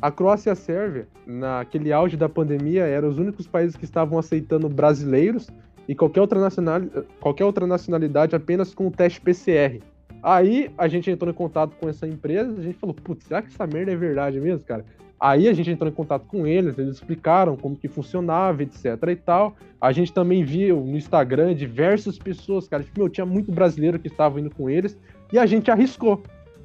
A 0.00 0.10
Croácia 0.10 0.50
e 0.50 0.52
a 0.52 0.56
Sérvia, 0.56 1.06
naquele 1.26 1.92
auge 1.92 2.16
da 2.16 2.28
pandemia, 2.28 2.84
eram 2.84 3.08
os 3.08 3.18
únicos 3.18 3.46
países 3.46 3.76
que 3.76 3.84
estavam 3.84 4.18
aceitando 4.18 4.68
brasileiros 4.68 5.48
e 5.88 5.94
qualquer 5.94 6.20
outra, 6.20 6.40
nacional, 6.40 6.80
qualquer 7.20 7.44
outra 7.44 7.66
nacionalidade 7.66 8.34
apenas 8.34 8.74
com 8.74 8.88
o 8.88 8.90
teste 8.90 9.20
PCR. 9.20 9.80
Aí 10.22 10.70
a 10.76 10.86
gente 10.88 11.10
entrou 11.10 11.30
em 11.30 11.34
contato 11.34 11.74
com 11.80 11.88
essa 11.88 12.06
empresa, 12.06 12.52
a 12.56 12.62
gente 12.62 12.78
falou, 12.78 12.94
putz, 12.94 13.26
será 13.26 13.42
que 13.42 13.48
essa 13.48 13.66
merda 13.66 13.92
é 13.92 13.96
verdade 13.96 14.40
mesmo, 14.40 14.64
cara? 14.64 14.84
Aí 15.24 15.48
a 15.48 15.52
gente 15.52 15.70
entrou 15.70 15.88
em 15.88 15.94
contato 15.94 16.26
com 16.26 16.48
eles, 16.48 16.76
eles 16.76 16.96
explicaram 16.96 17.56
como 17.56 17.76
que 17.76 17.86
funcionava, 17.86 18.60
etc 18.64 18.96
e 19.08 19.14
tal. 19.14 19.54
A 19.80 19.92
gente 19.92 20.12
também 20.12 20.42
viu 20.42 20.80
no 20.80 20.96
Instagram 20.96 21.54
diversas 21.54 22.18
pessoas, 22.18 22.66
cara, 22.66 22.82
tipo, 22.82 22.98
meu, 22.98 23.08
tinha 23.08 23.24
muito 23.24 23.52
brasileiro 23.52 24.00
que 24.00 24.08
estava 24.08 24.40
indo 24.40 24.50
com 24.50 24.68
eles, 24.68 24.98
e 25.32 25.38
a 25.38 25.46
gente 25.46 25.70
arriscou. 25.70 26.20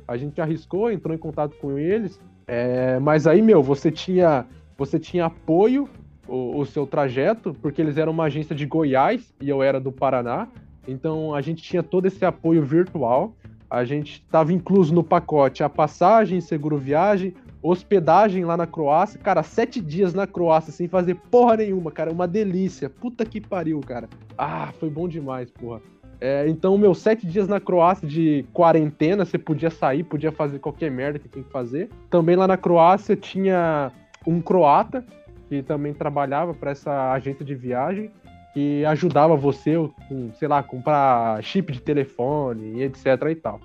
A 0.07 0.17
gente 0.17 0.41
arriscou, 0.41 0.91
entrou 0.91 1.13
em 1.13 1.19
contato 1.19 1.55
com 1.57 1.77
eles, 1.77 2.19
é, 2.47 2.97
mas 2.97 3.27
aí, 3.27 3.43
meu, 3.43 3.61
você 3.61 3.91
tinha, 3.91 4.43
você 4.75 4.97
tinha 4.97 5.25
apoio 5.25 5.87
o, 6.27 6.57
o 6.57 6.65
seu 6.65 6.87
trajeto, 6.87 7.55
porque 7.61 7.79
eles 7.79 7.95
eram 7.95 8.11
uma 8.11 8.23
agência 8.23 8.55
de 8.55 8.65
Goiás 8.65 9.35
e 9.39 9.47
eu 9.47 9.61
era 9.61 9.79
do 9.79 9.91
Paraná. 9.91 10.47
Então 10.87 11.35
a 11.35 11.41
gente 11.41 11.61
tinha 11.61 11.83
todo 11.83 12.07
esse 12.07 12.25
apoio 12.25 12.63
virtual. 12.63 13.35
A 13.69 13.85
gente 13.85 14.13
estava 14.13 14.51
incluso 14.51 14.95
no 14.95 15.03
pacote 15.03 15.61
a 15.61 15.69
passagem, 15.69 16.41
seguro 16.41 16.75
viagem, 16.75 17.35
hospedagem 17.67 18.45
lá 18.45 18.55
na 18.55 18.67
Croácia. 18.67 19.19
Cara, 19.19 19.43
sete 19.43 19.81
dias 19.81 20.13
na 20.13 20.25
Croácia 20.25 20.71
sem 20.71 20.87
fazer 20.87 21.15
porra 21.15 21.57
nenhuma, 21.57 21.91
cara. 21.91 22.11
Uma 22.11 22.27
delícia. 22.27 22.89
Puta 22.89 23.25
que 23.25 23.41
pariu, 23.41 23.79
cara. 23.81 24.07
Ah, 24.37 24.71
foi 24.79 24.89
bom 24.89 25.07
demais, 25.07 25.51
porra. 25.51 25.81
É, 26.19 26.47
então, 26.47 26.77
meus 26.77 26.97
sete 26.97 27.27
dias 27.27 27.47
na 27.47 27.59
Croácia 27.59 28.07
de 28.07 28.43
quarentena, 28.51 29.23
você 29.23 29.37
podia 29.37 29.69
sair, 29.69 30.03
podia 30.03 30.31
fazer 30.31 30.59
qualquer 30.59 30.89
merda 30.89 31.19
que 31.19 31.27
tem 31.27 31.43
que 31.43 31.51
fazer. 31.51 31.89
Também 32.09 32.35
lá 32.35 32.47
na 32.47 32.57
Croácia 32.57 33.15
tinha 33.15 33.91
um 34.25 34.41
croata 34.41 35.05
que 35.47 35.61
também 35.61 35.93
trabalhava 35.93 36.53
para 36.53 36.71
essa 36.71 37.11
agência 37.11 37.45
de 37.45 37.55
viagem 37.55 38.11
que 38.53 38.83
ajudava 38.85 39.35
você, 39.35 39.75
com, 40.09 40.31
sei 40.33 40.47
lá, 40.47 40.63
comprar 40.63 41.41
chip 41.43 41.71
de 41.71 41.79
telefone 41.79 42.79
e 42.79 42.83
etc 42.83 43.05
e 43.29 43.35
tal. 43.35 43.61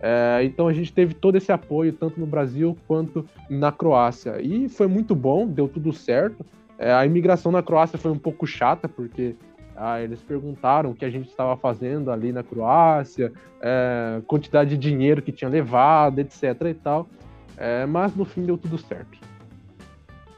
É, 0.00 0.42
então 0.44 0.68
a 0.68 0.72
gente 0.72 0.92
teve 0.92 1.14
todo 1.14 1.36
esse 1.36 1.50
apoio, 1.50 1.92
tanto 1.92 2.20
no 2.20 2.26
Brasil 2.26 2.76
quanto 2.86 3.26
na 3.48 3.72
Croácia. 3.72 4.40
E 4.40 4.68
foi 4.68 4.86
muito 4.86 5.14
bom, 5.14 5.46
deu 5.46 5.68
tudo 5.68 5.92
certo. 5.92 6.44
É, 6.78 6.92
a 6.92 7.06
imigração 7.06 7.50
na 7.52 7.62
Croácia 7.62 7.98
foi 7.98 8.10
um 8.10 8.18
pouco 8.18 8.46
chata, 8.46 8.88
porque 8.88 9.34
ah, 9.76 10.00
eles 10.00 10.20
perguntaram 10.20 10.90
o 10.90 10.94
que 10.94 11.04
a 11.04 11.10
gente 11.10 11.28
estava 11.28 11.56
fazendo 11.56 12.10
ali 12.10 12.32
na 12.32 12.42
Croácia, 12.42 13.32
é, 13.60 14.20
quantidade 14.26 14.70
de 14.70 14.76
dinheiro 14.76 15.22
que 15.22 15.32
tinha 15.32 15.48
levado, 15.48 16.18
etc 16.18 16.42
e 16.70 16.74
tal. 16.74 17.08
É, 17.56 17.86
mas 17.86 18.14
no 18.14 18.24
fim 18.24 18.42
deu 18.42 18.58
tudo 18.58 18.76
certo. 18.76 19.18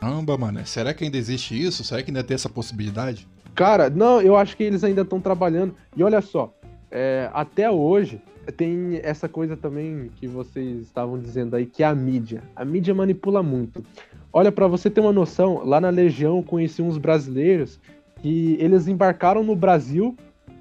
Caramba, 0.00 0.36
mano, 0.36 0.64
será 0.66 0.92
que 0.92 1.04
ainda 1.04 1.16
existe 1.16 1.60
isso? 1.60 1.82
Será 1.82 2.02
que 2.02 2.10
ainda 2.10 2.22
tem 2.22 2.34
essa 2.34 2.48
possibilidade? 2.48 3.26
Cara, 3.54 3.88
não, 3.88 4.20
eu 4.20 4.36
acho 4.36 4.56
que 4.56 4.62
eles 4.62 4.84
ainda 4.84 5.00
estão 5.00 5.18
trabalhando. 5.20 5.74
E 5.96 6.02
olha 6.04 6.20
só, 6.20 6.54
é, 6.90 7.30
até 7.32 7.70
hoje 7.70 8.20
tem 8.52 9.00
essa 9.02 9.28
coisa 9.28 9.56
também 9.56 10.10
que 10.16 10.26
vocês 10.26 10.82
estavam 10.82 11.18
dizendo 11.18 11.56
aí, 11.56 11.66
que 11.66 11.82
é 11.82 11.86
a 11.86 11.94
mídia. 11.94 12.42
A 12.54 12.64
mídia 12.64 12.94
manipula 12.94 13.42
muito. 13.42 13.84
Olha, 14.32 14.52
para 14.52 14.66
você 14.66 14.90
ter 14.90 15.00
uma 15.00 15.12
noção, 15.12 15.64
lá 15.64 15.80
na 15.80 15.90
Legião 15.90 16.36
eu 16.36 16.42
conheci 16.42 16.82
uns 16.82 16.98
brasileiros 16.98 17.80
que 18.20 18.56
eles 18.60 18.88
embarcaram 18.88 19.42
no 19.42 19.56
Brasil 19.56 20.16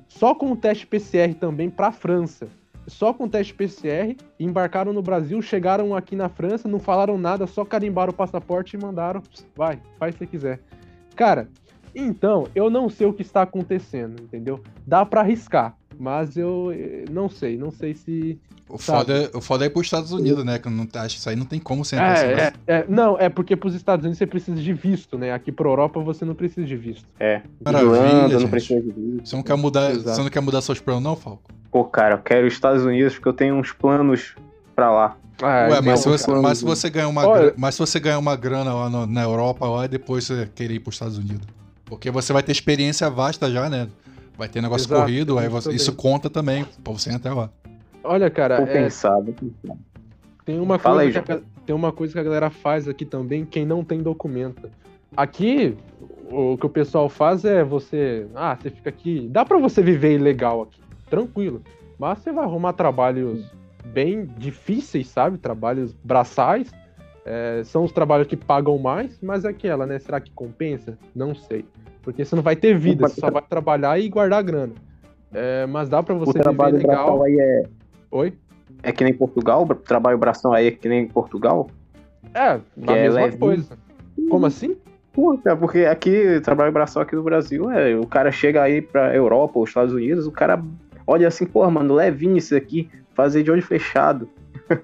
só 0.08 0.34
com 0.34 0.52
o 0.52 0.56
teste 0.56 0.88
PCR 0.88 1.34
também 1.36 1.70
para 1.70 1.88
a 1.88 1.92
França. 1.92 2.48
Só 2.88 3.12
com 3.14 3.24
o 3.24 3.30
teste 3.30 3.54
PCR, 3.54 4.16
embarcaram 4.40 4.94
no 4.94 5.02
Brasil, 5.02 5.42
chegaram 5.42 5.96
aqui 5.96 6.16
na 6.16 6.30
França, 6.30 6.68
não 6.68 6.80
falaram 6.80 7.18
nada, 7.18 7.48
só 7.48 7.66
carimbaram 7.66 8.12
o 8.12 8.16
passaporte 8.16 8.76
e 8.76 8.80
mandaram, 8.80 9.24
vai, 9.56 9.80
faz 9.98 10.16
se 10.16 10.28
quiser. 10.28 10.60
Cara, 11.16 11.50
então, 11.96 12.48
eu 12.54 12.70
não 12.70 12.88
sei 12.90 13.08
o 13.08 13.14
que 13.14 13.24
está 13.24 13.42
acontecendo, 13.42 14.22
entendeu? 14.22 14.62
Dá 14.86 15.04
para 15.04 15.22
arriscar, 15.22 15.76
mas 16.00 16.38
eu 16.38 16.72
eh, 16.72 17.06
não 17.10 17.30
sei, 17.30 17.58
não 17.58 17.72
sei 17.72 17.94
se. 17.94 18.40
O 18.68 18.78
foda, 18.78 19.14
é, 19.14 19.38
o 19.38 19.42
foda 19.42 19.64
é 19.64 19.68
ir 19.68 19.70
pros 19.70 19.86
Estados 19.86 20.12
Unidos, 20.12 20.44
né? 20.44 20.58
Que 20.58 20.68
eu 20.68 20.72
não, 20.72 20.88
acho 20.96 21.16
que 21.16 21.20
isso 21.20 21.30
aí 21.30 21.36
não 21.36 21.46
tem 21.46 21.60
como 21.60 21.86
ser 21.86 21.98
é, 21.98 22.34
é, 22.34 22.54
é, 22.68 22.86
Não, 22.90 23.18
é 23.20 23.30
porque 23.30 23.56
pros 23.56 23.76
Estados 23.76 24.04
Unidos 24.04 24.18
você 24.18 24.26
precisa 24.26 24.60
de 24.60 24.74
visto, 24.74 25.18
né? 25.18 25.32
Aqui 25.32 25.52
pra 25.52 25.68
Europa 25.68 26.00
você 26.00 26.26
não 26.26 26.34
precisa 26.34 26.66
de 26.66 26.76
visto. 26.76 27.06
É. 27.20 27.42
Maravilha, 27.64 28.40
não 28.40 28.50
precisa 28.50 28.82
de 28.82 28.92
visto. 28.92 29.28
Você 29.28 29.36
não 29.36 29.44
quer 29.44 29.56
mudar, 29.56 29.94
você 29.94 30.22
não 30.22 30.30
quer 30.30 30.42
mudar 30.42 30.62
seus 30.62 30.80
planos, 30.80 31.04
não, 31.04 31.16
Falco? 31.16 31.44
Pô, 31.72 31.84
cara, 31.84 32.16
eu 32.16 32.20
quero 32.20 32.48
os 32.48 32.54
Estados 32.54 32.84
Unidos 32.84 33.14
porque 33.16 33.30
eu 33.30 33.34
tenho 33.34 33.56
uns 33.56 33.72
planos 33.72 34.36
pra 34.76 34.92
lá. 34.92 35.18
Ah, 35.42 35.68
Ué, 35.70 35.82
mas 35.82 36.00
se, 36.00 36.08
você, 36.08 36.32
mas 36.32 36.58
se, 36.60 36.66
você, 36.66 36.90
ganhar 36.90 37.10
uma, 37.10 37.28
Olha... 37.28 37.54
mas 37.58 37.76
se 37.76 37.80
você 37.80 38.00
ganhar 38.00 38.20
uma 38.20 38.36
grana 38.36 38.74
lá 38.74 38.90
no, 38.90 39.06
na 39.06 39.24
Europa 39.24 39.68
lá, 39.68 39.86
e 39.86 39.88
depois 39.88 40.24
você 40.26 40.50
querer 40.56 40.76
ir 40.76 40.80
pros 40.80 40.96
Estados 40.96 41.18
Unidos. 41.18 41.46
Porque 41.84 42.10
você 42.10 42.34
vai 42.34 42.42
ter 42.42 42.52
experiência 42.52 43.10
vasta 43.10 43.52
já, 43.52 43.70
né? 43.70 43.88
Vai 44.38 44.50
ter 44.50 44.62
negócio 44.62 44.88
Exato, 44.88 45.02
corrido, 45.02 45.38
aí 45.38 45.48
você, 45.48 45.72
isso 45.72 45.94
conta 45.94 46.30
também 46.30 46.66
pra 46.84 46.94
você 46.94 47.10
ir 47.10 47.16
até 47.16 47.32
lá. 47.32 47.50
Olha, 48.04 48.30
cara. 48.30 48.58
Vou 48.58 48.68
é... 48.68 48.74
pensar, 48.74 49.22
Tem 50.44 50.60
uma, 50.60 50.78
coisa 50.78 51.02
aí, 51.02 51.12
que 51.12 51.32
a, 51.32 51.42
tem 51.66 51.76
uma 51.76 51.92
coisa 51.92 52.14
que 52.14 52.20
a 52.20 52.24
galera 52.24 52.50
faz 52.50 52.88
aqui 52.88 53.06
também, 53.06 53.46
quem 53.46 53.66
não 53.66 53.84
tem 53.84 54.02
documento. 54.02 54.70
Aqui, 55.16 55.78
o 56.30 56.58
que 56.58 56.66
o 56.66 56.70
pessoal 56.70 57.08
faz 57.10 57.46
é 57.46 57.64
você. 57.64 58.28
Ah, 58.36 58.56
você 58.56 58.70
fica 58.70 58.90
aqui. 58.90 59.28
Dá 59.32 59.46
para 59.46 59.58
você 59.58 59.82
viver 59.82 60.16
ilegal 60.16 60.64
aqui, 60.64 60.82
tranquilo. 61.10 61.62
Mas 61.98 62.20
você 62.20 62.32
vai 62.32 62.44
arrumar 62.44 62.74
trabalhos 62.74 63.50
bem 63.86 64.26
difíceis, 64.38 65.08
sabe? 65.08 65.38
Trabalhos 65.38 65.94
braçais. 66.04 66.70
É, 67.26 67.64
são 67.64 67.84
os 67.84 67.92
trabalhos 67.92 68.28
que 68.28 68.38
pagam 68.38 68.78
mais, 68.78 69.20
mas 69.20 69.44
é 69.46 69.50
aquela, 69.50 69.88
né? 69.88 69.98
Será 69.98 70.22
que 70.22 70.30
compensa? 70.32 70.96
Não 71.16 71.34
sei. 71.34 71.66
Porque 72.04 72.24
você 72.24 72.36
não 72.36 72.44
vai 72.44 72.56
ter 72.56 72.78
vida, 72.78 73.10
você 73.10 73.20
só 73.20 73.32
vai 73.32 73.42
trabalhar 73.42 74.00
e 74.00 74.08
guardar 74.08 74.44
grana. 74.44 74.74
É, 75.34 75.66
mas 75.66 75.90
dá 75.90 76.04
para 76.04 76.14
você 76.14 76.30
o 76.30 76.34
trabalho 76.34 76.78
viver 76.78 76.88
legal. 76.88 77.24
Aí 77.24 77.40
é... 77.40 77.64
Oi? 78.12 78.34
É 78.84 78.92
que 78.92 79.04
nem 79.04 79.14
Portugal? 79.14 79.64
O 79.64 79.76
trabalho 79.76 80.18
bração 80.20 80.54
aí 80.54 80.68
é 80.68 80.72
que 80.72 80.88
nem 80.88 81.08
Portugal? 81.08 81.68
É, 82.32 82.42
a 82.42 82.60
que 82.60 82.94
é 82.94 83.04
mesma 83.04 83.22
é 83.22 83.32
coisa. 83.32 83.76
Como 84.30 84.46
assim? 84.46 84.78
Puta, 85.12 85.56
porque 85.56 85.86
aqui, 85.86 86.40
trabalho 86.42 86.72
bração 86.72 87.02
aqui 87.02 87.16
no 87.16 87.24
Brasil, 87.24 87.72
é, 87.72 87.96
o 87.96 88.06
cara 88.06 88.32
chega 88.32 88.62
aí 88.62 88.82
pra 88.82 89.16
Europa 89.16 89.58
ou 89.58 89.64
Estados 89.64 89.94
Unidos, 89.94 90.28
o 90.28 90.32
cara 90.32 90.62
olha 91.08 91.28
assim, 91.28 91.46
pô, 91.46 91.70
mano, 91.72 91.96
levinho 91.96 92.36
isso 92.36 92.54
aqui, 92.56 92.90
fazer 93.14 93.42
de 93.42 93.50
olho 93.50 93.64
fechado. 93.64 94.30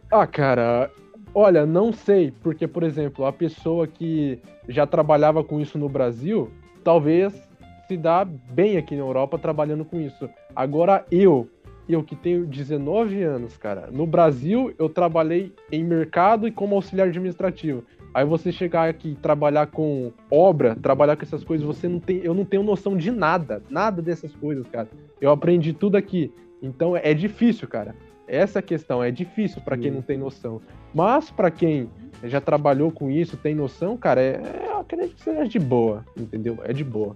Ah, 0.09 0.25
cara, 0.25 0.89
olha, 1.33 1.65
não 1.65 1.91
sei, 1.91 2.33
porque, 2.41 2.67
por 2.67 2.83
exemplo, 2.83 3.25
a 3.25 3.33
pessoa 3.33 3.87
que 3.87 4.39
já 4.67 4.85
trabalhava 4.85 5.43
com 5.43 5.59
isso 5.59 5.77
no 5.77 5.89
Brasil, 5.89 6.51
talvez 6.83 7.47
se 7.87 7.97
dá 7.97 8.23
bem 8.25 8.77
aqui 8.77 8.95
na 8.95 9.01
Europa 9.01 9.37
trabalhando 9.37 9.83
com 9.83 9.99
isso. 9.99 10.29
Agora 10.55 11.05
eu, 11.11 11.49
eu 11.87 12.03
que 12.03 12.15
tenho 12.15 12.45
19 12.45 13.21
anos, 13.21 13.57
cara, 13.57 13.89
no 13.91 14.05
Brasil 14.05 14.73
eu 14.79 14.87
trabalhei 14.87 15.53
em 15.71 15.83
mercado 15.83 16.47
e 16.47 16.51
como 16.51 16.75
auxiliar 16.75 17.07
administrativo. 17.07 17.83
Aí 18.13 18.25
você 18.25 18.51
chegar 18.51 18.89
aqui 18.89 19.09
e 19.11 19.15
trabalhar 19.15 19.67
com 19.67 20.11
obra, 20.29 20.75
trabalhar 20.75 21.15
com 21.15 21.23
essas 21.23 21.43
coisas, 21.43 21.65
você 21.65 21.87
não 21.87 21.99
tem, 21.99 22.17
eu 22.23 22.33
não 22.33 22.43
tenho 22.43 22.61
noção 22.61 22.95
de 22.95 23.09
nada, 23.09 23.63
nada 23.69 24.01
dessas 24.01 24.35
coisas, 24.35 24.67
cara. 24.67 24.89
Eu 25.19 25.31
aprendi 25.31 25.71
tudo 25.71 25.95
aqui. 25.95 26.31
Então 26.61 26.95
é 26.95 27.13
difícil, 27.13 27.67
cara. 27.67 27.95
Essa 28.27 28.61
questão 28.61 29.03
é 29.03 29.11
difícil 29.11 29.61
para 29.61 29.77
quem 29.77 29.91
não 29.91 30.01
tem 30.01 30.17
noção. 30.17 30.61
Mas 30.93 31.29
para 31.29 31.51
quem 31.51 31.89
já 32.23 32.39
trabalhou 32.39 32.91
com 32.91 33.09
isso, 33.09 33.35
tem 33.37 33.55
noção, 33.55 33.97
cara, 33.97 34.21
é, 34.21 34.41
eu 34.67 34.79
acredito 34.79 35.15
que 35.15 35.23
seja 35.23 35.47
de 35.47 35.59
boa, 35.59 36.05
entendeu? 36.15 36.59
É 36.63 36.73
de 36.73 36.83
boa. 36.83 37.15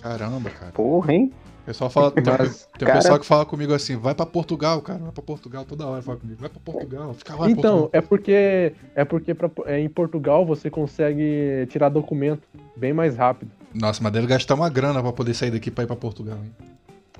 Caramba, 0.00 0.50
cara. 0.50 0.72
Porra, 0.72 1.12
hein? 1.12 1.32
O 1.62 1.66
pessoal 1.66 1.90
fala, 1.90 2.12
tem, 2.12 2.22
Mas, 2.24 2.68
tem 2.78 2.86
cara... 2.86 3.00
pessoal 3.00 3.18
que 3.18 3.26
fala 3.26 3.44
comigo 3.44 3.74
assim, 3.74 3.96
vai 3.96 4.14
para 4.14 4.24
Portugal, 4.24 4.80
cara, 4.80 5.00
vai 5.00 5.10
para 5.10 5.22
Portugal 5.22 5.64
toda 5.64 5.84
hora, 5.84 6.00
fala 6.00 6.16
comigo, 6.16 6.40
vai 6.40 6.48
para 6.48 6.60
Portugal, 6.60 7.12
fica 7.12 7.34
lá. 7.34 7.50
Então, 7.50 7.90
é 7.92 8.00
porque 8.00 8.72
é 8.94 9.04
porque 9.04 9.34
pra, 9.34 9.50
é, 9.64 9.80
em 9.80 9.88
Portugal 9.88 10.46
você 10.46 10.70
consegue 10.70 11.66
tirar 11.68 11.88
documento 11.88 12.42
bem 12.76 12.92
mais 12.92 13.16
rápido. 13.16 13.50
Nossa, 13.74 14.00
mas 14.00 14.12
deve 14.12 14.28
gastar 14.28 14.54
uma 14.54 14.70
grana 14.70 15.02
para 15.02 15.12
poder 15.12 15.34
sair 15.34 15.50
daqui 15.50 15.68
para 15.68 15.82
ir 15.82 15.86
para 15.88 15.96
Portugal, 15.96 16.38
hein? 16.38 16.52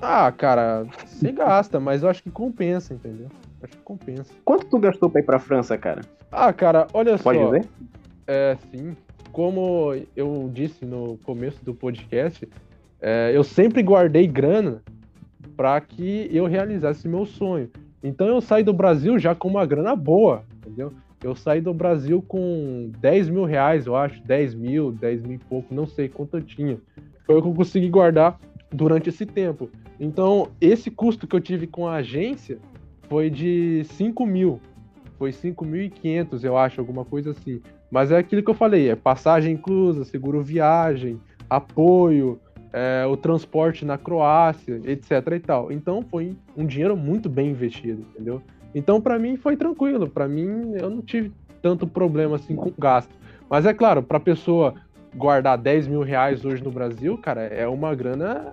Ah, 0.00 0.30
cara, 0.30 0.84
você 1.04 1.32
gasta, 1.32 1.80
mas 1.80 2.02
eu 2.02 2.08
acho 2.08 2.22
que 2.22 2.30
compensa, 2.30 2.94
entendeu? 2.94 3.28
Acho 3.62 3.72
que 3.72 3.82
compensa. 3.82 4.32
Quanto 4.44 4.66
tu 4.66 4.78
gastou 4.78 5.08
pra 5.08 5.20
ir 5.20 5.24
pra 5.24 5.38
França, 5.38 5.76
cara? 5.78 6.02
Ah, 6.30 6.52
cara, 6.52 6.86
olha 6.92 7.18
Pode 7.18 7.38
só. 7.38 7.46
Pode 7.46 7.60
dizer? 7.60 7.70
É, 8.26 8.56
sim. 8.70 8.96
Como 9.32 9.94
eu 10.14 10.50
disse 10.52 10.84
no 10.84 11.18
começo 11.18 11.64
do 11.64 11.74
podcast, 11.74 12.48
é, 13.00 13.32
eu 13.34 13.42
sempre 13.42 13.82
guardei 13.82 14.26
grana 14.26 14.82
para 15.56 15.80
que 15.80 16.28
eu 16.32 16.46
realizasse 16.46 17.08
meu 17.08 17.24
sonho. 17.24 17.70
Então 18.02 18.26
eu 18.26 18.40
saí 18.40 18.62
do 18.62 18.72
Brasil 18.72 19.18
já 19.18 19.34
com 19.34 19.48
uma 19.48 19.64
grana 19.66 19.96
boa, 19.96 20.44
entendeu? 20.58 20.92
Eu 21.24 21.34
saí 21.34 21.60
do 21.60 21.72
Brasil 21.72 22.22
com 22.26 22.90
10 22.98 23.30
mil 23.30 23.44
reais, 23.44 23.86
eu 23.86 23.96
acho, 23.96 24.22
10 24.22 24.54
mil, 24.54 24.92
10 24.92 25.22
mil 25.22 25.36
e 25.36 25.38
pouco, 25.38 25.74
não 25.74 25.86
sei 25.86 26.08
quanto 26.08 26.36
eu 26.36 26.42
tinha. 26.42 26.78
Foi 27.24 27.36
o 27.36 27.42
que 27.42 27.48
eu 27.48 27.54
consegui 27.54 27.88
guardar 27.88 28.38
durante 28.70 29.08
esse 29.08 29.24
tempo. 29.24 29.68
Então, 29.98 30.48
esse 30.60 30.90
custo 30.90 31.26
que 31.26 31.34
eu 31.34 31.40
tive 31.40 31.66
com 31.66 31.86
a 31.86 31.96
agência 31.96 32.58
foi 33.08 33.30
de 33.30 33.84
5 33.84 34.26
mil. 34.26 34.60
Foi 35.18 35.30
5.500, 35.30 36.44
eu 36.44 36.56
acho, 36.58 36.80
alguma 36.80 37.04
coisa 37.04 37.30
assim. 37.30 37.60
Mas 37.90 38.10
é 38.10 38.18
aquilo 38.18 38.42
que 38.42 38.50
eu 38.50 38.54
falei, 38.54 38.90
é 38.90 38.96
passagem 38.96 39.54
inclusa, 39.54 40.04
seguro 40.04 40.42
viagem, 40.42 41.18
apoio, 41.48 42.38
é, 42.72 43.06
o 43.06 43.16
transporte 43.16 43.84
na 43.84 43.96
Croácia, 43.96 44.80
etc 44.84 45.10
e 45.34 45.40
tal. 45.40 45.72
Então 45.72 46.02
foi 46.02 46.36
um 46.56 46.66
dinheiro 46.66 46.96
muito 46.96 47.28
bem 47.28 47.50
investido, 47.50 48.04
entendeu? 48.10 48.42
Então 48.74 49.00
para 49.00 49.18
mim 49.18 49.36
foi 49.36 49.56
tranquilo, 49.56 50.08
para 50.10 50.28
mim 50.28 50.74
eu 50.74 50.90
não 50.90 51.00
tive 51.00 51.32
tanto 51.62 51.86
problema 51.86 52.36
assim 52.36 52.54
com 52.54 52.70
gasto. 52.76 53.14
Mas 53.48 53.64
é 53.64 53.72
claro, 53.72 54.02
para 54.02 54.20
pessoa 54.20 54.74
guardar 55.14 55.56
10 55.56 55.86
mil 55.86 56.02
reais 56.02 56.44
hoje 56.44 56.62
no 56.62 56.70
Brasil, 56.70 57.16
cara, 57.16 57.42
é 57.42 57.66
uma 57.66 57.94
grana, 57.94 58.52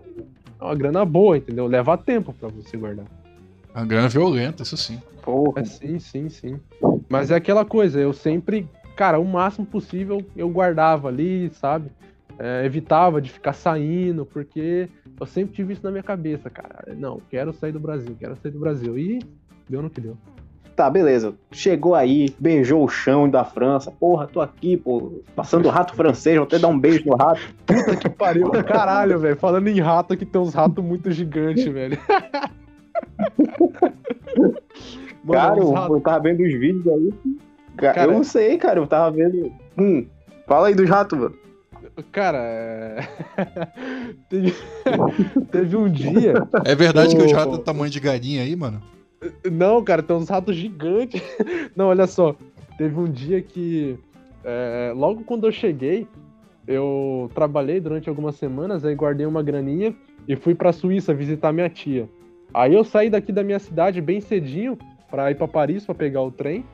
é 0.64 0.68
uma 0.68 0.76
grana 0.76 1.04
boa, 1.04 1.38
entendeu? 1.38 1.68
Leva 1.68 1.98
tempo 1.98 2.34
para 2.34 2.48
você 2.48 2.78
guardar. 2.78 3.06
A 3.74 3.84
grana 3.84 4.08
violenta, 4.08 4.64
isso 4.64 4.78
sim. 4.78 5.00
Porra. 5.22 5.62
É, 5.62 5.66
sim, 5.66 6.00
sim, 6.00 6.30
sim. 6.30 6.60
Mas 7.10 7.32
é 7.32 7.36
aquela 7.36 7.66
coisa, 7.66 8.00
eu 8.00 8.14
sempre, 8.14 8.68
cara, 8.96 9.20
o 9.20 9.26
máximo 9.26 9.66
possível 9.66 10.26
eu 10.36 10.50
guardava 10.50 11.10
ali, 11.10 11.52
sabe? 11.54 11.92
É, 12.40 12.66
evitava 12.66 13.22
de 13.22 13.30
ficar 13.30 13.54
saindo, 13.54 14.26
porque 14.26 14.90
eu 15.20 15.26
sempre 15.26 15.54
tive 15.54 15.74
isso 15.74 15.84
na 15.84 15.92
minha 15.92 16.04
cabeça, 16.04 16.50
cara. 16.50 16.96
Não, 16.96 17.20
quero 17.30 17.54
sair 17.54 17.72
do 17.72 17.80
Brasil, 17.80 18.16
quero 18.18 18.36
sair 18.42 18.52
do 18.52 18.60
Brasil. 18.60 18.98
E 18.98 19.20
deu 19.70 19.82
no 19.82 19.90
que 19.90 20.02
deu. 20.02 20.18
Tá, 20.76 20.90
beleza. 20.90 21.36
Chegou 21.52 21.94
aí, 21.94 22.34
beijou 22.40 22.84
o 22.84 22.88
chão 22.88 23.30
da 23.30 23.46
França. 23.46 23.92
Porra, 23.92 24.28
tô 24.28 24.42
aqui, 24.42 24.76
pô, 24.76 25.22
passando 25.36 25.68
o 25.68 25.70
rato 25.70 25.96
francês, 25.96 26.36
vou 26.36 26.46
até 26.46 26.58
dar 26.58 26.68
um 26.68 26.80
beijo 26.80 27.04
no 27.06 27.16
rato. 27.16 27.42
Puta 27.66 27.96
que 27.96 28.10
pariu, 28.10 28.50
caralho, 28.66 29.20
velho. 29.20 29.38
Falando 29.38 29.68
em 29.68 29.80
rato, 29.80 30.14
aqui 30.14 30.26
tem 30.26 30.42
uns 30.42 30.54
ratos 30.54 30.84
muito 30.84 31.12
gigantes, 31.12 31.66
velho. 31.66 32.00
Mano, 35.24 35.32
cara, 35.32 35.60
eu, 35.60 36.02
tava 36.02 36.20
vendo 36.22 36.42
os 36.42 36.54
vídeos 36.54 36.88
aí. 36.88 37.14
Cara, 37.78 37.94
cara, 37.94 38.12
eu 38.12 38.16
não 38.16 38.24
sei, 38.24 38.58
cara, 38.58 38.80
eu 38.80 38.88
tava 38.88 39.16
vendo. 39.16 39.52
Hum, 39.78 40.08
fala 40.48 40.70
aí 40.70 40.76
dos 40.76 40.90
ratos, 40.90 41.20
mano. 41.20 41.36
Cara, 42.12 42.40
é... 42.40 43.08
teve... 44.28 44.56
teve 45.52 45.78
um 45.78 45.88
dia. 45.88 46.34
É 46.66 46.74
verdade 46.74 47.14
eu... 47.14 47.20
que 47.20 47.26
os 47.28 47.32
ratos 47.32 47.58
do 47.60 47.64
tamanho 47.64 47.92
de 47.92 48.00
galinha 48.00 48.42
aí, 48.42 48.56
mano? 48.56 48.82
Não, 49.52 49.84
cara, 49.84 50.04
tem 50.04 50.16
uns 50.16 50.30
ratos 50.30 50.56
gigantes. 50.56 51.22
Não, 51.76 51.88
olha 51.88 52.08
só. 52.08 52.36
Teve 52.78 53.00
um 53.00 53.12
dia 53.12 53.42
que. 53.42 53.98
É, 54.44 54.92
logo 54.96 55.24
quando 55.24 55.48
eu 55.48 55.52
cheguei, 55.52 56.08
eu 56.68 57.30
trabalhei 57.34 57.80
durante 57.80 58.10
algumas 58.10 58.36
semanas, 58.36 58.84
aí 58.84 58.96
guardei 58.96 59.26
uma 59.26 59.42
graninha 59.42 59.96
e 60.28 60.36
fui 60.36 60.54
pra 60.54 60.74
Suíça 60.74 61.14
visitar 61.14 61.54
minha 61.54 61.70
tia. 61.70 62.10
Aí 62.54 62.74
eu 62.74 62.84
saí 62.84 63.10
daqui 63.10 63.32
da 63.32 63.44
minha 63.44 63.60
cidade 63.60 64.02
bem 64.02 64.22
cedinho 64.22 64.78
para 65.10 65.32
ir 65.32 65.36
para 65.36 65.48
Paris 65.48 65.86
para 65.86 65.96
pegar 65.96 66.22
o 66.22 66.32
trem. 66.32 66.66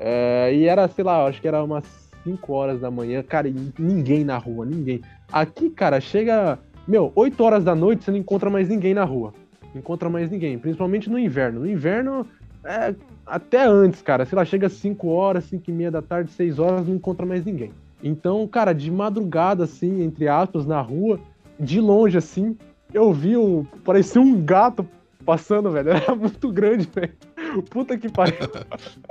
É, 0.00 0.52
e 0.54 0.66
era, 0.66 0.88
sei 0.88 1.04
lá, 1.04 1.26
acho 1.26 1.40
que 1.40 1.48
era 1.48 1.62
umas 1.62 1.84
5 2.24 2.52
horas 2.52 2.80
da 2.80 2.90
manhã, 2.90 3.22
cara, 3.22 3.48
e 3.48 3.54
ninguém 3.78 4.24
na 4.24 4.38
rua, 4.38 4.66
ninguém. 4.66 5.00
Aqui, 5.32 5.70
cara, 5.70 6.00
chega 6.00 6.58
Meu, 6.86 7.12
8 7.14 7.42
horas 7.42 7.64
da 7.64 7.74
noite 7.74 8.04
você 8.04 8.10
não 8.10 8.18
encontra 8.18 8.50
mais 8.50 8.68
ninguém 8.68 8.92
na 8.92 9.04
rua. 9.04 9.32
Encontra 9.74 10.08
mais 10.08 10.30
ninguém, 10.30 10.58
principalmente 10.58 11.10
no 11.10 11.18
inverno. 11.18 11.60
No 11.60 11.66
inverno, 11.66 12.26
é, 12.64 12.94
até 13.26 13.66
antes, 13.66 14.00
cara, 14.02 14.24
sei 14.24 14.36
lá, 14.36 14.44
chega 14.44 14.68
5 14.68 15.08
horas, 15.08 15.44
5 15.44 15.68
e 15.68 15.72
meia 15.72 15.90
da 15.90 16.02
tarde, 16.02 16.30
6 16.32 16.58
horas, 16.58 16.86
não 16.86 16.94
encontra 16.94 17.26
mais 17.26 17.44
ninguém. 17.44 17.72
Então, 18.02 18.46
cara, 18.46 18.72
de 18.72 18.90
madrugada, 18.90 19.64
assim, 19.64 20.02
entre 20.02 20.28
aspas, 20.28 20.66
na 20.66 20.80
rua, 20.80 21.18
de 21.58 21.80
longe, 21.80 22.18
assim, 22.18 22.56
eu 22.92 23.12
vi 23.12 23.36
um. 23.36 23.64
Parecia 23.84 24.20
um 24.20 24.40
gato 24.40 24.86
passando, 25.24 25.70
velho. 25.70 25.90
Era 25.90 26.14
muito 26.14 26.52
grande, 26.52 26.88
velho. 26.94 27.12
Puta 27.70 27.96
que 27.96 28.08
pariu. 28.08 28.36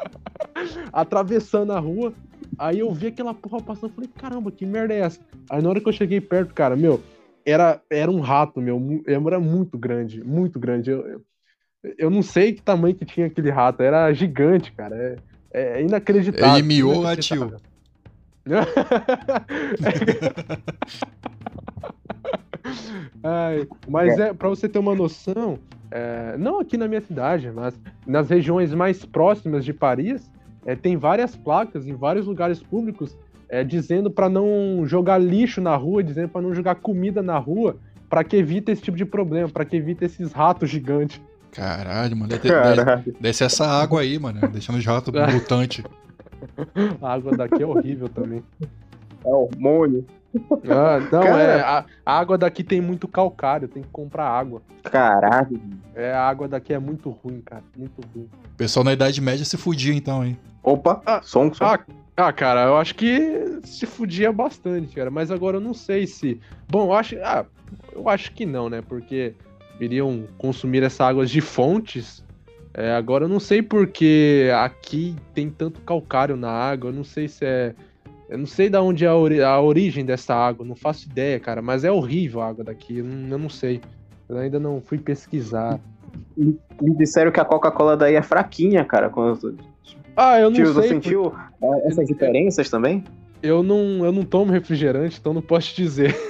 Atravessando 0.91 1.73
a 1.73 1.79
rua. 1.79 2.13
Aí 2.57 2.79
eu 2.79 2.93
vi 2.93 3.07
aquela 3.07 3.33
porra 3.33 3.61
passando. 3.61 3.93
Falei, 3.93 4.09
caramba, 4.15 4.51
que 4.51 4.65
merda 4.65 4.93
é 4.93 4.99
essa? 4.99 5.19
Aí 5.49 5.61
na 5.61 5.69
hora 5.69 5.79
que 5.79 5.87
eu 5.87 5.93
cheguei 5.93 6.21
perto, 6.21 6.53
cara, 6.53 6.75
meu, 6.75 7.01
era, 7.45 7.81
era 7.89 8.11
um 8.11 8.19
rato, 8.19 8.61
meu. 8.61 9.03
Era 9.05 9.39
muito 9.39 9.77
grande, 9.77 10.23
muito 10.23 10.59
grande. 10.59 10.91
Eu, 10.91 11.05
eu, 11.07 11.21
eu 11.97 12.09
não 12.09 12.21
sei 12.21 12.53
que 12.53 12.61
tamanho 12.61 12.95
que 12.95 13.05
tinha 13.05 13.27
aquele 13.27 13.49
rato. 13.49 13.81
Era 13.81 14.11
gigante, 14.13 14.71
cara. 14.71 15.17
É, 15.51 15.79
é 15.79 15.81
inacreditável. 15.81 16.57
Ele 16.57 16.67
miou 16.67 17.05
a 17.05 17.15
tio. 17.15 17.55
Ai, 23.23 23.67
mas 23.87 24.19
é, 24.19 24.33
para 24.33 24.49
você 24.49 24.67
ter 24.67 24.79
uma 24.79 24.93
noção, 24.93 25.57
é, 25.89 26.35
não 26.37 26.59
aqui 26.59 26.75
na 26.75 26.87
minha 26.87 26.99
cidade, 27.01 27.49
mas 27.51 27.79
nas 28.05 28.29
regiões 28.29 28.73
mais 28.73 29.05
próximas 29.05 29.63
de 29.63 29.71
Paris, 29.73 30.29
é, 30.65 30.75
tem 30.75 30.97
várias 30.97 31.35
placas 31.35 31.87
em 31.87 31.93
vários 31.93 32.25
lugares 32.25 32.61
públicos 32.61 33.15
é, 33.53 33.63
dizendo 33.63 34.09
para 34.09 34.27
não 34.27 34.83
jogar 34.83 35.19
lixo 35.19 35.61
na 35.61 35.75
rua, 35.75 36.03
dizendo 36.03 36.27
para 36.27 36.41
não 36.41 36.55
jogar 36.55 36.73
comida 36.73 37.21
na 37.21 37.37
rua, 37.37 37.77
para 38.09 38.23
que 38.23 38.35
evite 38.35 38.71
esse 38.71 38.81
tipo 38.81 38.97
de 38.97 39.05
problema, 39.05 39.47
para 39.47 39.63
que 39.63 39.75
evite 39.77 40.03
esses 40.03 40.31
ratos 40.31 40.71
gigantes. 40.71 41.21
Caralho, 41.51 42.17
mano, 42.17 42.33
Caralho. 42.39 43.15
desce 43.21 43.43
essa 43.43 43.67
água 43.67 44.01
aí, 44.01 44.17
mano, 44.17 44.41
deixando 44.47 44.79
os 44.79 44.85
ratos 44.85 45.13
mutantes. 45.31 45.85
A 46.99 47.13
água 47.13 47.37
daqui 47.37 47.61
é 47.61 47.65
horrível 47.65 48.09
também. 48.09 48.43
É 49.23 49.29
hormônio. 49.29 50.03
Ah, 50.67 50.99
não, 51.11 51.21
Cara... 51.21 51.43
é. 51.43 51.61
A, 51.61 51.85
a, 52.03 52.19
água 52.19 52.39
daqui 52.39 52.63
tem 52.63 52.81
muito 52.81 53.07
calcário, 53.07 53.67
tem 53.67 53.83
que 53.83 53.89
comprar 53.89 54.25
água. 54.25 54.63
Caralho. 54.81 55.61
É, 55.93 56.11
a 56.11 56.27
água 56.27 56.47
daqui 56.47 56.73
é 56.73 56.79
muito 56.79 57.11
ruim, 57.11 57.39
cara. 57.41 57.61
Muito 57.77 58.01
ruim. 58.15 58.27
O 58.51 58.57
pessoal 58.57 58.83
na 58.83 58.93
Idade 58.93 59.21
Média 59.21 59.45
se 59.45 59.57
fudia 59.57 59.93
então, 59.93 60.25
hein? 60.25 60.35
Opa, 60.63 61.03
ah, 61.05 61.21
som, 61.21 61.53
som. 61.53 61.65
Ah, 61.65 61.79
ah, 62.15 62.31
cara, 62.31 62.65
eu 62.65 62.77
acho 62.77 62.95
que 62.95 63.59
se 63.63 63.85
fudia 63.85 64.31
bastante, 64.31 64.95
cara. 64.95 65.09
Mas 65.09 65.31
agora 65.31 65.57
eu 65.57 65.61
não 65.61 65.73
sei 65.73 66.05
se. 66.05 66.39
Bom, 66.69 66.87
eu 66.87 66.93
acho. 66.93 67.15
Ah, 67.23 67.45
eu 67.91 68.07
acho 68.07 68.31
que 68.31 68.45
não, 68.45 68.69
né? 68.69 68.81
Porque 68.81 69.33
iriam 69.79 70.25
consumir 70.37 70.83
essa 70.83 71.05
água 71.05 71.25
de 71.25 71.41
fontes. 71.41 72.23
É, 72.75 72.91
agora 72.91 73.25
eu 73.25 73.29
não 73.29 73.39
sei 73.39 73.61
porque 73.61 74.49
aqui 74.59 75.15
tem 75.33 75.49
tanto 75.49 75.81
calcário 75.81 76.35
na 76.35 76.49
água. 76.49 76.89
Eu 76.89 76.93
não 76.93 77.03
sei 77.03 77.27
se 77.27 77.45
é 77.45 77.73
eu 78.29 78.37
não 78.39 78.47
sei 78.47 78.67
de 78.67 78.77
onde 78.77 79.05
é 79.05 79.07
a, 79.07 79.15
ori 79.15 79.43
a, 79.43 79.59
origem 79.61 80.03
dessa 80.03 80.33
água, 80.33 80.65
não 80.65 80.75
faço 80.75 81.07
ideia, 81.07 81.39
cara, 81.39 81.61
mas 81.61 81.83
é 81.83 81.91
horrível 81.91 82.41
a 82.41 82.47
água 82.47 82.63
daqui, 82.63 82.97
eu 82.97 83.05
não, 83.05 83.29
eu 83.29 83.37
não 83.37 83.49
sei. 83.49 83.79
Eu 84.27 84.37
ainda 84.37 84.59
não 84.59 84.81
fui 84.81 84.97
pesquisar. 84.97 85.79
Me, 86.35 86.57
me 86.81 86.95
disseram 86.95 87.31
que 87.31 87.39
a 87.39 87.45
Coca-Cola 87.45 87.95
daí 87.95 88.15
é 88.15 88.23
fraquinha, 88.23 88.83
cara. 88.85 89.07
Quando... 89.09 89.55
Ah, 90.15 90.39
eu 90.39 90.49
não 90.49 90.55
Tio, 90.55 90.65
sei. 90.67 90.73
Você 90.73 90.87
sentiu 90.89 91.33
porque... 91.59 91.87
essas 91.87 92.07
diferenças 92.07 92.69
também? 92.69 93.03
Eu 93.41 93.63
não, 93.63 94.05
eu 94.05 94.11
não 94.11 94.23
tomo 94.23 94.51
refrigerante, 94.51 95.17
então 95.19 95.33
não 95.33 95.41
posso 95.41 95.73
te 95.73 95.81
dizer. 95.81 96.15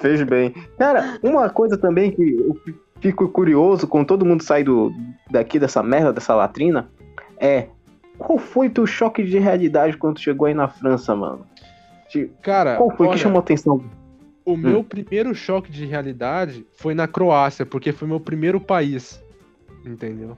Fez 0.00 0.22
bem. 0.22 0.54
Cara, 0.78 1.18
uma 1.22 1.50
coisa 1.50 1.76
também 1.76 2.10
que 2.10 2.22
eu 2.22 2.56
fico 3.00 3.28
curioso 3.28 3.86
com 3.86 4.04
todo 4.04 4.24
mundo 4.24 4.42
sair 4.42 4.64
do, 4.64 4.92
daqui 5.30 5.58
dessa 5.58 5.82
merda, 5.82 6.12
dessa 6.12 6.34
latrina, 6.34 6.88
é 7.38 7.66
qual 8.16 8.38
foi 8.38 8.70
teu 8.70 8.86
choque 8.86 9.22
de 9.24 9.38
realidade 9.38 9.96
quando 9.96 10.20
chegou 10.20 10.46
aí 10.46 10.54
na 10.54 10.68
França, 10.68 11.14
mano? 11.14 11.44
Cara, 12.42 12.76
qual 12.76 12.90
foi 12.90 13.06
olha, 13.06 13.16
que 13.16 13.22
chamou 13.22 13.40
atenção? 13.40 13.82
O 14.44 14.52
hum. 14.52 14.56
meu 14.56 14.84
primeiro 14.84 15.34
choque 15.34 15.70
de 15.70 15.84
realidade 15.84 16.66
foi 16.74 16.94
na 16.94 17.08
Croácia, 17.08 17.64
porque 17.64 17.92
foi 17.92 18.06
meu 18.06 18.20
primeiro 18.20 18.60
país. 18.60 19.21
Entendeu? 19.84 20.36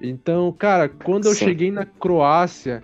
Então, 0.00 0.52
cara, 0.52 0.88
quando 0.88 1.26
eu 1.26 1.34
Sim. 1.34 1.46
cheguei 1.46 1.70
na 1.70 1.86
Croácia, 1.86 2.82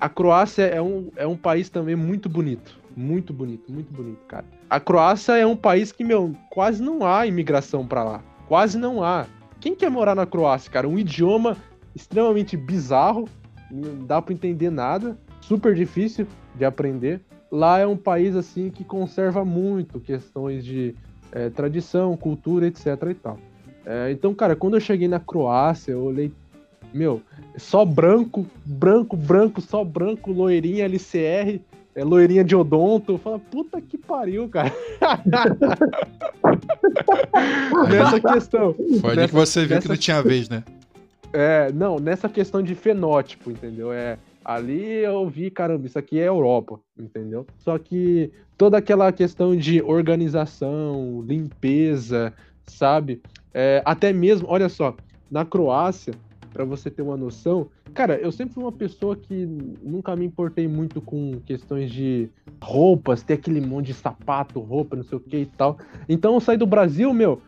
a 0.00 0.08
Croácia 0.08 0.64
é 0.64 0.82
um, 0.82 1.10
é 1.16 1.26
um 1.26 1.36
país 1.36 1.68
também 1.68 1.96
muito 1.96 2.28
bonito. 2.28 2.80
Muito 2.96 3.32
bonito, 3.32 3.72
muito 3.72 3.92
bonito, 3.92 4.20
cara. 4.26 4.44
A 4.68 4.78
Croácia 4.78 5.32
é 5.32 5.46
um 5.46 5.56
país 5.56 5.92
que, 5.92 6.04
meu, 6.04 6.34
quase 6.50 6.82
não 6.82 7.06
há 7.06 7.26
imigração 7.26 7.86
para 7.86 8.04
lá. 8.04 8.22
Quase 8.46 8.76
não 8.76 9.02
há. 9.02 9.26
Quem 9.60 9.74
quer 9.74 9.90
morar 9.90 10.14
na 10.14 10.26
Croácia, 10.26 10.70
cara? 10.70 10.88
Um 10.88 10.98
idioma 10.98 11.56
extremamente 11.94 12.56
bizarro, 12.56 13.28
não 13.70 14.04
dá 14.04 14.20
para 14.20 14.34
entender 14.34 14.70
nada, 14.70 15.16
super 15.40 15.74
difícil 15.74 16.26
de 16.54 16.64
aprender. 16.64 17.20
Lá 17.50 17.78
é 17.78 17.86
um 17.86 17.96
país 17.96 18.34
assim 18.34 18.70
que 18.70 18.84
conserva 18.84 19.44
muito 19.44 20.00
questões 20.00 20.64
de 20.64 20.94
é, 21.30 21.48
tradição, 21.48 22.16
cultura, 22.16 22.66
etc. 22.66 22.86
e 23.10 23.14
tal. 23.14 23.38
É, 23.84 24.12
então, 24.12 24.34
cara, 24.34 24.54
quando 24.54 24.74
eu 24.74 24.80
cheguei 24.80 25.08
na 25.08 25.18
Croácia, 25.18 25.92
eu 25.92 26.02
olhei, 26.02 26.30
meu, 26.92 27.22
só 27.56 27.84
branco, 27.84 28.46
branco, 28.64 29.16
branco, 29.16 29.60
só 29.60 29.84
branco, 29.84 30.32
loirinha 30.32 30.84
LCR, 30.84 31.60
é, 31.94 32.04
loirinha 32.04 32.44
de 32.44 32.54
odonto. 32.54 33.12
Eu 33.12 33.18
falo, 33.18 33.38
puta 33.38 33.80
que 33.80 33.98
pariu, 33.98 34.48
cara. 34.48 34.72
nessa 37.88 38.20
questão. 38.20 38.74
Foi 39.00 39.12
ali 39.12 39.28
que 39.28 39.34
você 39.34 39.60
viu 39.60 39.76
nessa... 39.76 39.82
que 39.82 39.88
não 39.88 39.96
tinha 39.96 40.22
vez, 40.22 40.48
né? 40.48 40.62
É, 41.32 41.72
não, 41.72 41.98
nessa 41.98 42.28
questão 42.28 42.62
de 42.62 42.74
fenótipo, 42.74 43.50
entendeu? 43.50 43.92
É, 43.92 44.18
ali 44.44 45.02
eu 45.02 45.26
vi, 45.28 45.50
caramba, 45.50 45.86
isso 45.86 45.98
aqui 45.98 46.20
é 46.20 46.28
Europa, 46.28 46.78
entendeu? 46.98 47.46
Só 47.58 47.78
que 47.78 48.30
toda 48.56 48.76
aquela 48.76 49.10
questão 49.12 49.56
de 49.56 49.82
organização, 49.82 51.24
limpeza, 51.26 52.32
sabe? 52.66 53.22
É, 53.54 53.82
até 53.84 54.12
mesmo, 54.12 54.46
olha 54.48 54.68
só, 54.68 54.94
na 55.30 55.44
Croácia, 55.44 56.14
para 56.52 56.64
você 56.64 56.90
ter 56.90 57.02
uma 57.02 57.16
noção, 57.16 57.68
cara, 57.94 58.16
eu 58.16 58.30
sempre 58.30 58.54
fui 58.54 58.62
uma 58.62 58.72
pessoa 58.72 59.16
que 59.16 59.46
nunca 59.82 60.14
me 60.14 60.26
importei 60.26 60.68
muito 60.68 61.00
com 61.00 61.40
questões 61.46 61.90
de 61.90 62.28
roupas, 62.62 63.22
ter 63.22 63.34
aquele 63.34 63.60
monte 63.60 63.86
de 63.86 63.94
sapato, 63.94 64.60
roupa, 64.60 64.96
não 64.96 65.04
sei 65.04 65.18
o 65.18 65.20
que 65.20 65.38
e 65.38 65.46
tal. 65.46 65.78
Então 66.08 66.34
eu 66.34 66.40
saí 66.40 66.56
do 66.56 66.66
Brasil, 66.66 67.12
meu, 67.12 67.40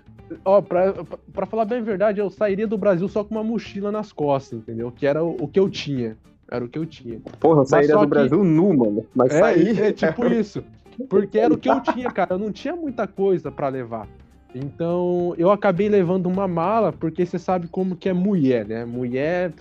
Ó, 0.45 0.61
pra, 0.63 0.95
pra 1.33 1.47
falar 1.47 1.65
bem 1.67 1.79
a 1.79 1.83
verdade, 1.83 2.21
eu 2.21 2.31
sairia 2.31 2.67
do 2.67 2.79
Brasil 2.79 3.07
só 3.09 3.23
com 3.23 3.35
uma 3.35 3.45
mochila 3.45 3.93
nas 3.93 4.13
costas, 4.13 4.59
entendeu? 4.59 4.91
Que 4.91 5.07
era 5.07 5.23
o, 5.23 5.37
o 5.39 5.49
que 5.49 5.61
eu 5.61 5.69
tinha. 5.69 6.17
Era 6.51 6.65
o 6.65 6.69
que 6.69 6.79
eu 6.79 6.87
tinha. 6.87 7.21
Porra, 7.41 7.61
eu 7.61 7.67
sairia 7.67 7.95
do 7.95 8.01
que... 8.01 8.07
Brasil 8.07 8.45
nu, 8.45 8.75
mano. 8.77 9.07
Mas 9.15 9.33
é, 9.33 9.41
sair... 9.41 9.81
é 9.81 9.93
tipo 9.93 10.27
isso. 10.27 10.65
Porque 11.09 11.39
era 11.39 11.53
o 11.53 11.59
que 11.59 11.69
eu 11.69 11.81
tinha, 11.81 12.11
cara. 12.11 12.35
Eu 12.35 12.39
não 12.39 12.53
tinha 12.53 12.77
muita 12.77 13.07
coisa 13.07 13.51
para 13.51 13.69
levar. 13.69 14.09
Então, 14.55 15.35
eu 15.37 15.51
acabei 15.51 15.89
levando 15.89 16.27
uma 16.27 16.47
mala, 16.47 16.93
porque 16.93 17.27
você 17.27 17.39
sabe 17.39 17.67
como 17.69 17.97
que 17.97 18.09
é 18.09 18.13
mulher, 18.13 18.67
né? 18.67 18.85
Mulher 18.85 19.53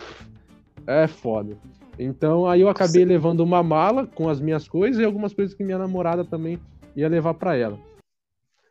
é 0.86 1.07
foda. 1.07 1.57
Então, 1.98 2.48
aí 2.48 2.61
eu 2.61 2.70
acabei 2.70 3.03
levando 3.03 3.40
uma 3.40 3.64
mala 3.64 4.06
com 4.06 4.30
as 4.30 4.40
minhas 4.40 4.68
coisas 4.68 5.02
e 5.02 5.06
algumas 5.06 5.34
coisas 5.34 5.56
que 5.56 5.64
minha 5.64 5.78
namorada 5.78 6.24
também 6.24 6.60
ia 6.95 7.10
levar 7.10 7.34
para 7.34 7.56
ela. 7.56 7.80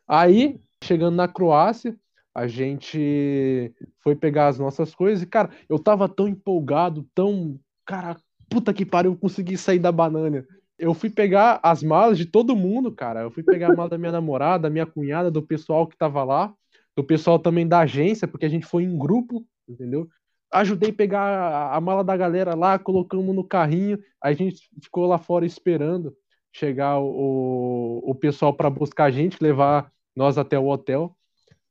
Aí, 0.07 0.59
Chegando 0.83 1.15
na 1.15 1.29
Croácia, 1.29 1.95
a 2.35 2.45
gente 2.45 3.73
foi 4.01 4.15
pegar 4.15 4.47
as 4.47 4.59
nossas 4.59 4.93
coisas 4.93 5.23
e, 5.23 5.25
cara, 5.25 5.49
eu 5.69 5.79
tava 5.79 6.09
tão 6.09 6.27
empolgado, 6.27 7.07
tão. 7.15 7.57
Cara, 7.85 8.17
puta 8.49 8.73
que 8.73 8.85
pariu, 8.85 9.13
eu 9.13 9.17
consegui 9.17 9.57
sair 9.57 9.79
da 9.79 9.93
banana. 9.93 10.45
Eu 10.77 10.93
fui 10.93 11.09
pegar 11.09 11.59
as 11.63 11.83
malas 11.83 12.17
de 12.17 12.25
todo 12.25 12.55
mundo, 12.55 12.91
cara. 12.91 13.21
Eu 13.21 13.31
fui 13.31 13.43
pegar 13.43 13.71
a 13.71 13.75
mala 13.75 13.89
da 13.89 13.97
minha 13.97 14.11
namorada, 14.11 14.63
da 14.63 14.69
minha 14.69 14.85
cunhada, 14.85 15.29
do 15.29 15.41
pessoal 15.41 15.87
que 15.87 15.97
tava 15.97 16.23
lá, 16.23 16.53
do 16.95 17.03
pessoal 17.03 17.39
também 17.39 17.67
da 17.67 17.79
agência, 17.79 18.27
porque 18.27 18.45
a 18.45 18.49
gente 18.49 18.65
foi 18.65 18.83
em 18.83 18.97
grupo, 18.97 19.45
entendeu? 19.67 20.07
Ajudei 20.51 20.91
a 20.91 20.93
pegar 20.93 21.73
a 21.73 21.81
mala 21.81 22.03
da 22.03 22.15
galera 22.15 22.55
lá, 22.55 22.77
colocamos 22.77 23.35
no 23.35 23.43
carrinho, 23.43 23.99
a 24.21 24.33
gente 24.33 24.69
ficou 24.81 25.05
lá 25.07 25.17
fora 25.17 25.45
esperando 25.45 26.15
chegar 26.51 26.99
o, 26.99 28.01
o 28.05 28.15
pessoal 28.15 28.53
para 28.53 28.69
buscar 28.69 29.05
a 29.05 29.11
gente, 29.11 29.41
levar 29.41 29.91
nós 30.15 30.37
até 30.37 30.57
o 30.57 30.67
hotel. 30.67 31.17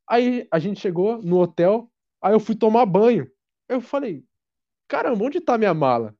Aí 0.08 0.46
a 0.50 0.58
gente 0.58 0.80
chegou 0.80 1.22
no 1.22 1.38
hotel, 1.38 1.88
aí 2.20 2.34
eu 2.34 2.40
fui 2.40 2.56
tomar 2.56 2.84
banho. 2.84 3.30
Eu 3.68 3.80
falei, 3.80 4.24
caramba, 4.88 5.24
onde 5.24 5.40
tá 5.40 5.56
minha 5.56 5.72
mala? 5.72 6.14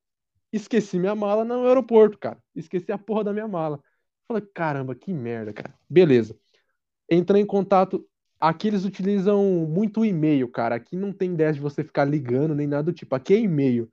Esqueci 0.53 0.99
minha 0.99 1.15
mala 1.15 1.45
no 1.45 1.66
aeroporto, 1.66 2.19
cara. 2.19 2.39
Esqueci 2.55 2.93
a 2.93 2.99
porra 2.99 3.24
da 3.24 3.33
minha 3.33 3.49
mala. 3.49 3.81
Falei, 4.29 4.43
caramba, 4.55 4.95
que 4.95 5.12
merda, 5.12 5.53
cara. 5.53 5.74
Beleza. 5.89 6.37
Entrei 7.11 7.43
em 7.43 7.47
contato. 7.47 8.07
Aqui 8.39 8.69
eles 8.69 8.85
utilizam 8.85 9.43
muito 9.66 10.05
e-mail, 10.05 10.49
cara. 10.49 10.74
Aqui 10.74 10.97
não 10.97 11.12
tem 11.12 11.33
ideia 11.33 11.53
de 11.53 11.61
você 11.61 11.83
ficar 11.83 12.05
ligando 12.05 12.55
nem 12.55 12.66
nada 12.66 12.85
do 12.85 12.93
tipo. 12.93 13.15
Aqui 13.15 13.35
é 13.35 13.39
e-mail. 13.39 13.91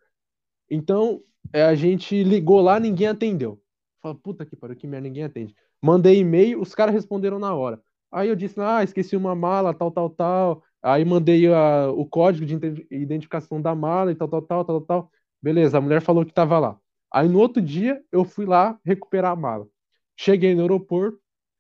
Então, 0.70 1.22
é, 1.54 1.64
a 1.64 1.76
gente 1.76 2.24
ligou 2.24 2.62
lá, 2.62 2.80
ninguém 2.80 3.08
atendeu. 3.08 3.62
Fala, 4.02 4.16
puta 4.16 4.46
que 4.46 4.56
pariu, 4.56 4.76
que 4.76 4.88
merda, 4.88 5.08
ninguém 5.08 5.24
atende. 5.24 5.56
Mandei 5.82 6.20
e-mail, 6.20 6.62
os 6.62 6.76
caras 6.76 6.94
responderam 6.94 7.40
na 7.40 7.54
hora. 7.54 7.82
Aí 8.12 8.28
eu 8.28 8.36
disse, 8.36 8.60
ah, 8.60 8.84
esqueci 8.84 9.16
uma 9.16 9.36
mala, 9.36 9.74
tal, 9.74 9.92
tal, 9.92 10.10
tal. 10.10 10.64
Aí 10.82 11.06
mandei 11.06 11.48
a, 11.48 11.90
o 11.92 12.06
código 12.06 12.46
de 12.46 12.88
identificação 12.90 13.62
da 13.62 13.76
mala 13.76 14.12
e 14.12 14.16
tal, 14.16 14.28
tal, 14.28 14.42
tal, 14.42 14.66
tal, 14.66 14.82
tal. 14.82 15.12
Beleza, 15.42 15.78
a 15.78 15.82
mulher 15.82 16.02
falou 16.02 16.26
que 16.26 16.34
tava 16.34 16.60
lá. 16.60 16.80
Aí 17.12 17.28
no 17.28 17.40
outro 17.40 17.62
dia 17.62 18.02
eu 18.12 18.24
fui 18.24 18.46
lá 18.46 18.78
recuperar 18.86 19.32
a 19.32 19.36
mala. 19.36 19.68
Cheguei 20.16 20.54
no 20.54 20.62
aeroporto, 20.62 21.20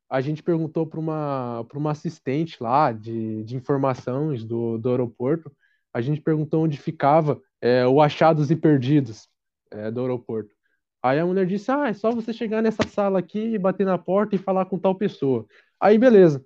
a 0.09 0.21
gente 0.21 0.43
perguntou 0.43 0.85
para 0.85 0.99
uma, 0.99 1.65
uma 1.73 1.91
assistente 1.91 2.61
lá 2.61 2.91
de, 2.91 3.43
de 3.43 3.55
informações 3.55 4.43
do, 4.43 4.77
do 4.77 4.89
aeroporto, 4.89 5.51
a 5.93 6.01
gente 6.01 6.21
perguntou 6.21 6.63
onde 6.63 6.77
ficava 6.77 7.41
é, 7.61 7.85
o 7.87 8.01
achados 8.01 8.51
e 8.51 8.55
perdidos 8.55 9.27
é, 9.71 9.89
do 9.91 10.01
aeroporto. 10.01 10.53
Aí 11.01 11.19
a 11.19 11.25
mulher 11.25 11.45
disse: 11.45 11.71
Ah, 11.71 11.87
é 11.87 11.93
só 11.93 12.11
você 12.11 12.33
chegar 12.33 12.61
nessa 12.61 12.83
sala 12.87 13.19
aqui, 13.19 13.57
bater 13.57 13.85
na 13.85 13.97
porta 13.97 14.35
e 14.35 14.39
falar 14.39 14.65
com 14.65 14.77
tal 14.77 14.95
pessoa. 14.95 15.45
Aí 15.79 15.97
beleza. 15.97 16.45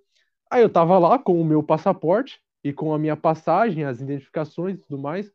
Aí 0.52 0.62
eu 0.62 0.70
tava 0.70 1.00
lá 1.00 1.18
com 1.18 1.40
o 1.42 1.46
meu 1.46 1.64
passaporte 1.64 2.40
e 2.64 2.72
com 2.72 2.94
a 2.94 3.00
minha 3.00 3.18
passagem, 3.18 3.84
as 3.84 4.00
identificações 4.00 4.78
e 4.78 4.82
tudo 4.84 5.02
mais. 5.02 5.32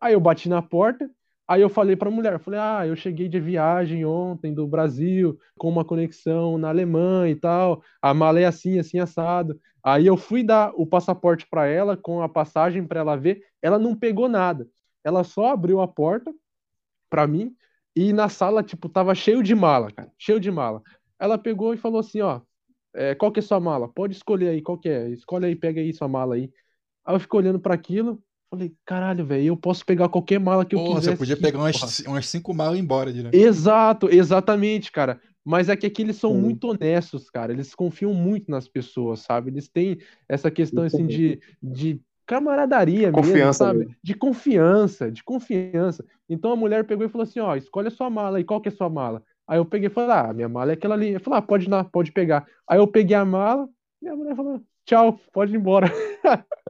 Aí 0.00 0.12
eu 0.12 0.20
bati 0.20 0.48
na 0.48 0.62
porta, 0.62 1.10
aí 1.48 1.62
eu 1.62 1.68
falei 1.70 1.96
para 1.96 2.08
a 2.08 2.12
mulher, 2.12 2.38
falei: 2.40 2.60
"Ah, 2.60 2.86
eu 2.86 2.94
cheguei 2.96 3.28
de 3.28 3.40
viagem 3.40 4.04
ontem 4.04 4.54
do 4.54 4.66
Brasil 4.66 5.38
com 5.58 5.68
uma 5.68 5.84
conexão 5.84 6.58
na 6.58 6.68
Alemanha 6.68 7.30
e 7.32 7.36
tal. 7.36 7.82
A 8.02 8.14
mala 8.14 8.40
é 8.40 8.44
assim, 8.46 8.78
assim 8.78 8.98
assado". 9.00 9.58
Aí 9.82 10.06
eu 10.06 10.16
fui 10.16 10.42
dar 10.44 10.72
o 10.76 10.86
passaporte 10.86 11.46
para 11.50 11.66
ela 11.66 11.96
com 11.96 12.22
a 12.22 12.28
passagem 12.28 12.86
para 12.86 13.00
ela 13.00 13.16
ver, 13.16 13.42
ela 13.62 13.78
não 13.78 13.96
pegou 13.96 14.28
nada. 14.28 14.68
Ela 15.04 15.24
só 15.24 15.52
abriu 15.52 15.80
a 15.80 15.88
porta 15.88 16.32
para 17.10 17.26
mim 17.26 17.54
e 17.96 18.12
na 18.12 18.28
sala 18.28 18.62
tipo 18.62 18.88
tava 18.88 19.14
cheio 19.14 19.42
de 19.42 19.54
mala, 19.54 19.90
cara, 19.92 20.12
cheio 20.18 20.40
de 20.40 20.50
mala. 20.50 20.82
Ela 21.18 21.38
pegou 21.38 21.74
e 21.74 21.76
falou 21.76 22.00
assim, 22.00 22.20
ó, 22.20 22.40
é, 22.94 23.14
qual 23.14 23.32
que 23.32 23.40
é 23.40 23.42
sua 23.42 23.60
mala? 23.60 23.88
Pode 23.88 24.14
escolher 24.16 24.48
aí, 24.50 24.62
qual 24.62 24.78
que 24.78 24.88
é? 24.88 25.08
Escolhe 25.10 25.46
aí, 25.46 25.56
pega 25.56 25.80
aí 25.80 25.92
sua 25.92 26.08
mala 26.08 26.34
aí. 26.36 26.50
Aí 27.04 27.14
eu 27.16 27.20
fico 27.20 27.36
olhando 27.38 27.60
para 27.60 27.74
aquilo, 27.74 28.22
falei, 28.50 28.74
caralho, 28.84 29.24
velho, 29.24 29.46
eu 29.46 29.56
posso 29.56 29.84
pegar 29.84 30.08
qualquer 30.08 30.40
mala 30.40 30.64
que 30.64 30.74
porra, 30.74 30.90
eu 30.90 30.96
quiser. 30.96 31.10
Você 31.12 31.16
podia 31.16 31.36
pegar 31.36 31.58
umas, 31.58 32.00
umas 32.00 32.26
cinco 32.26 32.54
malas 32.54 32.76
e 32.76 32.80
ir 32.80 32.84
embora, 32.84 33.12
direto. 33.12 33.34
Exato, 33.34 34.08
exatamente, 34.10 34.90
cara. 34.90 35.20
Mas 35.44 35.68
é 35.68 35.76
que 35.76 35.86
aqui 35.86 36.02
eles 36.02 36.16
são 36.16 36.32
Sim. 36.32 36.40
muito 36.40 36.68
honestos, 36.68 37.30
cara. 37.30 37.52
Eles 37.52 37.74
confiam 37.74 38.12
muito 38.12 38.50
nas 38.50 38.68
pessoas, 38.68 39.20
sabe? 39.20 39.50
Eles 39.50 39.68
têm 39.68 39.98
essa 40.28 40.50
questão, 40.50 40.84
assim, 40.84 41.06
de, 41.06 41.40
de 41.62 42.00
camaradaria 42.26 43.10
confiança, 43.10 43.38
mesmo, 43.38 43.52
sabe? 43.54 43.78
Mesmo. 43.78 43.94
De 44.02 44.14
confiança, 44.14 45.10
de 45.10 45.24
confiança. 45.24 46.04
Então 46.28 46.52
a 46.52 46.56
mulher 46.56 46.84
pegou 46.86 47.06
e 47.06 47.08
falou 47.08 47.22
assim, 47.22 47.40
ó, 47.40 47.56
escolhe 47.56 47.88
a 47.88 47.90
sua 47.90 48.10
mala 48.10 48.36
aí, 48.36 48.44
qual 48.44 48.60
que 48.60 48.68
é 48.68 48.72
a 48.72 48.76
sua 48.76 48.90
mala? 48.90 49.22
Aí 49.46 49.58
eu 49.58 49.64
peguei 49.64 49.88
e 49.88 49.90
falei, 49.90 50.10
ah, 50.10 50.32
minha 50.34 50.48
mala 50.48 50.72
é 50.72 50.74
aquela 50.74 50.94
ali. 50.94 51.12
Eu 51.12 51.20
falei, 51.20 51.38
ah, 51.38 51.42
pode 51.42 51.64
ir 51.64 51.70
lá, 51.70 51.82
pode 51.82 52.12
pegar. 52.12 52.46
Aí 52.68 52.78
eu 52.78 52.86
peguei 52.86 53.16
a 53.16 53.24
mala 53.24 53.66
e 54.02 54.08
a 54.08 54.14
mulher 54.14 54.36
falou, 54.36 54.60
tchau, 54.84 55.18
pode 55.32 55.54
ir 55.54 55.56
embora. 55.56 55.90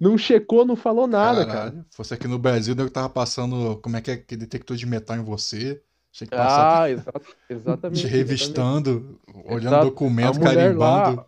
não 0.00 0.16
checou, 0.18 0.64
não 0.64 0.76
falou 0.76 1.06
nada, 1.06 1.46
Caralho, 1.46 1.72
cara. 1.72 1.86
Fosse 1.90 2.14
aqui 2.14 2.26
no 2.26 2.38
Brasil, 2.38 2.74
eu 2.76 2.90
tava 2.90 3.08
passando, 3.08 3.78
como 3.82 3.96
é 3.96 4.00
que 4.00 4.10
é, 4.10 4.16
que 4.16 4.36
detector 4.36 4.76
de 4.76 4.86
metal 4.86 5.16
em 5.16 5.24
você. 5.24 5.82
Tinha 6.12 6.28
que 6.28 6.36
passar. 6.36 6.82
Ah, 6.82 6.90
exatamente. 6.90 7.36
exatamente. 7.48 8.06
revistando, 8.06 8.90
exatamente. 8.90 9.52
olhando 9.52 9.66
Exato. 9.66 9.84
documento, 9.86 10.40
carimbando. 10.40 11.16
Lá, 11.16 11.26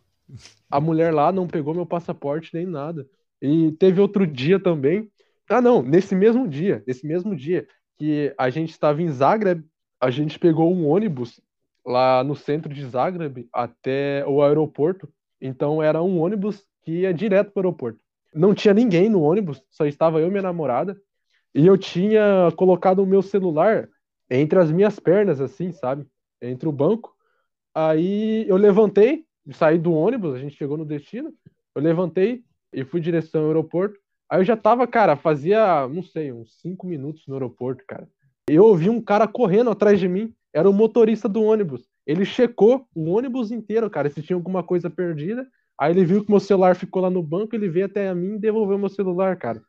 a 0.70 0.80
mulher 0.80 1.12
lá 1.12 1.32
não 1.32 1.46
pegou 1.46 1.74
meu 1.74 1.86
passaporte 1.86 2.50
nem 2.52 2.66
nada. 2.66 3.06
E 3.40 3.72
teve 3.72 4.00
outro 4.00 4.26
dia 4.26 4.60
também. 4.60 5.10
Ah, 5.48 5.60
não, 5.60 5.82
nesse 5.82 6.14
mesmo 6.14 6.46
dia, 6.46 6.82
nesse 6.86 7.06
mesmo 7.06 7.34
dia 7.34 7.66
que 7.96 8.34
a 8.36 8.50
gente 8.50 8.70
estava 8.70 9.02
em 9.02 9.10
Zagreb, 9.10 9.64
a 10.00 10.10
gente 10.10 10.38
pegou 10.38 10.72
um 10.72 10.86
ônibus 10.86 11.40
lá 11.84 12.22
no 12.24 12.34
centro 12.34 12.72
de 12.72 12.84
Zagreb 12.86 13.48
até 13.52 14.24
o 14.26 14.42
aeroporto. 14.42 15.08
Então 15.40 15.82
era 15.82 16.02
um 16.02 16.20
ônibus 16.20 16.62
que 16.82 17.00
ia 17.00 17.14
direto 17.14 17.52
para 17.52 17.60
o 17.60 17.64
aeroporto. 17.64 18.00
Não 18.34 18.54
tinha 18.54 18.74
ninguém 18.74 19.08
no 19.08 19.22
ônibus, 19.22 19.62
só 19.70 19.86
estava 19.86 20.20
eu 20.20 20.26
e 20.26 20.30
minha 20.30 20.42
namorada. 20.42 21.00
E 21.54 21.66
eu 21.66 21.78
tinha 21.78 22.52
colocado 22.56 22.98
o 22.98 23.06
meu 23.06 23.22
celular 23.22 23.88
entre 24.28 24.58
as 24.58 24.72
minhas 24.72 24.98
pernas, 24.98 25.40
assim, 25.40 25.70
sabe? 25.70 26.06
Entre 26.42 26.68
o 26.68 26.72
banco. 26.72 27.14
Aí 27.74 28.44
eu 28.48 28.56
levantei, 28.56 29.24
saí 29.52 29.78
do 29.78 29.92
ônibus, 29.92 30.34
a 30.34 30.38
gente 30.38 30.56
chegou 30.56 30.76
no 30.76 30.84
destino. 30.84 31.32
Eu 31.74 31.82
levantei 31.82 32.42
e 32.72 32.84
fui 32.84 33.00
em 33.00 33.02
direção 33.02 33.42
ao 33.42 33.48
aeroporto. 33.48 33.98
Aí 34.28 34.40
eu 34.40 34.44
já 34.44 34.56
tava, 34.56 34.86
cara, 34.86 35.16
fazia, 35.16 35.86
não 35.88 36.02
sei, 36.02 36.32
uns 36.32 36.60
cinco 36.60 36.86
minutos 36.86 37.26
no 37.28 37.34
aeroporto, 37.34 37.84
cara. 37.86 38.08
Eu 38.48 38.64
ouvi 38.64 38.90
um 38.90 39.00
cara 39.00 39.28
correndo 39.28 39.70
atrás 39.70 39.98
de 40.00 40.08
mim, 40.08 40.34
era 40.52 40.68
o 40.68 40.72
motorista 40.72 41.28
do 41.28 41.42
ônibus. 41.42 41.88
Ele 42.06 42.24
checou 42.24 42.86
o 42.94 43.10
ônibus 43.10 43.50
inteiro, 43.50 43.88
cara, 43.88 44.10
se 44.10 44.22
tinha 44.22 44.36
alguma 44.36 44.62
coisa 44.62 44.90
perdida. 44.90 45.46
Aí 45.78 45.92
ele 45.92 46.04
viu 46.04 46.24
que 46.24 46.30
meu 46.30 46.40
celular 46.40 46.76
ficou 46.76 47.02
lá 47.02 47.10
no 47.10 47.22
banco, 47.22 47.54
ele 47.54 47.68
veio 47.68 47.86
até 47.86 48.08
a 48.08 48.14
mim 48.14 48.34
e 48.34 48.38
devolveu 48.38 48.78
meu 48.78 48.88
celular, 48.88 49.36
cara. 49.36 49.62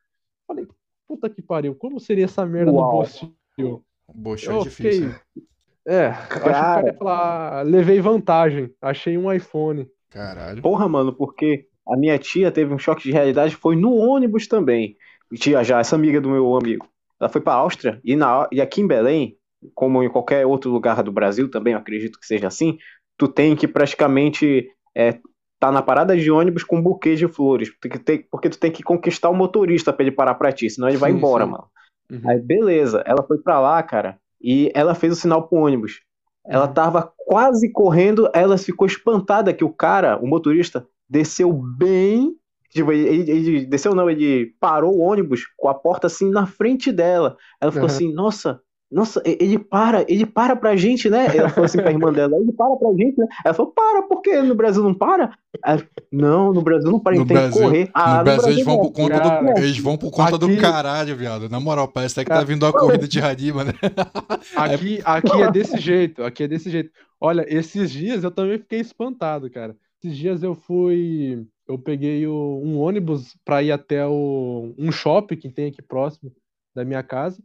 Falei, 0.48 0.68
puta 1.08 1.30
que 1.30 1.42
pariu, 1.42 1.76
como 1.76 2.00
seria 2.00 2.26
essa 2.26 2.46
merda 2.46 2.72
Uau. 2.72 2.92
no 2.92 2.98
Bostil? 2.98 3.84
Bocha 4.14 4.54
é 4.54 4.60
difícil. 4.60 5.10
Fiquei... 5.10 5.46
É, 5.88 6.10
cara... 6.10 6.20
acho 6.20 6.30
que 6.30 6.38
o 6.38 6.52
cara 6.52 6.88
ia 6.88 6.94
falar, 6.94 7.62
levei 7.66 8.02
vantagem, 8.02 8.74
achei 8.82 9.18
um 9.18 9.32
iPhone. 9.32 9.88
Caralho. 10.10 10.62
Porra, 10.62 10.88
mano, 10.88 11.14
porque 11.14 11.68
a 11.88 11.96
minha 11.98 12.18
tia 12.18 12.52
teve 12.52 12.74
um 12.74 12.80
choque 12.80 13.04
de 13.04 13.12
realidade, 13.12 13.56
foi 13.56 13.76
no 13.76 13.96
ônibus 13.96 14.48
também. 14.48 14.96
Tia 15.36 15.64
já, 15.64 15.80
essa 15.80 15.96
amiga 15.96 16.22
do 16.22 16.30
meu 16.30 16.56
amigo. 16.56 16.88
Ela 17.20 17.30
foi 17.30 17.42
para 17.42 17.54
a 17.54 17.58
Áustria 17.58 18.00
e, 18.04 18.16
na, 18.16 18.48
e 18.52 18.62
aqui 18.62 18.82
em 18.82 18.88
Belém, 18.88 19.38
como 19.74 20.04
em 20.04 20.10
qualquer 20.10 20.46
outro 20.46 20.72
lugar 20.72 21.02
do 21.04 21.12
Brasil 21.12 21.50
também, 21.50 21.74
eu 21.74 21.80
acredito 21.80 22.20
que 22.20 22.26
seja 22.26 22.48
assim, 22.48 22.78
tu 23.18 23.28
tem 23.28 23.56
que 23.56 23.68
praticamente 23.68 24.70
é, 24.94 25.20
tá 25.60 25.72
na 25.72 25.82
parada 25.82 26.16
de 26.16 26.30
ônibus 26.30 26.64
com 26.64 26.78
um 26.78 26.82
buquê 26.82 27.16
de 27.16 27.28
flores, 27.28 27.70
porque, 27.70 28.28
porque 28.30 28.50
tu 28.50 28.60
tem 28.60 28.72
que 28.72 28.84
conquistar 28.84 29.30
o 29.30 29.36
motorista 29.36 29.94
para 29.94 30.04
ele 30.04 30.12
parar 30.12 30.36
para 30.36 30.52
ti, 30.52 30.70
senão 30.70 30.88
ele 30.88 30.98
sim, 30.98 31.02
vai 31.02 31.12
embora, 31.12 31.46
sim. 31.46 31.52
mano. 31.52 31.66
Uhum. 32.12 32.30
Aí 32.30 32.40
beleza, 32.40 33.04
ela 33.06 33.24
foi 33.24 33.38
para 33.38 33.60
lá, 33.60 33.82
cara, 33.82 34.18
e 34.42 34.72
ela 34.76 34.94
fez 34.94 35.14
o 35.14 35.16
sinal 35.16 35.48
pro 35.48 35.60
ônibus. 35.60 36.02
Ela 36.46 36.68
uhum. 36.68 36.74
tava 36.74 37.12
quase 37.18 37.72
correndo, 37.72 38.30
ela 38.34 38.58
ficou 38.58 38.86
espantada 38.86 39.54
que 39.54 39.64
o 39.64 39.74
cara, 39.74 40.18
o 40.18 40.28
motorista, 40.28 40.86
desceu 41.10 41.52
bem 41.52 42.36
Tipo, 42.76 42.92
ele, 42.92 43.32
ele, 43.32 43.66
desceu 43.66 43.96
não, 43.96 44.10
ele 44.10 44.54
parou 44.60 44.98
o 44.98 45.00
ônibus 45.00 45.44
com 45.56 45.70
a 45.70 45.74
porta 45.74 46.08
assim 46.08 46.30
na 46.30 46.46
frente 46.46 46.92
dela. 46.92 47.38
Ela 47.62 47.72
ficou 47.72 47.88
uhum. 47.88 47.96
assim, 47.96 48.14
nossa, 48.14 48.60
nossa, 48.92 49.22
ele 49.26 49.58
para, 49.58 50.06
ele 50.08 50.26
para 50.26 50.56
pra 50.56 50.76
gente, 50.76 51.10
né? 51.10 51.26
Ela 51.36 51.50
falou 51.50 51.66
assim 51.66 51.80
pra 51.80 51.92
irmã 51.92 52.14
dela, 52.14 52.38
ele 52.38 52.52
para 52.54 52.76
pra 52.76 52.90
gente, 52.92 53.18
né? 53.18 53.26
Ela 53.44 53.54
falou, 53.54 53.72
para, 53.72 54.04
por 54.04 54.22
quê? 54.22 54.42
No 54.42 54.56
Brasil 54.56 54.84
não 54.84 54.94
para? 54.94 55.36
Ela, 55.64 55.84
não, 56.12 56.54
no 56.54 56.62
Brasil 56.62 56.92
não 56.92 57.00
para, 57.00 57.14
a 57.14 57.16
gente 57.18 57.28
tem 57.28 57.52
que 57.52 57.60
correr. 57.60 57.90
Ah, 57.94 58.18
no, 58.18 58.24
Brasil, 58.24 58.42
Brasil 58.44 58.54
eles 58.54 58.66
vão 58.66 58.78
por 58.78 58.92
conta 58.92 59.20
do, 59.20 59.60
eles 59.60 59.80
vão 59.80 59.98
por 59.98 60.12
conta 60.12 60.36
aqui... 60.36 60.56
do 60.56 60.62
caralho, 60.62 61.16
viado. 61.16 61.50
Na 61.50 61.60
moral, 61.60 61.88
parece 61.88 62.20
até 62.20 62.26
que 62.26 62.38
tá 62.38 62.44
vindo 62.44 62.64
uma 62.64 62.72
corrida 62.72 63.08
de 63.08 63.20
Radima, 63.20 63.64
né? 63.64 63.74
Aqui, 64.56 65.02
aqui 65.04 65.42
é 65.42 65.52
desse 65.52 65.78
jeito, 65.80 66.24
aqui 66.24 66.44
é 66.44 66.48
desse 66.48 66.70
jeito. 66.70 66.92
Olha, 67.20 67.46
esses 67.48 67.92
dias 67.92 68.24
eu 68.24 68.32
também 68.32 68.60
fiquei 68.60 68.80
espantado, 68.80 69.50
cara. 69.50 69.76
Esses 70.02 70.16
dias 70.16 70.44
eu 70.44 70.54
fui 70.54 71.46
eu 71.68 71.80
peguei 71.80 72.28
o, 72.28 72.62
um 72.64 72.80
ônibus 72.80 73.36
para 73.44 73.64
ir 73.64 73.72
até 73.72 74.06
o, 74.06 74.74
um 74.78 74.92
shopping 74.92 75.36
que 75.36 75.50
tem 75.50 75.68
aqui 75.68 75.82
próximo 75.82 76.32
da 76.76 76.86
minha 76.86 77.02
casa. 77.02 77.42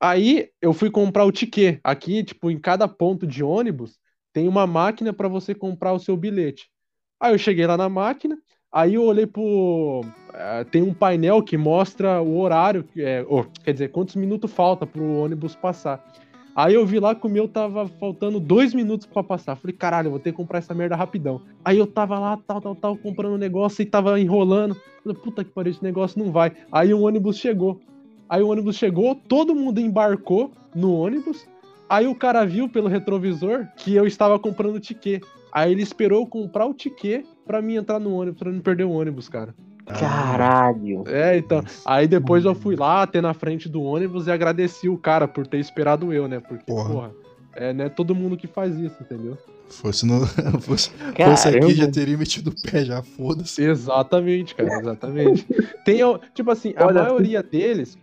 Aí 0.00 0.48
eu 0.62 0.72
fui 0.72 0.90
comprar 0.90 1.24
o 1.24 1.32
ticket. 1.32 1.80
Aqui, 1.82 2.22
tipo, 2.22 2.50
em 2.50 2.58
cada 2.58 2.86
ponto 2.86 3.26
de 3.26 3.42
ônibus 3.42 3.98
tem 4.32 4.46
uma 4.46 4.66
máquina 4.66 5.12
para 5.12 5.28
você 5.28 5.54
comprar 5.54 5.92
o 5.92 5.98
seu 5.98 6.16
bilhete. 6.16 6.68
Aí 7.20 7.32
eu 7.34 7.38
cheguei 7.38 7.66
lá 7.66 7.76
na 7.76 7.88
máquina, 7.88 8.38
aí 8.70 8.94
eu 8.94 9.02
olhei 9.02 9.26
pro. 9.26 10.02
Uh, 10.02 10.64
tem 10.70 10.82
um 10.82 10.94
painel 10.94 11.42
que 11.42 11.56
mostra 11.56 12.22
o 12.22 12.38
horário, 12.38 12.84
é, 12.96 13.24
quer 13.64 13.72
dizer, 13.72 13.88
quantos 13.90 14.14
minutos 14.14 14.52
falta 14.52 14.86
pro 14.86 15.02
ônibus 15.02 15.56
passar. 15.56 16.04
Aí 16.54 16.74
eu 16.74 16.84
vi 16.84 16.98
lá 16.98 17.14
que 17.14 17.24
o 17.26 17.30
meu 17.30 17.46
tava 17.46 17.86
faltando 17.86 18.40
dois 18.40 18.74
minutos 18.74 19.06
para 19.06 19.22
passar. 19.22 19.54
Falei, 19.54 19.76
caralho, 19.76 20.10
vou 20.10 20.18
ter 20.18 20.32
que 20.32 20.36
comprar 20.36 20.58
essa 20.58 20.74
merda 20.74 20.96
rapidão. 20.96 21.40
Aí 21.64 21.78
eu 21.78 21.86
tava 21.86 22.18
lá, 22.18 22.36
tal, 22.36 22.60
tal, 22.60 22.74
tal, 22.74 22.96
comprando 22.96 23.34
um 23.34 23.38
negócio 23.38 23.80
e 23.80 23.86
tava 23.86 24.20
enrolando. 24.20 24.76
Falei, 25.02 25.16
puta 25.18 25.44
que 25.44 25.52
pariu, 25.52 25.70
esse 25.70 25.82
negócio 25.82 26.18
não 26.18 26.32
vai. 26.32 26.52
Aí 26.72 26.92
o 26.92 27.02
ônibus 27.02 27.38
chegou. 27.38 27.80
Aí 28.28 28.42
o 28.42 28.48
ônibus 28.48 28.76
chegou, 28.76 29.14
todo 29.14 29.54
mundo 29.54 29.80
embarcou 29.80 30.52
no 30.74 30.94
ônibus. 30.94 31.46
Aí 31.88 32.06
o 32.06 32.14
cara 32.14 32.44
viu 32.44 32.68
pelo 32.68 32.88
retrovisor 32.88 33.66
que 33.76 33.94
eu 33.94 34.06
estava 34.06 34.38
comprando 34.38 34.76
o 34.76 34.80
ticket. 34.80 35.22
Aí 35.50 35.72
ele 35.72 35.82
esperou 35.82 36.26
comprar 36.26 36.66
o 36.66 36.74
ticket 36.74 37.24
para 37.46 37.62
mim 37.62 37.76
entrar 37.76 37.98
no 37.98 38.14
ônibus, 38.14 38.38
pra 38.38 38.52
não 38.52 38.60
perder 38.60 38.84
o 38.84 38.90
ônibus, 38.90 39.28
cara. 39.28 39.54
Caralho. 39.86 41.04
É, 41.06 41.38
então. 41.38 41.64
Aí 41.86 42.06
depois 42.06 42.44
eu 42.44 42.54
fui 42.54 42.76
lá, 42.76 43.02
até 43.02 43.22
na 43.22 43.32
frente 43.32 43.68
do 43.68 43.82
ônibus 43.82 44.26
e 44.26 44.30
agradeci 44.30 44.88
o 44.88 44.98
cara 44.98 45.26
por 45.26 45.46
ter 45.46 45.58
esperado 45.58 46.12
eu, 46.12 46.28
né? 46.28 46.40
Porque, 46.40 46.64
porra, 46.66 46.90
porra 46.90 47.12
é, 47.58 47.72
não 47.72 47.84
é 47.84 47.88
todo 47.88 48.14
mundo 48.14 48.36
que 48.36 48.46
faz 48.46 48.76
isso, 48.78 48.96
entendeu? 49.00 49.36
Fosse, 49.68 50.06
no, 50.06 50.24
fosse, 50.62 50.90
fosse 50.90 51.48
aqui, 51.48 51.74
já 51.74 51.90
teria 51.90 52.16
metido 52.16 52.50
o 52.50 52.70
pé, 52.70 52.84
já 52.84 53.02
foda-se. 53.02 53.62
Exatamente, 53.62 54.54
cara, 54.54 54.78
exatamente. 54.78 55.46
Tem, 55.84 55.98
tipo 56.34 56.50
assim, 56.50 56.72
a 56.76 56.86
Olha, 56.86 57.02
maioria 57.02 57.42
deles, 57.42 57.98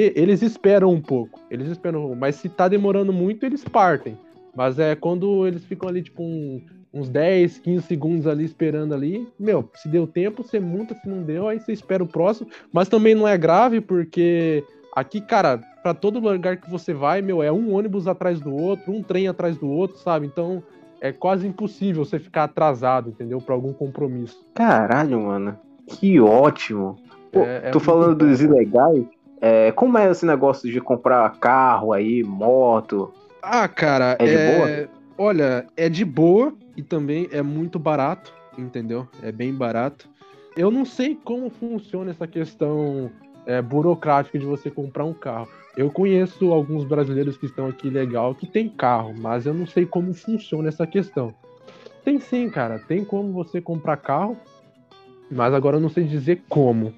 eles 0.00 0.42
esperam 0.42 0.90
um 0.90 1.00
pouco. 1.00 1.40
Eles 1.50 1.68
esperam, 1.68 2.14
mas 2.14 2.36
se 2.36 2.48
tá 2.48 2.68
demorando 2.68 3.12
muito, 3.12 3.44
eles 3.44 3.64
partem. 3.64 4.16
Mas 4.54 4.78
é 4.78 4.94
quando 4.94 5.46
eles 5.46 5.64
ficam 5.64 5.88
ali, 5.88 6.02
tipo, 6.02 6.22
um, 6.22 6.62
uns 6.92 7.08
10, 7.08 7.58
15 7.58 7.86
segundos 7.86 8.26
ali 8.26 8.44
esperando 8.44 8.94
ali. 8.94 9.28
Meu, 9.38 9.68
se 9.74 9.88
deu 9.88 10.06
tempo, 10.06 10.42
você 10.42 10.58
multa, 10.58 10.94
se 10.94 11.08
não 11.08 11.22
deu, 11.22 11.46
aí 11.46 11.60
você 11.60 11.72
espera 11.72 12.02
o 12.02 12.08
próximo. 12.08 12.48
Mas 12.72 12.88
também 12.88 13.14
não 13.14 13.28
é 13.28 13.36
grave, 13.36 13.80
porque 13.80 14.64
aqui, 14.94 15.20
cara, 15.20 15.58
para 15.82 15.92
todo 15.92 16.18
lugar 16.18 16.56
que 16.56 16.70
você 16.70 16.94
vai, 16.94 17.20
meu, 17.20 17.42
é 17.42 17.52
um 17.52 17.74
ônibus 17.74 18.08
atrás 18.08 18.40
do 18.40 18.54
outro, 18.54 18.92
um 18.92 19.02
trem 19.02 19.28
atrás 19.28 19.56
do 19.56 19.68
outro, 19.68 19.98
sabe? 19.98 20.26
Então 20.26 20.62
é 21.00 21.12
quase 21.12 21.46
impossível 21.46 22.04
você 22.04 22.18
ficar 22.18 22.44
atrasado, 22.44 23.10
entendeu? 23.10 23.38
Para 23.40 23.54
algum 23.54 23.72
compromisso. 23.72 24.44
Caralho, 24.54 25.20
mano. 25.20 25.58
Que 25.86 26.18
ótimo. 26.18 26.96
Pô, 27.30 27.40
é, 27.40 27.68
é 27.68 27.70
tô 27.70 27.78
falando 27.78 28.18
bom, 28.18 28.26
dos 28.26 28.40
ilegais. 28.40 29.04
É, 29.40 29.70
como 29.72 29.98
é 29.98 30.10
esse 30.10 30.24
negócio 30.24 30.70
de 30.70 30.80
comprar 30.80 31.30
carro 31.38 31.92
aí, 31.92 32.22
moto? 32.22 33.12
Ah, 33.42 33.68
cara, 33.68 34.16
é 34.18 34.24
de 34.24 34.34
é... 34.34 34.56
boa? 34.56 34.96
Olha, 35.18 35.66
é 35.76 35.88
de 35.88 36.04
boa 36.04 36.52
e 36.76 36.82
também 36.82 37.28
é 37.30 37.42
muito 37.42 37.78
barato, 37.78 38.32
entendeu? 38.58 39.08
É 39.22 39.32
bem 39.32 39.54
barato. 39.54 40.08
Eu 40.56 40.70
não 40.70 40.84
sei 40.84 41.18
como 41.22 41.50
funciona 41.50 42.10
essa 42.10 42.26
questão 42.26 43.10
é, 43.46 43.62
burocrática 43.62 44.38
de 44.38 44.44
você 44.44 44.70
comprar 44.70 45.04
um 45.04 45.12
carro. 45.12 45.48
Eu 45.76 45.90
conheço 45.90 46.52
alguns 46.52 46.84
brasileiros 46.84 47.36
que 47.36 47.46
estão 47.46 47.66
aqui 47.68 47.90
legal 47.90 48.34
que 48.34 48.46
tem 48.46 48.68
carro, 48.68 49.14
mas 49.18 49.46
eu 49.46 49.52
não 49.52 49.66
sei 49.66 49.84
como 49.84 50.14
funciona 50.14 50.68
essa 50.68 50.86
questão. 50.86 51.34
Tem 52.04 52.18
sim, 52.18 52.48
cara. 52.48 52.78
Tem 52.78 53.04
como 53.04 53.32
você 53.32 53.60
comprar 53.60 53.96
carro, 53.98 54.36
mas 55.30 55.52
agora 55.52 55.76
eu 55.76 55.80
não 55.80 55.90
sei 55.90 56.04
dizer 56.04 56.42
como. 56.48 56.94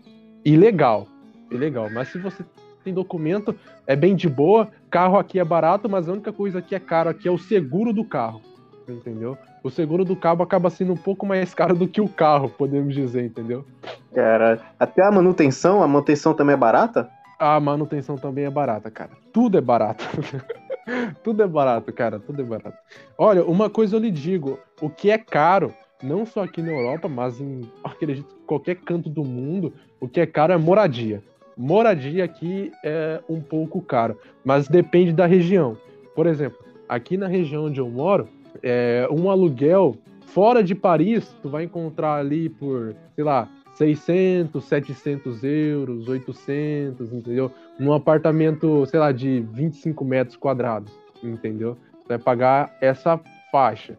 Ilegal. 1.50 1.86
Ilegal. 1.86 1.90
Mas 1.90 2.08
se 2.08 2.18
você 2.18 2.44
tem 2.84 2.94
documento, 2.94 3.54
é 3.86 3.94
bem 3.94 4.14
de 4.14 4.28
boa. 4.28 4.68
Carro 4.90 5.18
aqui 5.18 5.38
é 5.38 5.44
barato, 5.44 5.88
mas 5.88 6.08
a 6.08 6.12
única 6.12 6.32
coisa 6.32 6.62
que 6.62 6.74
é 6.74 6.80
caro 6.80 7.10
aqui 7.10 7.28
é 7.28 7.30
o 7.30 7.38
seguro 7.38 7.92
do 7.92 8.04
carro. 8.04 8.40
Entendeu? 8.88 9.36
O 9.62 9.70
seguro 9.70 10.04
do 10.04 10.16
carro 10.16 10.42
acaba 10.42 10.70
sendo 10.70 10.94
um 10.94 10.96
pouco 10.96 11.26
mais 11.26 11.52
caro 11.52 11.74
do 11.74 11.86
que 11.86 12.00
o 12.00 12.08
carro, 12.08 12.48
podemos 12.48 12.94
dizer, 12.94 13.24
entendeu? 13.24 13.64
Cara, 14.14 14.60
até 14.80 15.02
a 15.02 15.10
manutenção, 15.10 15.82
a 15.82 15.88
manutenção 15.88 16.32
também 16.32 16.54
é 16.54 16.56
barata? 16.56 17.10
A 17.38 17.60
manutenção 17.60 18.16
também 18.16 18.46
é 18.46 18.50
barata, 18.50 18.90
cara. 18.90 19.10
Tudo 19.32 19.58
é 19.58 19.60
barato. 19.60 20.04
tudo 21.22 21.42
é 21.42 21.46
barato, 21.46 21.92
cara. 21.92 22.18
Tudo 22.18 22.40
é 22.40 22.44
barato. 22.44 22.78
Olha, 23.18 23.44
uma 23.44 23.68
coisa 23.68 23.94
eu 23.94 24.00
lhe 24.00 24.10
digo: 24.10 24.58
o 24.80 24.88
que 24.88 25.10
é 25.10 25.18
caro, 25.18 25.74
não 26.02 26.24
só 26.24 26.42
aqui 26.42 26.62
na 26.62 26.72
Europa, 26.72 27.08
mas 27.08 27.38
em 27.40 27.70
acredito, 27.84 28.34
qualquer 28.46 28.76
canto 28.76 29.10
do 29.10 29.22
mundo, 29.22 29.74
o 30.00 30.08
que 30.08 30.20
é 30.20 30.26
caro 30.26 30.52
é 30.52 30.56
moradia 30.56 31.22
moradia 31.58 32.24
aqui 32.24 32.70
é 32.84 33.20
um 33.28 33.40
pouco 33.40 33.82
caro, 33.82 34.16
mas 34.44 34.68
depende 34.68 35.12
da 35.12 35.26
região. 35.26 35.76
Por 36.14 36.26
exemplo, 36.26 36.58
aqui 36.88 37.16
na 37.16 37.26
região 37.26 37.66
onde 37.66 37.80
eu 37.80 37.90
moro, 37.90 38.28
é, 38.62 39.08
um 39.10 39.28
aluguel 39.28 39.96
fora 40.26 40.62
de 40.62 40.74
Paris, 40.74 41.34
tu 41.42 41.48
vai 41.48 41.64
encontrar 41.64 42.14
ali 42.14 42.48
por, 42.48 42.94
sei 43.14 43.24
lá, 43.24 43.48
600, 43.74 44.64
700 44.64 45.44
euros, 45.44 46.08
800, 46.08 47.12
entendeu? 47.12 47.50
Num 47.78 47.92
apartamento, 47.92 48.84
sei 48.86 49.00
lá, 49.00 49.12
de 49.12 49.40
25 49.52 50.04
metros 50.04 50.36
quadrados, 50.36 50.92
entendeu? 51.22 51.76
Tu 52.02 52.08
vai 52.08 52.18
pagar 52.18 52.76
essa 52.80 53.20
faixa. 53.50 53.96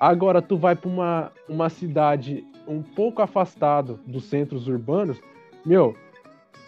Agora, 0.00 0.40
tu 0.40 0.56
vai 0.56 0.76
para 0.76 0.88
uma, 0.88 1.32
uma 1.48 1.68
cidade 1.68 2.44
um 2.66 2.82
pouco 2.82 3.20
afastado 3.20 3.98
dos 4.06 4.24
centros 4.24 4.68
urbanos, 4.68 5.18
meu, 5.64 5.94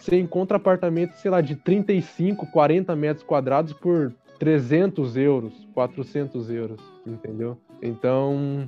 você 0.01 0.19
encontra 0.19 0.57
apartamentos, 0.57 1.19
sei 1.19 1.29
lá, 1.29 1.41
de 1.41 1.55
35, 1.55 2.47
40 2.47 2.95
metros 2.95 3.23
quadrados 3.23 3.73
por 3.73 4.11
300 4.39 5.15
euros, 5.15 5.53
400 5.73 6.49
euros, 6.49 6.81
entendeu? 7.05 7.57
Então, 7.81 8.67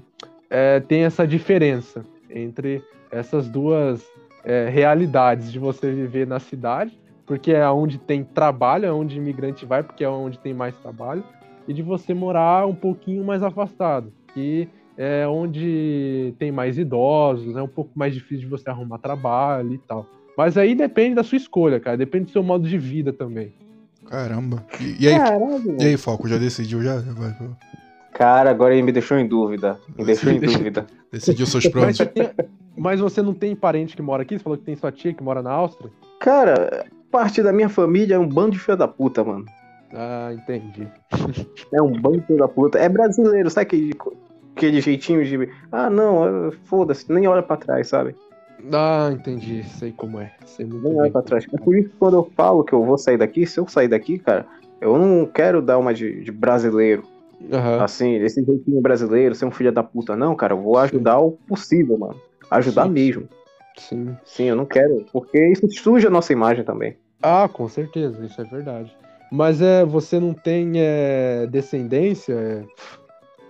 é, 0.49 0.80
tem 0.80 1.03
essa 1.03 1.26
diferença 1.26 2.05
entre 2.30 2.84
essas 3.10 3.47
duas 3.47 4.05
é, 4.43 4.69
realidades 4.69 5.51
de 5.51 5.57
você 5.57 5.91
viver 5.91 6.27
na 6.27 6.39
cidade, 6.39 6.99
porque 7.26 7.51
é 7.51 7.68
onde 7.68 7.97
tem 7.97 8.23
trabalho, 8.23 8.85
é 8.85 8.91
onde 8.91 9.18
imigrante 9.18 9.65
vai, 9.65 9.81
porque 9.81 10.03
é 10.03 10.10
onde 10.10 10.38
tem 10.38 10.53
mais 10.53 10.76
trabalho, 10.77 11.23
e 11.68 11.73
de 11.73 11.81
você 11.81 12.14
morar 12.14 12.68
um 12.68 12.76
pouquinho 12.76 13.23
mais 13.23 13.41
afastado, 13.41 14.14
que 14.34 14.69
é 14.95 15.27
onde 15.27 16.35
tem 16.38 16.51
mais 16.51 16.77
idosos, 16.77 17.55
é 17.55 17.61
um 17.61 17.68
pouco 17.68 17.91
mais 17.95 18.14
difícil 18.14 18.41
de 18.41 18.47
você 18.47 18.69
arrumar 18.69 18.99
trabalho 18.99 19.73
e 19.73 19.77
tal. 19.80 20.05
Mas 20.38 20.57
aí 20.57 20.76
depende 20.76 21.15
da 21.15 21.23
sua 21.23 21.38
escolha, 21.38 21.80
cara. 21.80 21.97
Depende 21.97 22.26
do 22.26 22.31
seu 22.31 22.43
modo 22.43 22.68
de 22.68 22.77
vida 22.77 23.14
também. 23.14 23.53
Caramba. 24.07 24.64
E, 24.80 25.03
e 25.03 25.07
aí, 25.07 25.18
Caramba, 25.18 25.84
e 25.84 25.85
aí, 25.85 25.97
Falco, 25.97 26.27
já 26.27 26.38
decidiu 26.38 26.81
já? 26.81 26.97
Vai, 26.97 27.35
Cara, 28.14 28.51
agora 28.51 28.73
ele 28.73 28.84
me 28.84 28.91
deixou 28.91 29.18
em 29.18 29.27
dúvida. 29.27 29.80
Me 29.97 30.05
deixou 30.05 30.31
em 30.31 30.39
dúvida. 30.39 30.85
Decidiu 31.11 31.45
seus 31.47 31.65
planos. 31.69 31.97
Mas, 31.97 32.47
mas, 32.77 32.99
você 32.99 33.22
não 33.22 33.34
tem 33.34 33.55
parente 33.55 33.95
que 33.95 34.01
mora 34.01 34.22
aqui? 34.22 34.38
Você 34.38 34.43
falou 34.43 34.57
que 34.57 34.65
tem 34.65 34.76
sua 34.76 34.91
tia 34.91 35.14
que 35.14 35.23
mora 35.23 35.41
na 35.41 35.51
Áustria? 35.51 35.89
Cara, 36.19 36.85
parte 37.11 37.41
da 37.41 37.51
minha 37.51 37.69
família 37.69 38.15
é 38.15 38.19
um 38.19 38.27
bando 38.27 38.51
de 38.51 38.60
filha 38.60 38.77
da 38.77 38.88
puta, 38.88 39.23
mano. 39.23 39.45
Ah, 39.93 40.31
entendi. 40.34 40.88
É 41.72 41.81
um 41.81 41.91
bando 41.91 42.19
de 42.19 42.27
filha 42.27 42.39
da 42.39 42.47
puta. 42.47 42.77
É 42.77 42.89
brasileiro, 42.89 43.49
sabe 43.49 43.65
aquele, 43.65 43.93
aquele 44.55 44.81
jeitinho 44.81 45.23
de. 45.23 45.49
Ah, 45.72 45.89
não, 45.89 46.51
foda-se, 46.65 47.11
nem 47.11 47.27
olha 47.27 47.41
pra 47.41 47.57
trás, 47.57 47.88
sabe? 47.88 48.15
Ah, 48.72 49.10
entendi. 49.11 49.64
Sei 49.64 49.91
como 49.91 50.19
é. 50.19 50.31
Sei 50.45 50.65
muito 50.65 50.90
não 50.90 51.03
é 51.03 51.10
pra 51.10 51.22
trás. 51.22 51.45
É 51.52 51.57
por 51.57 51.76
isso 51.76 51.90
que 51.90 51.95
quando 51.98 52.18
eu 52.18 52.31
falo 52.35 52.64
que 52.64 52.73
eu 52.73 52.84
vou 52.84 52.98
sair 52.98 53.18
daqui, 53.18 53.45
se 53.45 53.60
eu 53.60 53.68
sair 53.68 53.88
daqui, 53.88 54.18
cara, 54.19 54.45
eu 54.80 54.98
não 54.98 55.26
quero 55.26 55.61
dar 55.61 55.77
uma 55.77 55.94
de, 55.94 56.23
de 56.23 56.31
brasileiro. 56.31 57.03
Uhum. 57.41 57.81
Assim, 57.81 58.15
esse 58.15 58.44
jeitinho 58.44 58.81
brasileiro, 58.81 59.35
ser 59.35 59.45
um 59.45 59.52
filho 59.52 59.72
da 59.72 59.84
puta, 59.84 60.15
não, 60.15 60.35
cara. 60.35 60.53
Eu 60.53 60.61
vou 60.61 60.77
ajudar 60.77 61.19
Sim. 61.19 61.26
o 61.26 61.31
possível, 61.31 61.98
mano. 61.98 62.15
Ajudar 62.49 62.85
Sim. 62.85 62.91
mesmo. 62.91 63.30
Sim. 63.77 64.18
Sim, 64.23 64.44
eu 64.45 64.56
não 64.56 64.65
quero. 64.65 65.06
Porque 65.11 65.45
isso 65.49 65.68
suja 65.72 66.07
a 66.07 66.11
nossa 66.11 66.31
imagem 66.31 66.64
também. 66.64 66.95
Ah, 67.22 67.49
com 67.52 67.68
certeza, 67.68 68.23
isso 68.23 68.40
é 68.40 68.44
verdade. 68.44 68.95
Mas 69.31 69.61
é, 69.61 69.84
você 69.84 70.19
não 70.19 70.34
tem 70.34 70.73
é, 70.76 71.48
descendência? 71.48 72.34
É, 72.34 72.64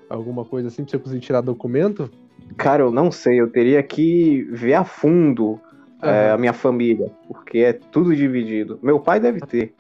alguma 0.10 0.46
coisa 0.46 0.68
assim 0.70 0.84
pra 0.84 0.92
você 0.92 1.00
conseguir 1.00 1.22
tirar 1.22 1.42
documento? 1.42 2.10
Cara, 2.58 2.84
eu 2.84 2.92
não 2.92 3.12
sei, 3.12 3.40
eu 3.40 3.50
teria 3.50 3.82
que 3.82 4.44
ver 4.52 4.76
a 4.76 4.84
fundo 4.84 5.52
uhum. 5.52 6.10
é, 6.10 6.32
a 6.32 6.38
minha 6.38 6.54
família, 6.54 7.12
porque 7.28 7.60
é 7.60 7.74
tudo 7.74 8.16
dividido. 8.16 8.80
Meu 8.82 9.00
pai 9.00 9.20
deve 9.20 9.40
ter, 9.42 9.74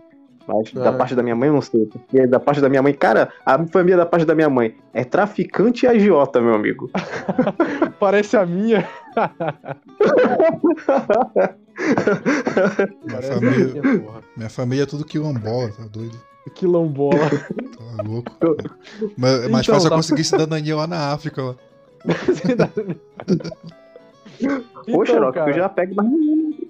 mas 0.48 0.74
da 0.74 0.92
parte 0.92 1.16
da 1.16 1.24
minha 1.24 1.36
mãe 1.36 1.48
eu 1.48 1.54
não 1.54 1.62
sei, 1.62 1.86
porque 1.86 2.28
da 2.28 2.40
parte 2.40 2.60
da 2.60 2.68
minha 2.68 2.82
mãe, 2.82 2.94
cara, 2.94 3.30
a 3.46 3.66
família 3.68 3.98
da 3.98 4.06
parte 4.06 4.26
da 4.26 4.36
minha 4.36 4.50
mãe 4.50 4.76
é 4.94 5.04
traficante 5.04 5.86
e 5.86 5.88
agiota, 5.88 6.42
meu 6.42 6.54
amigo. 6.54 6.90
Parece 8.00 8.36
a 8.36 8.46
minha. 8.46 8.88
minha, 13.06 13.22
família, 13.22 13.82
minha 14.36 14.50
família 14.50 14.84
é 14.84 14.88
tudo 14.88 15.06
quilombola, 15.06 15.70
tá 15.70 15.86
doido? 15.90 16.20
Quilombola. 16.56 17.30
Tá 17.30 18.04
louco. 18.04 18.38
Mas 19.18 19.46
é 19.46 19.48
mais 19.48 19.66
então, 19.66 19.76
fácil 19.76 19.90
tá... 19.90 19.96
eu 19.96 20.00
conseguir 20.00 20.24
cidadania 20.26 20.76
lá 20.76 20.88
na 20.88 21.14
África. 21.14 21.42
Lá. 21.42 21.56
Poxa, 24.92 25.14
então, 25.18 25.32
cara, 25.32 25.52
eu 25.52 25.56
já 25.56 25.70
pego 25.70 25.96
mais 25.96 26.10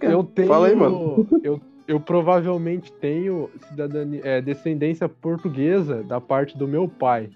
Eu 0.02 0.24
tenho. 0.24 0.48
Fala 0.48 0.68
aí, 0.68 0.76
mano. 0.76 1.28
Eu, 1.44 1.60
eu 1.88 2.00
provavelmente 2.00 2.92
tenho 2.94 3.50
cidadania, 3.70 4.22
é, 4.24 4.42
descendência 4.42 5.10
portuguesa 5.10 6.04
da 6.04 6.22
parte 6.22 6.58
do 6.58 6.68
meu 6.68 6.88
pai. 6.88 7.30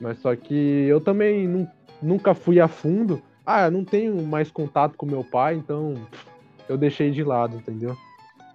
Mas 0.00 0.18
só 0.18 0.34
que 0.34 0.54
eu 0.54 1.00
também 1.00 1.46
não, 1.46 1.68
nunca 2.00 2.34
fui 2.34 2.60
a 2.60 2.68
fundo. 2.68 3.20
Ah, 3.44 3.70
não 3.70 3.84
tenho 3.84 4.22
mais 4.22 4.50
contato 4.50 4.96
com 4.96 5.04
meu 5.06 5.24
pai, 5.24 5.56
então 5.56 5.94
eu 6.68 6.78
deixei 6.78 7.10
de 7.10 7.24
lado, 7.24 7.56
entendeu? 7.56 7.96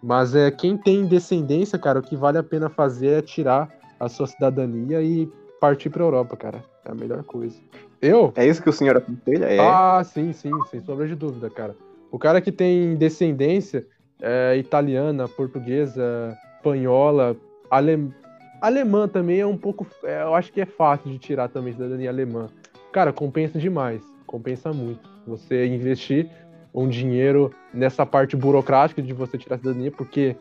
Mas 0.01 0.35
é 0.35 0.49
quem 0.51 0.77
tem 0.77 1.05
descendência, 1.05 1.77
cara, 1.77 1.99
o 1.99 2.03
que 2.03 2.15
vale 2.15 2.37
a 2.37 2.43
pena 2.43 2.69
fazer 2.69 3.07
é 3.07 3.21
tirar 3.21 3.69
a 3.99 4.07
sua 4.07 4.27
cidadania 4.27 5.01
e 5.01 5.29
partir 5.59 5.89
pra 5.89 6.03
Europa, 6.03 6.37
cara. 6.37 6.63
É 6.85 6.91
a 6.91 6.95
melhor 6.95 7.23
coisa. 7.23 7.57
Eu? 8.01 8.31
É 8.35 8.45
isso 8.45 8.61
que 8.61 8.69
o 8.69 8.73
senhor 8.73 8.97
aconselha? 8.97 9.45
É. 9.45 9.59
Ah, 9.59 10.03
sim, 10.03 10.31
sim, 10.31 10.51
sem 10.69 10.81
sombra 10.81 11.07
de 11.07 11.15
dúvida, 11.15 11.49
cara. 11.49 11.75
O 12.11 12.19
cara 12.19 12.39
que 12.39 12.51
tem 12.51 12.95
descendência 12.95 13.85
é, 14.21 14.55
italiana, 14.57 15.27
portuguesa, 15.27 16.37
espanhola, 16.55 17.35
alem... 17.69 18.13
alemã 18.61 19.07
também 19.07 19.39
é 19.39 19.45
um 19.45 19.57
pouco. 19.57 19.87
É, 20.03 20.21
eu 20.21 20.35
acho 20.35 20.51
que 20.53 20.61
é 20.61 20.65
fácil 20.65 21.11
de 21.11 21.17
tirar 21.17 21.49
também 21.49 21.73
cidadania 21.73 22.09
alemã. 22.09 22.47
Cara, 22.91 23.11
compensa 23.11 23.59
demais. 23.59 24.01
Compensa 24.25 24.71
muito. 24.71 25.09
Você 25.27 25.65
investir 25.65 26.29
um 26.73 26.87
dinheiro 26.87 27.51
nessa 27.73 28.05
parte 28.05 28.35
burocrática 28.35 29.01
de 29.01 29.13
você 29.13 29.37
tirar 29.37 29.55
a 29.55 29.59
cidadania, 29.59 29.91
porque 29.91 30.35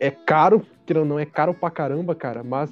é 0.00 0.10
caro, 0.10 0.62
que 0.84 0.94
não 0.94 1.18
é 1.18 1.26
caro 1.26 1.54
pra 1.54 1.70
caramba, 1.70 2.14
cara, 2.14 2.42
mas 2.42 2.70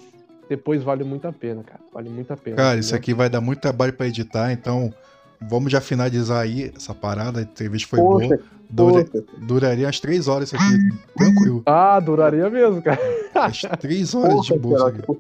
depois 0.48 0.82
vale 0.82 1.04
muito 1.04 1.26
a 1.26 1.32
pena, 1.32 1.62
cara. 1.62 1.80
Vale 1.92 2.08
muito 2.08 2.32
a 2.32 2.36
pena. 2.36 2.56
Cara, 2.56 2.78
isso 2.78 2.94
aqui 2.94 3.14
vai 3.14 3.28
dar 3.28 3.40
muito 3.40 3.60
trabalho 3.60 3.92
para 3.92 4.06
editar, 4.06 4.52
então 4.52 4.92
vamos 5.40 5.70
já 5.70 5.80
finalizar 5.80 6.42
aí 6.42 6.72
essa 6.74 6.94
parada. 6.94 7.40
A 7.40 7.42
entrevista 7.42 7.88
foi 7.88 7.98
poxa, 8.00 8.28
boa. 8.28 8.40
Dura, 8.70 9.04
duraria 9.38 9.86
umas 9.86 10.00
três 10.00 10.26
horas 10.26 10.52
isso 10.52 10.56
aqui, 10.56 10.78
tranquilo. 11.16 11.62
Ah, 11.66 12.00
duraria 12.00 12.48
mesmo, 12.50 12.82
cara. 12.82 12.98
As 13.34 13.60
três 13.78 14.14
horas 14.16 14.34
poxa, 14.34 14.54
de 14.54 14.60
bolsa. 14.60 14.92
Cara, 14.92 15.18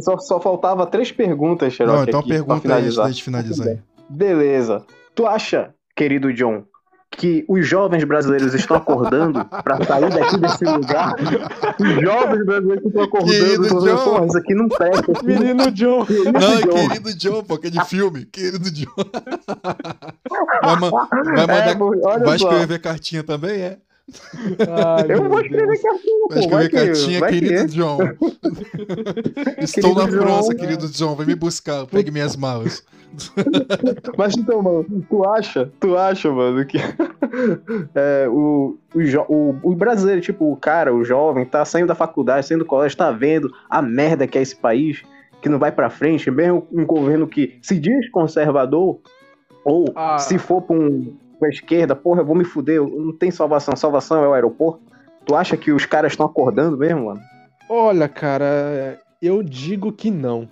Só, 0.00 0.18
só 0.18 0.40
faltava 0.40 0.86
três 0.86 1.10
perguntas, 1.10 1.72
Xerox. 1.72 1.96
Não, 1.96 2.04
então 2.04 2.20
aqui, 2.20 2.28
pergunta 2.28 2.74
aí 2.74 2.84
antes 2.84 2.96
da 2.96 3.08
gente 3.08 3.24
finalizar. 3.24 3.78
Beleza. 4.08 4.84
Tu 5.14 5.26
acha, 5.26 5.74
querido 5.96 6.32
John, 6.32 6.64
que 7.10 7.44
os 7.48 7.66
jovens 7.66 8.04
brasileiros 8.04 8.54
estão 8.54 8.76
acordando 8.76 9.44
para 9.44 9.84
sair 9.84 10.10
daqui 10.10 10.38
desse 10.38 10.64
lugar. 10.64 11.14
Os 11.80 12.02
jovens 12.02 12.44
brasileiros 12.44 12.86
estão 12.86 13.02
acordando, 13.02 13.62
estão 13.62 13.96
Porra, 14.04 14.26
isso 14.26 14.38
aqui 14.38 14.54
não 14.54 14.68
presta. 14.68 15.12
Menino 15.24 15.70
John. 15.70 16.06
Querido 16.06 16.32
não, 16.32 16.52
é 16.52 16.62
John. 16.62 16.88
querido 16.88 17.14
John, 17.16 17.42
pô, 17.44 17.54
aquele 17.54 17.84
filme. 17.84 18.24
Querido 18.26 18.70
John. 18.70 18.86
Vai, 20.62 20.76
vai 20.76 21.74
mandar. 21.74 22.20
É, 22.20 22.24
vai 22.24 22.36
escrever 22.36 22.78
cartinha 22.80 23.22
também, 23.22 23.60
é? 23.60 23.78
Ai, 24.60 25.12
eu 25.12 25.28
vou 25.28 25.40
escrever 25.40 25.82
cartinha, 25.82 26.28
pô. 26.28 26.48
Vai 26.48 26.64
escrever 26.64 26.70
cartinha, 26.70 27.26
querido 27.26 27.68
que... 27.68 27.74
John. 27.74 27.98
Estou 29.58 29.94
querido 29.94 29.94
na 29.94 30.08
França, 30.08 30.54
querido 30.54 30.88
John. 30.88 31.14
Vem 31.14 31.26
me 31.26 31.34
buscar, 31.34 31.86
pegue 31.86 32.10
minhas 32.10 32.36
malas. 32.36 32.84
Mas 34.16 34.36
então, 34.36 34.62
mano, 34.62 34.86
tu 35.08 35.24
acha, 35.24 35.70
tu 35.80 35.96
acha, 35.96 36.30
mano, 36.30 36.64
que 36.64 36.78
é, 37.94 38.28
o, 38.28 38.78
o, 38.94 39.32
o, 39.32 39.58
o, 39.62 39.74
brasileiro, 39.74 40.20
tipo, 40.20 40.52
o 40.52 40.56
cara, 40.56 40.94
o 40.94 41.04
jovem, 41.04 41.44
tá 41.44 41.64
saindo 41.64 41.88
da 41.88 41.94
faculdade, 41.94 42.46
saindo 42.46 42.64
do 42.64 42.68
colégio, 42.68 42.98
tá 42.98 43.10
vendo 43.10 43.52
a 43.68 43.80
merda 43.80 44.26
que 44.26 44.38
é 44.38 44.42
esse 44.42 44.56
país, 44.56 45.02
que 45.40 45.48
não 45.48 45.58
vai 45.58 45.72
pra 45.72 45.90
frente, 45.90 46.30
mesmo 46.30 46.66
um 46.72 46.84
governo 46.84 47.26
que 47.26 47.58
se 47.62 47.78
diz 47.78 48.08
conservador, 48.10 48.98
ou 49.64 49.86
ah. 49.94 50.18
se 50.18 50.38
for 50.38 50.62
pra, 50.62 50.76
um, 50.76 51.16
pra 51.38 51.48
esquerda, 51.48 51.94
porra, 51.94 52.20
eu 52.20 52.26
vou 52.26 52.36
me 52.36 52.44
fuder, 52.44 52.82
não 52.82 53.12
tem 53.12 53.30
salvação, 53.30 53.76
salvação 53.76 54.22
é 54.24 54.28
o 54.28 54.32
aeroporto. 54.32 54.80
Tu 55.24 55.34
acha 55.34 55.56
que 55.56 55.70
os 55.72 55.84
caras 55.84 56.12
estão 56.12 56.26
acordando 56.26 56.76
mesmo, 56.76 57.06
mano? 57.06 57.20
Olha, 57.68 58.08
cara, 58.08 58.98
eu 59.20 59.42
digo 59.42 59.92
que 59.92 60.10
não. 60.10 60.48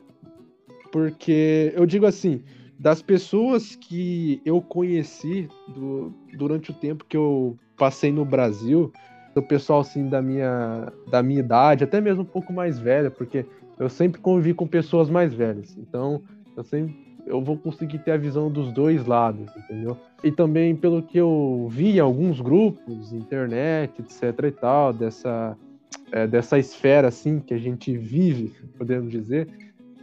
Porque 0.92 1.72
eu 1.74 1.86
digo 1.86 2.06
assim, 2.06 2.42
das 2.78 3.00
pessoas 3.00 3.74
que 3.74 4.40
eu 4.44 4.60
conheci 4.60 5.48
do, 5.68 6.12
durante 6.36 6.70
o 6.70 6.74
tempo 6.74 7.04
que 7.08 7.16
eu 7.16 7.56
passei 7.76 8.12
no 8.12 8.24
Brasil, 8.24 8.92
do 9.34 9.42
pessoal 9.42 9.80
assim 9.80 10.08
da 10.08 10.20
minha, 10.22 10.92
da 11.10 11.22
minha 11.22 11.40
idade, 11.40 11.84
até 11.84 12.00
mesmo 12.00 12.22
um 12.22 12.26
pouco 12.26 12.52
mais 12.52 12.78
velha, 12.78 13.10
porque 13.10 13.44
eu 13.78 13.88
sempre 13.88 14.20
convivi 14.20 14.54
com 14.54 14.66
pessoas 14.66 15.10
mais 15.10 15.32
velhas. 15.34 15.76
Então, 15.76 16.22
eu 16.56 16.64
sempre 16.64 17.06
eu 17.27 17.40
vou 17.43 17.57
conseguir 17.57 17.98
ter 17.98 18.12
a 18.12 18.16
visão 18.16 18.51
dos 18.51 18.73
dois 18.73 19.05
lados, 19.05 19.51
entendeu? 19.57 19.97
E 20.23 20.31
também 20.31 20.74
pelo 20.77 21.03
que 21.03 21.19
eu 21.19 21.66
vi 21.70 21.97
em 21.97 22.01
alguns 22.01 22.40
grupos, 22.40 23.12
internet, 23.12 23.93
etc 24.01 24.44
e 24.44 24.51
tal, 24.53 24.93
dessa 24.93 25.57
é, 26.12 26.27
dessa 26.27 26.59
esfera 26.59 27.09
assim 27.09 27.40
que 27.40 27.53
a 27.53 27.59
gente 27.59 27.97
vive, 27.97 28.53
podemos 28.78 29.11
dizer, 29.11 29.48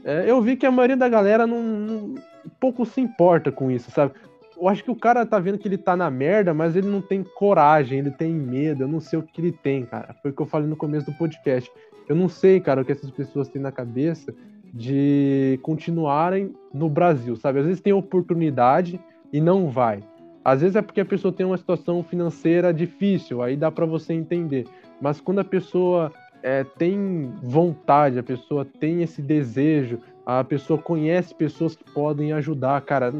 é, 0.03 0.29
eu 0.29 0.41
vi 0.41 0.55
que 0.55 0.65
a 0.65 0.71
maioria 0.71 0.97
da 0.97 1.07
galera 1.07 1.47
não, 1.47 1.63
não, 1.63 2.15
pouco 2.59 2.85
se 2.85 2.99
importa 2.99 3.51
com 3.51 3.71
isso, 3.71 3.89
sabe? 3.89 4.13
Eu 4.55 4.67
acho 4.67 4.83
que 4.83 4.91
o 4.91 4.95
cara 4.95 5.25
tá 5.25 5.39
vendo 5.39 5.57
que 5.57 5.67
ele 5.67 5.77
tá 5.77 5.95
na 5.95 6.09
merda, 6.11 6.53
mas 6.53 6.75
ele 6.75 6.87
não 6.87 7.01
tem 7.01 7.23
coragem, 7.23 7.99
ele 7.99 8.11
tem 8.11 8.31
medo, 8.31 8.83
eu 8.83 8.87
não 8.87 8.99
sei 8.99 9.17
o 9.17 9.23
que 9.23 9.41
ele 9.41 9.51
tem, 9.51 9.83
cara. 9.85 10.13
Foi 10.21 10.31
o 10.31 10.33
que 10.33 10.41
eu 10.41 10.45
falei 10.45 10.67
no 10.67 10.75
começo 10.75 11.05
do 11.07 11.17
podcast. 11.17 11.71
Eu 12.07 12.15
não 12.15 12.29
sei, 12.29 12.59
cara, 12.59 12.81
o 12.81 12.85
que 12.85 12.91
essas 12.91 13.09
pessoas 13.09 13.49
têm 13.49 13.61
na 13.61 13.71
cabeça 13.71 14.33
de 14.73 15.59
continuarem 15.61 16.53
no 16.73 16.89
Brasil, 16.89 17.35
sabe? 17.35 17.59
Às 17.59 17.65
vezes 17.65 17.81
tem 17.81 17.93
oportunidade 17.93 18.99
e 19.31 19.39
não 19.39 19.69
vai. 19.69 20.01
Às 20.43 20.61
vezes 20.61 20.75
é 20.75 20.81
porque 20.81 21.01
a 21.01 21.05
pessoa 21.05 21.31
tem 21.31 21.45
uma 21.45 21.57
situação 21.57 22.03
financeira 22.03 22.73
difícil, 22.73 23.41
aí 23.41 23.55
dá 23.55 23.71
para 23.71 23.85
você 23.85 24.13
entender. 24.13 24.65
Mas 24.99 25.21
quando 25.21 25.39
a 25.39 25.43
pessoa 25.43 26.11
é, 26.41 26.63
tem 26.63 27.31
vontade, 27.43 28.17
a 28.17 28.23
pessoa 28.23 28.65
tem 28.65 29.03
esse 29.03 29.21
desejo, 29.21 29.99
a 30.25 30.43
pessoa 30.43 30.79
conhece 30.79 31.35
pessoas 31.35 31.75
que 31.75 31.83
podem 31.91 32.33
ajudar, 32.33 32.81
cara. 32.81 33.13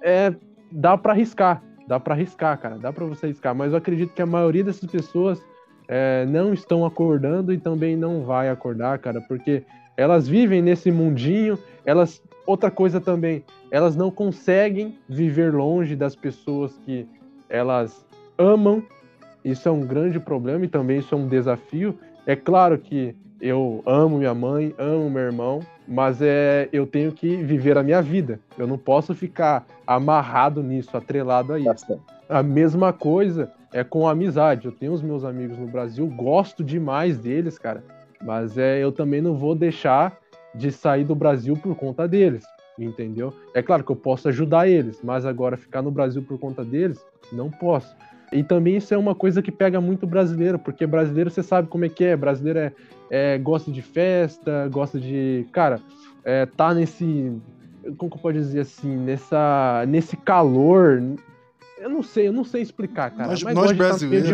É, 0.00 0.34
dá 0.72 0.96
para 0.96 1.12
arriscar, 1.12 1.62
dá 1.86 2.00
para 2.00 2.14
arriscar, 2.14 2.58
cara, 2.58 2.78
dá 2.78 2.92
para 2.92 3.04
você 3.04 3.26
arriscar. 3.26 3.54
Mas 3.54 3.72
eu 3.72 3.78
acredito 3.78 4.14
que 4.14 4.22
a 4.22 4.26
maioria 4.26 4.64
dessas 4.64 4.90
pessoas 4.90 5.40
é, 5.86 6.26
não 6.26 6.52
estão 6.52 6.84
acordando 6.84 7.52
e 7.52 7.58
também 7.58 7.96
não 7.96 8.22
vai 8.24 8.48
acordar, 8.48 8.98
cara, 8.98 9.20
porque 9.22 9.64
elas 9.98 10.28
vivem 10.28 10.62
nesse 10.62 10.92
mundinho, 10.92 11.58
elas 11.84 12.22
outra 12.46 12.70
coisa 12.70 13.00
também, 13.00 13.44
elas 13.68 13.96
não 13.96 14.12
conseguem 14.12 14.96
viver 15.08 15.52
longe 15.52 15.96
das 15.96 16.14
pessoas 16.14 16.78
que 16.86 17.04
elas 17.48 18.06
amam. 18.38 18.82
Isso 19.44 19.68
é 19.68 19.72
um 19.72 19.80
grande 19.80 20.20
problema 20.20 20.64
e 20.64 20.68
também 20.68 21.00
isso 21.00 21.14
é 21.14 21.18
um 21.18 21.26
desafio. 21.26 21.98
É 22.24 22.36
claro 22.36 22.78
que 22.78 23.14
eu 23.40 23.82
amo 23.84 24.18
minha 24.18 24.34
mãe, 24.34 24.72
amo 24.78 25.10
meu 25.10 25.22
irmão, 25.22 25.60
mas 25.86 26.22
é, 26.22 26.68
eu 26.72 26.86
tenho 26.86 27.10
que 27.10 27.36
viver 27.36 27.76
a 27.76 27.82
minha 27.82 28.00
vida. 28.00 28.38
Eu 28.56 28.68
não 28.68 28.78
posso 28.78 29.14
ficar 29.14 29.66
amarrado 29.84 30.62
nisso, 30.62 30.96
atrelado 30.96 31.52
a 31.52 31.58
isso. 31.58 32.00
A 32.28 32.42
mesma 32.42 32.92
coisa 32.92 33.50
é 33.72 33.82
com 33.82 34.06
a 34.06 34.12
amizade. 34.12 34.66
Eu 34.66 34.72
tenho 34.72 34.92
os 34.92 35.02
meus 35.02 35.24
amigos 35.24 35.58
no 35.58 35.66
Brasil, 35.66 36.06
gosto 36.06 36.62
demais 36.62 37.18
deles, 37.18 37.58
cara. 37.58 37.82
Mas 38.22 38.58
é, 38.58 38.82
eu 38.82 38.92
também 38.92 39.20
não 39.20 39.34
vou 39.34 39.54
deixar 39.54 40.18
de 40.54 40.72
sair 40.72 41.04
do 41.04 41.14
Brasil 41.14 41.56
por 41.56 41.74
conta 41.76 42.08
deles, 42.08 42.44
entendeu? 42.78 43.32
É 43.54 43.62
claro 43.62 43.84
que 43.84 43.92
eu 43.92 43.96
posso 43.96 44.28
ajudar 44.28 44.68
eles, 44.68 45.00
mas 45.02 45.24
agora 45.24 45.56
ficar 45.56 45.82
no 45.82 45.90
Brasil 45.90 46.22
por 46.22 46.38
conta 46.38 46.64
deles, 46.64 47.04
não 47.32 47.50
posso. 47.50 47.94
E 48.32 48.42
também 48.42 48.76
isso 48.76 48.92
é 48.92 48.98
uma 48.98 49.14
coisa 49.14 49.40
que 49.40 49.50
pega 49.50 49.80
muito 49.80 50.06
brasileiro, 50.06 50.58
porque 50.58 50.86
brasileiro 50.86 51.30
você 51.30 51.42
sabe 51.42 51.68
como 51.68 51.84
é 51.84 51.88
que 51.88 52.04
é. 52.04 52.16
Brasileiro 52.16 52.58
é, 52.58 52.72
é 53.10 53.38
gosta 53.38 53.70
de 53.70 53.80
festa, 53.80 54.68
gosta 54.68 55.00
de. 55.00 55.46
Cara, 55.52 55.80
é, 56.24 56.44
tá 56.44 56.74
nesse. 56.74 57.32
Como 57.96 58.10
que 58.10 58.18
eu 58.18 58.22
posso 58.22 58.34
dizer 58.34 58.60
assim? 58.60 58.96
Nessa, 58.96 59.84
nesse 59.88 60.16
calor. 60.16 61.02
Eu 61.80 61.90
não 61.90 62.02
sei, 62.02 62.28
eu 62.28 62.32
não 62.32 62.44
sei 62.44 62.62
explicar, 62.62 63.10
cara. 63.10 63.28
Nós, 63.28 63.42
nós 63.42 63.72
brasileiros, 63.72 64.28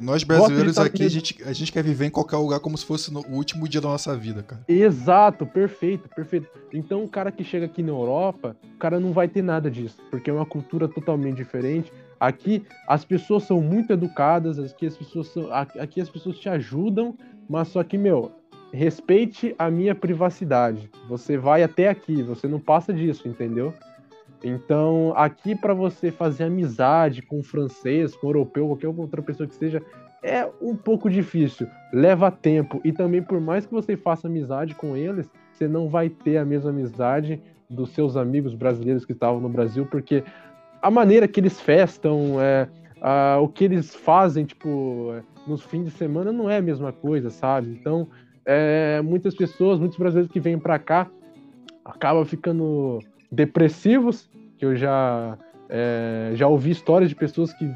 nós 0.00 0.24
brasileiros 0.24 0.78
aqui, 0.78 1.04
a 1.04 1.08
gente, 1.08 1.42
a 1.44 1.52
gente 1.52 1.72
quer 1.72 1.82
viver 1.82 2.06
em 2.06 2.10
qualquer 2.10 2.36
lugar 2.36 2.60
como 2.60 2.76
se 2.76 2.84
fosse 2.84 3.12
no, 3.12 3.20
o 3.20 3.34
último 3.34 3.68
dia 3.68 3.80
da 3.80 3.88
nossa 3.88 4.16
vida, 4.16 4.42
cara. 4.42 4.62
Exato, 4.68 5.46
perfeito, 5.46 6.08
perfeito. 6.08 6.48
Então 6.72 7.04
o 7.04 7.08
cara 7.08 7.30
que 7.30 7.44
chega 7.44 7.66
aqui 7.66 7.82
na 7.82 7.90
Europa, 7.90 8.56
o 8.74 8.78
cara 8.78 8.98
não 8.98 9.12
vai 9.12 9.28
ter 9.28 9.42
nada 9.42 9.70
disso, 9.70 9.96
porque 10.10 10.30
é 10.30 10.32
uma 10.32 10.46
cultura 10.46 10.88
totalmente 10.88 11.36
diferente 11.36 11.92
Aqui 12.20 12.66
as 12.86 13.02
pessoas 13.02 13.44
são 13.44 13.62
muito 13.62 13.94
educadas, 13.94 14.58
aqui 14.58 14.86
as 14.86 14.94
pessoas 14.94 15.28
são, 15.28 15.50
aqui 15.50 16.02
as 16.02 16.10
pessoas 16.10 16.38
te 16.38 16.50
ajudam, 16.50 17.16
mas 17.48 17.68
só 17.68 17.82
que, 17.82 17.96
meu, 17.96 18.30
respeite 18.70 19.54
a 19.58 19.70
minha 19.70 19.94
privacidade. 19.94 20.90
Você 21.08 21.38
vai 21.38 21.62
até 21.62 21.88
aqui, 21.88 22.22
você 22.22 22.46
não 22.46 22.60
passa 22.60 22.92
disso, 22.92 23.26
entendeu? 23.26 23.72
Então, 24.42 25.12
aqui 25.16 25.54
para 25.54 25.74
você 25.74 26.10
fazer 26.10 26.44
amizade 26.44 27.22
com 27.22 27.42
francês, 27.42 28.16
com 28.16 28.28
europeu, 28.28 28.66
qualquer 28.66 28.88
outra 28.88 29.22
pessoa 29.22 29.46
que 29.46 29.54
seja, 29.54 29.82
é 30.22 30.48
um 30.60 30.76
pouco 30.76 31.08
difícil, 31.08 31.66
leva 31.92 32.30
tempo 32.30 32.80
e 32.84 32.92
também 32.92 33.22
por 33.22 33.40
mais 33.40 33.66
que 33.66 33.72
você 33.72 33.96
faça 33.96 34.28
amizade 34.28 34.74
com 34.74 34.96
eles, 34.96 35.30
você 35.52 35.66
não 35.66 35.88
vai 35.88 36.08
ter 36.08 36.36
a 36.36 36.44
mesma 36.44 36.70
amizade 36.70 37.40
dos 37.68 37.90
seus 37.90 38.16
amigos 38.16 38.54
brasileiros 38.54 39.04
que 39.04 39.12
estavam 39.12 39.40
no 39.40 39.48
Brasil, 39.48 39.86
porque 39.86 40.24
a 40.82 40.90
maneira 40.90 41.28
que 41.28 41.38
eles 41.38 41.60
festam, 41.60 42.40
é, 42.40 42.68
a, 43.00 43.38
o 43.40 43.48
que 43.48 43.64
eles 43.64 43.94
fazem, 43.94 44.44
tipo, 44.44 45.14
nos 45.46 45.62
fins 45.62 45.84
de 45.84 45.90
semana 45.90 46.32
não 46.32 46.50
é 46.50 46.56
a 46.56 46.62
mesma 46.62 46.92
coisa, 46.92 47.30
sabe? 47.30 47.70
Então, 47.70 48.08
é, 48.44 49.00
muitas 49.02 49.34
pessoas, 49.34 49.78
muitos 49.78 49.98
brasileiros 49.98 50.32
que 50.32 50.40
vêm 50.40 50.58
para 50.58 50.78
cá 50.78 51.10
acabam 51.84 52.24
ficando 52.24 52.98
depressivos, 53.30 54.28
que 54.58 54.64
eu 54.64 54.76
já 54.76 55.38
é, 55.68 56.32
já 56.34 56.48
ouvi 56.48 56.70
histórias 56.70 57.08
de 57.08 57.16
pessoas 57.16 57.52
que 57.52 57.70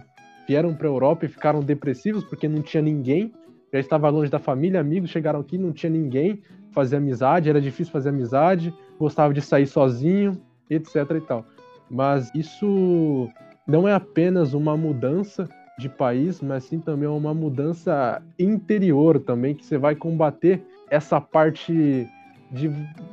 vieram 0.47 0.75
para 0.75 0.87
a 0.87 0.91
Europa 0.91 1.25
e 1.25 1.29
ficaram 1.29 1.61
depressivos 1.61 2.25
porque 2.25 2.49
não 2.49 2.61
tinha 2.61 2.83
ninguém, 2.83 3.33
já 3.73 3.79
estava 3.79 4.09
longe 4.09 4.31
da 4.31 4.39
família, 4.39 4.81
amigos, 4.81 5.11
chegaram 5.11 5.41
aqui, 5.41 5.57
não 5.57 5.73
tinha 5.73 5.91
ninguém, 5.91 6.43
fazer 6.71 6.97
amizade, 6.97 7.49
era 7.49 7.61
difícil 7.61 7.93
fazer 7.93 8.11
amizade, 8.11 8.75
gostava 8.99 9.33
de 9.33 9.41
sair 9.41 9.67
sozinho, 9.67 10.41
etc 10.69 10.97
e 11.17 11.21
tal. 11.21 11.45
Mas 11.91 12.31
isso 12.35 13.29
não 13.67 13.89
é 13.89 13.95
apenas 13.95 14.55
uma 14.55 14.77
mudança 14.77 15.49
de 15.79 15.89
país, 15.89 16.41
mas 16.41 16.65
sim 16.65 16.79
também 16.79 17.09
uma 17.09 17.35
mudança 17.35 18.23
interior 18.39 19.19
também, 19.19 19.55
que 19.55 19.65
você 19.65 19.77
vai 19.77 19.95
combater 19.95 20.63
essa 20.91 21.21
parte 21.21 22.09
de, 22.55 22.71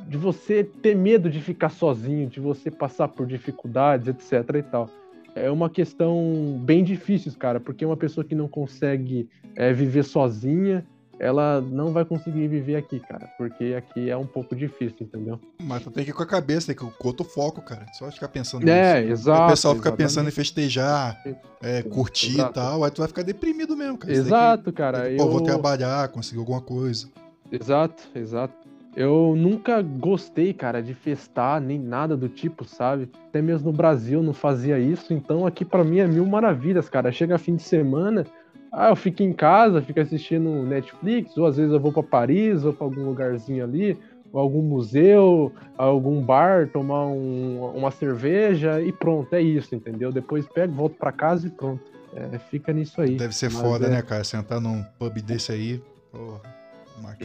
de 0.07 0.17
você 0.17 0.63
ter 0.63 0.95
medo 0.95 1.29
de 1.29 1.41
ficar 1.41 1.69
sozinho, 1.69 2.29
de 2.29 2.39
você 2.39 2.69
passar 2.69 3.07
por 3.07 3.25
dificuldades, 3.25 4.07
etc 4.07 4.55
e 4.55 4.63
tal. 4.63 4.89
É 5.33 5.49
uma 5.49 5.69
questão 5.69 6.59
bem 6.63 6.83
difícil, 6.83 7.31
cara, 7.39 7.59
porque 7.59 7.85
uma 7.85 7.97
pessoa 7.97 8.23
que 8.23 8.35
não 8.35 8.47
consegue 8.47 9.27
é, 9.55 9.73
viver 9.73 10.03
sozinha, 10.03 10.85
ela 11.17 11.61
não 11.61 11.91
vai 11.91 12.03
conseguir 12.03 12.47
viver 12.47 12.75
aqui, 12.75 12.99
cara, 12.99 13.29
porque 13.37 13.75
aqui 13.77 14.09
é 14.09 14.17
um 14.17 14.25
pouco 14.25 14.55
difícil, 14.55 14.97
entendeu? 15.01 15.39
Mas 15.61 15.83
tu 15.83 15.91
tem 15.91 16.03
que 16.03 16.11
ir 16.11 16.13
com 16.13 16.23
a 16.23 16.27
cabeça, 16.27 16.67
tem 16.67 16.75
que 16.75 16.83
ir 16.83 16.97
com 16.97 17.07
outro 17.07 17.23
foco, 17.23 17.61
cara. 17.61 17.85
Só 17.93 18.11
ficar 18.11 18.27
pensando 18.27 18.67
é, 18.67 19.01
nisso. 19.01 19.13
Exato, 19.13 19.43
o 19.43 19.47
pessoal 19.47 19.75
fica 19.75 19.89
exatamente. 19.89 20.07
pensando 20.07 20.27
em 20.27 20.31
festejar, 20.31 21.23
é, 21.61 21.81
curtir 21.83 22.33
exato. 22.33 22.51
e 22.51 22.53
tal, 22.53 22.83
aí 22.83 22.91
tu 22.91 22.99
vai 22.99 23.07
ficar 23.07 23.23
deprimido 23.23 23.77
mesmo, 23.77 23.97
cara. 23.97 24.13
Exato, 24.13 24.63
que, 24.65 24.77
cara. 24.77 25.09
Que, 25.09 25.15
pô, 25.15 25.23
eu... 25.23 25.31
vou 25.31 25.41
trabalhar, 25.41 26.09
conseguir 26.09 26.39
alguma 26.39 26.61
coisa. 26.61 27.07
Exato, 27.51 28.03
exato. 28.15 28.60
Eu 28.95 29.35
nunca 29.37 29.81
gostei, 29.81 30.53
cara, 30.53 30.81
de 30.81 30.93
festar 30.93 31.61
nem 31.61 31.79
nada 31.79 32.17
do 32.17 32.27
tipo, 32.27 32.65
sabe? 32.65 33.09
Até 33.29 33.41
mesmo 33.41 33.71
no 33.71 33.77
Brasil 33.77 34.21
não 34.21 34.33
fazia 34.33 34.77
isso, 34.77 35.13
então 35.13 35.45
aqui 35.45 35.63
para 35.63 35.83
mim 35.83 35.99
é 35.99 36.07
mil 36.07 36.25
maravilhas, 36.25 36.89
cara. 36.89 37.11
Chega 37.11 37.37
fim 37.37 37.55
de 37.55 37.63
semana, 37.63 38.25
ah, 38.71 38.89
eu 38.89 38.95
fico 38.95 39.23
em 39.23 39.31
casa, 39.31 39.81
fico 39.81 39.99
assistindo 39.99 40.49
Netflix, 40.63 41.37
ou 41.37 41.45
às 41.45 41.55
vezes 41.55 41.71
eu 41.71 41.79
vou 41.79 41.93
para 41.93 42.03
Paris, 42.03 42.65
ou 42.65 42.73
para 42.73 42.85
algum 42.85 43.05
lugarzinho 43.05 43.63
ali, 43.63 43.97
ou 44.33 44.41
algum 44.41 44.61
museu, 44.61 45.53
algum 45.77 46.21
bar, 46.21 46.67
tomar 46.67 47.05
um, 47.05 47.71
uma 47.73 47.91
cerveja 47.91 48.81
e 48.81 48.91
pronto, 48.91 49.33
é 49.33 49.41
isso, 49.41 49.73
entendeu? 49.73 50.11
Depois 50.11 50.45
pego, 50.47 50.73
volto 50.73 50.97
para 50.97 51.13
casa 51.13 51.47
e 51.47 51.49
pronto. 51.49 51.83
É, 52.13 52.37
fica 52.39 52.73
nisso 52.73 52.99
aí. 52.99 53.15
Deve 53.15 53.33
ser 53.33 53.49
Mas 53.51 53.61
foda, 53.61 53.87
é... 53.87 53.89
né, 53.89 54.01
cara? 54.01 54.23
Sentar 54.25 54.59
num 54.59 54.83
pub 54.99 55.21
desse 55.21 55.53
aí, 55.53 55.81
porra. 56.11 56.41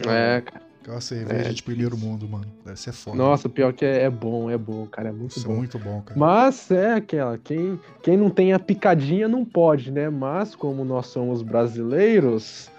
É, 0.07 0.41
cara. 0.41 0.66
Aquela 0.87 1.01
cerveja 1.01 1.49
é, 1.49 1.51
de 1.51 1.61
primeiro 1.61 1.97
mundo, 1.97 2.25
mano. 2.29 2.45
Deve 2.63 2.79
ser 2.79 2.93
foda. 2.93 3.17
Nossa, 3.17 3.49
pior 3.49 3.73
que 3.73 3.83
é, 3.83 4.03
é 4.03 4.09
bom, 4.09 4.49
é 4.49 4.57
bom, 4.57 4.85
cara. 4.85 5.09
É 5.09 5.11
muito 5.11 5.35
Isso 5.35 5.45
é 5.45 5.49
bom. 5.49 5.55
É 5.55 5.57
muito 5.57 5.77
bom, 5.77 6.01
cara. 6.01 6.17
Mas 6.17 6.71
é 6.71 6.93
aquela, 6.93 7.37
quem, 7.37 7.77
quem 8.01 8.15
não 8.15 8.29
tem 8.29 8.53
a 8.53 8.59
picadinha 8.59 9.27
não 9.27 9.43
pode, 9.43 9.91
né? 9.91 10.09
Mas 10.09 10.55
como 10.55 10.85
nós 10.85 11.07
somos 11.07 11.41
brasileiros, 11.41 12.71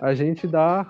a 0.00 0.14
gente 0.14 0.46
dá 0.46 0.86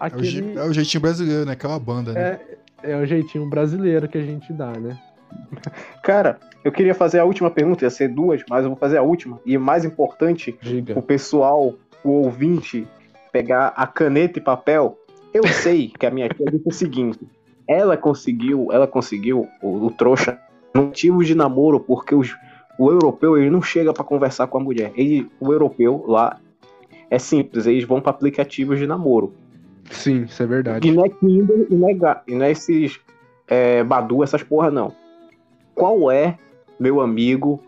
aquele... 0.00 0.54
É 0.54 0.56
o, 0.56 0.58
é 0.58 0.66
o 0.66 0.72
jeitinho 0.72 1.00
brasileiro, 1.00 1.46
né? 1.46 1.52
Aquela 1.52 1.78
banda, 1.78 2.12
né? 2.12 2.40
É, 2.82 2.90
é 2.90 2.96
o 2.96 3.06
jeitinho 3.06 3.48
brasileiro 3.48 4.08
que 4.08 4.18
a 4.18 4.24
gente 4.24 4.52
dá, 4.52 4.72
né? 4.72 4.98
Cara, 6.02 6.40
eu 6.64 6.72
queria 6.72 6.96
fazer 6.96 7.20
a 7.20 7.24
última 7.24 7.48
pergunta, 7.48 7.84
ia 7.84 7.90
ser 7.90 8.08
duas, 8.08 8.42
mas 8.50 8.64
eu 8.64 8.70
vou 8.70 8.76
fazer 8.76 8.98
a 8.98 9.02
última. 9.02 9.38
E 9.46 9.56
mais 9.56 9.84
importante, 9.84 10.58
Diga. 10.60 10.98
o 10.98 11.02
pessoal, 11.02 11.76
o 12.02 12.10
ouvinte, 12.10 12.88
pegar 13.30 13.68
a 13.76 13.86
caneta 13.86 14.40
e 14.40 14.42
papel 14.42 14.98
eu 15.32 15.46
sei 15.46 15.92
que 15.98 16.06
a 16.06 16.10
minha 16.10 16.28
tia 16.28 16.46
disse 16.50 16.68
o 16.68 16.72
seguinte: 16.72 17.20
ela 17.66 17.96
conseguiu, 17.96 18.68
ela 18.72 18.86
conseguiu 18.86 19.46
o, 19.62 19.86
o 19.86 19.90
trouxa 19.90 20.38
motivo 20.74 21.24
de 21.24 21.34
namoro 21.34 21.80
porque 21.80 22.14
os, 22.14 22.36
o 22.78 22.90
europeu 22.90 23.36
ele 23.36 23.50
não 23.50 23.60
chega 23.60 23.92
para 23.92 24.04
conversar 24.04 24.46
com 24.46 24.58
a 24.58 24.60
mulher. 24.60 24.92
Ele, 24.96 25.30
o 25.40 25.52
europeu 25.52 26.04
lá 26.06 26.38
é 27.10 27.18
simples, 27.18 27.66
eles 27.66 27.84
vão 27.84 28.00
para 28.00 28.10
aplicativos 28.10 28.78
de 28.78 28.86
namoro. 28.86 29.34
Sim, 29.90 30.24
isso 30.24 30.42
é 30.42 30.46
verdade. 30.46 30.86
E 30.86 30.92
não 30.92 31.04
é 31.04 31.08
Tinder 31.08 31.66
e 31.70 31.74
não 31.74 31.88
é, 31.88 32.20
e 32.26 32.34
não 32.34 32.44
é 32.44 32.50
esses 32.50 33.00
é, 33.46 33.82
Badu, 33.82 34.22
essas 34.22 34.42
porra 34.42 34.70
não. 34.70 34.92
Qual 35.74 36.10
é, 36.10 36.38
meu 36.78 37.00
amigo, 37.00 37.62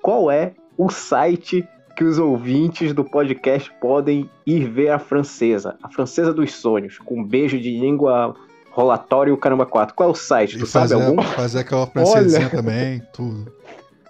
qual 0.00 0.30
é 0.30 0.54
o 0.76 0.88
site 0.88 1.66
que 1.96 2.04
os 2.04 2.18
ouvintes 2.18 2.92
do 2.92 3.02
podcast 3.02 3.72
podem 3.80 4.30
ir 4.46 4.68
ver 4.68 4.90
a 4.90 4.98
francesa, 4.98 5.76
a 5.82 5.88
francesa 5.88 6.32
dos 6.32 6.52
sonhos, 6.52 6.98
com 6.98 7.20
um 7.20 7.24
beijo 7.24 7.58
de 7.58 7.70
língua 7.70 8.36
rolatório 8.70 9.34
caramba 9.38 9.64
4. 9.64 9.94
Qual 9.94 10.10
é 10.10 10.12
o 10.12 10.14
site? 10.14 10.58
Tu 10.58 10.66
sabe 10.66 10.92
algum? 10.92 11.22
Fazer 11.22 11.60
aquela 11.60 11.86
francesinha 11.86 12.50
também, 12.50 13.02
tudo. 13.14 13.50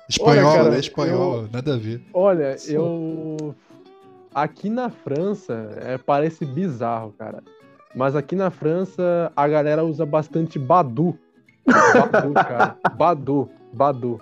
Espanhol, 0.09 0.51
olha, 0.51 0.59
cara, 0.59 0.71
né? 0.71 0.79
Espanhol, 0.81 1.43
eu, 1.43 1.49
nada 1.53 1.75
a 1.75 1.77
ver. 1.79 2.03
Olha, 2.13 2.57
eu. 2.67 3.55
Aqui 4.35 4.69
na 4.69 4.91
França, 4.91 5.71
é, 5.81 5.97
parece 5.97 6.45
bizarro, 6.45 7.15
cara. 7.17 7.43
Mas 7.95 8.15
aqui 8.15 8.35
na 8.35 8.51
França, 8.51 9.33
a 9.35 9.49
galera 9.49 9.85
usa 9.85 10.05
bastante 10.05 10.59
Badu. 10.59 11.17
Badu, 11.65 12.35
cara. 12.35 12.77
Badu. 12.97 13.49
Badu. 13.73 14.21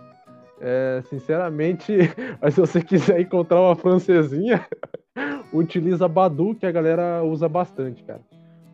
É, 0.67 1.03
sinceramente, 1.11 1.93
mas 2.41 2.55
se 2.55 2.61
você 2.61 2.83
quiser 2.83 3.21
encontrar 3.21 3.61
uma 3.61 3.77
francesinha, 3.77 4.67
utiliza 5.53 6.09
Badu, 6.09 6.55
que 6.55 6.65
a 6.65 6.73
galera 6.73 7.23
usa 7.23 7.47
bastante, 7.47 8.03
cara. 8.03 8.23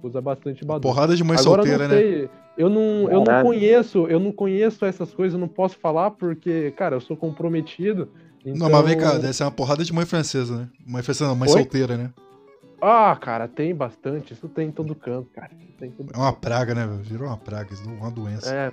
Usa 0.00 0.20
bastante 0.20 0.64
Badu. 0.64 0.82
Porrada 0.82 1.16
de 1.16 1.24
mãe 1.24 1.36
Agora, 1.36 1.64
solteira, 1.64 1.88
né? 1.88 2.28
Eu 2.56 2.70
não, 2.70 3.10
eu 3.10 3.24
não 3.24 3.42
conheço, 3.42 4.06
eu 4.06 4.20
não 4.20 4.30
conheço 4.30 4.84
essas 4.84 5.12
coisas, 5.12 5.34
eu 5.34 5.40
não 5.40 5.48
posso 5.48 5.76
falar 5.78 6.12
porque, 6.12 6.70
cara, 6.72 6.94
eu 6.94 7.00
sou 7.00 7.16
comprometido. 7.16 8.08
Então... 8.44 8.68
Não, 8.68 8.70
mas 8.70 8.86
vem 8.86 8.96
cá, 8.96 9.18
deve 9.18 9.32
ser 9.32 9.42
uma 9.42 9.50
porrada 9.50 9.82
de 9.84 9.92
mãe 9.92 10.06
francesa, 10.06 10.56
né? 10.56 10.68
Mãe 10.86 11.02
francesa 11.02 11.28
não, 11.28 11.34
mãe 11.36 11.48
Oi? 11.48 11.54
solteira, 11.54 11.96
né? 11.96 12.12
Ah, 12.80 13.16
cara, 13.20 13.48
tem 13.48 13.74
bastante. 13.74 14.32
Isso 14.32 14.48
tem 14.48 14.68
em 14.68 14.72
todo 14.72 14.94
canto, 14.94 15.28
cara. 15.34 15.50
Todo 15.78 16.10
é 16.14 16.16
uma 16.16 16.32
praga, 16.32 16.74
né? 16.74 16.86
Virou 17.02 17.26
uma 17.26 17.36
praga, 17.36 17.74
uma 17.84 18.10
doença. 18.10 18.54
É, 18.54 18.72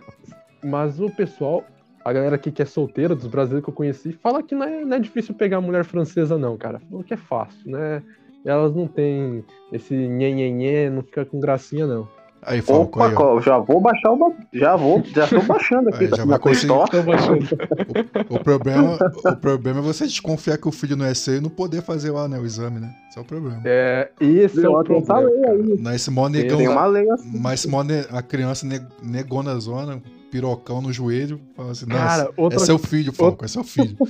mas 0.64 1.00
o 1.00 1.10
pessoal, 1.10 1.64
a 2.08 2.14
galera 2.14 2.36
aqui 2.38 2.52
que 2.52 2.62
é 2.62 2.66
solteira, 2.66 3.14
dos 3.14 3.28
brasileiros 3.28 3.66
que 3.66 3.70
eu 3.70 3.76
conheci, 3.76 4.14
fala 4.14 4.42
que 4.42 4.56
não 4.56 4.64
é, 4.64 4.86
não 4.86 4.96
é 4.96 5.00
difícil 5.00 5.36
pegar 5.36 5.60
mulher 5.60 5.84
francesa, 5.84 6.38
não, 6.38 6.56
cara. 6.56 6.80
Falou 6.90 7.04
que 7.04 7.14
é 7.14 7.18
fácil, 7.18 7.70
né? 7.70 8.02
Elas 8.46 8.74
não 8.74 8.88
têm 8.88 9.44
esse 9.74 9.94
nhenhenhê, 9.94 10.90
não 10.90 11.02
fica 11.02 11.26
com 11.26 11.38
gracinha, 11.38 11.86
não. 11.86 12.08
Aí, 12.42 12.62
Falco, 12.62 12.98
Opa, 13.04 13.10
aí, 13.10 13.42
já 13.42 13.58
vou 13.58 13.82
baixar 13.82 14.14
o. 14.14 14.34
Já 14.54 14.78
vou, 14.78 15.04
já 15.04 15.28
tô 15.28 15.42
baixando 15.42 15.90
aqui. 15.90 16.06
Aí, 16.06 16.10
tá 16.10 16.16
já 16.16 16.24
vai 16.24 16.40
conseguir... 16.40 16.72
o, 16.72 18.36
o, 18.36 18.40
problema, 18.40 18.98
o 19.26 19.36
problema 19.36 19.80
é 19.80 19.82
você 19.84 20.06
desconfiar 20.06 20.58
que 20.58 20.66
o 20.66 20.72
filho 20.72 20.96
não 20.96 21.06
é 21.06 21.14
seu 21.14 21.36
e 21.36 21.42
não 21.42 21.50
poder 21.50 21.82
fazer 21.82 22.12
lá, 22.12 22.26
né? 22.26 22.40
O 22.40 22.46
exame, 22.46 22.80
né? 22.80 22.90
Esse 23.10 23.20
é 23.20 23.22
o 23.22 23.26
problema. 23.26 23.62
É, 23.66 24.10
isso 24.22 24.66
é 24.66 24.70
o 24.70 24.82
problema. 24.82 25.30
Aí. 25.50 25.78
Não, 25.78 25.94
esse 25.94 26.10
mó 26.10 26.30
negão. 26.30 26.58
Tem 26.58 26.70
uma 26.70 26.86
lei 26.86 27.10
assim. 27.12 27.38
Mas 27.38 27.60
esse 27.60 27.68
mó 27.68 27.84
ne... 27.84 28.06
a 28.12 28.22
criança 28.22 28.66
negona 29.04 29.60
zona, 29.60 30.02
pirocão 30.32 30.82
no 30.82 30.92
joelho, 30.92 31.40
fala 31.56 31.72
assim, 31.72 31.86
Cara, 31.86 32.30
outra... 32.36 32.62
é 32.62 32.66
seu 32.66 32.78
filho, 32.78 33.14
Falco, 33.14 33.46
é 33.46 33.48
seu 33.48 33.64
filho. 33.64 33.98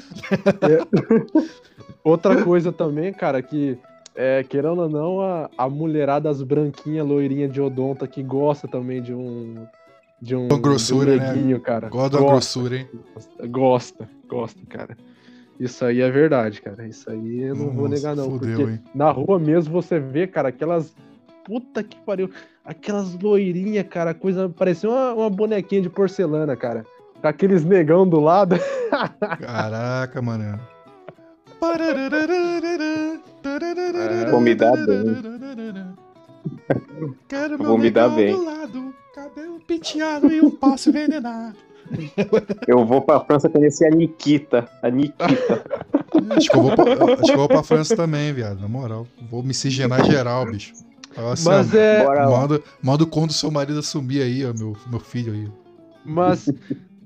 É. 0.62 1.58
outra 2.04 2.44
coisa 2.44 2.72
também, 2.72 3.14
cara, 3.14 3.42
que 3.42 3.78
é, 4.18 4.44
querendo 4.44 4.82
ou 4.82 4.90
não, 4.90 5.22
a, 5.22 5.48
a 5.56 5.70
mulherada 5.70 6.28
as 6.28 6.42
branquinhas, 6.42 7.08
loirinha 7.08 7.48
de 7.48 7.62
odonta 7.62 8.08
que 8.08 8.24
gosta 8.24 8.68
também 8.68 9.00
de 9.00 9.14
um. 9.14 9.68
De 10.20 10.36
um. 10.36 10.48
Uma 10.48 10.60
grossura, 10.60 11.20
de 11.20 11.24
um 11.24 11.28
neguinho, 11.28 11.58
né? 11.58 11.64
cara. 11.64 11.88
Gosta 11.88 12.18
da 12.18 12.26
grossura, 12.26 12.78
hein? 12.78 12.90
Gosta, 13.52 14.10
gosta, 14.28 14.60
cara. 14.68 14.98
Isso 15.60 15.86
aí 15.86 16.02
é 16.02 16.10
verdade, 16.10 16.64
cara. 16.64 16.88
Isso 16.88 17.08
aí 17.12 17.44
eu 17.44 17.56
não 17.56 17.66
Nossa, 17.66 17.78
vou 17.78 17.88
negar, 17.88 18.16
não. 18.16 18.32
Fudeu, 18.32 18.58
porque 18.58 18.72
hein? 18.72 18.84
na 18.96 19.12
rua 19.12 19.38
mesmo 19.38 19.72
você 19.72 20.00
vê, 20.00 20.26
cara, 20.26 20.50
aquelas. 20.50 20.96
Puta 21.46 21.84
que 21.84 21.96
pariu. 21.98 22.32
Aquelas 22.68 23.14
loirinhas, 23.14 23.88
cara. 23.88 24.14
Coisa. 24.14 24.50
Parecia 24.50 24.90
uma, 24.90 25.14
uma 25.14 25.30
bonequinha 25.30 25.82
de 25.82 25.90
porcelana, 25.90 26.54
cara. 26.56 26.86
Com 27.22 27.28
aqueles 27.28 27.64
negão 27.64 28.08
do 28.08 28.20
lado. 28.20 28.58
Caraca, 29.40 30.22
mano. 30.22 30.60
Vou 34.30 34.42
me 34.42 34.54
dar 34.54 34.74
bem. 34.74 35.96
Quero 37.30 37.58
vou 37.58 37.78
me 37.78 37.90
dar 37.90 38.10
bem. 38.10 38.36
Lado, 38.36 38.94
cabelo 39.16 39.62
penteado 39.62 40.32
e 40.32 40.42
um 40.42 40.52
passo 40.52 40.90
envenenado. 40.90 41.56
Eu 42.68 42.86
vou 42.86 43.02
pra 43.02 43.22
França 43.22 43.48
conhecer 43.48 43.88
a 43.88 43.96
Nikita. 43.96 44.70
A 44.84 44.90
Nikita. 44.90 45.64
Acho 46.32 46.50
que 46.50 46.58
eu 46.58 46.64
vou 46.64 46.76
pra, 46.76 47.14
acho 47.14 47.24
que 47.24 47.32
eu 47.32 47.38
vou 47.38 47.48
pra 47.48 47.64
França 47.64 47.96
também, 47.96 48.34
viado. 48.34 48.60
Na 48.60 48.68
moral. 48.68 49.08
Vou 49.30 49.42
miscigenar 49.42 50.04
geral, 50.06 50.46
bicho. 50.46 50.74
Assim, 51.18 51.50
Mas 51.50 51.74
é. 51.74 52.06
Manda, 52.06 52.62
manda 52.82 53.06
quando 53.06 53.34
seu 53.34 53.50
marido 53.50 53.80
assumir 53.80 54.22
aí, 54.22 54.46
ó, 54.46 54.54
meu, 54.54 54.78
meu 54.88 55.00
filho 55.00 55.34
aí. 55.34 55.48
Mas. 56.06 56.50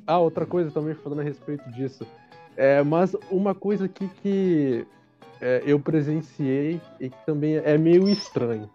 Ah, 0.05 0.17
outra 0.17 0.45
coisa 0.45 0.69
também 0.71 0.93
falando 0.95 1.19
a 1.19 1.23
respeito 1.23 1.71
disso. 1.71 2.05
É, 2.57 2.83
mas 2.83 3.15
uma 3.29 3.55
coisa 3.55 3.85
aqui 3.85 4.09
que 4.21 4.85
é, 5.39 5.63
eu 5.65 5.79
presenciei 5.79 6.81
e 6.99 7.09
que 7.09 7.25
também 7.25 7.55
é 7.57 7.77
meio 7.77 8.09
estranho. 8.09 8.69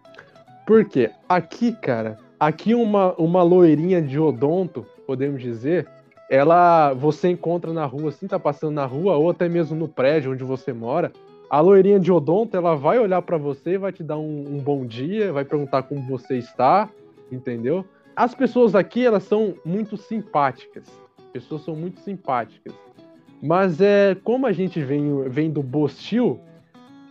Porque 0.65 1.11
aqui, 1.29 1.71
cara, 1.73 2.17
aqui 2.39 2.73
uma, 2.73 3.13
uma 3.15 3.43
loirinha 3.43 4.01
de 4.01 4.19
odonto, 4.19 4.85
podemos 5.05 5.41
dizer, 5.41 5.87
ela 6.29 6.93
você 6.93 7.29
encontra 7.29 7.71
na 7.71 7.85
rua, 7.85 8.09
assim, 8.09 8.27
tá 8.27 8.39
passando 8.39 8.73
na 8.73 8.85
rua, 8.85 9.15
ou 9.15 9.29
até 9.29 9.47
mesmo 9.47 9.77
no 9.77 9.87
prédio 9.87 10.31
onde 10.31 10.43
você 10.43 10.73
mora. 10.73 11.11
A 11.49 11.61
loirinha 11.61 11.99
de 11.99 12.11
odonto, 12.11 12.57
ela 12.57 12.75
vai 12.75 12.99
olhar 12.99 13.21
para 13.21 13.37
você, 13.37 13.77
vai 13.77 13.91
te 13.91 14.03
dar 14.03 14.17
um, 14.17 14.43
um 14.47 14.57
bom 14.59 14.85
dia, 14.85 15.31
vai 15.31 15.45
perguntar 15.45 15.83
como 15.83 16.01
você 16.01 16.37
está, 16.37 16.89
entendeu? 17.31 17.85
As 18.15 18.35
pessoas 18.35 18.75
aqui, 18.75 19.05
elas 19.05 19.23
são 19.23 19.53
muito 19.63 19.95
simpáticas. 19.95 20.83
As 21.17 21.25
pessoas 21.31 21.61
são 21.63 21.75
muito 21.75 22.01
simpáticas. 22.01 22.73
Mas 23.41 23.79
é 23.79 24.15
como 24.23 24.45
a 24.45 24.51
gente 24.51 24.81
vem, 24.81 25.29
vem 25.29 25.49
do 25.49 25.63
Bostil, 25.63 26.39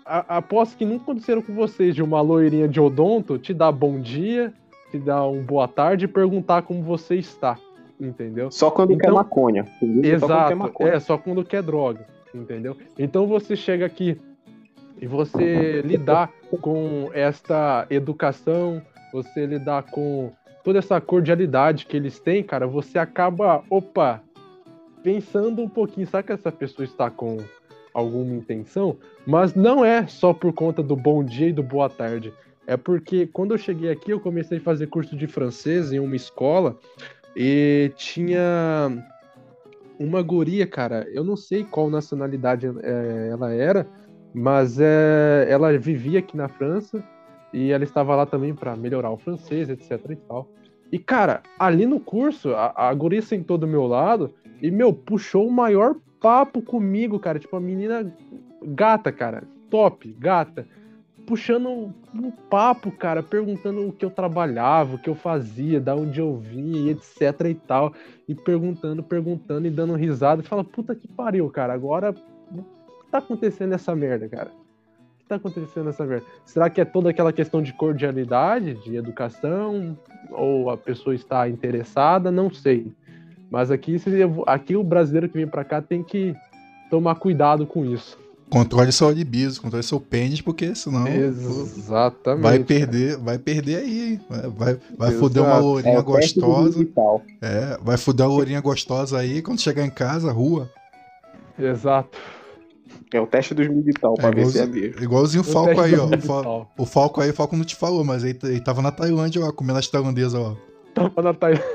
a, 0.04 0.38
aposto 0.38 0.76
que 0.76 0.84
nunca 0.84 1.04
aconteceram 1.04 1.40
com 1.40 1.54
vocês 1.54 1.94
de 1.94 2.02
uma 2.02 2.20
loirinha 2.20 2.68
de 2.68 2.80
odonto 2.80 3.38
te 3.38 3.54
dar 3.54 3.72
bom 3.72 4.00
dia, 4.00 4.52
te 4.90 4.98
dar 4.98 5.26
um 5.26 5.42
boa 5.42 5.66
tarde 5.66 6.04
e 6.04 6.08
perguntar 6.08 6.62
como 6.62 6.82
você 6.82 7.16
está. 7.16 7.58
Entendeu? 7.98 8.50
Só 8.50 8.70
quando 8.70 8.92
então, 8.92 9.08
quer 9.08 9.14
maconha. 9.14 9.66
Exato. 10.02 10.32
Só 10.32 10.48
quer 10.48 10.54
maconha. 10.54 10.90
É, 10.90 11.00
só 11.00 11.16
quando 11.16 11.44
quer 11.44 11.62
droga. 11.62 12.06
Entendeu? 12.36 12.76
Então 12.98 13.26
você 13.26 13.56
chega 13.56 13.86
aqui 13.86 14.20
e 15.00 15.06
você 15.06 15.82
lidar 15.82 16.32
com 16.60 17.10
esta 17.12 17.86
educação, 17.90 18.82
você 19.12 19.46
lidar 19.46 19.82
com 19.84 20.30
toda 20.64 20.78
essa 20.78 21.00
cordialidade 21.00 21.86
que 21.86 21.96
eles 21.96 22.18
têm, 22.18 22.42
cara, 22.42 22.66
você 22.66 22.98
acaba, 22.98 23.62
opa, 23.70 24.22
pensando 25.02 25.62
um 25.62 25.68
pouquinho, 25.68 26.06
será 26.06 26.22
que 26.22 26.32
essa 26.32 26.50
pessoa 26.50 26.84
está 26.84 27.10
com 27.10 27.38
alguma 27.94 28.34
intenção? 28.34 28.96
Mas 29.26 29.54
não 29.54 29.84
é 29.84 30.06
só 30.06 30.32
por 30.32 30.52
conta 30.52 30.82
do 30.82 30.96
bom 30.96 31.22
dia 31.22 31.48
e 31.48 31.52
do 31.52 31.62
boa 31.62 31.88
tarde. 31.88 32.32
É 32.66 32.76
porque 32.76 33.26
quando 33.28 33.52
eu 33.54 33.58
cheguei 33.58 33.90
aqui, 33.90 34.10
eu 34.10 34.18
comecei 34.18 34.58
a 34.58 34.60
fazer 34.60 34.88
curso 34.88 35.16
de 35.16 35.26
francês 35.28 35.92
em 35.92 36.00
uma 36.00 36.16
escola 36.16 36.76
e 37.36 37.92
tinha 37.96 38.90
uma 39.98 40.23
guria, 40.23 40.66
cara. 40.66 41.06
Eu 41.12 41.24
não 41.24 41.36
sei 41.36 41.64
qual 41.64 41.90
nacionalidade 41.90 42.66
é, 42.66 43.28
ela 43.31 43.52
era, 43.52 43.86
mas 44.35 44.78
é, 44.78 45.47
ela 45.48 45.77
vivia 45.78 46.18
aqui 46.18 46.36
na 46.36 46.48
França 46.48 47.02
e 47.52 47.70
ela 47.70 47.85
estava 47.85 48.14
lá 48.14 48.27
também 48.27 48.55
para 48.55 48.77
melhorar 48.77 49.10
o 49.10 49.16
francês, 49.16 49.68
etc 49.68 50.01
e 50.10 50.16
tal. 50.16 50.48
E, 50.93 50.98
cara, 50.98 51.43
ali 51.59 51.85
no 51.86 51.98
curso, 51.98 52.55
a, 52.55 52.73
a 52.89 52.94
guria 52.94 53.23
sentou 53.23 53.59
do 53.59 53.66
meu 53.66 53.86
lado 53.86 54.32
e, 54.62 54.70
meu, 54.70 54.93
puxou 54.93 55.47
o 55.47 55.52
maior 55.52 55.97
papo 56.20 56.62
comigo, 56.62 57.18
cara. 57.18 57.39
Tipo, 57.39 57.56
a 57.56 57.60
menina 57.60 58.12
gata, 58.62 59.10
cara. 59.10 59.44
Top, 59.68 60.14
gata 60.18 60.66
puxando 61.27 61.93
um 62.15 62.31
papo, 62.31 62.90
cara, 62.90 63.23
perguntando 63.23 63.89
o 63.89 63.93
que 63.93 64.05
eu 64.05 64.11
trabalhava, 64.11 64.94
o 64.94 64.98
que 64.98 65.11
eu 65.11 65.15
fazia, 65.15 65.81
da 65.81 65.94
onde 65.94 66.20
eu 66.20 66.36
vinha, 66.36 66.93
etc 66.93 67.40
e 67.51 67.55
tal, 67.55 67.93
e 68.28 68.35
perguntando, 68.35 69.03
perguntando 69.03 69.66
e 69.66 69.70
dando 69.70 69.94
risada. 69.94 70.40
E 70.40 70.44
fala, 70.44 70.62
puta 70.62 70.94
que 70.94 71.09
pariu, 71.09 71.51
cara, 71.51 71.74
agora 71.74 72.15
o 72.51 72.62
que 73.05 73.11
tá 73.11 73.19
acontecendo 73.19 73.70
nessa 73.70 73.94
merda, 73.94 74.28
cara? 74.28 74.51
O 74.51 75.19
que 75.19 75.27
tá 75.27 75.36
acontecendo 75.36 75.86
nessa 75.86 76.07
merda? 76.07 76.24
Será 76.44 76.70
que 76.70 76.81
é 76.81 76.85
toda 76.85 77.11
aquela 77.11 77.32
questão 77.32 77.61
de 77.61 77.73
cordialidade, 77.73 78.74
de 78.85 78.97
educação, 78.97 79.98
ou 80.31 80.70
a 80.70 80.77
pessoa 80.77 81.15
está 81.15 81.48
interessada? 81.48 82.31
Não 82.31 82.51
sei. 82.51 82.93
Mas 83.51 83.70
aqui, 83.70 83.97
aqui 84.47 84.77
o 84.77 84.85
brasileiro 84.85 85.28
que 85.28 85.36
vem 85.36 85.47
para 85.47 85.65
cá 85.65 85.82
tem 85.82 86.03
que 86.03 86.35
tomar 86.89 87.16
cuidado 87.16 87.66
com 87.66 87.85
isso. 87.85 88.26
Controle 88.48 88.93
seu 88.93 89.10
libido, 89.10 89.60
controle 89.60 89.82
seu 89.82 90.01
pênis, 90.01 90.40
porque 90.40 90.74
senão. 90.74 91.06
Exatamente. 91.09 92.43
Vai 92.43 92.59
perder, 92.60 93.16
vai 93.16 93.39
perder 93.39 93.77
aí. 93.77 94.20
Vai, 94.56 94.78
vai 94.97 95.10
fuder 95.12 95.43
uma 95.43 95.59
lourinha 95.59 95.98
é, 95.98 96.02
gostosa. 96.02 96.86
É, 97.43 97.78
vai 97.82 97.97
fuder 97.97 98.27
uma 98.27 98.32
lourinha 98.32 98.60
gostosa 98.60 99.18
aí 99.18 99.43
quando 99.43 99.60
chegar 99.60 99.85
em 99.85 99.90
casa, 99.90 100.31
rua. 100.31 100.70
Exato. 101.59 102.16
É 103.12 103.20
o 103.20 103.27
teste 103.27 103.55
dos 103.55 103.68
milital 103.68 104.14
pra 104.14 104.28
é, 104.28 104.32
ver 104.32 104.47
se 104.47 104.59
é 104.60 104.66
mesmo. 104.66 105.02
Igualzinho 105.02 105.43
o 105.43 105.44
Falco 105.44 105.81
aí, 105.81 105.94
ó. 105.97 106.09
O, 106.78 106.86
Falco 106.86 107.20
aí, 107.20 107.31
o 107.31 107.35
Falco 107.35 107.56
não 107.56 107.64
te 107.64 107.74
falou, 107.74 108.05
mas 108.05 108.23
ele, 108.23 108.39
ele 108.44 108.60
tava 108.60 108.81
na 108.81 108.93
Tailândia, 108.93 109.44
ó, 109.44 109.52
comendo 109.52 109.78
as 109.78 109.89
tailandesas, 109.89 110.35
ó. 110.35 110.56
Tava 110.94 111.23
na 111.23 111.35
Tailândia. 111.35 111.66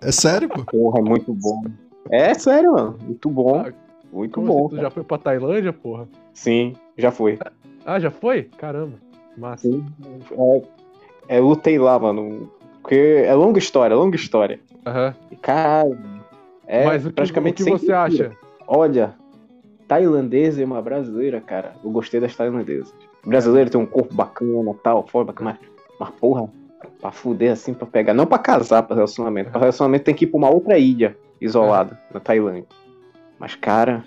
É 0.00 0.10
sério, 0.10 0.48
pô? 0.48 0.64
Porra, 0.64 0.98
é 0.98 1.02
muito 1.02 1.32
bom. 1.32 1.62
É 2.10 2.34
sério, 2.34 2.72
mano. 2.72 2.98
Muito 3.00 3.30
bom. 3.30 3.64
Ah, 3.64 3.72
muito 4.12 4.34
Como 4.34 4.46
bom. 4.46 4.66
Assim, 4.66 4.76
tu 4.76 4.82
já 4.82 4.90
foi 4.90 5.02
pra 5.02 5.18
Tailândia, 5.18 5.72
porra? 5.72 6.08
Sim, 6.34 6.74
já 6.96 7.10
foi. 7.10 7.38
Ah, 7.84 7.98
já 7.98 8.10
foi? 8.10 8.44
Caramba. 8.58 8.94
Massa. 9.36 9.66
Sim. 9.66 9.84
É, 11.28 11.36
é, 11.36 11.40
lutei 11.40 11.78
lá, 11.78 11.98
mano. 11.98 12.50
Porque 12.82 13.22
é 13.24 13.34
longa 13.34 13.58
história, 13.58 13.96
longa 13.96 14.16
história. 14.16 14.60
Aham. 14.84 15.14
Uhum. 15.30 15.38
Cara, 15.40 15.98
é 16.66 16.84
Mas 16.84 17.06
o 17.06 17.08
que, 17.08 17.14
praticamente 17.14 17.62
o 17.62 17.66
que 17.66 17.70
você 17.70 17.92
acha? 17.92 18.32
Olha, 18.66 19.14
tailandesa 19.88 20.62
é 20.62 20.64
uma 20.64 20.82
brasileira, 20.82 21.40
cara. 21.40 21.72
Eu 21.82 21.90
gostei 21.90 22.20
das 22.20 22.34
tailandesas. 22.34 22.92
Brasileiro 23.24 23.70
tem 23.70 23.80
um 23.80 23.86
corpo 23.86 24.14
bacana, 24.14 24.74
tal, 24.82 25.06
forma, 25.06 25.32
mas, 25.40 25.56
mas 25.98 26.10
porra, 26.10 26.48
pra 27.00 27.12
fuder 27.12 27.52
assim, 27.52 27.72
pra 27.72 27.86
pegar. 27.86 28.12
Não 28.12 28.26
pra 28.26 28.38
casar, 28.38 28.82
pra 28.82 28.96
relacionamento. 28.96 29.50
Pra 29.50 29.60
relacionamento 29.60 30.04
tem 30.04 30.14
que 30.14 30.24
ir 30.24 30.28
pra 30.28 30.38
uma 30.38 30.50
outra 30.50 30.76
ilha 30.76 31.16
isolada, 31.40 31.98
na 32.12 32.20
Tailândia. 32.20 32.66
Mas, 33.42 33.56
cara, 33.56 34.04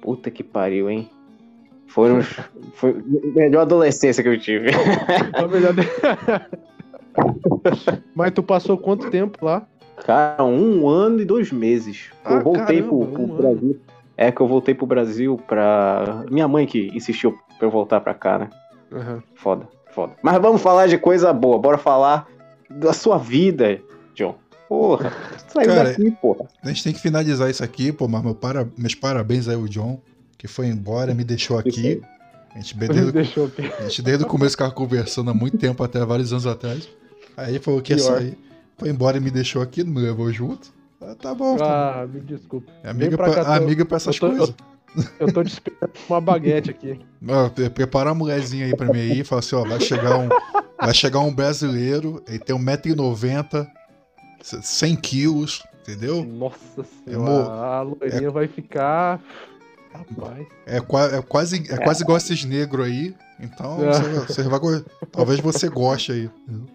puta 0.00 0.30
que 0.30 0.44
pariu, 0.44 0.88
hein? 0.88 1.10
Foram 1.88 2.18
os, 2.18 2.28
foi 2.74 2.92
a 2.92 3.36
melhor 3.36 3.62
adolescência 3.62 4.22
que 4.22 4.28
eu 4.28 4.38
tive. 4.38 4.70
Mas 8.14 8.30
tu 8.30 8.44
passou 8.44 8.78
quanto 8.78 9.10
tempo 9.10 9.44
lá? 9.44 9.66
Cara, 10.06 10.44
um 10.44 10.88
ano 10.88 11.20
e 11.20 11.24
dois 11.24 11.50
meses. 11.50 12.10
Ah, 12.24 12.34
eu 12.34 12.42
voltei 12.42 12.80
caramba, 12.80 12.88
pro, 12.88 13.06
pro 13.08 13.22
um 13.22 13.36
Brasil. 13.36 13.70
Ano. 13.70 13.80
É 14.16 14.30
que 14.30 14.40
eu 14.40 14.46
voltei 14.46 14.72
pro 14.72 14.86
Brasil 14.86 15.36
pra. 15.48 16.24
Minha 16.30 16.46
mãe 16.46 16.64
que 16.64 16.92
insistiu 16.94 17.36
pra 17.58 17.66
eu 17.66 17.72
voltar 17.72 18.00
pra 18.00 18.14
cá, 18.14 18.38
né? 18.38 18.50
Uhum. 18.92 19.20
Foda, 19.34 19.66
foda. 19.90 20.12
Mas 20.22 20.40
vamos 20.40 20.62
falar 20.62 20.86
de 20.86 20.96
coisa 20.96 21.32
boa. 21.32 21.58
Bora 21.58 21.76
falar 21.76 22.28
da 22.70 22.92
sua 22.92 23.18
vida, 23.18 23.80
John. 24.14 24.36
Porra, 24.70 25.12
saiu 25.52 25.66
Cara, 25.66 25.88
daqui, 25.88 26.12
porra. 26.12 26.46
A 26.62 26.68
gente 26.68 26.84
tem 26.84 26.92
que 26.92 27.00
finalizar 27.00 27.50
isso 27.50 27.64
aqui, 27.64 27.90
pô, 27.90 28.06
mas 28.06 28.22
meu 28.22 28.36
para... 28.36 28.68
meus 28.78 28.94
parabéns 28.94 29.48
aí 29.48 29.56
ao 29.56 29.66
John, 29.66 30.00
que 30.38 30.46
foi 30.46 30.68
embora, 30.68 31.12
me 31.12 31.24
deixou 31.24 31.58
aqui. 31.58 32.00
A 32.54 32.58
gente, 32.60 32.76
desde, 32.76 33.10
deixou 33.10 33.46
aqui. 33.46 33.62
a 33.62 33.82
gente 33.82 34.00
desde 34.00 34.24
o 34.24 34.28
começo 34.28 34.52
ficava 34.52 34.70
conversando 34.70 35.28
há 35.28 35.34
muito 35.34 35.58
tempo, 35.58 35.82
até 35.82 36.04
vários 36.04 36.32
anos 36.32 36.46
atrás. 36.46 36.88
Aí 37.36 37.58
falou 37.58 37.82
que 37.82 37.94
ia 37.94 37.98
sair. 37.98 38.38
Foi 38.78 38.88
embora 38.88 39.16
e 39.16 39.20
me 39.20 39.32
deixou 39.32 39.60
aqui, 39.60 39.82
não 39.82 39.92
me 39.92 40.02
levou 40.02 40.32
junto. 40.32 40.72
Ah, 41.00 41.16
tá 41.16 41.34
bom. 41.34 41.56
Tá. 41.56 42.02
Ah, 42.02 42.06
me 42.06 42.20
desculpa. 42.20 42.70
É 42.84 42.90
amiga, 42.90 43.16
pra, 43.16 43.34
cá, 43.34 43.44
tô... 43.44 43.50
amiga 43.50 43.84
pra 43.84 43.96
essas 43.96 44.14
eu 44.14 44.20
tô, 44.20 44.28
coisas. 44.28 44.54
Eu, 45.18 45.26
eu 45.26 45.32
tô 45.32 45.42
te 45.42 45.48
esperando 45.48 45.90
uma 46.08 46.20
baguete 46.20 46.70
aqui. 46.70 47.00
prepara 47.74 48.10
uma 48.10 48.14
mulherzinha 48.14 48.66
aí 48.66 48.76
pra 48.76 48.86
mim 48.86 49.00
aí 49.00 49.20
e 49.20 49.24
fala 49.24 49.40
assim, 49.40 49.56
ó, 49.56 49.64
vai 49.64 49.80
chegar 49.80 50.16
um, 50.16 50.28
vai 50.80 50.94
chegar 50.94 51.18
um 51.18 51.34
brasileiro, 51.34 52.22
ele 52.28 52.38
tem 52.38 52.56
1,90m, 52.56 53.68
100 54.42 54.96
quilos, 54.96 55.62
entendeu? 55.82 56.24
Nossa 56.24 56.84
senhora, 57.04 57.50
a 57.50 57.82
loirinha 57.82 58.28
é... 58.28 58.30
vai 58.30 58.48
ficar. 58.48 59.20
Rapaz. 59.92 60.46
É, 60.66 60.76
é 60.76 61.22
quase, 61.22 61.72
é 61.72 61.76
quase 61.78 62.02
igual 62.02 62.16
esses 62.16 62.44
negros 62.44 62.86
aí. 62.86 63.14
Então, 63.40 63.82
é. 63.82 63.92
você, 63.92 64.42
você 64.42 64.42
vai, 64.44 64.60
talvez 65.10 65.40
você 65.40 65.68
goste 65.68 66.12
aí. 66.12 66.30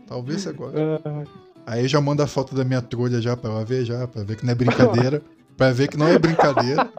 Talvez 0.08 0.42
você 0.42 0.52
goste. 0.52 0.78
É. 0.78 1.46
Aí 1.66 1.88
já 1.88 2.00
manda 2.00 2.24
a 2.24 2.28
foto 2.28 2.54
da 2.54 2.64
minha 2.64 2.82
trolha 2.82 3.22
já 3.22 3.36
pra 3.36 3.50
ela 3.50 3.66
ver, 3.66 3.86
já, 3.86 4.08
pra 4.08 4.24
ver 4.24 4.36
que 4.36 4.46
não 4.46 4.52
é 4.52 4.56
brincadeira. 4.56 5.22
pra 5.58 5.72
ver 5.72 5.88
que 5.88 5.98
não 5.98 6.08
é 6.08 6.20
brincadeira. 6.20 6.90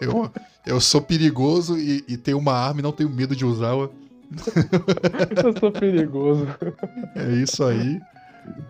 Eu, 0.00 0.30
eu 0.66 0.80
sou 0.80 1.00
perigoso 1.00 1.78
e, 1.78 2.04
e 2.08 2.16
tenho 2.16 2.38
uma 2.38 2.52
arma 2.52 2.80
e 2.80 2.82
não 2.82 2.92
tenho 2.92 3.08
medo 3.08 3.36
de 3.36 3.44
usá-la. 3.44 3.88
eu 5.44 5.58
sou 5.58 5.70
perigoso. 5.70 6.46
É 7.14 7.32
isso 7.34 7.64
aí. 7.64 8.00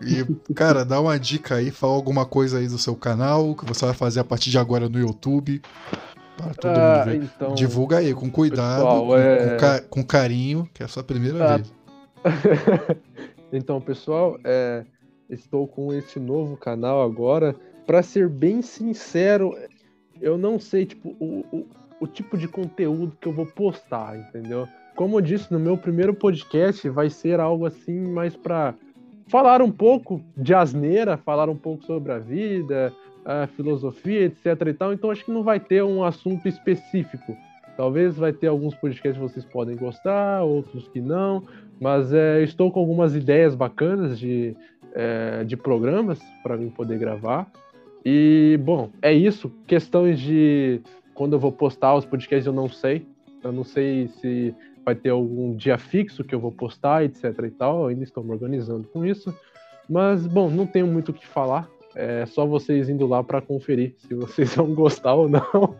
E, 0.01 0.53
cara, 0.53 0.83
dá 0.85 0.99
uma 0.99 1.17
dica 1.17 1.55
aí, 1.55 1.71
fala 1.71 1.93
alguma 1.93 2.25
coisa 2.25 2.59
aí 2.59 2.67
do 2.67 2.77
seu 2.77 2.95
canal, 2.95 3.55
que 3.55 3.65
você 3.65 3.85
vai 3.85 3.93
fazer 3.93 4.19
a 4.19 4.23
partir 4.23 4.49
de 4.49 4.57
agora 4.57 4.87
no 4.89 4.99
YouTube. 4.99 5.61
Para 6.37 6.53
todo 6.53 6.71
ah, 6.71 6.97
mundo 6.97 7.05
ver. 7.05 7.23
Então, 7.23 7.55
Divulga 7.55 7.97
aí, 7.97 8.13
com 8.13 8.29
cuidado, 8.29 8.77
pessoal, 8.77 9.05
com, 9.07 9.17
é... 9.17 9.57
com, 9.57 9.87
com, 9.89 10.03
carinho, 10.03 10.69
que 10.73 10.83
é 10.83 10.85
a 10.85 10.89
sua 10.89 11.03
primeira 11.03 11.53
ah. 11.53 11.57
vez. 11.57 11.73
então, 13.51 13.79
pessoal, 13.79 14.37
é, 14.43 14.83
estou 15.29 15.67
com 15.67 15.93
este 15.93 16.19
novo 16.19 16.57
canal 16.57 17.01
agora. 17.01 17.55
Para 17.85 18.01
ser 18.01 18.29
bem 18.29 18.61
sincero, 18.61 19.55
eu 20.21 20.37
não 20.37 20.59
sei 20.59 20.85
tipo, 20.85 21.09
o, 21.19 21.45
o, 21.51 21.67
o 21.99 22.07
tipo 22.07 22.37
de 22.37 22.47
conteúdo 22.47 23.17
que 23.19 23.27
eu 23.27 23.33
vou 23.33 23.45
postar, 23.45 24.17
entendeu? 24.17 24.67
Como 24.95 25.17
eu 25.17 25.21
disse 25.21 25.51
no 25.51 25.59
meu 25.59 25.77
primeiro 25.77 26.13
podcast, 26.13 26.87
vai 26.89 27.09
ser 27.09 27.39
algo 27.39 27.65
assim 27.65 27.99
mais 27.99 28.35
para 28.35 28.75
falar 29.27 29.61
um 29.61 29.71
pouco 29.71 30.21
de 30.35 30.53
asneira, 30.53 31.17
falar 31.17 31.49
um 31.49 31.55
pouco 31.55 31.83
sobre 31.85 32.11
a 32.11 32.19
vida, 32.19 32.93
a 33.25 33.47
filosofia, 33.47 34.25
etc 34.25 34.67
e 34.67 34.73
tal. 34.73 34.93
Então 34.93 35.09
acho 35.09 35.25
que 35.25 35.31
não 35.31 35.43
vai 35.43 35.59
ter 35.59 35.83
um 35.83 36.03
assunto 36.03 36.47
específico. 36.47 37.35
Talvez 37.75 38.15
vai 38.15 38.31
ter 38.31 38.47
alguns 38.47 38.75
podcasts 38.75 39.19
que 39.19 39.33
vocês 39.33 39.45
podem 39.45 39.75
gostar, 39.75 40.43
outros 40.43 40.87
que 40.89 41.01
não. 41.01 41.43
Mas 41.79 42.13
é, 42.13 42.43
estou 42.43 42.71
com 42.71 42.79
algumas 42.79 43.15
ideias 43.15 43.55
bacanas 43.55 44.19
de, 44.19 44.55
é, 44.93 45.43
de 45.43 45.57
programas 45.57 46.19
para 46.43 46.55
mim 46.55 46.69
poder 46.69 46.99
gravar. 46.99 47.49
E, 48.05 48.59
bom, 48.63 48.89
é 49.01 49.11
isso. 49.11 49.51
Questões 49.65 50.19
de 50.19 50.81
quando 51.13 51.33
eu 51.33 51.39
vou 51.39 51.51
postar 51.51 51.95
os 51.95 52.05
podcasts 52.05 52.45
eu 52.45 52.53
não 52.53 52.69
sei. 52.69 53.05
Eu 53.43 53.51
não 53.51 53.63
sei 53.63 54.07
se 54.07 54.55
vai 54.85 54.95
ter 54.95 55.09
algum 55.09 55.55
dia 55.55 55.77
fixo 55.77 56.23
que 56.23 56.33
eu 56.33 56.39
vou 56.39 56.51
postar, 56.51 57.03
etc 57.03 57.25
e 57.45 57.51
tal. 57.51 57.87
Ainda 57.87 58.03
estou 58.03 58.23
me 58.23 58.31
organizando 58.31 58.87
com 58.87 59.05
isso. 59.05 59.33
Mas, 59.89 60.25
bom, 60.25 60.49
não 60.49 60.65
tenho 60.65 60.87
muito 60.87 61.09
o 61.09 61.13
que 61.13 61.27
falar. 61.27 61.69
É 61.95 62.25
só 62.25 62.45
vocês 62.45 62.89
indo 62.89 63.05
lá 63.05 63.23
para 63.23 63.41
conferir 63.41 63.95
se 63.99 64.13
vocês 64.15 64.55
vão 64.55 64.73
gostar 64.73 65.13
ou 65.13 65.29
não. 65.29 65.75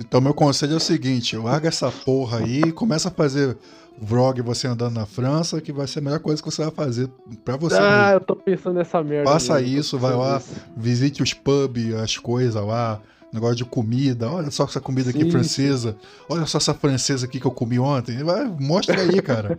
Então, 0.00 0.20
meu 0.20 0.34
conselho 0.34 0.74
é 0.74 0.76
o 0.76 0.80
seguinte: 0.80 1.36
larga 1.36 1.68
essa 1.68 1.90
porra 1.90 2.38
aí 2.38 2.60
e 2.60 2.72
começa 2.72 3.08
a 3.08 3.10
fazer 3.10 3.56
vlog 4.00 4.40
você 4.42 4.66
andando 4.66 4.94
na 4.94 5.06
França, 5.06 5.60
que 5.60 5.72
vai 5.72 5.86
ser 5.86 6.00
a 6.00 6.02
melhor 6.02 6.20
coisa 6.20 6.42
que 6.42 6.50
você 6.50 6.62
vai 6.62 6.72
fazer 6.72 7.08
pra 7.44 7.56
você. 7.56 7.76
Ah, 7.76 8.02
mesmo. 8.02 8.14
eu 8.14 8.20
tô 8.20 8.36
pensando 8.36 8.74
nessa 8.74 9.02
merda. 9.02 9.30
Faça 9.30 9.54
mesmo, 9.60 9.78
isso, 9.78 9.98
vai 9.98 10.14
lá, 10.14 10.38
isso. 10.38 10.54
visite 10.76 11.22
os 11.22 11.32
pubs, 11.32 11.94
as 11.94 12.16
coisas 12.16 12.64
lá, 12.64 13.00
negócio 13.32 13.56
de 13.56 13.64
comida. 13.64 14.30
Olha 14.30 14.50
só 14.50 14.64
essa 14.64 14.80
comida 14.80 15.10
aqui 15.10 15.24
Sim. 15.24 15.30
francesa. 15.30 15.96
Olha 16.28 16.44
só 16.46 16.58
essa 16.58 16.74
francesa 16.74 17.26
aqui 17.26 17.40
que 17.40 17.46
eu 17.46 17.50
comi 17.50 17.78
ontem. 17.78 18.22
Vai, 18.22 18.44
mostra 18.44 19.00
aí, 19.00 19.22
cara. 19.22 19.58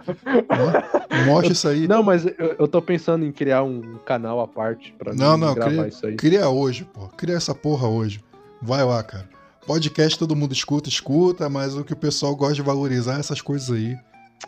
mostra 1.26 1.52
isso 1.52 1.68
aí. 1.68 1.88
Não, 1.88 2.04
mas 2.04 2.26
eu, 2.26 2.56
eu 2.60 2.68
tô 2.68 2.82
pensando 2.82 3.26
em 3.26 3.32
criar 3.32 3.64
um 3.64 3.98
canal 4.06 4.40
à 4.40 4.48
parte 4.48 4.94
pra 4.98 5.14
não, 5.14 5.38
não, 5.38 5.56
gravar 5.56 5.72
cria, 5.72 5.88
isso 5.88 6.06
aí. 6.06 6.16
Cria 6.16 6.48
hoje, 6.50 6.86
pô. 6.86 7.08
Cria 7.18 7.36
essa 7.36 7.56
porra 7.56 7.88
hoje. 7.88 8.24
Vai 8.62 8.84
lá, 8.84 9.02
cara. 9.02 9.28
Podcast 9.66 10.20
todo 10.20 10.36
mundo 10.36 10.52
escuta, 10.52 10.90
escuta, 10.90 11.50
mas 11.50 11.76
o 11.76 11.84
que 11.84 11.94
o 11.94 11.98
pessoal 11.98 12.36
gosta 12.36 12.56
de 12.56 12.62
valorizar 12.62 13.18
é 13.18 13.20
essas 13.20 13.42
coisas 13.42 13.72
aí. 13.72 13.98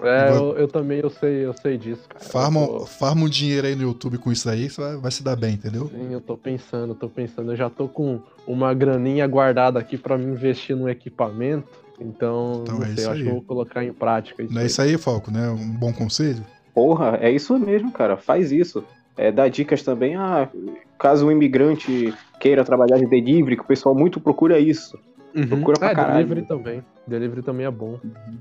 É, 0.02 0.30
eu, 0.30 0.58
eu, 0.58 0.68
também 0.68 1.00
eu 1.00 1.10
sei, 1.10 1.46
eu 1.46 1.54
sei 1.54 1.78
disso, 1.78 2.04
cara. 2.10 2.24
Farma, 2.24 2.68
tô... 2.68 2.86
farma 2.86 3.24
um 3.24 3.30
dinheiro 3.30 3.66
aí 3.66 3.76
no 3.76 3.84
YouTube 3.84 4.18
com 4.18 4.30
isso 4.30 4.50
aí, 4.50 4.68
vai, 4.68 4.98
vai, 4.98 5.12
se 5.12 5.24
dar 5.24 5.38
bem, 5.38 5.54
entendeu? 5.54 5.90
Sim, 5.90 6.12
eu 6.12 6.20
tô 6.20 6.36
pensando, 6.36 6.94
tô 6.94 7.08
pensando. 7.08 7.54
Eu 7.54 7.56
já 7.56 7.70
tô 7.70 7.88
com 7.88 8.22
uma 8.48 8.74
graninha 8.74 9.26
guardada 9.28 9.80
aqui 9.80 9.98
para 9.98 10.18
me 10.18 10.26
investir 10.26 10.76
no 10.76 10.90
equipamento. 10.90 11.86
Então, 12.00 12.64
então 12.64 12.84
é 12.84 12.88
sei, 12.88 13.06
eu 13.06 13.12
acho 13.12 13.24
que 13.24 13.28
eu 13.30 13.34
vou 13.34 13.42
colocar 13.42 13.84
em 13.84 13.94
prática 13.94 14.44
isso. 14.44 14.54
Não 14.54 14.62
é 14.62 14.66
isso 14.66 14.82
aí, 14.82 14.98
Falco, 14.98 15.32
né? 15.32 15.50
Um 15.50 15.72
bom 15.72 15.94
conselho? 15.94 16.44
Porra, 16.74 17.18
é 17.22 17.32
isso 17.32 17.58
mesmo, 17.58 17.92
cara. 17.92 18.18
Faz 18.18 18.52
isso. 18.52 18.84
É, 19.18 19.32
dá 19.32 19.48
dicas 19.48 19.82
também, 19.82 20.16
ah, 20.16 20.50
caso 21.00 21.26
um 21.26 21.32
imigrante 21.32 22.14
queira 22.38 22.66
trabalhar 22.66 22.98
de 22.98 23.06
delivery, 23.06 23.56
que 23.56 23.64
o 23.64 23.66
pessoal 23.66 23.96
muito 23.96 24.20
procura 24.20 24.60
isso. 24.60 25.00
Uhum. 25.34 25.48
Procura 25.48 25.80
pra 25.80 25.92
é, 25.92 25.96
caralho. 25.96 26.18
delivery 26.18 26.48
também. 26.48 26.84
Delivery 27.08 27.42
também 27.42 27.66
é 27.66 27.72
bom. 27.72 27.98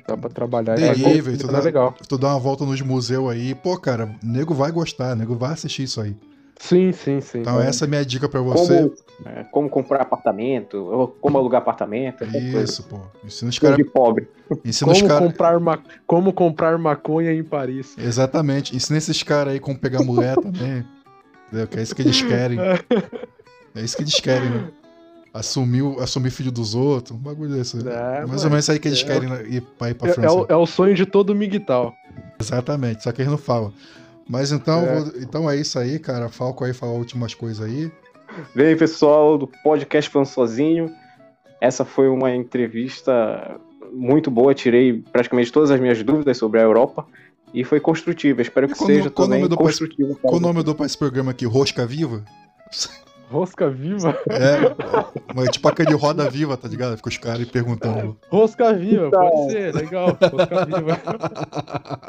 Dá 0.06 0.16
pra 0.16 0.31
trabalhar. 0.31 0.74
Delivery, 0.74 1.36
é, 1.36 1.39
tu, 1.39 1.47
dá, 1.47 1.60
legal. 1.60 1.94
tu 2.09 2.18
dá 2.18 2.28
uma 2.28 2.40
volta 2.40 2.64
nos 2.64 2.81
museus 2.81 3.31
aí, 3.31 3.55
pô, 3.55 3.78
cara, 3.78 4.14
nego 4.22 4.52
vai 4.52 4.72
gostar, 4.72 5.14
nego 5.14 5.36
vai 5.36 5.52
assistir 5.52 5.85
isso 5.85 6.01
aí. 6.01 6.16
Sim, 6.56 6.93
sim, 6.93 7.20
sim. 7.20 7.40
Então 7.40 7.60
essa 7.60 7.85
é 7.85 7.86
a 7.86 7.89
minha 7.89 8.05
dica 8.05 8.28
para 8.28 8.40
você. 8.40 8.82
Como, 8.82 9.28
é, 9.28 9.44
como, 9.44 9.68
comprar 9.68 10.02
apartamento, 10.02 11.14
como 11.20 11.36
alugar 11.36 11.60
apartamento. 11.60 12.24
Isso, 12.24 12.85
pô. 12.85 13.01
Ensina 13.24 13.51
os 13.51 13.59
caras. 13.59 13.86
pobre. 13.93 14.28
Ensina 14.64 14.93
como, 14.93 15.09
cara... 15.09 15.26
comprar 15.26 15.60
ma... 15.60 15.78
como 16.06 16.32
comprar 16.32 16.78
maconha 16.78 17.32
em 17.32 17.43
Paris. 17.43 17.97
Exatamente. 17.98 18.74
Ensina 18.74 18.98
esses 18.98 19.22
caras 19.22 19.55
aí 19.55 19.60
como 19.60 19.78
pegar 19.78 20.02
mulher 20.02 20.36
também. 20.40 20.85
Entendeu? 21.48 21.66
Que 21.66 21.78
é 21.78 21.82
isso 21.82 21.94
que 21.94 22.02
eles 22.02 22.22
querem. 22.22 22.59
É 22.60 23.81
isso 23.81 23.97
que 23.97 24.02
eles 24.02 24.20
querem, 24.20 24.51
né? 24.51 24.70
Assumir, 25.32 25.82
assumir 26.01 26.31
filho 26.31 26.52
dos 26.52 26.76
outros, 26.76 27.18
um 27.18 27.20
bagulho 27.20 27.51
desse. 27.51 27.76
É, 27.89 28.22
é 28.22 28.26
mais 28.26 28.44
ou 28.44 28.51
menos 28.51 28.64
isso 28.64 28.72
aí 28.72 28.78
que 28.78 28.86
eles 28.86 29.02
é, 29.02 29.05
querem 29.05 29.28
ir 29.52 29.60
pra, 29.60 29.90
ir 29.90 29.94
pra 29.94 30.09
é, 30.09 30.12
França. 30.12 30.28
É 30.28 30.31
o, 30.31 30.47
é 30.48 30.56
o 30.56 30.64
sonho 30.64 30.94
de 30.94 31.05
todo 31.05 31.35
migtal. 31.35 31.93
Exatamente, 32.40 33.02
só 33.02 33.10
que 33.10 33.22
eles 33.22 33.31
não 33.32 33.39
falam. 33.39 33.72
Mas 34.28 34.52
então 34.52 34.82
é. 34.82 35.01
Vou, 35.01 35.12
então 35.20 35.51
é 35.51 35.56
isso 35.56 35.78
aí, 35.78 35.98
cara. 35.98 36.28
Falco 36.28 36.64
aí 36.64 36.72
fala 36.72 36.92
últimas 36.92 37.34
coisas 37.34 37.64
aí. 37.64 37.90
Vem 38.55 38.68
aí, 38.68 38.76
pessoal 38.76 39.38
do 39.38 39.46
podcast 39.46 40.10
Falando 40.10 40.28
Sozinho. 40.28 40.90
Essa 41.60 41.84
foi 41.84 42.09
uma 42.09 42.34
entrevista 42.34 43.60
muito 43.92 44.30
boa. 44.30 44.55
Tirei 44.55 45.02
praticamente 45.12 45.52
todas 45.52 45.70
as 45.70 45.80
minhas 45.80 46.02
dúvidas 46.02 46.36
sobre 46.36 46.60
a 46.60 46.62
Europa. 46.62 47.06
E 47.52 47.62
foi 47.62 47.78
construtiva. 47.78 48.42
Espero 48.42 48.66
que 48.66 48.74
qual, 48.74 48.86
seja 48.86 49.10
qual 49.10 49.28
também 49.28 49.48
construtiva. 49.48 50.14
Qual 50.20 50.36
o 50.36 50.40
nome 50.40 50.60
eu 50.60 50.64
dou 50.64 50.74
pra 50.74 50.86
esse 50.86 50.98
programa 50.98 51.30
aqui? 51.30 51.46
Rosca 51.46 51.86
Viva? 51.86 52.24
Rosca 53.30 53.70
Viva? 53.70 54.18
É, 54.28 54.59
mas 55.34 55.51
tipo 55.51 55.68
aquele 55.68 55.94
Roda 55.94 56.28
Viva, 56.28 56.56
tá 56.56 56.68
ligado? 56.68 56.96
Fica 56.96 57.09
os 57.09 57.18
caras 57.18 57.48
perguntando. 57.48 58.16
Rosca 58.28 58.72
Viva, 58.72 59.06
então... 59.06 59.30
pode 59.30 59.52
ser, 59.52 59.74
legal. 59.74 60.18
Rosca 60.20 60.66
Viva. 60.66 61.01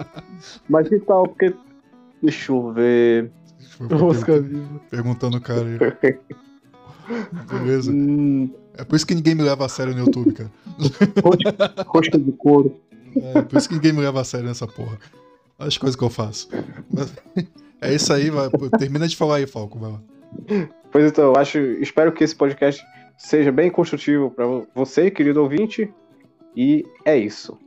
Mas 0.70 0.90
que 0.90 1.00
tal? 1.00 1.28
Porque 1.28 1.54
Deixa 2.26 2.52
eu 2.52 2.74
ver. 2.74 3.32
Rosca 3.92 4.40
viva. 4.40 4.82
Perguntando 4.90 5.38
o 5.38 5.42
cara 5.42 5.62
aí. 5.62 6.18
Beleza? 7.48 7.92
Hum... 7.92 8.50
É 8.78 8.84
por 8.84 8.96
isso 8.96 9.06
que 9.06 9.14
ninguém 9.16 9.36
me 9.36 9.44
leva 9.44 9.66
a 9.66 9.70
sério 9.70 9.94
no 9.94 10.00
YouTube, 10.00 10.34
cara. 10.34 10.52
Rosca 11.88 12.18
de 12.18 12.32
couro. 12.34 12.76
É, 13.16 13.42
por 13.44 13.58
isso 13.58 13.70
que 13.70 13.76
ninguém 13.76 13.94
me 13.94 14.02
leva 14.02 14.22
a 14.22 14.24
sério 14.24 14.48
nessa 14.48 14.68
porra. 14.68 14.98
As 15.58 15.78
coisas 15.78 15.96
que 15.96 16.04
eu 16.04 16.10
faço. 16.10 16.50
É 17.80 17.94
isso 17.94 18.12
aí, 18.12 18.30
vai. 18.30 18.50
Termina 18.78 19.08
de 19.08 19.16
falar 19.16 19.36
aí, 19.38 19.48
Falco, 19.48 19.80
vai 19.80 19.92
lá. 19.92 20.02
Pois 20.92 21.06
então, 21.06 21.26
eu 21.26 21.36
acho, 21.38 21.60
espero 21.60 22.12
que 22.12 22.24
esse 22.24 22.36
podcast 22.36 22.84
seja 23.18 23.52
bem 23.52 23.70
construtivo 23.70 24.32
para 24.32 24.46
você, 24.74 25.10
querido 25.12 25.42
ouvinte. 25.42 25.94
E 26.56 26.84
é 27.06 27.18
isso. 27.18 27.58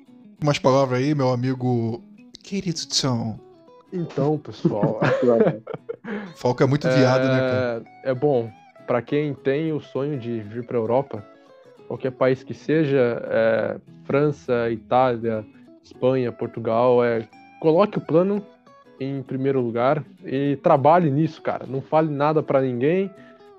Umas 0.42 0.58
palavras 0.58 0.98
aí, 0.98 1.14
meu 1.14 1.30
amigo 1.30 2.02
querido 2.42 2.80
Tom. 2.86 3.38
Então, 3.92 4.38
pessoal. 4.38 5.00
Falco 6.36 6.62
é 6.62 6.66
muito 6.66 6.88
viado, 6.88 7.24
é... 7.24 7.28
né, 7.28 7.40
cara? 7.40 7.84
É 8.04 8.14
bom. 8.14 8.50
Para 8.86 9.02
quem 9.02 9.34
tem 9.34 9.72
o 9.72 9.80
sonho 9.80 10.18
de 10.18 10.40
vir 10.40 10.64
para 10.64 10.78
Europa, 10.78 11.22
qualquer 11.86 12.12
país 12.12 12.42
que 12.42 12.54
seja, 12.54 13.22
é, 13.26 13.76
França, 14.04 14.70
Itália, 14.70 15.44
Espanha, 15.82 16.32
Portugal, 16.32 17.04
é, 17.04 17.28
coloque 17.60 17.98
o 17.98 18.00
plano 18.00 18.42
em 19.00 19.22
primeiro 19.22 19.60
lugar 19.60 20.02
e 20.24 20.56
trabalhe 20.62 21.10
nisso, 21.10 21.42
cara. 21.42 21.66
Não 21.66 21.80
fale 21.80 22.10
nada 22.10 22.42
para 22.42 22.62
ninguém. 22.62 23.10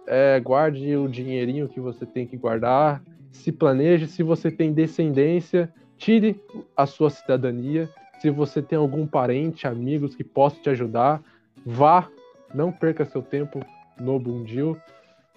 É, 0.08 0.40
guarde 0.40 0.96
o 0.96 1.08
dinheirinho 1.08 1.70
que 1.70 1.80
você 1.80 2.06
tem 2.06 2.26
que 2.26 2.36
guardar. 2.36 3.02
Se 3.32 3.52
planeje. 3.52 4.08
Se 4.08 4.24
você 4.24 4.50
tem 4.50 4.74
descendência, 4.74 5.72
tire 5.98 6.42
a 6.76 6.86
sua 6.86 7.10
cidadania 7.10 7.90
se 8.20 8.30
você 8.30 8.62
tem 8.62 8.78
algum 8.78 9.06
parente, 9.06 9.68
amigos 9.68 10.16
que 10.16 10.24
possa 10.24 10.58
te 10.62 10.70
ajudar, 10.70 11.22
vá, 11.66 12.08
não 12.54 12.72
perca 12.72 13.06
seu 13.06 13.22
tempo 13.22 13.60
no 14.00 14.20
Bundil, 14.20 14.78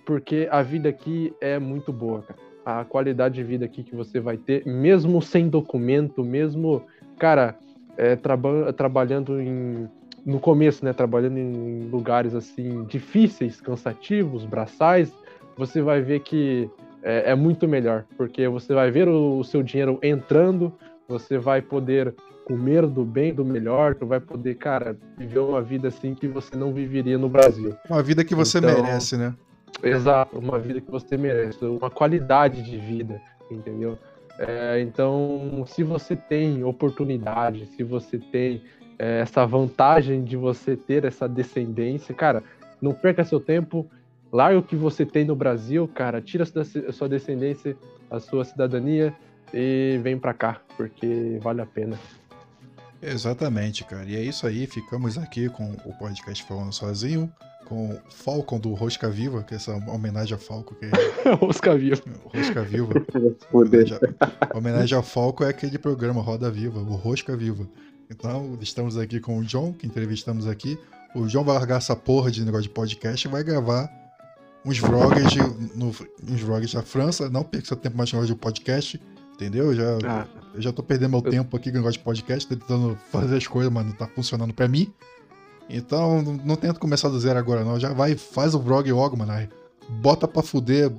porque 0.05 0.49
a 0.51 0.63
vida 0.63 0.89
aqui 0.89 1.33
é 1.41 1.59
muito 1.59 1.93
boa, 1.93 2.23
cara. 2.23 2.41
A 2.65 2.85
qualidade 2.85 3.35
de 3.35 3.43
vida 3.43 3.65
aqui 3.65 3.83
que 3.83 3.95
você 3.95 4.21
vai 4.21 4.37
ter, 4.37 4.65
mesmo 4.67 5.21
sem 5.21 5.49
documento, 5.49 6.23
mesmo, 6.23 6.83
cara, 7.19 7.57
é, 7.97 8.15
traba 8.15 8.73
trabalhando 8.73 9.41
em, 9.41 9.89
no 10.25 10.39
começo, 10.39 10.85
né, 10.85 10.93
trabalhando 10.93 11.39
em 11.39 11.89
lugares 11.91 12.35
assim 12.35 12.85
difíceis, 12.85 13.61
cansativos, 13.61 14.45
braçais, 14.45 15.13
você 15.57 15.83
vai 15.83 16.01
ver 16.01 16.21
que 16.21 16.71
é, 17.03 17.33
é 17.33 17.35
muito 17.35 17.67
melhor, 17.67 18.05
porque 18.17 18.47
você 18.49 18.75
vai 18.75 18.91
ver 18.91 19.09
o, 19.09 19.39
o 19.39 19.45
seu 19.45 19.63
dinheiro 19.63 19.99
entrando, 20.03 20.73
você 21.09 21.39
vai 21.39 21.61
poder 21.61 22.15
comer 22.45 22.87
do 22.87 23.05
bem, 23.05 23.33
do 23.33 23.45
melhor, 23.45 23.95
tu 23.95 24.07
vai 24.07 24.21
poder, 24.21 24.57
cara, 24.57 24.97
viver 25.17 25.39
uma 25.39 25.63
vida 25.63 25.89
assim 25.89 26.15
que 26.15 26.27
você 26.27 26.57
não 26.57 26.73
viveria 26.73 27.19
no 27.19 27.29
Brasil. 27.29 27.75
Uma 27.89 28.03
vida 28.03 28.25
que 28.25 28.35
você 28.35 28.59
então, 28.59 28.83
merece, 28.83 29.17
né? 29.17 29.35
Exato, 29.83 30.39
uma 30.39 30.59
vida 30.59 30.81
que 30.81 30.91
você 30.91 31.17
merece, 31.17 31.65
uma 31.65 31.91
qualidade 31.91 32.63
de 32.63 32.77
vida, 32.77 33.21
entendeu? 33.51 33.99
É, 34.39 34.81
então, 34.81 35.65
se 35.67 35.83
você 35.83 36.17
tem 36.17 36.65
oportunidade, 36.65 37.67
se 37.67 37.83
você 37.83 38.19
tem 38.19 38.63
é, 38.99 39.21
essa 39.21 39.47
vantagem 39.47 40.25
de 40.25 40.37
você 40.37 40.77
ter 40.77 41.05
essa 41.05 41.29
descendência, 41.29 42.15
cara, 42.15 42.43
não 42.81 42.93
perca 42.93 43.25
seu 43.25 43.41
tempo, 43.41 43.89
larga 44.33 44.59
o 44.59 44.63
que 44.63 44.77
você 44.77 45.05
tem 45.05 45.25
no 45.25 45.37
Brasil, 45.37 45.89
cara, 45.89 46.21
tira 46.21 46.45
a 46.45 46.93
sua 46.93 47.09
descendência, 47.09 47.77
a 48.11 48.19
sua 48.19 48.45
cidadania 48.45 49.15
e 49.53 49.99
vem 50.03 50.19
para 50.19 50.33
cá, 50.33 50.61
porque 50.77 51.39
vale 51.43 51.61
a 51.61 51.67
pena. 51.67 51.99
Exatamente, 53.03 53.83
cara. 53.85 54.05
E 54.09 54.15
é 54.15 54.23
isso 54.23 54.47
aí, 54.47 54.65
ficamos 54.67 55.19
aqui 55.19 55.49
com 55.49 55.73
o 55.85 55.93
podcast 55.99 56.45
Falando 56.45 56.73
Sozinho, 56.73 57.33
com 57.67 57.99
Falcon 58.09 58.61
do 58.61 58.73
Rosca 58.75 59.11
Viva, 59.11 59.43
que 59.43 59.55
é 59.55 59.57
essa 59.57 59.73
homenagem 59.73 60.37
a 60.37 60.39
Falco. 60.39 60.77
Que 60.77 60.87
é... 60.87 61.33
Rosca 61.35 61.77
Viva. 61.77 62.03
Rosca 62.33 62.63
Viva. 62.63 62.93
homenagem, 63.53 63.99
a... 64.21 64.57
homenagem 64.57 64.97
a 64.97 65.03
Falco 65.03 65.43
é 65.43 65.49
aquele 65.49 65.79
programa 65.79 66.23
Roda 66.23 66.49
Viva, 66.49 66.79
o 66.79 66.95
Rosca 66.95 67.37
Viva. 67.37 67.69
Então, 68.09 68.57
estamos 68.61 68.97
aqui 68.97 69.19
com 69.19 69.39
o 69.39 69.45
John, 69.45 69.73
que 69.73 69.87
entrevistamos 69.87 70.47
aqui. 70.47 70.79
O 71.15 71.27
John 71.27 71.43
vai 71.43 71.55
largar 71.55 71.79
essa 71.79 71.97
porra 71.97 72.31
de 72.31 72.45
negócio 72.45 72.65
de 72.65 72.71
podcast 72.71 73.27
e 73.27 73.31
vai 73.31 73.43
gravar 73.43 73.91
uns 74.65 74.79
vlogs, 74.79 75.35
no, 75.75 75.89
uns 75.89 76.41
vlogs 76.41 76.73
da 76.73 76.83
França. 76.83 77.29
Não 77.29 77.43
perca 77.43 77.67
seu 77.67 77.77
tempo 77.77 77.97
mais 77.97 78.11
de 78.11 78.35
podcast 78.37 79.01
entendeu? 79.35 79.67
Eu 79.67 79.75
já, 79.75 79.99
ah, 80.07 80.27
eu 80.55 80.63
já 80.63 80.73
tô 80.73 80.83
perdendo 80.83 81.11
meu 81.11 81.23
eu... 81.25 81.31
tempo 81.31 81.57
aqui 81.57 81.71
com 81.71 81.77
negócio 81.77 81.99
de 81.99 82.05
podcast, 82.05 82.49
tentando 82.49 82.99
fazer 83.11 83.37
as 83.37 83.47
coisas, 83.47 83.73
mas 83.73 83.87
não 83.87 83.93
tá 83.93 84.07
funcionando 84.07 84.53
pra 84.53 84.69
mim. 84.69 84.93
Então, 85.69 86.23
não, 86.23 86.35
não 86.35 86.57
tento 86.57 86.79
começar 86.79 87.09
do 87.09 87.19
zero 87.19 87.39
agora, 87.39 87.65
não. 87.65 87.79
Já 87.79 87.93
vai, 87.93 88.17
faz 88.17 88.55
o 88.55 88.61
vlog 88.61 88.91
logo, 88.93 89.17
mano. 89.17 89.33
Aí, 89.33 89.49
bota 89.89 90.29
pra 90.29 90.43
fuder. 90.43 90.93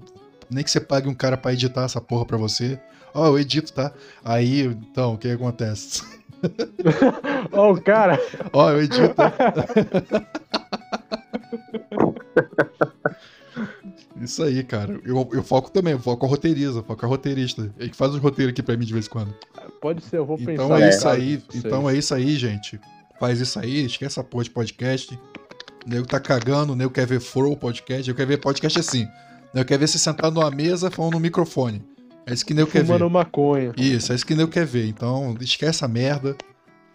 Nem 0.49 0.63
que 0.63 0.71
você 0.71 0.79
pague 0.79 1.07
um 1.07 1.13
cara 1.13 1.37
pra 1.37 1.53
editar 1.53 1.83
essa 1.83 2.01
porra 2.01 2.25
pra 2.25 2.37
você. 2.37 2.79
Ó, 3.13 3.23
oh, 3.23 3.27
eu 3.27 3.39
edito, 3.39 3.71
tá? 3.71 3.91
Aí, 4.23 4.65
então, 4.65 5.13
o 5.13 5.17
que 5.17 5.29
acontece? 5.29 6.03
Ó, 7.51 7.69
oh, 7.69 7.73
o 7.73 7.81
cara! 7.81 8.19
Ó, 8.51 8.65
oh, 8.65 8.69
eu 8.71 8.81
edito. 8.81 9.15
Isso 14.23 14.43
aí, 14.43 14.63
cara. 14.63 14.99
Eu, 15.03 15.29
eu 15.31 15.43
foco 15.43 15.69
também, 15.71 15.93
eu 15.93 15.99
foco 15.99 16.25
a 16.25 16.29
roteiriza, 16.29 16.79
eu 16.79 16.83
foco 16.83 17.05
a 17.05 17.09
roteirista. 17.09 17.73
Ele 17.77 17.89
que 17.89 17.95
faz 17.95 18.13
os 18.13 18.19
roteiros 18.19 18.51
aqui 18.51 18.63
pra 18.63 18.77
mim 18.77 18.85
de 18.85 18.93
vez 18.93 19.05
em 19.05 19.09
quando. 19.09 19.33
Pode 19.81 20.03
ser, 20.03 20.17
eu 20.17 20.25
vou 20.25 20.37
então 20.39 20.69
pensar. 20.69 20.81
É 20.81 20.89
isso 20.89 21.07
aí, 21.07 21.43
então 21.53 21.89
é 21.89 21.95
isso 21.95 22.13
aí, 22.13 22.35
gente. 22.35 22.79
Faz 23.19 23.39
isso 23.39 23.59
aí, 23.59 23.85
esquece 23.85 24.19
essa 24.19 24.23
porra 24.23 24.43
de 24.43 24.51
podcast. 24.51 25.19
O 25.85 25.89
nego 25.89 26.07
tá 26.07 26.19
cagando, 26.19 26.73
o 26.73 26.75
nego 26.75 26.91
quer 26.91 27.05
ver 27.05 27.19
Flow 27.19 27.55
podcast, 27.57 28.09
eu 28.09 28.15
quero 28.15 28.27
ver 28.27 28.37
podcast 28.37 28.79
assim. 28.79 29.07
Eu 29.53 29.63
quero 29.63 29.81
ver 29.81 29.87
você 29.87 29.99
sentado 29.99 30.33
numa 30.33 30.49
mesa 30.49 30.89
falando 30.89 31.13
no 31.13 31.19
microfone. 31.19 31.83
É 32.25 32.33
isso 32.33 32.45
que 32.45 32.53
nego 32.53 32.71
quer 32.71 32.79
ver. 32.79 32.87
Fumando 32.87 33.09
maconha. 33.09 33.73
Isso, 33.77 34.11
é 34.11 34.15
isso 34.15 34.25
que 34.25 34.33
nego 34.33 34.49
quer 34.49 34.65
ver. 34.65 34.87
Então, 34.87 35.35
esquece 35.39 35.83
a 35.83 35.87
merda. 35.87 36.35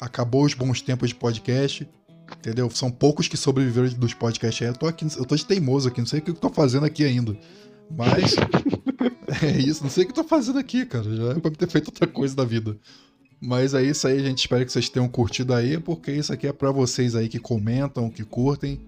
Acabou 0.00 0.44
os 0.44 0.54
bons 0.54 0.80
tempos 0.80 1.10
de 1.10 1.14
podcast. 1.14 1.88
Entendeu? 2.36 2.70
São 2.70 2.90
poucos 2.90 3.28
que 3.28 3.36
sobreviveram 3.36 3.88
dos 3.90 4.14
podcasts. 4.14 4.66
Eu 4.66 4.74
tô 4.74 4.86
aqui, 4.86 5.06
eu 5.16 5.24
tô 5.24 5.34
de 5.34 5.44
teimoso 5.44 5.88
aqui, 5.88 6.00
não 6.00 6.06
sei 6.06 6.20
o 6.20 6.22
que 6.22 6.30
eu 6.30 6.34
tô 6.34 6.50
fazendo 6.50 6.84
aqui 6.86 7.04
ainda. 7.04 7.36
Mas 7.90 8.36
é 9.42 9.58
isso, 9.58 9.82
não 9.82 9.90
sei 9.90 10.04
o 10.04 10.06
que 10.06 10.12
eu 10.12 10.22
tô 10.22 10.28
fazendo 10.28 10.58
aqui, 10.58 10.84
cara. 10.84 11.04
Já 11.04 11.30
é 11.32 11.34
pra 11.34 11.50
ter 11.50 11.68
feito 11.68 11.88
outra 11.88 12.06
coisa 12.06 12.36
da 12.36 12.44
vida. 12.44 12.76
Mas 13.40 13.74
é 13.74 13.82
isso 13.82 14.06
aí, 14.06 14.20
gente. 14.20 14.40
Espero 14.40 14.64
que 14.64 14.72
vocês 14.72 14.88
tenham 14.88 15.08
curtido 15.08 15.54
aí, 15.54 15.78
porque 15.78 16.12
isso 16.12 16.32
aqui 16.32 16.46
é 16.46 16.52
para 16.52 16.70
vocês 16.70 17.14
aí 17.14 17.28
que 17.28 17.38
comentam, 17.38 18.10
que 18.10 18.24
curtem 18.24 18.80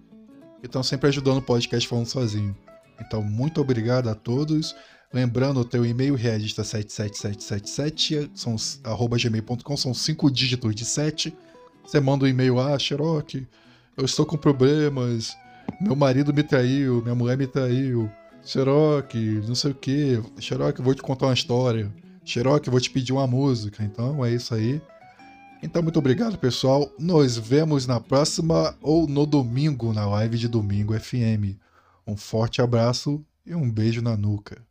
e 0.62 0.66
estão 0.66 0.82
sempre 0.82 1.08
ajudando 1.08 1.38
o 1.38 1.42
podcast 1.42 1.88
falando 1.88 2.06
sozinho. 2.06 2.56
Então, 3.00 3.22
muito 3.22 3.60
obrigado 3.60 4.08
a 4.08 4.14
todos. 4.14 4.74
Lembrando, 5.12 5.60
o 5.60 5.64
teu 5.64 5.84
e-mail 5.84 6.14
reagista 6.14 6.62
77777 6.62 8.30
são 8.34 8.54
arroba 8.84 9.16
gmail.com, 9.16 9.76
são 9.76 9.92
cinco 9.94 10.30
dígitos 10.30 10.74
de 10.74 10.84
7. 10.84 11.36
Você 11.90 11.98
manda 11.98 12.24
um 12.24 12.28
e-mail, 12.28 12.60
ah, 12.60 12.78
Xerox, 12.78 13.42
eu 13.96 14.04
estou 14.04 14.24
com 14.24 14.36
problemas, 14.36 15.36
meu 15.80 15.96
marido 15.96 16.32
me 16.32 16.44
traiu, 16.44 17.02
minha 17.02 17.16
mulher 17.16 17.36
me 17.36 17.48
traiu, 17.48 18.08
Xerox, 18.44 19.12
não 19.48 19.56
sei 19.56 19.72
o 19.72 19.74
que, 19.74 20.22
Xerox, 20.38 20.80
vou 20.80 20.94
te 20.94 21.02
contar 21.02 21.26
uma 21.26 21.34
história, 21.34 21.92
Xerox, 22.24 22.68
vou 22.68 22.80
te 22.80 22.88
pedir 22.90 23.12
uma 23.12 23.26
música. 23.26 23.82
Então, 23.82 24.24
é 24.24 24.32
isso 24.32 24.54
aí. 24.54 24.80
Então, 25.64 25.82
muito 25.82 25.98
obrigado, 25.98 26.38
pessoal. 26.38 26.88
Nos 26.96 27.36
vemos 27.36 27.88
na 27.88 27.98
próxima 27.98 28.72
ou 28.80 29.08
no 29.08 29.26
domingo, 29.26 29.92
na 29.92 30.06
live 30.06 30.38
de 30.38 30.46
domingo 30.46 30.96
FM. 30.96 31.58
Um 32.06 32.16
forte 32.16 32.62
abraço 32.62 33.20
e 33.44 33.52
um 33.52 33.68
beijo 33.68 34.00
na 34.00 34.16
nuca. 34.16 34.64